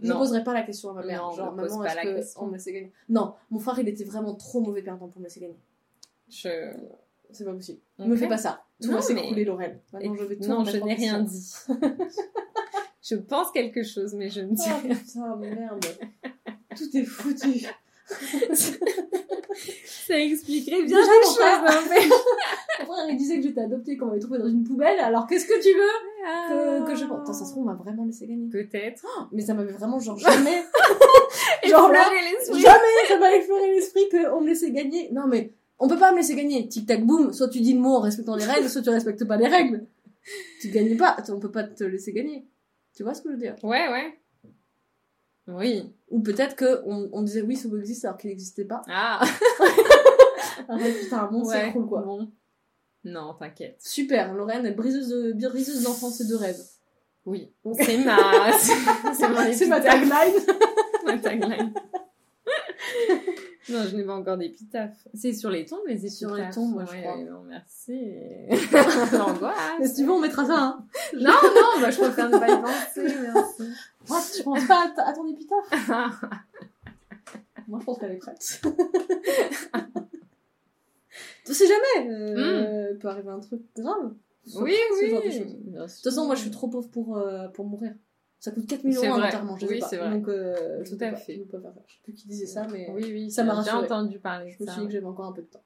Je 0.00 0.08
ne 0.08 0.14
poserai 0.14 0.44
pas 0.44 0.54
la 0.54 0.62
question 0.62 0.90
à 0.90 0.94
ma 0.94 1.02
mère. 1.04 1.22
Non, 1.22 1.32
genre, 1.32 1.52
maman, 1.52 1.84
est-ce 1.84 1.96
la 1.96 2.02
que 2.02 2.14
question. 2.16 2.42
on 2.42 2.46
me 2.46 2.52
laissait 2.52 2.72
gagner? 2.72 2.92
Non, 3.08 3.34
mon 3.50 3.58
frère, 3.58 3.78
il 3.78 3.88
était 3.88 4.04
vraiment 4.04 4.34
trop 4.34 4.60
mauvais 4.60 4.82
perdant 4.82 5.08
pour 5.08 5.18
me 5.20 5.24
laisser 5.26 5.40
gagner. 5.40 5.58
Je... 6.28 6.48
C'est 7.32 7.44
pas 7.44 7.52
possible. 7.52 7.80
Ok. 7.98 8.06
Me 8.06 8.16
fais 8.16 8.28
pas 8.28 8.38
ça. 8.38 8.64
Tout 8.82 8.90
va 8.90 9.00
s'écrouler, 9.02 9.44
Laurel. 9.44 9.80
Maintenant, 9.92 10.14
je 10.16 10.24
vais 10.24 10.36
tout 10.36 10.48
non, 10.48 10.64
je 10.64 10.78
en 10.78 10.86
n'ai 10.86 10.94
rien 10.94 11.20
dit. 11.20 11.52
je 13.02 13.14
pense 13.16 13.50
quelque 13.52 13.82
chose, 13.82 14.14
mais 14.14 14.28
je 14.30 14.40
ne 14.40 14.54
dis 14.54 14.62
Oh 14.66 14.80
rien. 14.86 14.94
putain, 14.96 15.36
mais 15.40 15.54
merde. 15.54 15.84
Tout 16.76 16.96
est 16.96 17.04
foutu. 17.04 17.66
Ça 20.06 20.18
expliquerait 20.18 20.82
bien 20.82 20.96
mon 20.98 21.04
choses. 21.04 21.38
mais- 21.90 22.86
Mon 22.86 22.92
frère, 22.92 23.06
il 23.10 23.16
disait 23.16 23.36
que 23.36 23.42
j'étais 23.42 23.60
adoptée, 23.60 23.96
qu'on 23.96 24.06
m'avait 24.06 24.18
trouvée 24.18 24.38
dans 24.38 24.48
une 24.48 24.64
poubelle. 24.64 24.98
Alors, 24.98 25.26
qu'est-ce 25.26 25.46
que 25.46 25.60
tu 25.62 25.68
veux 25.68 26.84
que, 26.84 26.90
que 26.90 26.96
je 26.96 27.04
pense? 27.04 27.20
Attends, 27.22 27.32
ça 27.32 27.44
se 27.44 27.50
trouve, 27.52 27.62
on 27.64 27.66
m'a 27.66 27.74
vraiment 27.74 28.04
laissé 28.04 28.26
gagner. 28.26 28.48
Peut-être. 28.48 29.06
Mais 29.32 29.42
ça 29.42 29.54
m'avait 29.54 29.72
vraiment, 29.72 29.98
genre, 30.00 30.18
jamais. 30.18 30.64
genre 31.68 31.90
là. 31.92 32.04
Jamais 32.50 33.08
ça 33.08 33.18
m'a 33.18 33.32
effleuré 33.34 33.70
l'esprit 33.74 34.08
qu'on 34.10 34.40
me 34.40 34.48
laissait 34.48 34.70
gagner. 34.72 35.10
Non 35.12 35.26
mais, 35.26 35.52
on 35.82 35.88
peut 35.88 35.98
pas 35.98 36.12
me 36.12 36.18
laisser 36.18 36.36
gagner. 36.36 36.68
Tic 36.68 36.86
tac 36.86 37.04
boum, 37.04 37.32
soit 37.32 37.48
tu 37.48 37.60
dis 37.60 37.74
le 37.74 37.80
mot 37.80 37.96
en 37.96 38.00
respectant 38.00 38.36
les 38.36 38.44
règles, 38.44 38.70
soit 38.70 38.82
tu 38.82 38.90
respectes 38.90 39.24
pas 39.24 39.36
les 39.36 39.48
règles. 39.48 39.84
Tu 40.60 40.68
gagnes 40.68 40.96
pas, 40.96 41.16
on 41.28 41.40
peut 41.40 41.50
pas 41.50 41.64
te 41.64 41.82
laisser 41.82 42.12
gagner. 42.12 42.46
Tu 42.94 43.02
vois 43.02 43.14
ce 43.14 43.22
que 43.22 43.30
je 43.30 43.34
veux 43.34 43.40
dire? 43.40 43.56
Ouais, 43.64 43.88
ouais. 43.88 44.18
Oui. 45.48 45.92
Ou 46.08 46.20
peut-être 46.20 46.54
que 46.54 46.82
on, 46.86 47.10
on 47.12 47.22
disait 47.22 47.42
oui, 47.42 47.58
mot 47.68 47.76
existe 47.78 48.04
alors 48.04 48.16
qu'il 48.16 48.30
n'existait 48.30 48.64
pas. 48.64 48.82
Ah. 48.88 49.20
Arrête, 50.68 51.00
putain, 51.00 51.24
un 51.24 51.30
monde 51.32 51.46
ouais. 51.46 51.64
s'écroule 51.64 51.88
quoi. 51.88 52.02
Bon. 52.02 52.30
Non, 53.04 53.34
t'inquiète. 53.34 53.78
Super, 53.80 54.34
Lorraine 54.34 54.64
est 54.64 54.72
briseuse 54.72 55.08
de, 55.08 55.48
briseuse 55.48 55.82
d'enfance 55.82 56.20
et 56.20 56.26
de 56.26 56.36
rêves. 56.36 56.62
Oui. 57.24 57.50
C'est 57.80 57.98
ma... 57.98 58.52
C'est 58.52 58.74
C'est 59.12 59.28
ma 59.66 59.80
tagline. 59.80 60.12
ma 61.04 61.18
tagline. 61.18 61.74
Non, 63.68 63.84
je 63.88 63.96
n'ai 63.96 64.04
pas 64.04 64.14
encore 64.14 64.36
d'épitaphe. 64.38 65.06
C'est 65.14 65.32
sur 65.32 65.50
les 65.50 65.64
tombes, 65.64 65.86
les 65.86 65.94
épitaphes. 65.94 66.18
Sur 66.18 66.34
les 66.34 66.50
tombes, 66.50 66.72
moi, 66.72 66.84
je 66.84 67.00
crois. 67.00 67.16
Non, 67.16 67.42
merci. 67.44 67.92
L'angoisse. 69.16 69.56
Mais 69.78 69.86
si 69.86 69.94
tu 69.96 70.04
veux, 70.04 70.12
on 70.12 70.20
mettra 70.20 70.44
ça, 70.44 70.58
hein. 70.58 70.84
Non, 71.14 71.30
non, 71.30 71.80
bah, 71.80 71.90
je 71.90 71.98
préfère 71.98 72.28
ne 72.28 72.38
pas 72.38 72.50
y 72.50 72.60
penser, 72.60 73.04
merci. 73.20 73.62
Moi, 74.08 74.20
tu 74.34 74.42
penses 74.42 74.66
pas 74.66 74.92
à, 74.96 75.12
ton 75.12 75.26
épitaphe 75.28 75.70
Moi, 77.68 77.78
je 77.80 77.84
pense 77.84 77.98
qu'elle 77.98 78.12
est 78.12 78.16
prête. 78.16 78.62
tu 81.46 81.54
sais 81.54 81.66
jamais, 81.66 82.10
euh, 82.10 82.94
peut 82.98 83.08
arriver 83.08 83.30
un 83.30 83.40
truc 83.40 83.62
grave. 83.76 84.12
oui, 84.56 84.74
oui. 85.00 85.10
De 85.10 85.80
toute 85.80 86.02
façon, 86.02 86.26
moi, 86.26 86.34
je 86.34 86.40
suis 86.40 86.50
trop 86.50 86.66
pauvre 86.68 86.90
pour, 86.90 87.16
euh, 87.16 87.46
pour 87.48 87.64
mourir. 87.66 87.94
Ça 88.42 88.50
coûte 88.50 88.66
4000 88.66 88.92
C'est 88.98 89.06
euros 89.06 89.20
enterrement, 89.20 89.56
je 89.56 89.66
Oui, 89.66 89.74
sais 89.74 89.78
pas. 89.80 89.86
c'est 89.88 89.96
vrai. 89.98 90.10
Donc, 90.10 90.26
euh, 90.28 90.82
je 90.84 90.90
Tout 90.96 91.04
à 91.04 91.10
pas, 91.10 91.16
fait. 91.16 91.34
je 91.36 91.42
peux 91.42 91.60
pas 91.60 91.60
faire 91.60 91.72
ça. 91.74 91.80
Je 91.86 91.92
sais 91.94 92.00
plus 92.02 92.12
qui 92.12 92.26
disait 92.26 92.46
ça, 92.46 92.66
mais 92.72 92.90
Oui, 92.92 93.04
oui, 93.04 93.30
ça 93.30 93.44
m'a 93.44 93.52
j'ai 93.52 93.58
rassurée. 93.70 93.84
entendu 93.84 94.18
parler 94.18 94.50
je 94.50 94.64
me 94.64 94.68
suis 94.68 94.80
dit 94.80 94.86
que 94.88 94.92
j'avais 94.94 95.06
encore 95.06 95.26
un 95.26 95.32
peu 95.32 95.42
de 95.42 95.46
temps. 95.46 95.62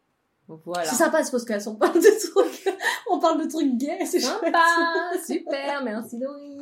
Voilà. 0.48 0.84
C'est 0.84 0.94
sympa 0.96 1.24
ce 1.24 1.30
podcast, 1.32 1.66
on 1.66 1.74
parle 1.74 1.94
de 1.94 2.30
trucs, 2.32 2.68
on 3.10 3.18
parle 3.18 3.42
de 3.44 3.48
trucs 3.50 3.76
gays, 3.76 4.04
c'est. 4.06 4.20
Sympa, 4.20 4.62
super, 5.26 5.82
merci 5.84 6.18
Dorine. 6.18 6.54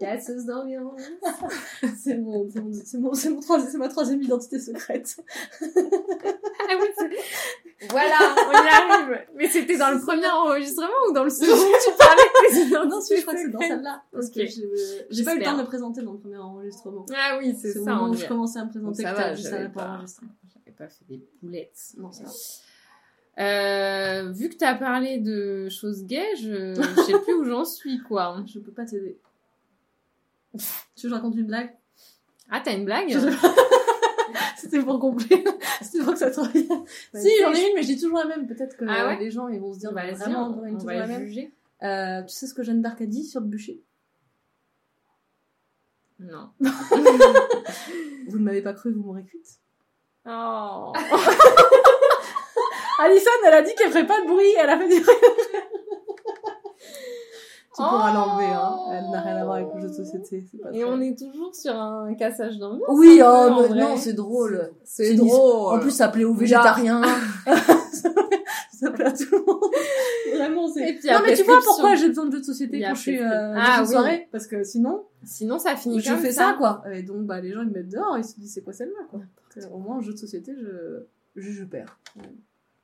Casseuse 0.00 0.44
d'ambiance. 0.46 1.00
C'est 2.02 2.16
mon, 2.16 2.48
c'est 2.50 2.60
mon, 2.60 2.72
c'est 2.72 2.98
mon, 2.98 3.14
c'est 3.14 3.30
mon 3.30 3.40
c'est 3.40 3.78
ma 3.78 3.88
troisième 3.88 4.20
identité 4.22 4.58
secrète. 4.58 5.16
Ah 5.60 6.74
oui, 6.80 6.86
c'est- 6.96 7.86
voilà, 7.90 8.16
on 8.48 8.52
y 8.52 8.56
arrive. 8.56 9.26
Mais 9.36 9.48
c'était 9.48 9.76
dans 9.76 9.90
le 9.90 10.00
premier 10.00 10.26
enregistrement 10.28 10.88
ou 11.08 11.12
dans 11.12 11.22
le 11.24 11.30
second 11.30 11.54
Tu 11.84 11.90
parlais 11.96 12.86
non, 12.88 13.00
je 13.00 13.20
crois 13.22 13.34
que 13.34 13.40
c'est 13.40 13.48
dans 13.48 13.60
celle-là. 13.60 14.02
Parce 14.12 14.30
que 14.30 14.44
j'ai 14.46 14.68
j'ai 15.10 15.24
pas 15.24 15.34
eu 15.34 15.38
le 15.38 15.44
temps 15.44 15.56
de 15.56 15.62
me 15.62 15.66
présenter 15.66 16.02
dans 16.02 16.12
le 16.12 16.18
premier 16.18 16.38
enregistrement. 16.38 17.06
Ah 17.14 17.36
oui, 17.38 17.54
c'est 17.60 17.72
C'est 17.72 17.84
ça. 17.84 17.94
moment 17.94 18.10
où 18.10 18.14
y 18.14 18.18
je 18.18 18.26
commençais 18.26 18.58
à 18.58 18.64
me 18.64 18.70
présenter 18.70 19.02
Ça 19.02 19.10
que 19.12 19.16
va, 19.16 19.30
là 19.60 19.68
pour 19.68 19.82
pas- 19.82 19.88
enregistrer. 19.90 20.26
j'avais 20.52 20.76
pas 20.76 20.88
fait 20.88 21.04
des 21.08 21.22
boulettes. 21.42 21.78
Non, 21.96 22.10
ça 22.12 22.24
va. 22.24 22.30
Euh, 23.38 24.32
vu 24.32 24.48
que 24.48 24.56
t'as 24.56 24.74
parlé 24.74 25.18
de 25.18 25.68
choses 25.68 26.04
gays, 26.04 26.34
je 26.36 26.74
je 26.74 27.02
sais 27.02 27.18
plus 27.20 27.34
où 27.34 27.44
j'en 27.44 27.64
suis, 27.64 28.00
quoi. 28.00 28.42
Je 28.46 28.58
peux 28.58 28.72
pas 28.72 28.84
t'aider. 28.84 29.18
tu 30.52 30.58
veux 30.58 31.02
que 31.02 31.08
je 31.08 31.14
raconte 31.14 31.36
une 31.36 31.46
blague? 31.46 31.70
Ah, 32.50 32.60
t'as 32.64 32.74
une 32.74 32.84
blague? 32.84 33.10
C'était 34.56 34.82
pour 34.82 34.98
compléter. 34.98 35.44
C'était 35.82 36.02
pour 36.02 36.14
que 36.14 36.18
ça 36.18 36.30
te 36.30 36.40
revienne. 36.40 36.84
si, 37.14 37.30
j'en 37.40 37.52
ai 37.52 37.68
une, 37.68 37.74
mais 37.76 37.82
je 37.82 37.86
dis 37.88 38.00
toujours 38.00 38.18
la 38.18 38.24
même. 38.26 38.46
Peut-être 38.48 38.76
que 38.76 38.84
Ah 38.88 39.06
ouais? 39.06 39.18
les 39.18 39.30
gens 39.30 39.48
ils 39.48 39.60
vont 39.60 39.72
se 39.72 39.78
dire 39.78 39.92
Bah, 39.92 40.02
bah, 40.04 40.14
vraiment, 40.14 40.48
on, 40.48 40.74
on, 40.74 40.78
va 40.78 40.94
la 40.94 41.06
même. 41.06 41.26
juger. 41.26 41.52
Euh, 41.82 42.22
tu 42.22 42.34
sais 42.34 42.46
ce 42.48 42.54
que 42.54 42.62
Jeanne 42.64 42.82
d'Arc 42.82 43.00
a 43.00 43.06
dit 43.06 43.24
sur 43.24 43.40
le 43.40 43.46
bûcher? 43.46 43.80
Non. 46.18 46.50
Vous 48.28 48.38
ne 48.38 48.42
m'avez 48.42 48.62
pas 48.62 48.72
cru, 48.72 48.92
vous 48.92 49.02
m'aurez 49.04 49.22
cuite. 49.22 49.60
Oh. 50.26 50.92
Alison, 52.98 53.30
elle 53.46 53.54
a 53.54 53.62
dit 53.62 53.74
qu'elle 53.74 53.90
ferait 53.90 54.06
pas 54.06 54.20
de 54.22 54.26
bruit, 54.26 54.46
elle 54.58 54.70
a 54.70 54.78
fait 54.78 54.88
du 54.88 55.00
bruit. 55.00 55.14
tu 57.74 57.82
pourras 57.84 58.10
Oh. 58.10 58.14
l'enlever, 58.14 58.46
hein. 58.52 58.76
Elle 58.92 59.10
n'a 59.10 59.20
rien 59.20 59.36
à 59.36 59.44
voir 59.44 59.56
avec 59.56 59.68
le 59.74 59.80
jeu 59.82 59.88
de 59.88 59.92
société. 59.92 60.44
Pas 60.62 60.70
Et 60.72 60.84
on 60.84 61.00
est 61.00 61.16
toujours 61.16 61.54
sur 61.54 61.74
un 61.74 62.12
cassage 62.14 62.58
d'ambiance. 62.58 62.88
Oui, 62.88 63.20
oh, 63.24 63.66
mais 63.70 63.80
non, 63.80 63.96
c'est 63.96 64.14
drôle. 64.14 64.72
C'est 64.84 65.14
drôle. 65.14 65.76
En 65.76 65.80
plus, 65.80 65.92
ça 65.92 66.08
plaît 66.08 66.24
aux 66.24 66.34
végétariens. 66.34 67.02
ça 68.72 68.90
plaît 68.90 69.04
à 69.06 69.12
tout 69.12 69.24
le 69.30 69.44
monde. 69.44 69.70
Vraiment, 70.34 70.66
c'est. 70.68 70.92
Non, 71.10 71.18
mais 71.24 71.34
tu 71.34 71.44
vois 71.44 71.60
pourquoi 71.64 71.94
j'ai 71.94 72.08
besoin 72.08 72.26
de 72.26 72.32
jeux 72.32 72.40
de 72.40 72.44
société 72.44 72.80
quand 72.80 72.94
je 72.94 73.00
suis 73.00 73.20
euh, 73.22 73.54
Ah, 73.56 73.78
oui. 73.82 73.88
soirée? 73.88 74.28
Parce 74.32 74.46
que 74.48 74.64
sinon, 74.64 75.04
Sinon, 75.24 75.58
ça 75.58 75.76
finit 75.76 76.00
je 76.00 76.10
comme 76.10 76.18
fais 76.18 76.32
ça, 76.32 76.54
quoi. 76.58 76.82
Et 76.92 77.02
donc, 77.02 77.26
bah, 77.26 77.40
les 77.40 77.52
gens, 77.52 77.62
ils 77.62 77.68
me 77.68 77.74
mettent 77.74 77.88
dehors, 77.90 78.16
ils 78.18 78.24
se 78.24 78.38
disent, 78.40 78.54
c'est 78.54 78.62
quoi 78.62 78.72
celle-là, 78.72 79.04
quoi? 79.10 79.20
Euh, 79.56 79.60
Au 79.72 79.78
moins, 79.78 79.96
en 79.96 80.00
jeu 80.00 80.12
de 80.12 80.18
société, 80.18 80.52
je, 80.60 81.04
je, 81.36 81.50
je 81.50 81.64
perds. 81.64 81.98
Ouais. 82.16 82.22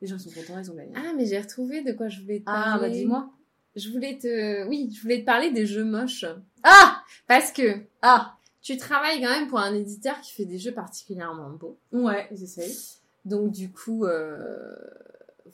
Les 0.05 0.11
gens 0.11 0.19
sont 0.19 0.29
contents, 0.29 0.59
ils 0.59 0.71
ont 0.71 0.75
gagné. 0.75 0.93
Ah, 0.95 1.15
mais 1.17 1.25
j'ai 1.25 1.39
retrouvé 1.41 1.81
de 1.81 1.93
quoi 1.93 2.09
je 2.11 2.21
voulais 2.21 2.41
te 2.41 2.45
Ah, 2.45 2.73
parler. 2.77 2.89
bah, 2.89 2.95
dis-moi. 2.95 3.31
Je 3.75 3.89
voulais 3.89 4.19
te... 4.21 4.69
Oui, 4.69 4.93
je 4.95 5.01
voulais 5.01 5.21
te 5.21 5.25
parler 5.25 5.51
des 5.51 5.65
jeux 5.65 5.83
moches. 5.83 6.27
Ah! 6.63 6.99
Parce 7.27 7.51
que 7.53 7.79
Ah! 8.03 8.35
tu 8.61 8.77
travailles 8.77 9.23
quand 9.23 9.31
même 9.31 9.47
pour 9.49 9.59
un 9.61 9.75
éditeur 9.75 10.21
qui 10.21 10.35
fait 10.35 10.45
des 10.45 10.59
jeux 10.59 10.73
particulièrement 10.75 11.49
beaux. 11.49 11.79
Ouais, 11.91 12.29
j'essaye. 12.33 12.77
Donc, 13.25 13.51
du 13.51 13.73
coup, 13.73 14.05
euh... 14.05 14.77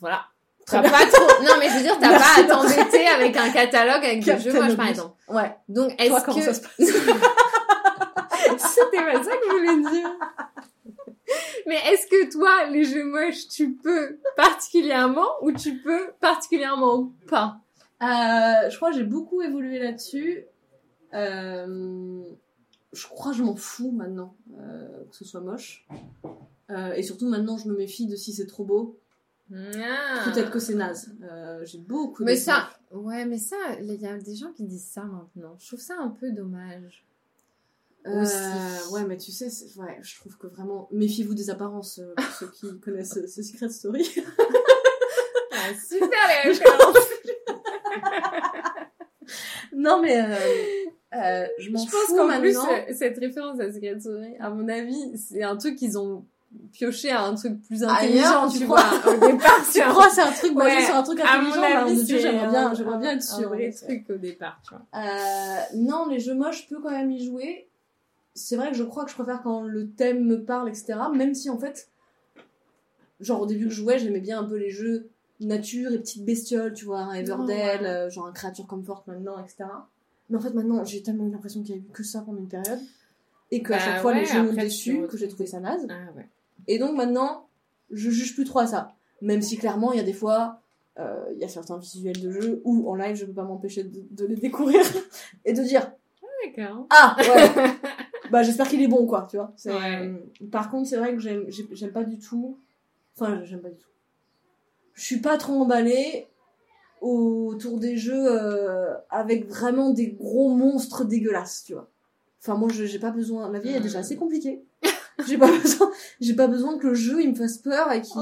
voilà. 0.01 0.25
T'as 0.67 0.83
pas 0.83 1.07
trop... 1.07 1.45
Non, 1.45 1.53
mais 1.61 1.69
je 1.69 1.77
veux 1.77 1.83
dire, 1.85 1.97
t'as 2.01 2.19
pas 2.19 2.41
à 2.41 2.43
t'embêter 2.43 3.07
avec 3.07 3.37
un 3.37 3.51
catalogue 3.53 4.05
avec 4.05 4.25
des 4.25 4.37
jeux 4.41 4.53
moches, 4.53 4.77
par 4.77 4.89
exemple. 4.89 5.15
Ouais. 5.29 5.55
Donc, 5.69 5.95
est-ce 5.97 6.25
que... 6.25 6.33
C'était 8.59 9.05
pas 9.05 9.23
ça 9.23 9.31
que 9.31 9.45
je 9.49 9.57
voulais 9.57 9.91
dire. 9.93 10.11
Mais 11.67 11.77
est-ce 11.93 12.07
que 12.07 12.31
toi, 12.33 12.67
les 12.71 12.85
jeux 12.85 13.05
moches, 13.05 13.49
tu 13.49 13.75
peux 13.75 14.19
particulièrement 14.37 15.29
ou 15.43 15.53
tu 15.53 15.79
peux 15.79 16.11
particulièrement 16.21 17.13
pas? 17.29 17.61
Euh, 18.03 18.71
je 18.71 18.77
crois 18.77 18.91
que 18.91 18.97
j'ai 18.97 19.05
beaucoup 19.05 19.43
évolué 19.43 19.79
là-dessus. 19.79 20.45
Euh, 21.13 22.23
je 22.93 23.07
crois 23.07 23.33
que 23.33 23.39
je 23.39 23.43
m'en 23.43 23.57
fous 23.57 23.91
maintenant 23.91 24.35
euh, 24.59 25.05
que 25.11 25.17
ce 25.17 25.25
soit 25.25 25.41
moche. 25.41 25.87
Et 26.95 27.03
surtout 27.03 27.29
maintenant, 27.29 27.57
je 27.57 27.67
me 27.67 27.77
méfie 27.77 28.07
de 28.07 28.15
si 28.15 28.33
c'est 28.33 28.47
trop 28.47 28.65
beau. 28.65 28.97
Peut-être 29.51 30.53
que 30.53 30.61
c'est 30.61 30.77
naze. 30.77 31.13
J'ai 31.65 31.79
beaucoup. 31.79 32.23
Ah. 32.23 32.27
Mais 32.27 32.37
ça, 32.37 32.71
ouais, 32.93 33.27
mais 33.27 33.39
ça, 33.39 33.57
il 33.81 33.93
y 33.93 34.07
a 34.07 34.17
des 34.17 34.37
gens 34.37 34.53
qui 34.53 34.65
disent 34.65 34.87
ça 34.87 35.03
maintenant. 35.03 35.57
Je 35.59 35.67
trouve 35.67 35.81
ça 35.81 35.97
un 35.99 36.11
peu 36.11 36.31
dommage. 36.31 37.05
Euh, 38.07 38.23
aussi. 38.23 38.93
ouais, 38.93 39.05
mais 39.05 39.17
tu 39.19 39.31
sais, 39.31 39.47
ouais, 39.77 39.99
je 40.03 40.17
trouve 40.21 40.37
que 40.39 40.47
vraiment 40.47 40.89
méfiez-vous 40.91 41.35
des 41.35 41.51
apparences 41.51 41.99
euh, 41.99 42.15
pour 42.17 42.25
ceux 42.35 42.51
qui 42.51 42.81
connaissent 42.85 43.17
euh, 43.19 43.27
ce 43.27 43.43
Secret 43.43 43.69
Story. 43.69 44.09
Ah, 45.53 45.75
super 45.87 46.09
les 46.45 46.51
références. 46.51 46.97
non, 49.75 50.01
mais 50.03 50.19
euh, 50.21 50.35
euh, 51.15 51.47
je 51.59 51.71
m'en 51.71 51.79
Je 51.85 51.91
pense 51.91 52.01
fous 52.07 52.17
qu'en 52.17 52.27
plus, 52.41 52.55
maintenant. 52.55 52.69
cette 52.97 53.19
référence 53.19 53.61
à 53.61 53.73
Secret 53.73 53.99
Story, 54.01 54.37
à 54.41 54.51
mon 54.51 54.69
avis, 54.69 55.17
c'est 55.19 55.43
un 55.43 55.57
truc 55.57 55.77
qu'ils 55.77 55.99
ont 55.99 56.25
pioché 56.73 57.11
à 57.11 57.23
un 57.25 57.35
truc 57.35 57.63
plus 57.63 57.85
Ailleurs, 57.85 58.45
intelligent, 58.45 58.49
tu 58.49 58.65
crois 58.65 58.83
vois, 58.83 59.13
au 59.15 59.19
départ. 59.33 59.61
Tu 59.73 59.81
crois 59.83 60.09
c'est 60.11 60.23
un 60.23 60.33
truc 60.33 60.55
basé 60.55 60.77
Ouais, 60.79 60.85
sur 60.85 60.97
un 60.97 61.03
truc 61.05 61.21
À 61.21 61.39
mon 61.41 61.49
intelligent 61.51 61.63
avis, 61.63 61.97
mon 61.97 62.05
c'est 62.05 62.19
j'aimerais 62.19 62.49
bien, 62.49 62.75
j'aimerais 62.75 62.99
bien 62.99 63.11
être 63.13 63.17
un 63.19 63.37
sûre. 63.39 63.49
vrai 63.49 63.59
ouais. 63.67 63.73
truc 63.73 64.11
au 64.11 64.17
départ, 64.19 64.61
tu 64.67 64.75
vois. 64.75 64.83
Euh, 65.01 65.61
non, 65.77 66.07
les 66.09 66.19
jeux 66.19 66.35
moches, 66.35 66.63
je 66.69 66.75
peux 66.75 66.83
quand 66.83 66.91
même 66.91 67.11
y 67.13 67.25
jouer. 67.25 67.69
C'est 68.35 68.57
vrai 68.57 68.71
que 68.71 68.77
je 68.77 68.85
crois 68.85 69.05
que 69.05 69.11
je 69.11 69.17
préfère 69.17 69.43
quand 69.43 69.63
le 69.63 69.91
thème 69.91 70.25
me 70.25 70.45
parle, 70.45 70.69
etc. 70.69 70.95
Même 71.15 71.35
si 71.35 71.51
en 71.51 71.59
fait, 71.59 71.89
genre 73.21 73.43
au 73.43 73.47
début 73.47 73.65
que 73.65 73.71
je 73.71 73.77
jouais, 73.77 73.99
j'aimais 73.99 74.21
bien 74.21 74.41
un 74.41 74.45
peu 74.45 74.57
les 74.57 74.71
jeux 74.71 75.09
nature 75.41 75.93
et 75.93 75.99
petites 75.99 76.25
bestioles, 76.25 76.73
tu 76.75 76.85
vois, 76.85 77.01
un 77.01 77.15
ouais. 77.25 77.85
euh, 77.85 78.11
genre 78.11 78.27
un 78.27 78.33
Creature 78.33 78.67
Comfort 78.67 79.05
maintenant, 79.07 79.39
etc. 79.39 79.65
Mais 80.29 80.37
en 80.37 80.41
fait, 80.41 80.55
maintenant, 80.55 80.85
j'ai 80.85 81.03
tellement 81.03 81.27
eu 81.27 81.31
l'impression 81.31 81.63
qu'il 81.63 81.75
y 81.75 81.79
a 81.79 81.81
eu 81.81 81.85
que 81.93 82.03
ça 82.05 82.21
pendant 82.21 82.39
une 82.39 82.49
période. 82.49 82.79
Et 83.51 83.63
qu'à 83.63 83.77
Bah 83.77 83.79
chaque 83.81 84.01
fois, 84.03 84.13
ouais, 84.13 84.21
les 84.21 84.27
jeux 84.27 84.43
m'ont 84.43 84.53
déçu, 84.53 85.07
que 85.09 85.17
j'ai 85.17 85.27
trouvé 85.27 85.47
ça 85.47 85.59
naze. 85.59 85.87
Ah 85.91 86.13
ouais. 86.17 86.29
Et 86.69 86.79
donc 86.79 86.97
maintenant, 86.97 87.49
je 87.91 88.11
juge 88.11 88.35
plus 88.35 88.45
trop 88.45 88.61
à 88.61 88.67
ça. 88.67 88.95
Même 89.23 89.43
si 89.43 89.57
clairement, 89.57 89.93
il 89.93 89.97
y 89.97 90.01
a 90.01 90.05
des 90.05 90.13
fois, 90.13 90.61
euh, 90.99 91.25
il 91.33 91.39
y 91.39 91.45
a 91.45 91.49
certains 91.49 91.79
visuels 91.79 92.21
de 92.21 92.31
jeu 92.31 92.63
où 92.65 92.89
en 92.89 92.95
live, 92.95 93.17
je 93.17 93.25
peux 93.25 93.33
pas 93.33 93.43
m'empêcher 93.43 93.83
de, 93.83 94.03
de 94.11 94.25
les 94.25 94.37
découvrir 94.37 94.81
et 95.45 95.53
de 95.53 95.63
dire 95.63 95.91
D'accord. 96.45 96.87
Ah 96.91 97.17
ouais 97.19 97.51
Bah 98.31 98.43
j'espère 98.43 98.69
qu'il 98.69 98.81
est 98.83 98.89
bon 98.89 99.07
quoi, 99.07 99.27
tu 99.31 99.37
vois. 99.37 99.53
Ouais. 99.67 100.07
euh, 100.07 100.47
Par 100.51 100.71
contre, 100.71 100.89
c'est 100.89 100.97
vrai 100.97 101.15
que 101.15 101.21
j'aime 101.21 101.45
j'ai- 101.49 101.69
j'aime 101.73 101.93
pas 101.93 102.05
du 102.05 102.19
tout. 102.19 102.59
Enfin, 103.17 103.43
j'aime 103.45 103.61
pas 103.61 103.71
du 103.71 103.77
tout. 103.77 103.89
Je 104.95 105.03
suis 105.05 105.21
pas 105.21 105.37
trop 105.39 105.55
emballée 105.55 106.27
autour 107.01 107.79
des 107.79 107.97
jeux 107.97 108.27
euh, 108.31 108.95
avec 109.09 109.49
vraiment 109.49 109.91
des 109.91 110.09
gros 110.13 110.51
monstres 110.55 111.05
dégueulasses, 111.05 111.65
tu 111.65 111.73
vois. 111.75 111.89
Enfin, 112.43 112.55
moi, 112.57 112.69
je- 112.73 112.85
j'ai 112.85 112.99
pas 112.99 113.11
besoin. 113.11 113.51
La 113.51 113.59
vie 113.59 113.71
est 113.71 113.81
déjà 113.81 114.01
assez 114.01 114.17
compliquée. 114.17 114.63
j'ai 115.27 115.39
pas 115.39 115.51
besoin. 115.51 115.91
J'ai 116.21 116.35
pas 116.35 116.47
besoin 116.47 116.79
que 116.79 116.89
le 116.89 116.95
jeu 116.95 117.23
il 117.23 117.31
me 117.31 117.35
fasse 117.35 117.59
peur 117.59 117.91
et, 117.93 118.01
qu'il- 118.03 118.21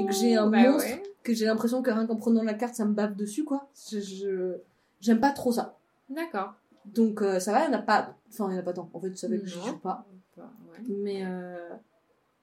et 0.00 0.06
que 0.06 0.12
j'ai 0.12 0.36
un 0.36 0.48
bah 0.48 0.62
monstre 0.70 0.88
ouais. 0.88 1.02
que 1.22 1.32
j'ai 1.34 1.46
l'impression 1.46 1.82
que 1.82 1.90
rien 1.90 2.06
qu'en 2.06 2.16
prenant 2.16 2.42
la 2.42 2.54
carte, 2.54 2.74
ça 2.74 2.84
me 2.84 2.92
bave 2.94 3.14
dessus, 3.16 3.44
quoi. 3.44 3.68
Je 3.92 4.56
j'aime 5.00 5.20
pas 5.20 5.30
trop 5.30 5.52
ça. 5.52 5.76
D'accord. 6.08 6.54
Donc 6.86 7.22
euh, 7.22 7.38
ça 7.40 7.52
va, 7.52 7.64
il 7.64 7.72
y 7.72 7.74
en 7.74 7.78
a 7.78 7.82
pas. 7.82 8.16
Enfin, 8.28 8.48
il 8.50 8.54
y 8.54 8.56
en 8.56 8.60
a 8.60 8.62
pas 8.64 8.72
tant. 8.72 8.90
En 8.94 9.00
fait, 9.00 9.10
tu 9.10 9.16
savais 9.16 9.38
que 9.38 9.46
j'y 9.46 9.58
Non. 9.58 9.66
joue 9.66 9.78
pas. 9.78 10.06
Ouais. 10.36 10.44
Mais 10.88 11.24
euh, 11.24 11.68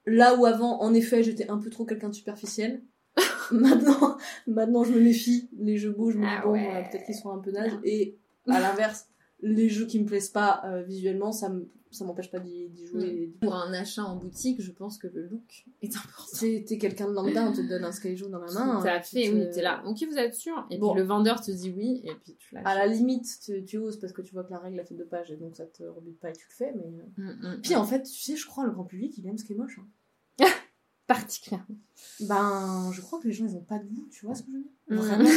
là 0.06 0.36
où 0.36 0.46
avant, 0.46 0.82
en 0.82 0.94
effet, 0.94 1.24
j'étais 1.24 1.50
un 1.50 1.58
peu 1.58 1.70
trop 1.70 1.86
quelqu'un 1.86 2.10
de 2.10 2.14
superficiel. 2.16 2.82
maintenant, 3.52 4.18
maintenant, 4.46 4.84
je 4.84 4.94
me 4.94 5.00
méfie. 5.00 5.50
Les 5.58 5.78
jeux 5.78 5.92
beaux, 5.92 6.12
je 6.12 6.18
me 6.18 6.24
dis 6.24 6.30
Ah 6.30 6.42
bon, 6.44 6.52
ouais. 6.52 6.88
peut-être 6.92 7.06
qu'ils 7.06 7.16
sont 7.16 7.32
un 7.32 7.40
peu 7.40 7.52
nazes. 7.52 7.80
Et 7.84 8.16
à 8.48 8.60
l'inverse, 8.60 9.08
les 9.42 9.70
jeux 9.70 9.86
qui 9.86 10.00
me 10.00 10.06
plaisent 10.06 10.30
pas 10.30 10.62
euh, 10.66 10.82
visuellement, 10.84 11.32
ça 11.32 11.50
me- 11.50 11.70
ça 11.90 12.04
m'empêche 12.04 12.30
pas 12.30 12.40
d'y 12.40 12.70
jouer. 12.88 13.34
Pour 13.42 13.56
un 13.56 13.72
achat 13.74 14.04
en 14.04 14.18
boutique, 14.18 14.62
je 14.62 14.72
pense 14.72 14.98
que 14.98 15.08
le 15.08 15.26
look 15.28 15.66
est 15.82 15.96
important. 15.96 16.38
T'es 16.40 16.78
quelqu'un 16.78 17.08
de 17.08 17.14
lambda, 17.14 17.48
on 17.50 17.54
te 17.54 17.62
donne 17.62 17.86
un 17.86 17.92
Skyjo 17.94 18.28
dans 18.28 18.40
la 18.40 18.52
main. 18.52 18.82
À 18.84 18.98
euh, 18.98 19.00
fait, 19.02 19.22
tu 19.24 19.34
oui, 19.34 19.40
te- 19.50 19.54
t'es 19.56 19.62
là. 19.62 19.82
Ok, 19.86 20.04
vous 20.10 20.18
êtes 20.18 20.34
sûr 20.36 20.68
Et 20.70 20.78
Bon. 20.78 20.92
puis 20.94 21.02
le 21.02 21.08
vendeur 21.08 21.40
te 21.42 21.50
dit 21.50 21.74
oui, 21.76 22.02
et 22.04 22.14
puis 22.16 22.36
tu 22.36 22.54
l'achètes. 22.56 22.68
À 22.68 22.76
la 22.76 22.88
limite, 22.88 23.26
tu, 23.42 23.64
tu 23.64 23.78
oses 23.78 24.00
parce 24.00 24.12
que 24.12 24.22
tu 24.22 24.34
vois 24.34 24.44
que 24.44 24.52
la 24.52 24.60
règle 24.60 24.80
a 24.82 24.84
fait 24.84 24.96
deux 24.96 25.06
pages 25.06 25.32
et 25.32 25.38
donc 25.38 25.56
ça 25.56 25.66
te 25.66 25.84
rebute 25.84 26.20
pas 26.20 26.30
et 26.30 26.34
tu 26.34 26.46
le 26.50 26.54
fais. 26.54 26.74
Mais 26.76 27.00
euh, 27.24 27.34
Mm, 27.34 27.48
mm. 27.56 27.62
puis 27.62 27.76
en 27.76 27.86
fait, 27.86 28.04
tu 28.04 28.20
sais, 28.20 28.36
je 28.36 28.46
crois 28.46 28.66
le 28.66 28.72
grand 28.72 28.84
public, 28.84 29.18
il 29.18 29.26
aime 29.28 29.38
ce 29.38 29.46
qui 29.46 29.54
est 29.54 29.58
moche. 29.58 29.80
hein. 29.80 30.46
particulièrement. 31.08 31.78
Ben, 32.20 32.92
je 32.92 33.00
crois 33.02 33.20
que 33.22 33.28
les 33.28 33.34
gens, 33.34 33.46
ils 33.46 33.56
ont 33.56 33.62
pas 33.64 33.80
de 33.80 33.86
goût, 33.86 34.08
tu 34.12 34.26
vois 34.26 34.36
ce 34.36 34.44
que 34.44 34.50
je 34.52 34.58
veux 34.58 34.64
dire? 34.64 34.72
Mm. 34.90 34.96
Vraiment. 34.98 35.30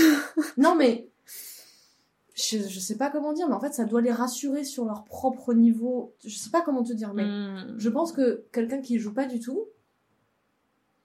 non, 0.56 0.74
mais. 0.74 1.08
Je, 2.48 2.58
je 2.58 2.80
sais 2.80 2.96
pas 2.96 3.10
comment 3.10 3.32
dire, 3.32 3.48
mais 3.48 3.54
en 3.54 3.60
fait, 3.60 3.72
ça 3.74 3.84
doit 3.84 4.00
les 4.00 4.12
rassurer 4.12 4.64
sur 4.64 4.84
leur 4.84 5.04
propre 5.04 5.52
niveau. 5.54 6.14
Je 6.24 6.36
sais 6.36 6.50
pas 6.50 6.62
comment 6.62 6.82
te 6.82 6.92
dire, 6.92 7.12
mais 7.14 7.24
Mm. 7.24 7.74
je 7.76 7.88
pense 7.88 8.12
que 8.12 8.44
quelqu'un 8.52 8.80
qui 8.80 8.98
joue 8.98 9.12
pas 9.12 9.26
du 9.26 9.40
tout, 9.40 9.66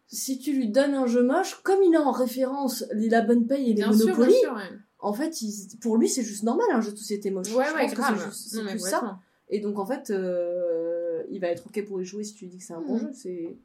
si 0.08 0.38
tu 0.38 0.54
lui 0.54 0.70
donnes 0.70 0.94
un 0.94 1.08
jeu 1.08 1.24
moche, 1.24 1.62
comme 1.64 1.82
il 1.84 1.96
a 1.96 2.02
en 2.02 2.12
référence 2.12 2.86
les 2.94 3.10
La 3.10 3.22
Bonne 3.22 3.48
Paye 3.48 3.72
et 3.72 3.74
les 3.74 3.86
Monopoly, 3.86 4.32
ouais. 4.34 4.70
en 5.00 5.14
fait, 5.14 5.42
il- 5.42 5.78
pour 5.82 5.98
lui, 5.98 6.08
c'est 6.08 6.22
juste 6.24 6.44
normal 6.44 6.68
un 6.72 6.82
jeu 6.82 6.92
de 6.92 6.98
société 6.98 7.32
moche. 7.32 7.54
Ouais, 7.56 7.66
je 7.70 7.74
ouais, 7.76 7.88
grave. 7.88 8.32
c'est 8.32 8.62
plus 8.62 8.80
ça. 8.80 9.00
complètement. 9.00 9.20
Et 9.50 9.60
donc, 9.60 9.80
en 9.80 9.86
fait, 9.86 10.10
euh, 10.12 11.24
il 11.30 11.40
va 11.42 11.48
être 11.48 11.66
ok 11.68 11.86
pour 11.86 12.02
y 12.02 12.06
jouer 12.06 12.24
si 12.24 12.34
tu 12.36 12.46
lui 12.46 12.52
dis 12.52 12.58
que 12.60 12.64
c'est 12.64 12.74
un 12.74 12.82
bon 12.82 12.94
Mhm. 12.96 13.00
jeu. 13.00 13.10
C'est 13.14 13.58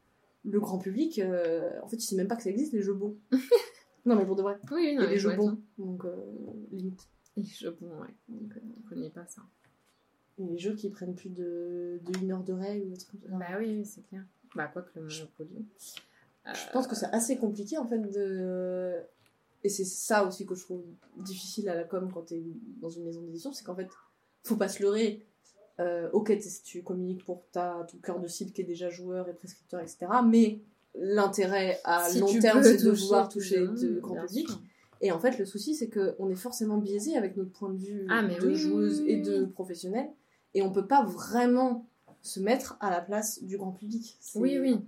le 0.45 0.61
grand 0.61 0.79
public. 0.79 1.19
euh, 1.19 1.71
en 1.83 1.89
fait, 1.89 1.97
il 1.97 2.03
sait 2.07 2.17
même 2.17 2.29
pas 2.29 2.37
que 2.37 2.43
ça 2.43 2.51
existe 2.51 2.73
les 2.73 2.83
jeux 2.83 2.95
beaux. 2.95 3.17
non, 4.07 4.17
mais 4.17 4.25
pour 4.25 4.37
de 4.37 4.43
vrai. 4.43 4.57
Oui, 4.73 4.95
non, 4.97 5.03
et 5.03 5.09
les 5.09 5.19
jeux 5.19 5.31
je 5.33 5.37
bons. 5.37 5.59
Donc, 5.79 6.05
euh, 6.07 6.15
limite. 6.73 7.01
Les 7.37 7.45
jeux 7.45 7.77
ouais. 7.81 8.15
Donc, 8.29 8.53
On 8.79 8.89
connaît 8.89 9.11
pas 9.11 9.27
ça. 9.27 9.43
les 10.39 10.59
jeux 10.59 10.75
qui 10.75 10.91
prennent 10.91 11.15
plus 11.15 11.31
de, 11.31 12.01
de 12.05 12.19
une 12.21 12.33
heure 12.33 12.43
de 12.45 12.53
règle 12.53 12.87
ou 12.93 12.97
trucs 12.97 13.21
comme 13.23 13.31
ça. 13.31 13.37
Bah 13.39 13.57
oui, 13.59 13.85
c'est 13.85 14.03
clair. 14.09 14.25
Bah, 14.55 14.67
quoi 14.67 14.83
que 14.83 14.99
le 14.99 15.07
Monopoly. 15.07 15.67
Euh, 16.47 16.53
Je 16.55 16.73
pense 16.73 16.87
que 16.87 16.97
c'est 16.97 17.07
assez 17.07 17.37
compliqué 17.37 17.79
en 17.79 17.87
fait 17.87 17.99
de. 17.99 18.97
Et 19.63 19.69
c'est 19.69 19.85
ça 19.85 20.25
aussi 20.27 20.47
que 20.47 20.55
je 20.55 20.63
trouve 20.65 20.83
difficile 21.19 21.69
à 21.69 21.75
la 21.75 21.85
com 21.85 22.11
quand 22.13 22.23
t'es 22.23 22.43
dans 22.81 22.89
une 22.89 23.05
maison 23.05 23.21
d'édition, 23.23 23.53
c'est 23.53 23.63
qu'en 23.65 23.77
fait, 23.77 23.89
faut 24.45 24.57
pas 24.57 24.69
se 24.69 24.83
leurrer. 24.83 25.25
Euh, 25.81 26.11
ok, 26.13 26.37
tu 26.65 26.83
communiques 26.83 27.25
pour 27.25 27.45
ta, 27.53 27.87
ton 27.91 27.99
cœur 27.99 28.21
de 28.21 28.27
cible 28.27 28.53
qui 28.53 28.63
est 28.63 28.65
déjà 28.65 28.89
joueur 28.91 29.29
et 29.29 29.35
prescripteur, 29.35 29.81
etc. 29.81 30.07
Mais 30.27 30.61
l'intérêt 30.95 31.79
à 31.85 32.09
Si 32.09 32.21
long 32.21 32.39
terme, 32.41 32.63
c'est 32.63 32.83
de 32.83 32.91
plus 32.91 33.11
toucher 33.31 33.61
de 33.61 34.01
grand 34.01 34.27
public. 34.27 34.49
Et 35.01 35.13
en 35.13 35.19
fait, 35.19 35.39
le 35.39 35.47
souci, 35.47 35.75
c'est 35.75 35.89
qu'on 35.89 36.29
est 36.29 36.35
forcément 36.35 36.77
biaisé 36.79 37.17
avec 37.17 37.37
notre 37.37 37.51
point 37.53 37.71
de 37.73 37.79
vue 37.79 38.07
Ah, 38.11 38.23
de 38.23 38.47
oui, 38.47 38.55
joueuse 38.55 39.01
et 39.07 39.17
de 39.23 39.45
professionnelle. 39.47 40.11
Et 40.55 40.63
on 40.63 40.71
peut 40.71 40.87
pas 40.87 41.05
vraiment 41.05 41.87
se 42.23 42.39
mettre 42.41 42.77
à 42.81 42.91
la 42.91 43.01
place 43.01 43.43
du 43.43 43.57
grand 43.57 43.73
public. 43.73 44.19
Oui, 44.35 44.59
oui. 44.59 44.79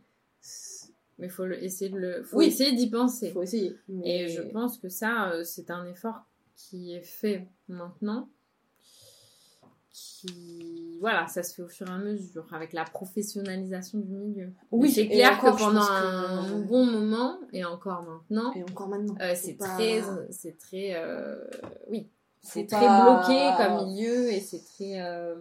Mais 1.18 1.28
faut 1.28 1.46
le- 1.46 1.62
essayer 1.62 1.90
de 1.90 1.96
le, 1.98 2.22
faut 2.24 2.38
Oui. 2.38 2.46
essayer 2.46 2.72
d'y 2.74 2.90
penser. 2.90 3.30
Faut 3.30 3.42
essayer. 3.42 3.76
Mais... 3.88 4.24
Et 4.24 4.28
je 4.28 4.42
pense 4.42 4.76
que 4.78 4.88
ça, 4.88 5.30
euh, 5.32 5.44
c'est 5.44 5.70
un 5.70 5.86
effort 5.86 6.24
qui 6.56 6.92
est 6.92 7.02
fait 7.02 7.46
maintenant. 7.68 8.28
Qui, 10.26 10.98
voilà, 11.00 11.26
ça 11.26 11.42
se 11.42 11.52
fait 11.54 11.62
au 11.62 11.68
fur 11.68 11.88
et 11.88 11.90
à 11.90 11.98
mesure 11.98 12.46
avec 12.52 12.72
la 12.72 12.84
professionnalisation 12.84 13.98
du 13.98 14.12
milieu. 14.14 14.52
Oui, 14.70 14.90
c'est 14.90 15.08
clair 15.08 15.32
encore, 15.36 15.56
que 15.56 15.62
pendant 15.62 15.80
un 15.82 16.60
que- 16.62 16.68
bon 16.68 16.86
moment 16.86 17.38
et 17.52 17.64
encore 17.64 18.02
maintenant, 18.04 18.52
Et 18.54 18.62
encore 18.62 18.88
maintenant. 18.88 19.14
euh, 19.20 19.32
c'est 19.34 19.54
pas- 19.54 19.66
très, 19.74 20.00
c'est 20.30 20.56
très, 20.58 20.94
euh, 20.94 21.42
oui, 21.90 22.08
c'est 22.40 22.64
pas- 22.70 22.76
très 22.76 22.86
bloqué 22.86 23.50
comme 23.56 23.88
milieu 23.88 24.30
et 24.30 24.40
c'est 24.40 24.62
très. 24.64 25.00
euh, 25.00 25.34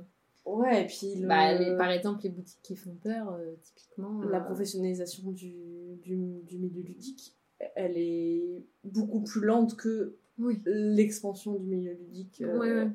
Ouais, 0.46 0.84
et 0.84 0.88
puis 0.88 1.14
le- 1.22 1.28
bah, 1.28 1.54
les- 1.54 1.78
par 1.78 1.92
exemple, 1.92 2.22
les 2.24 2.30
boutiques 2.30 2.62
qui 2.64 2.76
font 2.76 2.96
peur, 2.96 3.38
typiquement. 3.62 4.22
la 4.24 4.40
professionnalisation 4.40 5.32
du, 5.32 5.54
du, 6.02 6.16
du 6.44 6.58
milieu 6.58 6.82
ludique, 6.82 7.36
elle 7.76 7.96
est 7.98 8.64
beaucoup 8.84 9.22
plus 9.22 9.42
lente 9.42 9.76
que 9.78 10.16
Oui. 10.40 10.60
l'expansion 10.66 11.54
du 11.54 11.68
milieu 11.68 11.94
ludique. 11.94 12.42
Ouais, 12.44 12.58
ouais. 12.74 12.88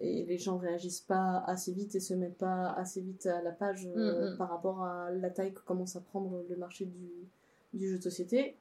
Et 0.00 0.24
les 0.24 0.38
gens 0.38 0.56
réagissent 0.56 1.02
pas 1.02 1.44
assez 1.46 1.72
vite 1.72 1.94
et 1.94 2.00
se 2.00 2.14
mettent 2.14 2.38
pas 2.38 2.72
assez 2.72 3.02
vite 3.02 3.26
à 3.26 3.42
la 3.42 3.50
page 3.50 3.86
euh, 3.86 4.30
Mm, 4.30 4.34
mm. 4.34 4.38
par 4.38 4.48
rapport 4.48 4.82
à 4.82 5.10
la 5.10 5.30
taille 5.30 5.52
que 5.52 5.60
commence 5.60 5.96
à 5.96 6.00
prendre 6.00 6.42
le 6.48 6.56
marché 6.56 6.86
du, 6.86 7.28
du 7.74 7.88
jeu 7.88 7.98
de 7.98 8.02
société. 8.02 8.56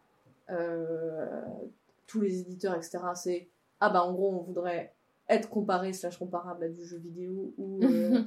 Euh, 0.49 1.41
tous 2.07 2.21
les 2.21 2.41
éditeurs, 2.41 2.75
etc., 2.75 2.99
c'est 3.15 3.47
ah 3.79 3.89
bah 3.89 4.03
en 4.03 4.13
gros 4.13 4.31
on 4.31 4.41
voudrait 4.41 4.93
être 5.29 5.49
comparé 5.49 5.93
slash 5.93 6.17
comparable 6.17 6.65
à 6.65 6.69
du 6.69 6.85
jeu 6.85 6.97
vidéo 6.97 7.53
ou 7.57 7.79
euh, 7.83 8.23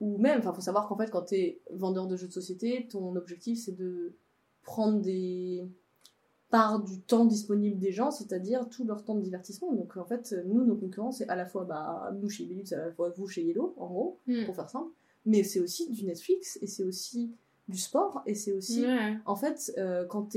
ou 0.00 0.18
même 0.18 0.38
enfin 0.38 0.52
faut 0.52 0.60
savoir 0.60 0.86
qu'en 0.86 0.96
fait 0.96 1.10
quand 1.10 1.22
tu 1.22 1.36
es 1.36 1.60
vendeur 1.70 2.06
de 2.06 2.16
jeux 2.16 2.28
de 2.28 2.32
société 2.32 2.86
ton 2.90 3.16
objectif 3.16 3.58
c'est 3.64 3.76
de 3.76 4.12
prendre 4.62 5.00
des 5.00 5.66
parts 6.52 6.80
du 6.84 7.00
temps 7.00 7.24
disponible 7.24 7.78
des 7.78 7.90
gens 7.92 8.10
c'est-à-dire 8.12 8.68
tout 8.68 8.84
leur 8.84 9.02
temps 9.04 9.16
de 9.16 9.22
divertissement 9.22 9.72
donc 9.72 9.96
en 9.96 10.04
fait 10.04 10.34
nous 10.46 10.62
nos 10.64 10.76
concurrents 10.76 11.10
c'est 11.10 11.28
à 11.28 11.34
la 11.34 11.46
fois 11.46 11.64
bah 11.64 12.12
nous 12.20 12.28
chez 12.28 12.44
Belux 12.44 12.66
c'est 12.66 12.76
à 12.76 12.86
la 12.86 12.92
fois 12.92 13.08
vous 13.16 13.26
chez 13.26 13.42
Yellow 13.42 13.74
en 13.78 13.86
gros 13.88 14.18
Mm. 14.28 14.44
pour 14.44 14.54
faire 14.54 14.68
simple 14.70 14.90
mais 15.26 15.42
c'est 15.44 15.60
aussi 15.60 15.90
du 15.90 16.04
Netflix 16.04 16.58
et 16.62 16.66
c'est 16.66 16.84
aussi 16.84 17.30
du 17.68 17.78
sport 17.78 18.22
et 18.26 18.34
c'est 18.34 18.52
aussi 18.52 18.84
en 19.26 19.36
fait, 19.36 19.72
euh, 19.78 20.04
quand, 20.04 20.28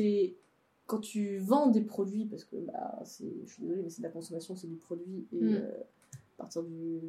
tu 1.02 1.38
vends 1.40 1.68
des 1.68 1.82
produits, 1.82 2.26
parce 2.26 2.44
que 2.46 2.56
bah, 2.58 3.00
c'est- 3.04 3.26
je 3.46 3.52
suis 3.54 3.64
désolée, 3.64 3.82
mais 3.82 3.90
c'est 3.90 4.02
de 4.04 4.08
la 4.08 4.12
consommation, 4.14 4.56
c'est 4.56 4.68
du 4.68 4.76
produit, 4.76 5.26
et 5.34 5.42
Mm. 5.44 5.54
euh, 5.56 5.72
à 6.38 6.44
partir 6.44 6.62
du, 6.64 7.00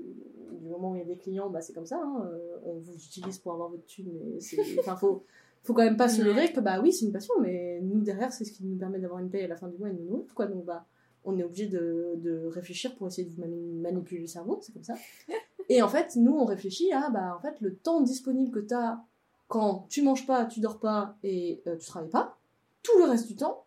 du 0.62 0.68
moment 0.70 0.92
où 0.92 0.94
il 0.94 1.00
y 1.00 1.02
a 1.02 1.04
des 1.04 1.18
clients, 1.18 1.50
bah, 1.50 1.60
c'est 1.60 1.74
comme 1.74 1.84
ça, 1.84 2.00
hein, 2.02 2.24
euh, 2.32 2.56
on 2.64 2.78
vous 2.78 2.94
utilise 2.94 3.38
pour 3.38 3.52
avoir 3.52 3.68
votre 3.68 3.84
thune, 3.84 4.08
mais 4.14 4.40
c'est. 4.40 4.56
Enfin, 4.80 4.96
faut, 4.96 5.22
faut 5.66 5.74
quand 5.74 5.84
même 5.84 5.96
pas 5.96 6.08
se 6.08 6.22
leurrer 6.22 6.52
que 6.52 6.60
bah 6.60 6.80
oui, 6.80 6.92
c'est 6.92 7.04
une 7.04 7.12
passion, 7.12 7.34
mais 7.40 7.80
nous 7.82 8.00
derrière, 8.00 8.32
c'est 8.32 8.44
ce 8.44 8.52
qui 8.52 8.64
nous 8.64 8.76
permet 8.76 8.98
d'avoir 8.98 9.20
une 9.20 9.30
paye 9.30 9.44
à 9.44 9.48
la 9.48 9.56
fin 9.56 9.68
du 9.68 9.76
mois 9.76 9.88
et 9.88 9.92
de 9.92 9.98
nous 9.98 10.10
nourrir, 10.10 10.32
quoi. 10.34 10.46
Donc 10.46 10.64
bah, 10.64 10.86
on 11.24 11.36
est 11.38 11.42
obligé 11.42 11.66
de, 11.66 12.14
de 12.16 12.46
réfléchir 12.46 12.94
pour 12.94 13.08
essayer 13.08 13.28
de 13.28 13.34
vous 13.34 13.40
mani- 13.40 13.80
manipuler 13.80 14.20
le 14.20 14.26
cerveau, 14.26 14.58
c'est 14.62 14.72
comme 14.72 14.84
ça. 14.84 14.94
Et 15.68 15.82
en 15.82 15.88
fait, 15.88 16.14
nous, 16.14 16.32
on 16.32 16.44
réfléchit 16.44 16.92
à 16.92 17.10
bah, 17.10 17.36
en 17.36 17.40
fait, 17.40 17.60
le 17.60 17.74
temps 17.74 18.00
disponible 18.00 18.52
que 18.52 18.60
tu 18.60 18.72
as 18.74 19.02
quand 19.48 19.86
tu 19.88 20.02
manges 20.02 20.26
pas, 20.26 20.44
tu 20.44 20.60
dors 20.60 20.78
pas 20.78 21.16
et 21.22 21.62
euh, 21.66 21.76
tu 21.76 21.86
travailles 21.86 22.10
pas, 22.10 22.36
tout 22.82 22.96
le 22.98 23.04
reste 23.04 23.26
du 23.26 23.36
temps, 23.36 23.64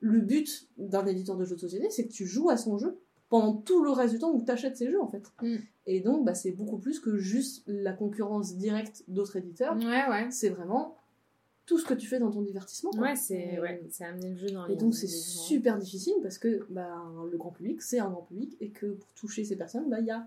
le 0.00 0.20
but 0.20 0.68
d'un 0.76 1.04
éditeur 1.06 1.36
de 1.36 1.44
jeux 1.44 1.56
de 1.56 1.60
société, 1.60 1.90
c'est 1.90 2.06
que 2.06 2.12
tu 2.12 2.26
joues 2.26 2.50
à 2.50 2.56
son 2.56 2.78
jeu 2.78 2.98
pendant 3.28 3.54
tout 3.54 3.82
le 3.82 3.90
reste 3.90 4.14
du 4.14 4.20
temps 4.20 4.32
où 4.32 4.42
tu 4.42 4.50
achètes 4.50 4.76
ses 4.76 4.90
jeux, 4.90 5.00
en 5.02 5.08
fait. 5.08 5.22
Mm. 5.42 5.56
Et 5.86 6.00
donc, 6.00 6.24
bah, 6.24 6.34
c'est 6.34 6.52
beaucoup 6.52 6.78
plus 6.78 7.00
que 7.00 7.16
juste 7.18 7.62
la 7.66 7.92
concurrence 7.92 8.56
directe 8.56 9.04
d'autres 9.08 9.36
éditeurs. 9.36 9.76
Ouais, 9.76 10.08
ouais. 10.08 10.30
C'est 10.30 10.50
vraiment 10.50 10.94
tout 11.68 11.76
ce 11.78 11.84
que 11.84 11.92
tu 11.94 12.06
fais 12.08 12.18
dans 12.18 12.30
ton 12.30 12.40
divertissement. 12.42 12.90
quoi. 12.90 13.00
Ouais, 13.02 13.14
c'est 13.16 13.60
ouais, 13.60 13.80
amener 14.00 14.30
le 14.30 14.36
jeu 14.36 14.48
dans 14.50 14.64
les 14.66 14.72
et 14.72 14.76
donc 14.76 14.94
c'est 14.94 15.06
gens. 15.06 15.42
super 15.42 15.76
difficile 15.78 16.14
parce 16.22 16.38
que 16.38 16.66
bah, 16.70 16.96
le 17.30 17.36
grand 17.36 17.50
public, 17.50 17.82
c'est 17.82 17.98
un 17.98 18.08
grand 18.10 18.22
public 18.22 18.56
et 18.60 18.70
que 18.70 18.86
pour 18.86 19.08
toucher 19.12 19.44
ces 19.44 19.54
personnes, 19.56 19.88
bah, 19.90 20.00
il 20.00 20.06
y 20.06 20.10
a 20.10 20.26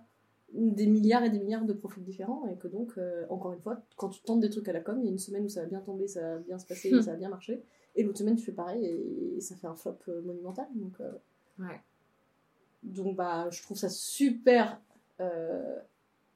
des 0.53 0.85
milliards 0.85 1.23
et 1.23 1.29
des 1.29 1.39
milliards 1.39 1.65
de 1.65 1.73
profils 1.73 2.03
différents 2.03 2.45
et 2.47 2.55
que 2.57 2.67
donc, 2.67 2.91
euh, 2.97 3.25
encore 3.29 3.53
une 3.53 3.59
fois, 3.61 3.81
quand 3.97 4.09
tu 4.09 4.21
tentes 4.21 4.39
des 4.41 4.49
trucs 4.49 4.67
à 4.69 4.73
la 4.73 4.81
com, 4.81 4.97
il 4.99 5.05
y 5.05 5.07
a 5.07 5.11
une 5.11 5.17
semaine 5.17 5.43
où 5.45 5.49
ça 5.49 5.61
va 5.61 5.67
bien 5.67 5.79
tomber, 5.81 6.07
ça 6.07 6.21
va 6.21 6.37
bien 6.39 6.59
se 6.59 6.65
passer, 6.67 6.91
Hmm. 6.93 7.01
ça 7.01 7.11
va 7.11 7.17
bien 7.17 7.29
marcher, 7.29 7.63
et 7.95 8.03
l'autre 8.03 8.19
semaine 8.19 8.35
tu 8.35 8.45
fais 8.45 8.51
pareil 8.51 8.85
et, 8.85 9.37
et 9.37 9.41
ça 9.41 9.55
fait 9.55 9.67
un 9.67 9.75
flop 9.75 9.97
euh, 10.09 10.21
monumental. 10.21 10.67
Donc, 10.75 10.93
euh, 11.01 11.11
Ouais. 11.59 11.79
donc 12.83 13.15
bah, 13.15 13.49
je 13.49 13.61
trouve 13.63 13.77
ça 13.77 13.89
super 13.89 14.79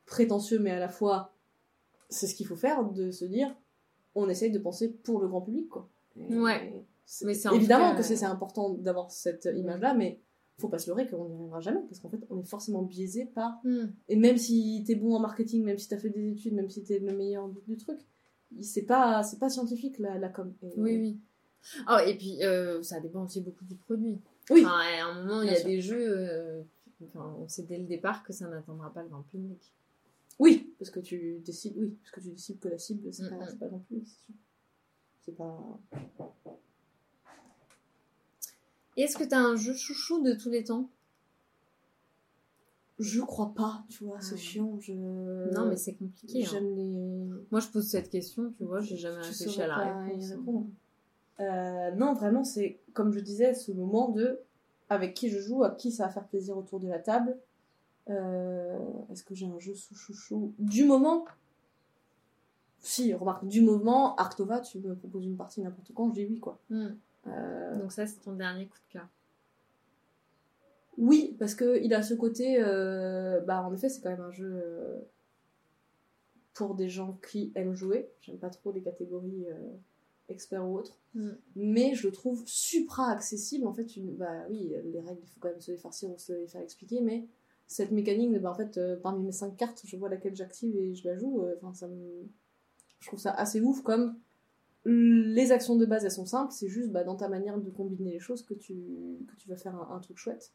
prétentieux, 0.06 0.60
mais 0.60 0.72
à 0.72 0.80
la 0.80 0.90
fois 0.90 1.32
c'est 2.10 2.28
ce 2.28 2.36
qu'il 2.36 2.46
faut 2.48 2.56
faire 2.56 2.84
de 2.86 3.12
se 3.12 3.26
dire 3.26 3.54
on 4.16 4.30
essaye 4.30 4.52
de 4.52 4.60
penser 4.60 4.90
pour 4.90 5.20
le 5.22 5.28
grand 5.28 5.42
public 5.42 5.70
quoi. 5.70 5.88
Et- 6.18 6.36
Ouais. 6.38 6.74
Mais 7.24 7.34
évidemment 7.54 7.92
cas, 7.92 7.98
que 7.98 8.04
c'est 8.04 8.16
c'est 8.16 8.26
important 8.26 8.70
d'avoir 8.70 9.12
cette 9.12 9.48
image 9.56 9.80
là, 9.82 9.94
mais 9.94 10.20
faut 10.58 10.70
pas 10.70 10.80
se 10.80 10.90
leurrer 10.90 11.08
qu'on 11.08 11.26
n'y 11.30 11.36
arrivera 11.36 11.60
jamais 11.60 11.82
parce 11.82 12.00
qu'en 12.00 12.10
fait 12.10 12.26
on 12.30 12.40
est 12.40 12.48
forcément 12.48 12.82
biaisé 12.82 13.26
par 13.26 13.60
Hmm. 13.64 13.88
et 14.10 14.16
même 14.16 14.38
si 14.38 14.84
t'es 14.88 14.96
bon 14.96 15.14
en 15.16 15.20
marketing, 15.20 15.64
même 15.64 15.78
si 15.78 15.88
t'as 15.90 15.98
fait 15.98 16.10
des 16.10 16.32
études, 16.32 16.54
même 16.56 16.70
si 16.70 16.84
t'es 16.84 16.98
le 17.00 17.16
meilleur 17.16 17.48
du, 17.68 17.78
truc, 17.78 18.00
c'est 18.62 18.84
pas 18.84 19.22
c'est 19.22 19.38
pas 19.38 19.50
scientifique 19.50 20.00
la, 20.00 20.18
la 20.18 20.30
com. 20.30 20.54
Et- 20.64 20.74
Oui, 20.78 20.98
oui. 20.98 21.20
Oh, 21.90 21.98
et 22.06 22.16
puis, 22.16 22.44
euh, 22.44 22.82
ça 22.84 23.00
dépend 23.00 23.24
aussi 23.24 23.42
beaucoup 23.42 23.66
du 23.66 23.76
produit. 23.76 24.20
Oui. 24.52 24.64
Enfin, 24.64 24.78
à 25.02 25.06
un 25.10 25.24
moment, 25.24 25.42
il 25.42 25.48
y 25.48 25.52
a 25.52 25.56
sûr. 25.56 25.66
des 25.68 25.82
jeux, 25.82 26.08
euh, 26.08 26.62
enfin, 27.04 27.36
on 27.40 27.48
sait 27.48 27.64
dès 27.64 27.80
le 27.80 27.86
départ 27.86 28.24
que 28.24 28.34
ça 28.34 28.48
n'atteindra 28.48 28.94
pas 28.94 29.02
le 29.02 29.10
grand 29.10 29.24
public. 29.24 29.74
Oui, 30.40 30.74
parce 30.80 30.92
que 30.92 31.00
tu 31.00 31.40
décides, 31.46 31.76
oui, 31.78 31.98
parce 32.02 32.12
que 32.12 32.20
tu 32.22 32.30
décides 32.30 32.60
que 32.60 32.68
la 32.68 32.78
cible, 32.78 33.12
c'est 33.14 33.30
pas, 33.30 33.46
pas 33.60 33.70
non 33.70 33.80
plus, 33.80 34.02
c'est 34.06 34.26
sûr. 34.26 34.34
C'est 35.26 35.32
pas. 35.38 35.80
Et 38.98 39.02
est-ce 39.04 39.18
que 39.18 39.24
t'as 39.24 39.40
un 39.40 39.56
jeu 39.56 39.74
chouchou 39.74 40.22
de 40.22 40.34
tous 40.34 40.50
les 40.50 40.64
temps? 40.64 40.90
Je 42.98 43.20
crois 43.22 43.54
pas, 43.54 43.84
tu 43.90 44.06
vois, 44.06 44.22
c'est 44.22 44.36
Ah. 44.36 44.38
chiant. 44.38 44.80
Je... 44.80 44.94
Non, 45.54 45.68
mais 45.68 45.76
c'est 45.76 45.96
compliqué. 45.96 46.46
hein. 46.46 46.60
Les. 46.62 47.30
Moi, 47.52 47.60
je 47.60 47.68
pose 47.68 47.88
cette 47.90 48.10
question, 48.10 48.54
tu 48.58 48.64
vois, 48.64 48.80
j'ai 48.82 48.96
jamais 48.98 49.18
réfléchi 49.22 49.62
à 49.62 49.68
la 49.68 50.00
réponse. 50.04 50.32
hein. 50.32 50.66
Euh, 51.42 51.92
non, 51.96 52.14
vraiment, 52.14 52.46
c'est 52.46 52.80
comme 52.94 53.12
je 53.12 53.20
disais, 53.20 53.54
ce 53.54 53.72
moment 53.74 54.10
de 54.10 54.40
avec 54.88 55.14
qui 55.14 55.30
je 55.30 55.40
joue, 55.40 55.64
à 55.64 55.72
qui 55.72 55.92
ça 55.92 56.06
va 56.06 56.10
faire 56.14 56.28
plaisir 56.28 56.58
autour 56.58 56.80
de 56.80 56.88
la 56.88 57.00
table. 57.00 57.38
Euh, 58.10 58.78
Est-ce 59.12 59.24
que 59.24 59.34
j'ai 59.36 59.48
un 59.48 59.60
jeu 59.60 59.74
sous 59.74 59.96
chouchou 59.96 60.54
Du 60.60 60.86
moment 60.86 61.26
Si, 62.80 63.14
remarque, 63.14 63.48
du 63.48 63.62
moment, 63.62 64.16
Arctova, 64.16 64.60
tu 64.60 64.80
me 64.80 64.96
proposes 64.96 65.26
une 65.26 65.38
partie 65.38 65.62
n'importe 65.62 65.92
quand, 65.94 66.10
je 66.10 66.14
dis 66.14 66.26
oui, 66.26 66.40
quoi. 66.40 66.60
Hmm. 66.70 66.90
Euh, 67.28 67.76
Donc 67.78 67.92
ça, 67.92 68.06
c'est 68.06 68.20
ton 68.22 68.34
dernier 68.34 68.68
coup 68.68 68.78
de 68.88 68.94
cœur. 68.94 69.08
Oui, 70.98 71.36
parce 71.40 71.56
que 71.56 71.84
il 71.84 71.94
a 71.94 72.04
ce 72.04 72.14
côté. 72.14 72.58
euh, 72.60 73.42
bah, 73.42 73.64
en 73.64 73.74
effet, 73.74 73.90
c'est 73.90 74.02
quand 74.02 74.12
même 74.12 74.22
un 74.22 74.32
jeu 74.32 74.64
pour 76.54 76.76
des 76.76 76.88
gens 76.88 77.20
qui 77.30 77.52
aiment 77.56 77.74
jouer. 77.74 78.10
J'aime 78.22 78.38
pas 78.38 78.50
trop 78.50 78.72
les 78.72 78.82
catégories 78.82 79.46
experts 80.30 80.66
ou 80.66 80.78
autres. 80.78 80.98
Mm. 81.16 81.32
Mais 81.56 81.96
je 81.96 82.08
le 82.08 82.14
trouve 82.14 82.44
supra 82.46 83.10
accessible. 83.10 83.68
En 83.68 83.74
fait, 83.74 83.98
une, 83.98 84.16
bah 84.16 84.46
oui, 84.50 84.74
les 84.86 85.02
règles, 85.02 85.20
il 85.22 85.28
faut 85.28 85.40
quand 85.40 85.50
même 85.50 85.60
se 85.60 85.72
les 85.72 85.78
farcir 85.78 86.10
ou 86.10 86.18
se 86.18 86.32
les 86.32 86.48
faire 86.48 86.62
expliquer. 86.62 87.02
Mais 87.02 87.26
cette 87.68 87.92
mécanique, 87.92 88.32
de, 88.32 88.40
bah, 88.40 88.52
en 88.52 88.56
fait, 88.56 88.78
euh, 88.78 88.96
parmi 88.98 89.24
mes 89.24 89.32
5 89.32 89.56
cartes, 89.58 89.82
je 89.86 89.98
vois 89.98 90.10
laquelle 90.10 90.36
j'active 90.36 90.76
et 90.78 90.94
je 90.94 91.08
la 91.08 91.18
joue. 91.18 91.42
euh, 91.42 91.56
Enfin, 91.58 91.74
ça 91.74 91.88
me. 91.88 92.28
Je 93.00 93.08
trouve 93.08 93.20
ça 93.20 93.32
assez 93.32 93.62
ouf 93.62 93.82
comme. 93.82 94.16
Les 94.88 95.52
actions 95.52 95.76
de 95.76 95.86
base, 95.86 96.06
elles 96.06 96.12
sont 96.12 96.28
simples, 96.28 96.52
c'est 96.52 96.68
juste 96.68 96.92
bah, 96.92 97.04
dans 97.04 97.16
ta 97.16 97.28
manière 97.28 97.58
de 97.58 97.72
combiner 97.72 98.12
les 98.12 98.20
choses 98.20 98.44
que 98.44 98.54
tu, 98.54 98.76
que 99.28 99.36
tu 99.36 99.50
vas 99.50 99.58
faire 99.58 99.76
un, 99.92 100.00
truc 100.00 100.18
chouette. 100.18 100.54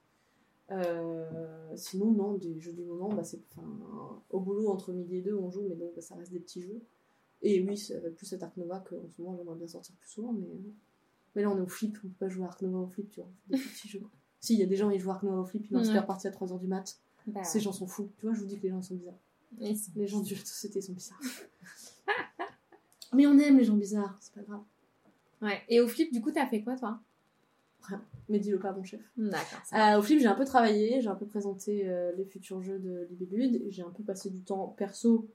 Euh, 0.70 1.26
sinon, 1.74 2.12
non, 2.12 2.34
des 2.34 2.60
jeux 2.60 2.72
du 2.72 2.84
moment, 2.84 3.08
bah, 3.08 3.24
c'est 3.24 3.40
au 4.30 4.38
boulot 4.38 4.68
entre 4.68 4.92
midi 4.92 5.16
et 5.16 5.22
deux, 5.22 5.34
on 5.34 5.50
joue, 5.50 5.66
mais 5.68 5.74
donc 5.74 5.90
ça 5.98 6.14
reste 6.14 6.30
des 6.30 6.38
petits 6.38 6.62
jeux. 6.62 6.80
Et 7.42 7.60
oui, 7.60 7.76
ça 7.76 7.94
plus 8.16 8.26
cet 8.26 8.44
Ark 8.44 8.56
Nova 8.56 8.78
qu'en 8.88 9.08
ce 9.08 9.20
moment, 9.20 9.36
j'aimerais 9.36 9.56
bien 9.56 9.66
sortir 9.66 9.96
plus 9.96 10.10
souvent, 10.10 10.32
mais, 10.32 10.46
mais 11.34 11.42
là 11.42 11.50
on 11.50 11.56
est 11.56 11.62
au 11.62 11.66
flip, 11.66 11.98
on 12.04 12.08
peut 12.08 12.14
pas 12.20 12.28
jouer 12.28 12.44
à 12.44 12.48
Ark 12.48 12.62
Nova 12.62 12.78
au 12.78 12.86
flip, 12.86 13.10
tu 13.10 13.20
vois, 13.20 13.30
des 13.48 13.58
petits 13.58 13.88
jeux. 13.88 14.02
Si, 14.40 14.54
il 14.54 14.60
y 14.60 14.62
a 14.62 14.66
des 14.66 14.76
gens, 14.76 14.90
ils 14.90 14.98
jouent 14.98 15.10
à 15.10 15.14
Ark 15.14 15.22
Nova 15.22 15.38
au 15.42 15.44
flip, 15.44 15.66
ils 15.70 15.74
lancent 15.74 15.88
Ouais. 15.88 15.94
leur 15.94 16.06
partie 16.06 16.26
à 16.26 16.30
3h 16.30 16.58
du 16.58 16.66
mat, 16.66 16.98
Bah, 17.26 17.44
ces 17.44 17.60
gens 17.60 17.72
sont 17.72 17.86
fous. 17.86 18.10
Tu 18.18 18.26
vois, 18.26 18.34
je 18.34 18.40
vous 18.40 18.46
dis 18.46 18.56
que 18.56 18.62
les 18.62 18.70
gens 18.70 18.82
sont 18.82 18.94
bizarres. 18.94 19.18
Les 19.96 20.06
gens 20.06 20.20
du 20.20 20.34
jeu 20.34 20.40
de 20.42 20.46
société 20.46 20.80
sont 20.80 20.92
bizarres. 20.94 21.20
mais 23.12 23.26
on 23.26 23.38
aime 23.38 23.58
les 23.58 23.64
gens 23.64 23.76
bizarres, 23.76 24.16
c'est 24.20 24.32
pas 24.34 24.42
grave. 24.42 24.62
Ouais. 25.42 25.60
Et 25.68 25.80
au 25.80 25.88
flip, 25.88 26.12
du 26.12 26.20
coup, 26.20 26.30
t'as 26.30 26.46
fait 26.46 26.62
quoi, 26.62 26.76
toi? 26.76 27.00
Mais 28.28 28.38
dis-le 28.38 28.58
pas, 28.58 28.72
mon 28.72 28.84
chef. 28.84 29.00
D'accord. 29.16 29.58
Euh, 29.72 29.98
au 29.98 30.02
flip, 30.02 30.20
j'ai 30.20 30.26
un 30.28 30.34
peu 30.34 30.44
travaillé, 30.44 31.00
j'ai 31.00 31.08
un 31.08 31.14
peu 31.16 31.26
présenté 31.26 31.88
euh, 31.88 32.12
les 32.16 32.24
futurs 32.24 32.62
jeux 32.62 32.78
de 32.78 33.08
Libellude, 33.18 33.64
j'ai 33.68 33.82
un 33.82 33.90
peu 33.90 34.04
passé 34.04 34.30
du 34.30 34.42
temps 34.42 34.68
perso 34.76 35.26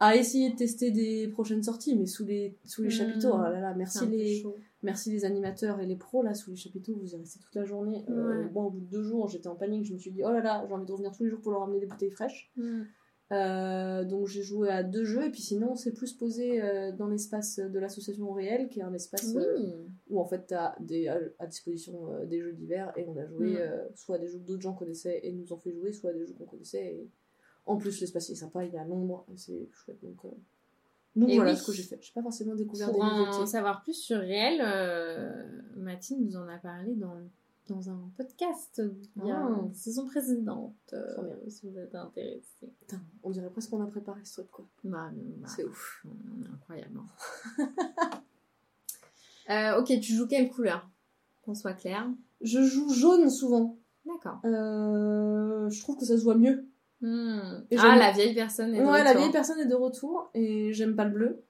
à 0.00 0.16
essayer 0.16 0.50
de 0.50 0.56
tester 0.56 0.90
des 0.90 1.28
prochaines 1.28 1.62
sorties, 1.62 1.94
mais 1.96 2.06
sous 2.06 2.24
les, 2.24 2.56
sous 2.64 2.82
les 2.82 2.90
chapiteaux. 2.90 3.30
Oh 3.34 3.38
là 3.42 3.60
là, 3.60 3.74
merci 3.74 4.06
les, 4.06 4.42
merci 4.82 5.12
les 5.12 5.24
animateurs 5.24 5.78
et 5.80 5.86
les 5.86 5.94
pros, 5.96 6.22
là, 6.22 6.34
sous 6.34 6.50
les 6.50 6.56
chapiteaux, 6.56 6.96
vous 6.96 7.14
y 7.14 7.16
restez 7.16 7.38
toute 7.38 7.54
la 7.54 7.64
journée. 7.64 8.04
Euh, 8.10 8.42
Ouais. 8.44 8.50
moi, 8.50 8.64
au 8.64 8.70
bout 8.70 8.80
de 8.80 8.90
deux 8.90 9.02
jours, 9.02 9.28
j'étais 9.28 9.46
en 9.48 9.54
panique, 9.54 9.84
je 9.86 9.92
me 9.94 9.98
suis 9.98 10.10
dit, 10.10 10.22
oh 10.24 10.30
là 10.32 10.40
là, 10.40 10.64
j'ai 10.66 10.74
envie 10.74 10.86
de 10.86 10.92
revenir 10.92 11.12
tous 11.12 11.22
les 11.22 11.30
jours 11.30 11.40
pour 11.40 11.52
leur 11.52 11.60
ramener 11.60 11.78
des 11.78 11.86
bouteilles 11.86 12.10
fraîches. 12.10 12.50
Mm. 12.56 12.82
Euh, 13.30 14.04
donc 14.04 14.26
j'ai 14.26 14.42
joué 14.42 14.68
à 14.68 14.82
deux 14.82 15.04
jeux, 15.04 15.24
et 15.24 15.30
puis 15.30 15.40
sinon, 15.40 15.70
on 15.70 15.74
s'est 15.74 15.92
plus 15.92 16.12
posé 16.12 16.60
euh, 16.62 16.92
dans 16.92 17.06
l'espace 17.06 17.56
de 17.60 17.78
l'association 17.78 18.30
réelle, 18.32 18.68
qui 18.68 18.80
est 18.80 18.82
un 18.82 18.92
espace 18.92 19.34
euh, 19.36 19.86
où 20.10 20.20
en 20.20 20.26
fait 20.26 20.48
tu 20.48 20.54
as 20.54 20.76
des, 20.80 21.08
à, 21.08 21.18
à 21.38 21.46
disposition 21.46 22.12
euh, 22.12 22.26
des 22.26 22.40
jeux 22.42 22.52
divers 22.52 22.92
et 22.96 23.06
on 23.08 23.16
a 23.16 23.24
joué 23.24 23.52
Mm. 23.52 23.56
euh, 23.56 23.88
soit 23.94 24.16
à 24.16 24.18
des 24.18 24.26
jeux 24.28 24.38
que 24.38 24.44
d'autres 24.44 24.60
gens 24.60 24.74
connaissaient 24.74 25.20
et 25.22 25.32
nous 25.32 25.50
ont 25.52 25.56
fait 25.56 25.72
jouer, 25.72 25.92
soit 25.92 26.10
à 26.10 26.12
des 26.12 26.26
jeux 26.26 26.34
qu'on 26.34 26.44
connaissait. 26.44 26.84
Et... 26.84 27.08
En 27.66 27.76
plus, 27.76 28.00
l'espace 28.00 28.28
est 28.30 28.34
sympa, 28.34 28.64
il 28.64 28.74
est 28.74 28.78
à 28.78 28.84
l'ombre, 28.84 29.24
c'est 29.36 29.68
chouette. 29.72 29.98
Donc, 30.02 30.24
euh, 30.24 30.28
donc 31.14 31.30
voilà 31.30 31.52
oui. 31.52 31.56
ce 31.56 31.64
que 31.66 31.72
j'ai 31.72 31.82
fait. 31.82 31.98
J'ai 32.00 32.12
pas 32.12 32.22
forcément 32.22 32.54
découvert 32.54 32.90
Pour 32.90 33.02
des 33.04 33.10
en 33.10 33.18
nouveautés. 33.26 33.46
savoir 33.46 33.82
plus 33.82 33.94
sur 33.94 34.18
Réel, 34.18 34.60
euh, 34.64 35.60
Mathilde 35.76 36.22
nous 36.24 36.36
en 36.36 36.48
a 36.48 36.56
parlé 36.58 36.94
dans, 36.94 37.16
dans 37.68 37.88
un 37.90 38.10
podcast 38.16 38.82
il 39.16 39.26
y 39.26 39.30
a 39.30 39.36
Ah. 39.46 39.60
une 39.62 39.74
saison 39.74 40.06
précédente, 40.06 40.74
euh, 40.92 41.14
Très 41.14 41.22
bien. 41.22 41.36
si 41.50 41.68
vous 41.70 41.78
êtes 41.78 41.94
intéressé. 41.94 42.72
On 43.22 43.30
dirait 43.30 43.50
presque 43.50 43.70
qu'on 43.70 43.82
a 43.82 43.86
préparé 43.86 44.20
ce 44.24 44.40
truc 44.40 44.50
quoi. 44.50 44.66
Bah, 44.84 45.10
bah, 45.14 45.48
C'est 45.54 45.64
ouf. 45.64 46.04
on 46.06 46.44
est 46.44 46.48
incroyable. 46.48 46.98
hein. 47.58 47.68
Euh, 49.50 49.80
ok, 49.80 49.88
tu 50.00 50.14
joues 50.14 50.26
quelle 50.28 50.48
couleur? 50.48 50.88
Qu'on 51.42 51.54
soit 51.54 51.72
clair. 51.74 52.08
Je 52.42 52.62
joue 52.62 52.92
jaune 52.94 53.28
souvent. 53.28 53.76
D'accord. 54.06 54.38
Euh, 54.44 55.68
je 55.68 55.80
trouve 55.80 55.96
que 55.98 56.04
ça 56.04 56.16
se 56.16 56.22
voit 56.22 56.36
mieux. 56.36 56.64
Hmm. 57.02 57.64
Ah, 57.78 57.96
la 57.96 58.12
vieille 58.12 58.34
personne 58.34 58.74
est 58.74 58.78
de 58.80 58.84
Ouais, 58.84 59.02
la 59.02 59.10
retour. 59.10 59.20
vieille 59.22 59.32
personne 59.32 59.58
est 59.60 59.66
de 59.66 59.74
retour 59.74 60.30
et 60.34 60.72
j'aime 60.72 60.94
pas 60.96 61.04
le 61.04 61.10
bleu. 61.10 61.42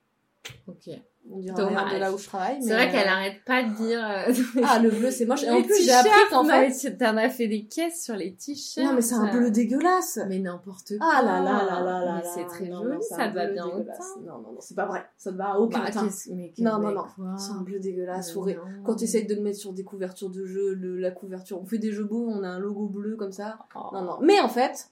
Ok. 0.66 0.88
On 1.30 1.38
dirait 1.38 1.54
de 1.54 2.00
là 2.00 2.12
où 2.12 2.18
je 2.18 2.26
travaille. 2.26 2.60
C'est 2.60 2.72
vrai 2.72 2.90
qu'elle 2.90 3.06
euh, 3.06 3.10
arrête 3.12 3.44
pas 3.46 3.62
de 3.62 3.76
dire. 3.76 4.00
euh, 4.04 4.32
Ah, 4.68 4.80
le 4.80 4.90
bleu 4.90 5.08
c'est 5.12 5.24
moche. 5.24 5.44
Et 5.44 5.50
en 5.50 5.62
plus, 5.62 5.84
j'ai 5.84 5.92
appris 5.92 6.10
qu'en 6.30 6.44
fait. 6.44 6.96
T'en 6.98 7.16
as 7.16 7.30
fait 7.30 7.46
des 7.46 7.64
caisses 7.64 8.02
sur 8.04 8.16
les 8.16 8.34
t-shirts. 8.34 8.84
Non, 8.88 8.92
mais 8.94 9.02
c'est 9.02 9.14
un 9.14 9.30
bleu 9.30 9.52
dégueulasse. 9.52 10.18
Mais 10.28 10.40
n'importe 10.40 10.98
quoi. 10.98 11.08
Ah 11.14 11.22
là 11.22 11.40
là 11.40 11.64
là 11.64 11.80
là 11.80 12.04
là 12.04 12.16
Mais 12.16 12.22
là. 12.24 12.28
c'est 12.34 12.44
très 12.46 12.64
Non, 12.68 12.82
joli, 12.82 12.96
non, 12.96 13.00
ça 13.02 13.28
te 13.28 13.34
va 13.36 13.46
bien 13.46 13.66
dégueulasse. 13.66 13.98
autant. 14.16 14.20
Non, 14.26 14.38
non, 14.42 14.52
non, 14.54 14.60
c'est 14.60 14.74
pas 14.74 14.86
vrai. 14.86 15.04
Ça 15.16 15.30
te 15.30 15.36
va 15.36 15.52
à 15.52 15.58
aucun 15.58 15.78
Bah, 15.84 15.90
teint. 15.92 16.08
mais 16.32 16.52
Non, 16.58 16.78
non, 16.80 16.90
non. 16.90 17.04
C'est 17.38 17.52
un 17.52 17.60
bleu 17.62 17.78
dégueulasse. 17.78 18.36
Quand 18.84 18.96
tu 18.96 19.04
essayes 19.04 19.24
de 19.26 19.34
le 19.36 19.42
mettre 19.42 19.58
sur 19.58 19.72
des 19.72 19.84
couvertures 19.84 20.28
de 20.30 20.44
jeux, 20.44 20.74
le- 20.74 20.96
la 20.98 21.12
couverture, 21.12 21.60
on 21.62 21.66
fait 21.66 21.78
des 21.78 21.92
jeux 21.92 22.04
beaux, 22.04 22.26
on 22.28 22.42
a 22.42 22.48
un 22.48 22.58
logo 22.58 22.86
bleu 22.88 23.14
comme 23.14 23.32
ça. 23.32 23.58
Oh. 23.76 23.90
Non, 23.92 24.02
non. 24.02 24.18
Mais 24.22 24.40
en 24.40 24.48
fait, 24.48 24.88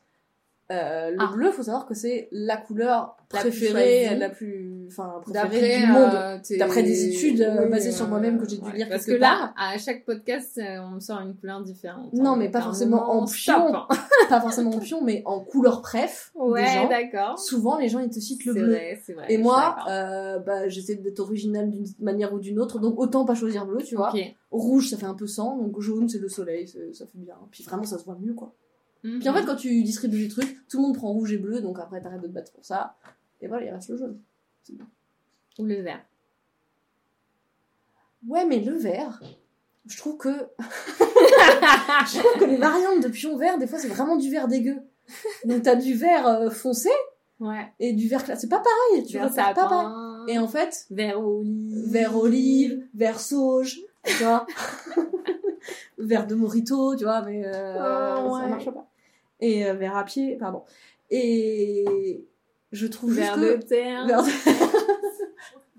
euh, 0.71 1.11
le 1.11 1.16
Ah. 1.18 1.31
bleu, 1.35 1.51
faut 1.51 1.62
savoir 1.64 1.87
que 1.87 1.95
c'est 1.95 2.29
la 2.33 2.57
couleur 2.57 3.16
La 3.33 3.41
préférée, 3.41 4.16
la 4.16 4.29
plus, 4.29 4.87
enfin, 4.89 5.21
préférée 5.23 5.51
D'après 5.51 5.81
du 5.81 5.87
monde. 5.87 6.14
euh, 6.14 6.59
D'après 6.59 6.83
des 6.83 7.09
études, 7.09 7.41
euh, 7.43 7.64
Oui, 7.64 7.71
basées 7.71 7.93
sur 7.93 8.09
moi-même 8.09 8.39
que 8.39 8.49
j'ai 8.49 8.57
dû 8.59 8.64
ouais. 8.68 8.77
lire 8.77 8.89
Parce 8.89 9.05
que 9.05 9.12
là, 9.12 9.53
à 9.57 9.79
chaque 9.79 10.05
podcast, 10.05 10.61
on 10.83 10.91
me 10.91 11.01
sort 11.01 11.21
une 11.21 11.35
couleur 11.37 11.61
différente. 11.62 12.12
Non, 12.12 12.31
hein. 12.33 12.37
mais 12.37 12.49
pas 12.51 12.61
forcément 12.61 13.11
en 13.11 13.25
pion. 13.27 13.73
pas 14.29 14.41
forcément 14.41 14.71
en 14.71 14.79
pion, 14.79 15.03
mais 15.03 15.23
en 15.27 15.41
couleur 15.41 15.81
préf. 15.83 16.31
Ouais, 16.35 16.89
d'accord. 16.89 17.39
Souvent, 17.39 17.77
les 17.79 17.89
gens, 17.89 17.99
ils 18.01 18.11
te 18.11 18.21
citent 18.21 18.45
le 18.45 18.53
C'est 18.55 18.61
bleu. 18.61 18.71
vrai, 18.73 19.01
c'est 19.05 19.12
vrai. 19.14 19.27
Et 19.29 19.39
moi, 19.39 19.77
bah, 19.87 20.68
j'essaie 20.68 20.95
d'être 20.97 21.21
originale 21.21 21.71
d'une 21.71 21.87
manière 22.01 22.33
ou 22.33 22.39
d'une 22.39 22.59
autre, 22.61 22.79
donc 22.79 22.99
autant 22.99 23.25
pas 23.25 23.35
choisir 23.35 23.66
bleu, 23.66 23.79
tu 23.83 23.97
vois. 23.97 24.12
Rouge, 24.51 24.89
ça 24.91 24.97
fait 24.97 25.07
un 25.07 25.14
peu 25.14 25.27
sang, 25.29 25.57
donc 25.59 25.81
jaune, 25.81 26.09
c'est 26.09 26.18
le 26.18 26.29
soleil, 26.29 26.66
ça 26.66 27.07
fait 27.07 27.18
bien. 27.18 27.35
Puis 27.53 27.62
vraiment, 27.64 27.85
ça 27.85 27.99
se 27.99 28.05
voit 28.05 28.18
mieux, 28.21 28.35
quoi. 28.35 28.53
Puis 29.03 29.29
en 29.29 29.35
fait, 29.35 29.45
quand 29.47 29.57
tu 29.57 29.83
distribues 29.83 30.19
les 30.19 30.29
trucs, 30.29 30.67
tout 30.69 30.77
le 30.77 30.83
monde 30.83 30.95
prend 30.97 31.13
rouge 31.13 31.33
et 31.33 31.39
bleu, 31.39 31.61
donc 31.61 31.79
après, 31.79 32.01
t'arrêtes 32.01 32.21
de 32.21 32.27
te 32.29 32.33
battre 32.33 32.53
pour 32.53 32.65
ça. 32.65 32.97
Et 33.41 33.49
voilà, 33.49 33.65
il 33.67 33.71
reste 33.71 33.89
le 33.91 33.97
jaune. 33.97 34.19
Ou 35.59 35.65
le 35.65 35.81
vert. 35.81 36.01
Ouais, 38.29 38.45
mais 38.45 38.61
le 38.61 38.75
vert, 38.77 39.23
je 39.87 39.97
trouve 39.97 40.17
que. 40.19 40.29
je 40.59 42.19
trouve 42.19 42.41
que 42.41 42.45
les 42.45 42.57
variantes 42.57 43.03
de 43.03 43.09
pion 43.09 43.37
vert, 43.37 43.57
des 43.59 43.67
fois, 43.67 43.79
c'est 43.79 43.89
vraiment 43.89 44.17
du 44.17 44.31
vert 44.31 44.49
dégueu. 44.49 44.77
Donc 45.45 45.63
t'as 45.63 45.75
du 45.77 45.95
vert 45.95 46.27
euh, 46.27 46.51
foncé 46.51 46.91
Ouais. 47.41 47.73
et 47.81 47.95
du 47.95 48.07
vert 48.07 48.23
clair. 48.23 48.37
C'est 48.39 48.51
pas 48.51 48.61
pareil, 48.61 49.05
tu 49.07 49.15
Vert 49.17 49.31
repères 49.31 49.55
pas 49.55 49.67
pareil. 49.67 49.89
Et 50.29 50.39
en 50.39 50.47
fait, 50.47 50.87
Vert 50.91 51.19
olive. 51.27 51.91
vert 51.91 52.17
olive, 52.19 52.87
vert 52.95 53.19
sauge, 53.19 53.81
tu 54.05 54.23
vois. 54.23 54.47
vert 55.99 56.27
de 56.27 56.35
morito, 56.35 56.95
tu 56.97 57.05
vois, 57.05 57.23
mais 57.23 57.43
euh, 57.47 58.17
Oh, 58.27 58.37
ça 58.37 58.45
ouais. 58.45 58.51
marche 58.51 58.67
pas. 58.71 58.87
Et 59.41 59.66
euh, 59.66 59.74
vert 59.74 59.97
à 59.97 60.05
pied, 60.05 60.36
pardon. 60.38 60.62
Et 61.11 62.24
je 62.72 62.86
trouve 62.86 63.14
de 63.16 63.20
que... 63.57 63.62
terre. 63.66 64.07
Vert... 64.07 64.22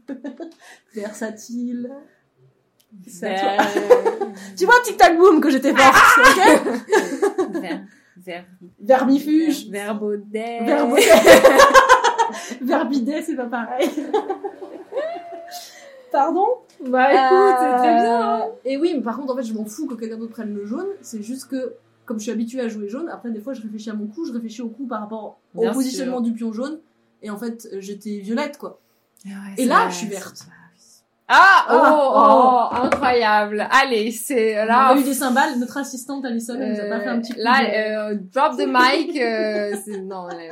versatile. 0.94 1.92
Vert. 3.22 3.62
Tu 4.58 4.66
vois, 4.66 4.76
tic 4.84 4.98
tac 4.98 5.18
boom 5.18 5.40
que 5.42 5.50
j'étais 5.50 5.74
forte, 5.74 5.96
ok 6.20 7.62
Vert. 7.62 7.82
Vert. 8.18 8.46
Vermifuge, 8.80 9.70
Vert 9.70 9.96
baudet. 9.96 10.60
vert 10.66 10.88
verbidet, 12.62 13.22
c'est 13.22 13.36
pas 13.36 13.46
pareil. 13.46 13.90
Pardon? 16.12 16.48
Bah 16.86 17.14
écoute, 17.14 17.58
c'est 17.60 17.78
très 17.78 17.94
bien. 17.96 18.22
hein. 18.22 18.42
Euh, 18.48 18.52
Et 18.66 18.78
oui, 18.78 18.94
mais 18.96 19.02
par 19.02 19.18
contre, 19.18 19.34
en 19.34 19.38
fait, 19.38 19.44
je 19.44 19.54
m'en 19.54 19.66
fous 19.66 19.88
que 19.88 19.94
quelqu'un 19.96 20.18
d'autre 20.18 20.34
prenne 20.34 20.54
le 20.54 20.66
jaune. 20.66 20.88
C'est 21.02 21.22
juste 21.24 21.48
que, 21.50 21.76
comme 22.12 22.20
je 22.20 22.24
suis 22.24 22.32
habituée 22.32 22.60
à 22.60 22.68
jouer 22.68 22.90
jaune, 22.90 23.08
après, 23.10 23.32
des 23.32 23.40
fois, 23.40 23.54
je 23.54 23.62
réfléchis 23.62 23.90
à 23.90 23.94
mon 23.94 24.08
coup, 24.08 24.26
je 24.26 24.34
réfléchis 24.34 24.62
au 24.62 24.68
coup 24.70 24.86
par 24.86 25.00
rapport 25.00 25.40
au 25.56 25.62
Bien 25.62 25.72
positionnement 25.74 26.18
sûr. 26.18 26.24
du 26.24 26.34
pion 26.34 26.52
jaune. 26.52 26.80
Et 27.22 27.30
en 27.30 27.38
fait, 27.38 27.70
j'étais 27.80 28.18
violette, 28.20 28.58
quoi. 28.58 28.80
Ouais, 29.26 29.32
Et 29.58 29.66
là, 29.66 29.84
vrai, 29.84 29.92
je 29.92 29.96
suis 29.96 30.08
verte. 30.08 30.44
oui. 30.46 30.54
Ah, 31.34 31.66
oh, 31.70 31.74
Ah, 31.74 32.70
oh, 32.84 32.86
incroyable. 32.88 33.66
Allez, 33.72 34.12
c'est 34.12 34.62
On 34.62 34.66
là. 34.66 34.88
a 34.88 34.98
eu 34.98 35.04
des 35.04 35.14
cymbales, 35.14 35.58
notre 35.60 35.78
assistante 35.78 36.26
Alison, 36.26 36.58
elle 36.60 36.74
nous 36.74 36.80
a 36.82 36.90
pas 36.90 37.00
fait 37.00 37.08
un 37.08 37.22
petit 37.22 37.32
coup 37.32 37.40
Euh, 37.40 37.44
Là, 37.44 37.62
de- 38.10 38.16
euh, 38.16 38.20
drop 38.34 38.58
the 38.58 38.68
mic. 38.68 39.16
euh, 39.18 39.74
c'est- 39.86 40.02
non, 40.02 40.28
là, 40.28 40.50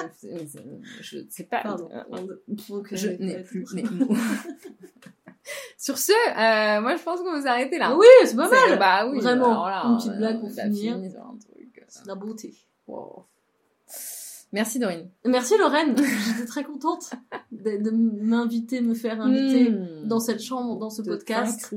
je 1.01 1.17
sais 1.29 1.43
pas. 1.43 1.63
Pardon. 1.63 1.89
Euh, 1.93 2.03
Je 2.93 3.09
n'ai 3.09 3.39
plus 3.43 3.65
mots. 3.91 4.07
Sur 5.77 5.97
ce, 5.97 6.11
euh, 6.11 6.81
moi 6.81 6.95
je 6.95 7.01
pense 7.03 7.21
qu'on 7.21 7.31
va 7.33 7.41
s'arrêter 7.41 7.77
là. 7.79 7.95
Oui, 7.97 8.05
c'est 8.23 8.35
pas 8.35 8.49
mal. 8.49 8.77
Bah 8.77 9.07
oui, 9.09 9.19
Vraiment. 9.19 9.63
alors 9.63 9.69
là, 9.69 9.83
Une 9.85 9.97
petite 9.97 10.17
blague 10.17 10.39
pour 10.39 10.49
on 10.49 10.57
a 10.59 10.63
finir. 10.63 10.97
C'est 11.89 12.05
la 12.05 12.15
beauté. 12.15 12.53
Wow. 12.87 13.25
Merci 14.51 14.79
Dorine. 14.79 15.09
Merci 15.25 15.57
Lorraine, 15.59 15.95
j'étais 15.97 16.45
très 16.47 16.63
contente 16.63 17.11
de, 17.51 17.77
de 17.77 17.91
m'inviter, 17.91 18.81
me 18.81 18.93
faire 18.95 19.21
inviter 19.21 19.69
Mmh. 19.69 20.07
dans 20.07 20.19
cette 20.19 20.41
chambre, 20.41 20.77
dans 20.77 20.89
ce 20.89 21.01
podcast. 21.03 21.73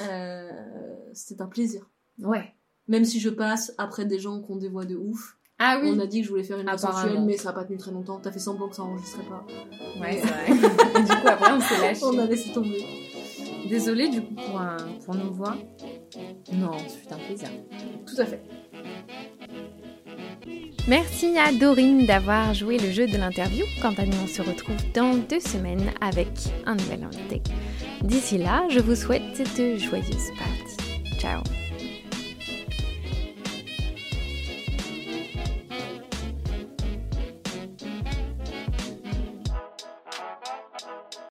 Euh, 0.00 0.50
C'était 1.12 1.42
un 1.42 1.46
plaisir. 1.46 1.88
Ouais. 2.22 2.54
Même 2.88 3.04
si 3.04 3.20
je 3.20 3.28
passe 3.30 3.72
après 3.78 4.04
des 4.06 4.18
gens 4.18 4.40
qui 4.40 4.50
ont 4.50 4.56
des 4.56 4.68
voix 4.68 4.84
de 4.84 4.96
ouf. 4.96 5.36
Ah 5.58 5.78
oui. 5.82 5.92
On 5.94 6.00
a 6.00 6.06
dit 6.06 6.20
que 6.20 6.24
je 6.26 6.30
voulais 6.30 6.42
faire 6.42 6.58
une 6.58 6.76
sensuelle, 6.78 7.22
mais 7.24 7.36
ça 7.36 7.50
a 7.50 7.52
pas 7.52 7.64
tenu 7.64 7.78
très 7.78 7.92
longtemps. 7.92 8.18
T'as 8.20 8.32
fait 8.32 8.38
semblant 8.40 8.68
que 8.68 8.76
ça 8.76 8.82
enregistrait 8.82 9.22
pas. 9.24 9.46
Ouais, 10.00 10.20
c'est 10.20 10.26
vrai. 10.26 10.46
Du 11.04 11.06
coup, 11.08 11.28
après, 11.28 11.52
on 11.52 11.60
s'est 11.60 11.80
lâché. 11.80 12.00
On 12.04 12.18
a 12.18 12.26
laissé 12.26 12.52
tomber. 12.52 12.84
Désolée, 13.68 14.08
du 14.08 14.20
coup, 14.22 14.34
pour, 14.34 14.60
un- 14.60 14.76
pour 15.04 15.14
nos 15.14 15.30
voix. 15.32 15.56
Non, 16.52 16.76
c'est 16.88 17.12
un 17.12 17.18
plaisir. 17.18 17.48
Tout 18.06 18.20
à 18.20 18.26
fait. 18.26 18.42
Merci 20.86 21.38
à 21.38 21.52
Dorine 21.52 22.04
d'avoir 22.04 22.52
joué 22.52 22.78
le 22.78 22.90
jeu 22.90 23.06
de 23.06 23.16
l'interview. 23.16 23.64
Quant 23.80 23.94
à 23.96 24.04
nous, 24.04 24.18
on 24.22 24.26
se 24.26 24.42
retrouve 24.42 24.76
dans 24.92 25.14
deux 25.14 25.40
semaines 25.40 25.92
avec 26.00 26.28
un 26.66 26.74
nouvel 26.74 27.04
invité. 27.04 27.42
D'ici 28.02 28.36
là, 28.36 28.64
je 28.68 28.80
vous 28.80 28.94
souhaite 28.94 29.38
de 29.56 29.78
joyeuses 29.78 30.30
parties. 30.38 31.18
Ciao 31.18 31.42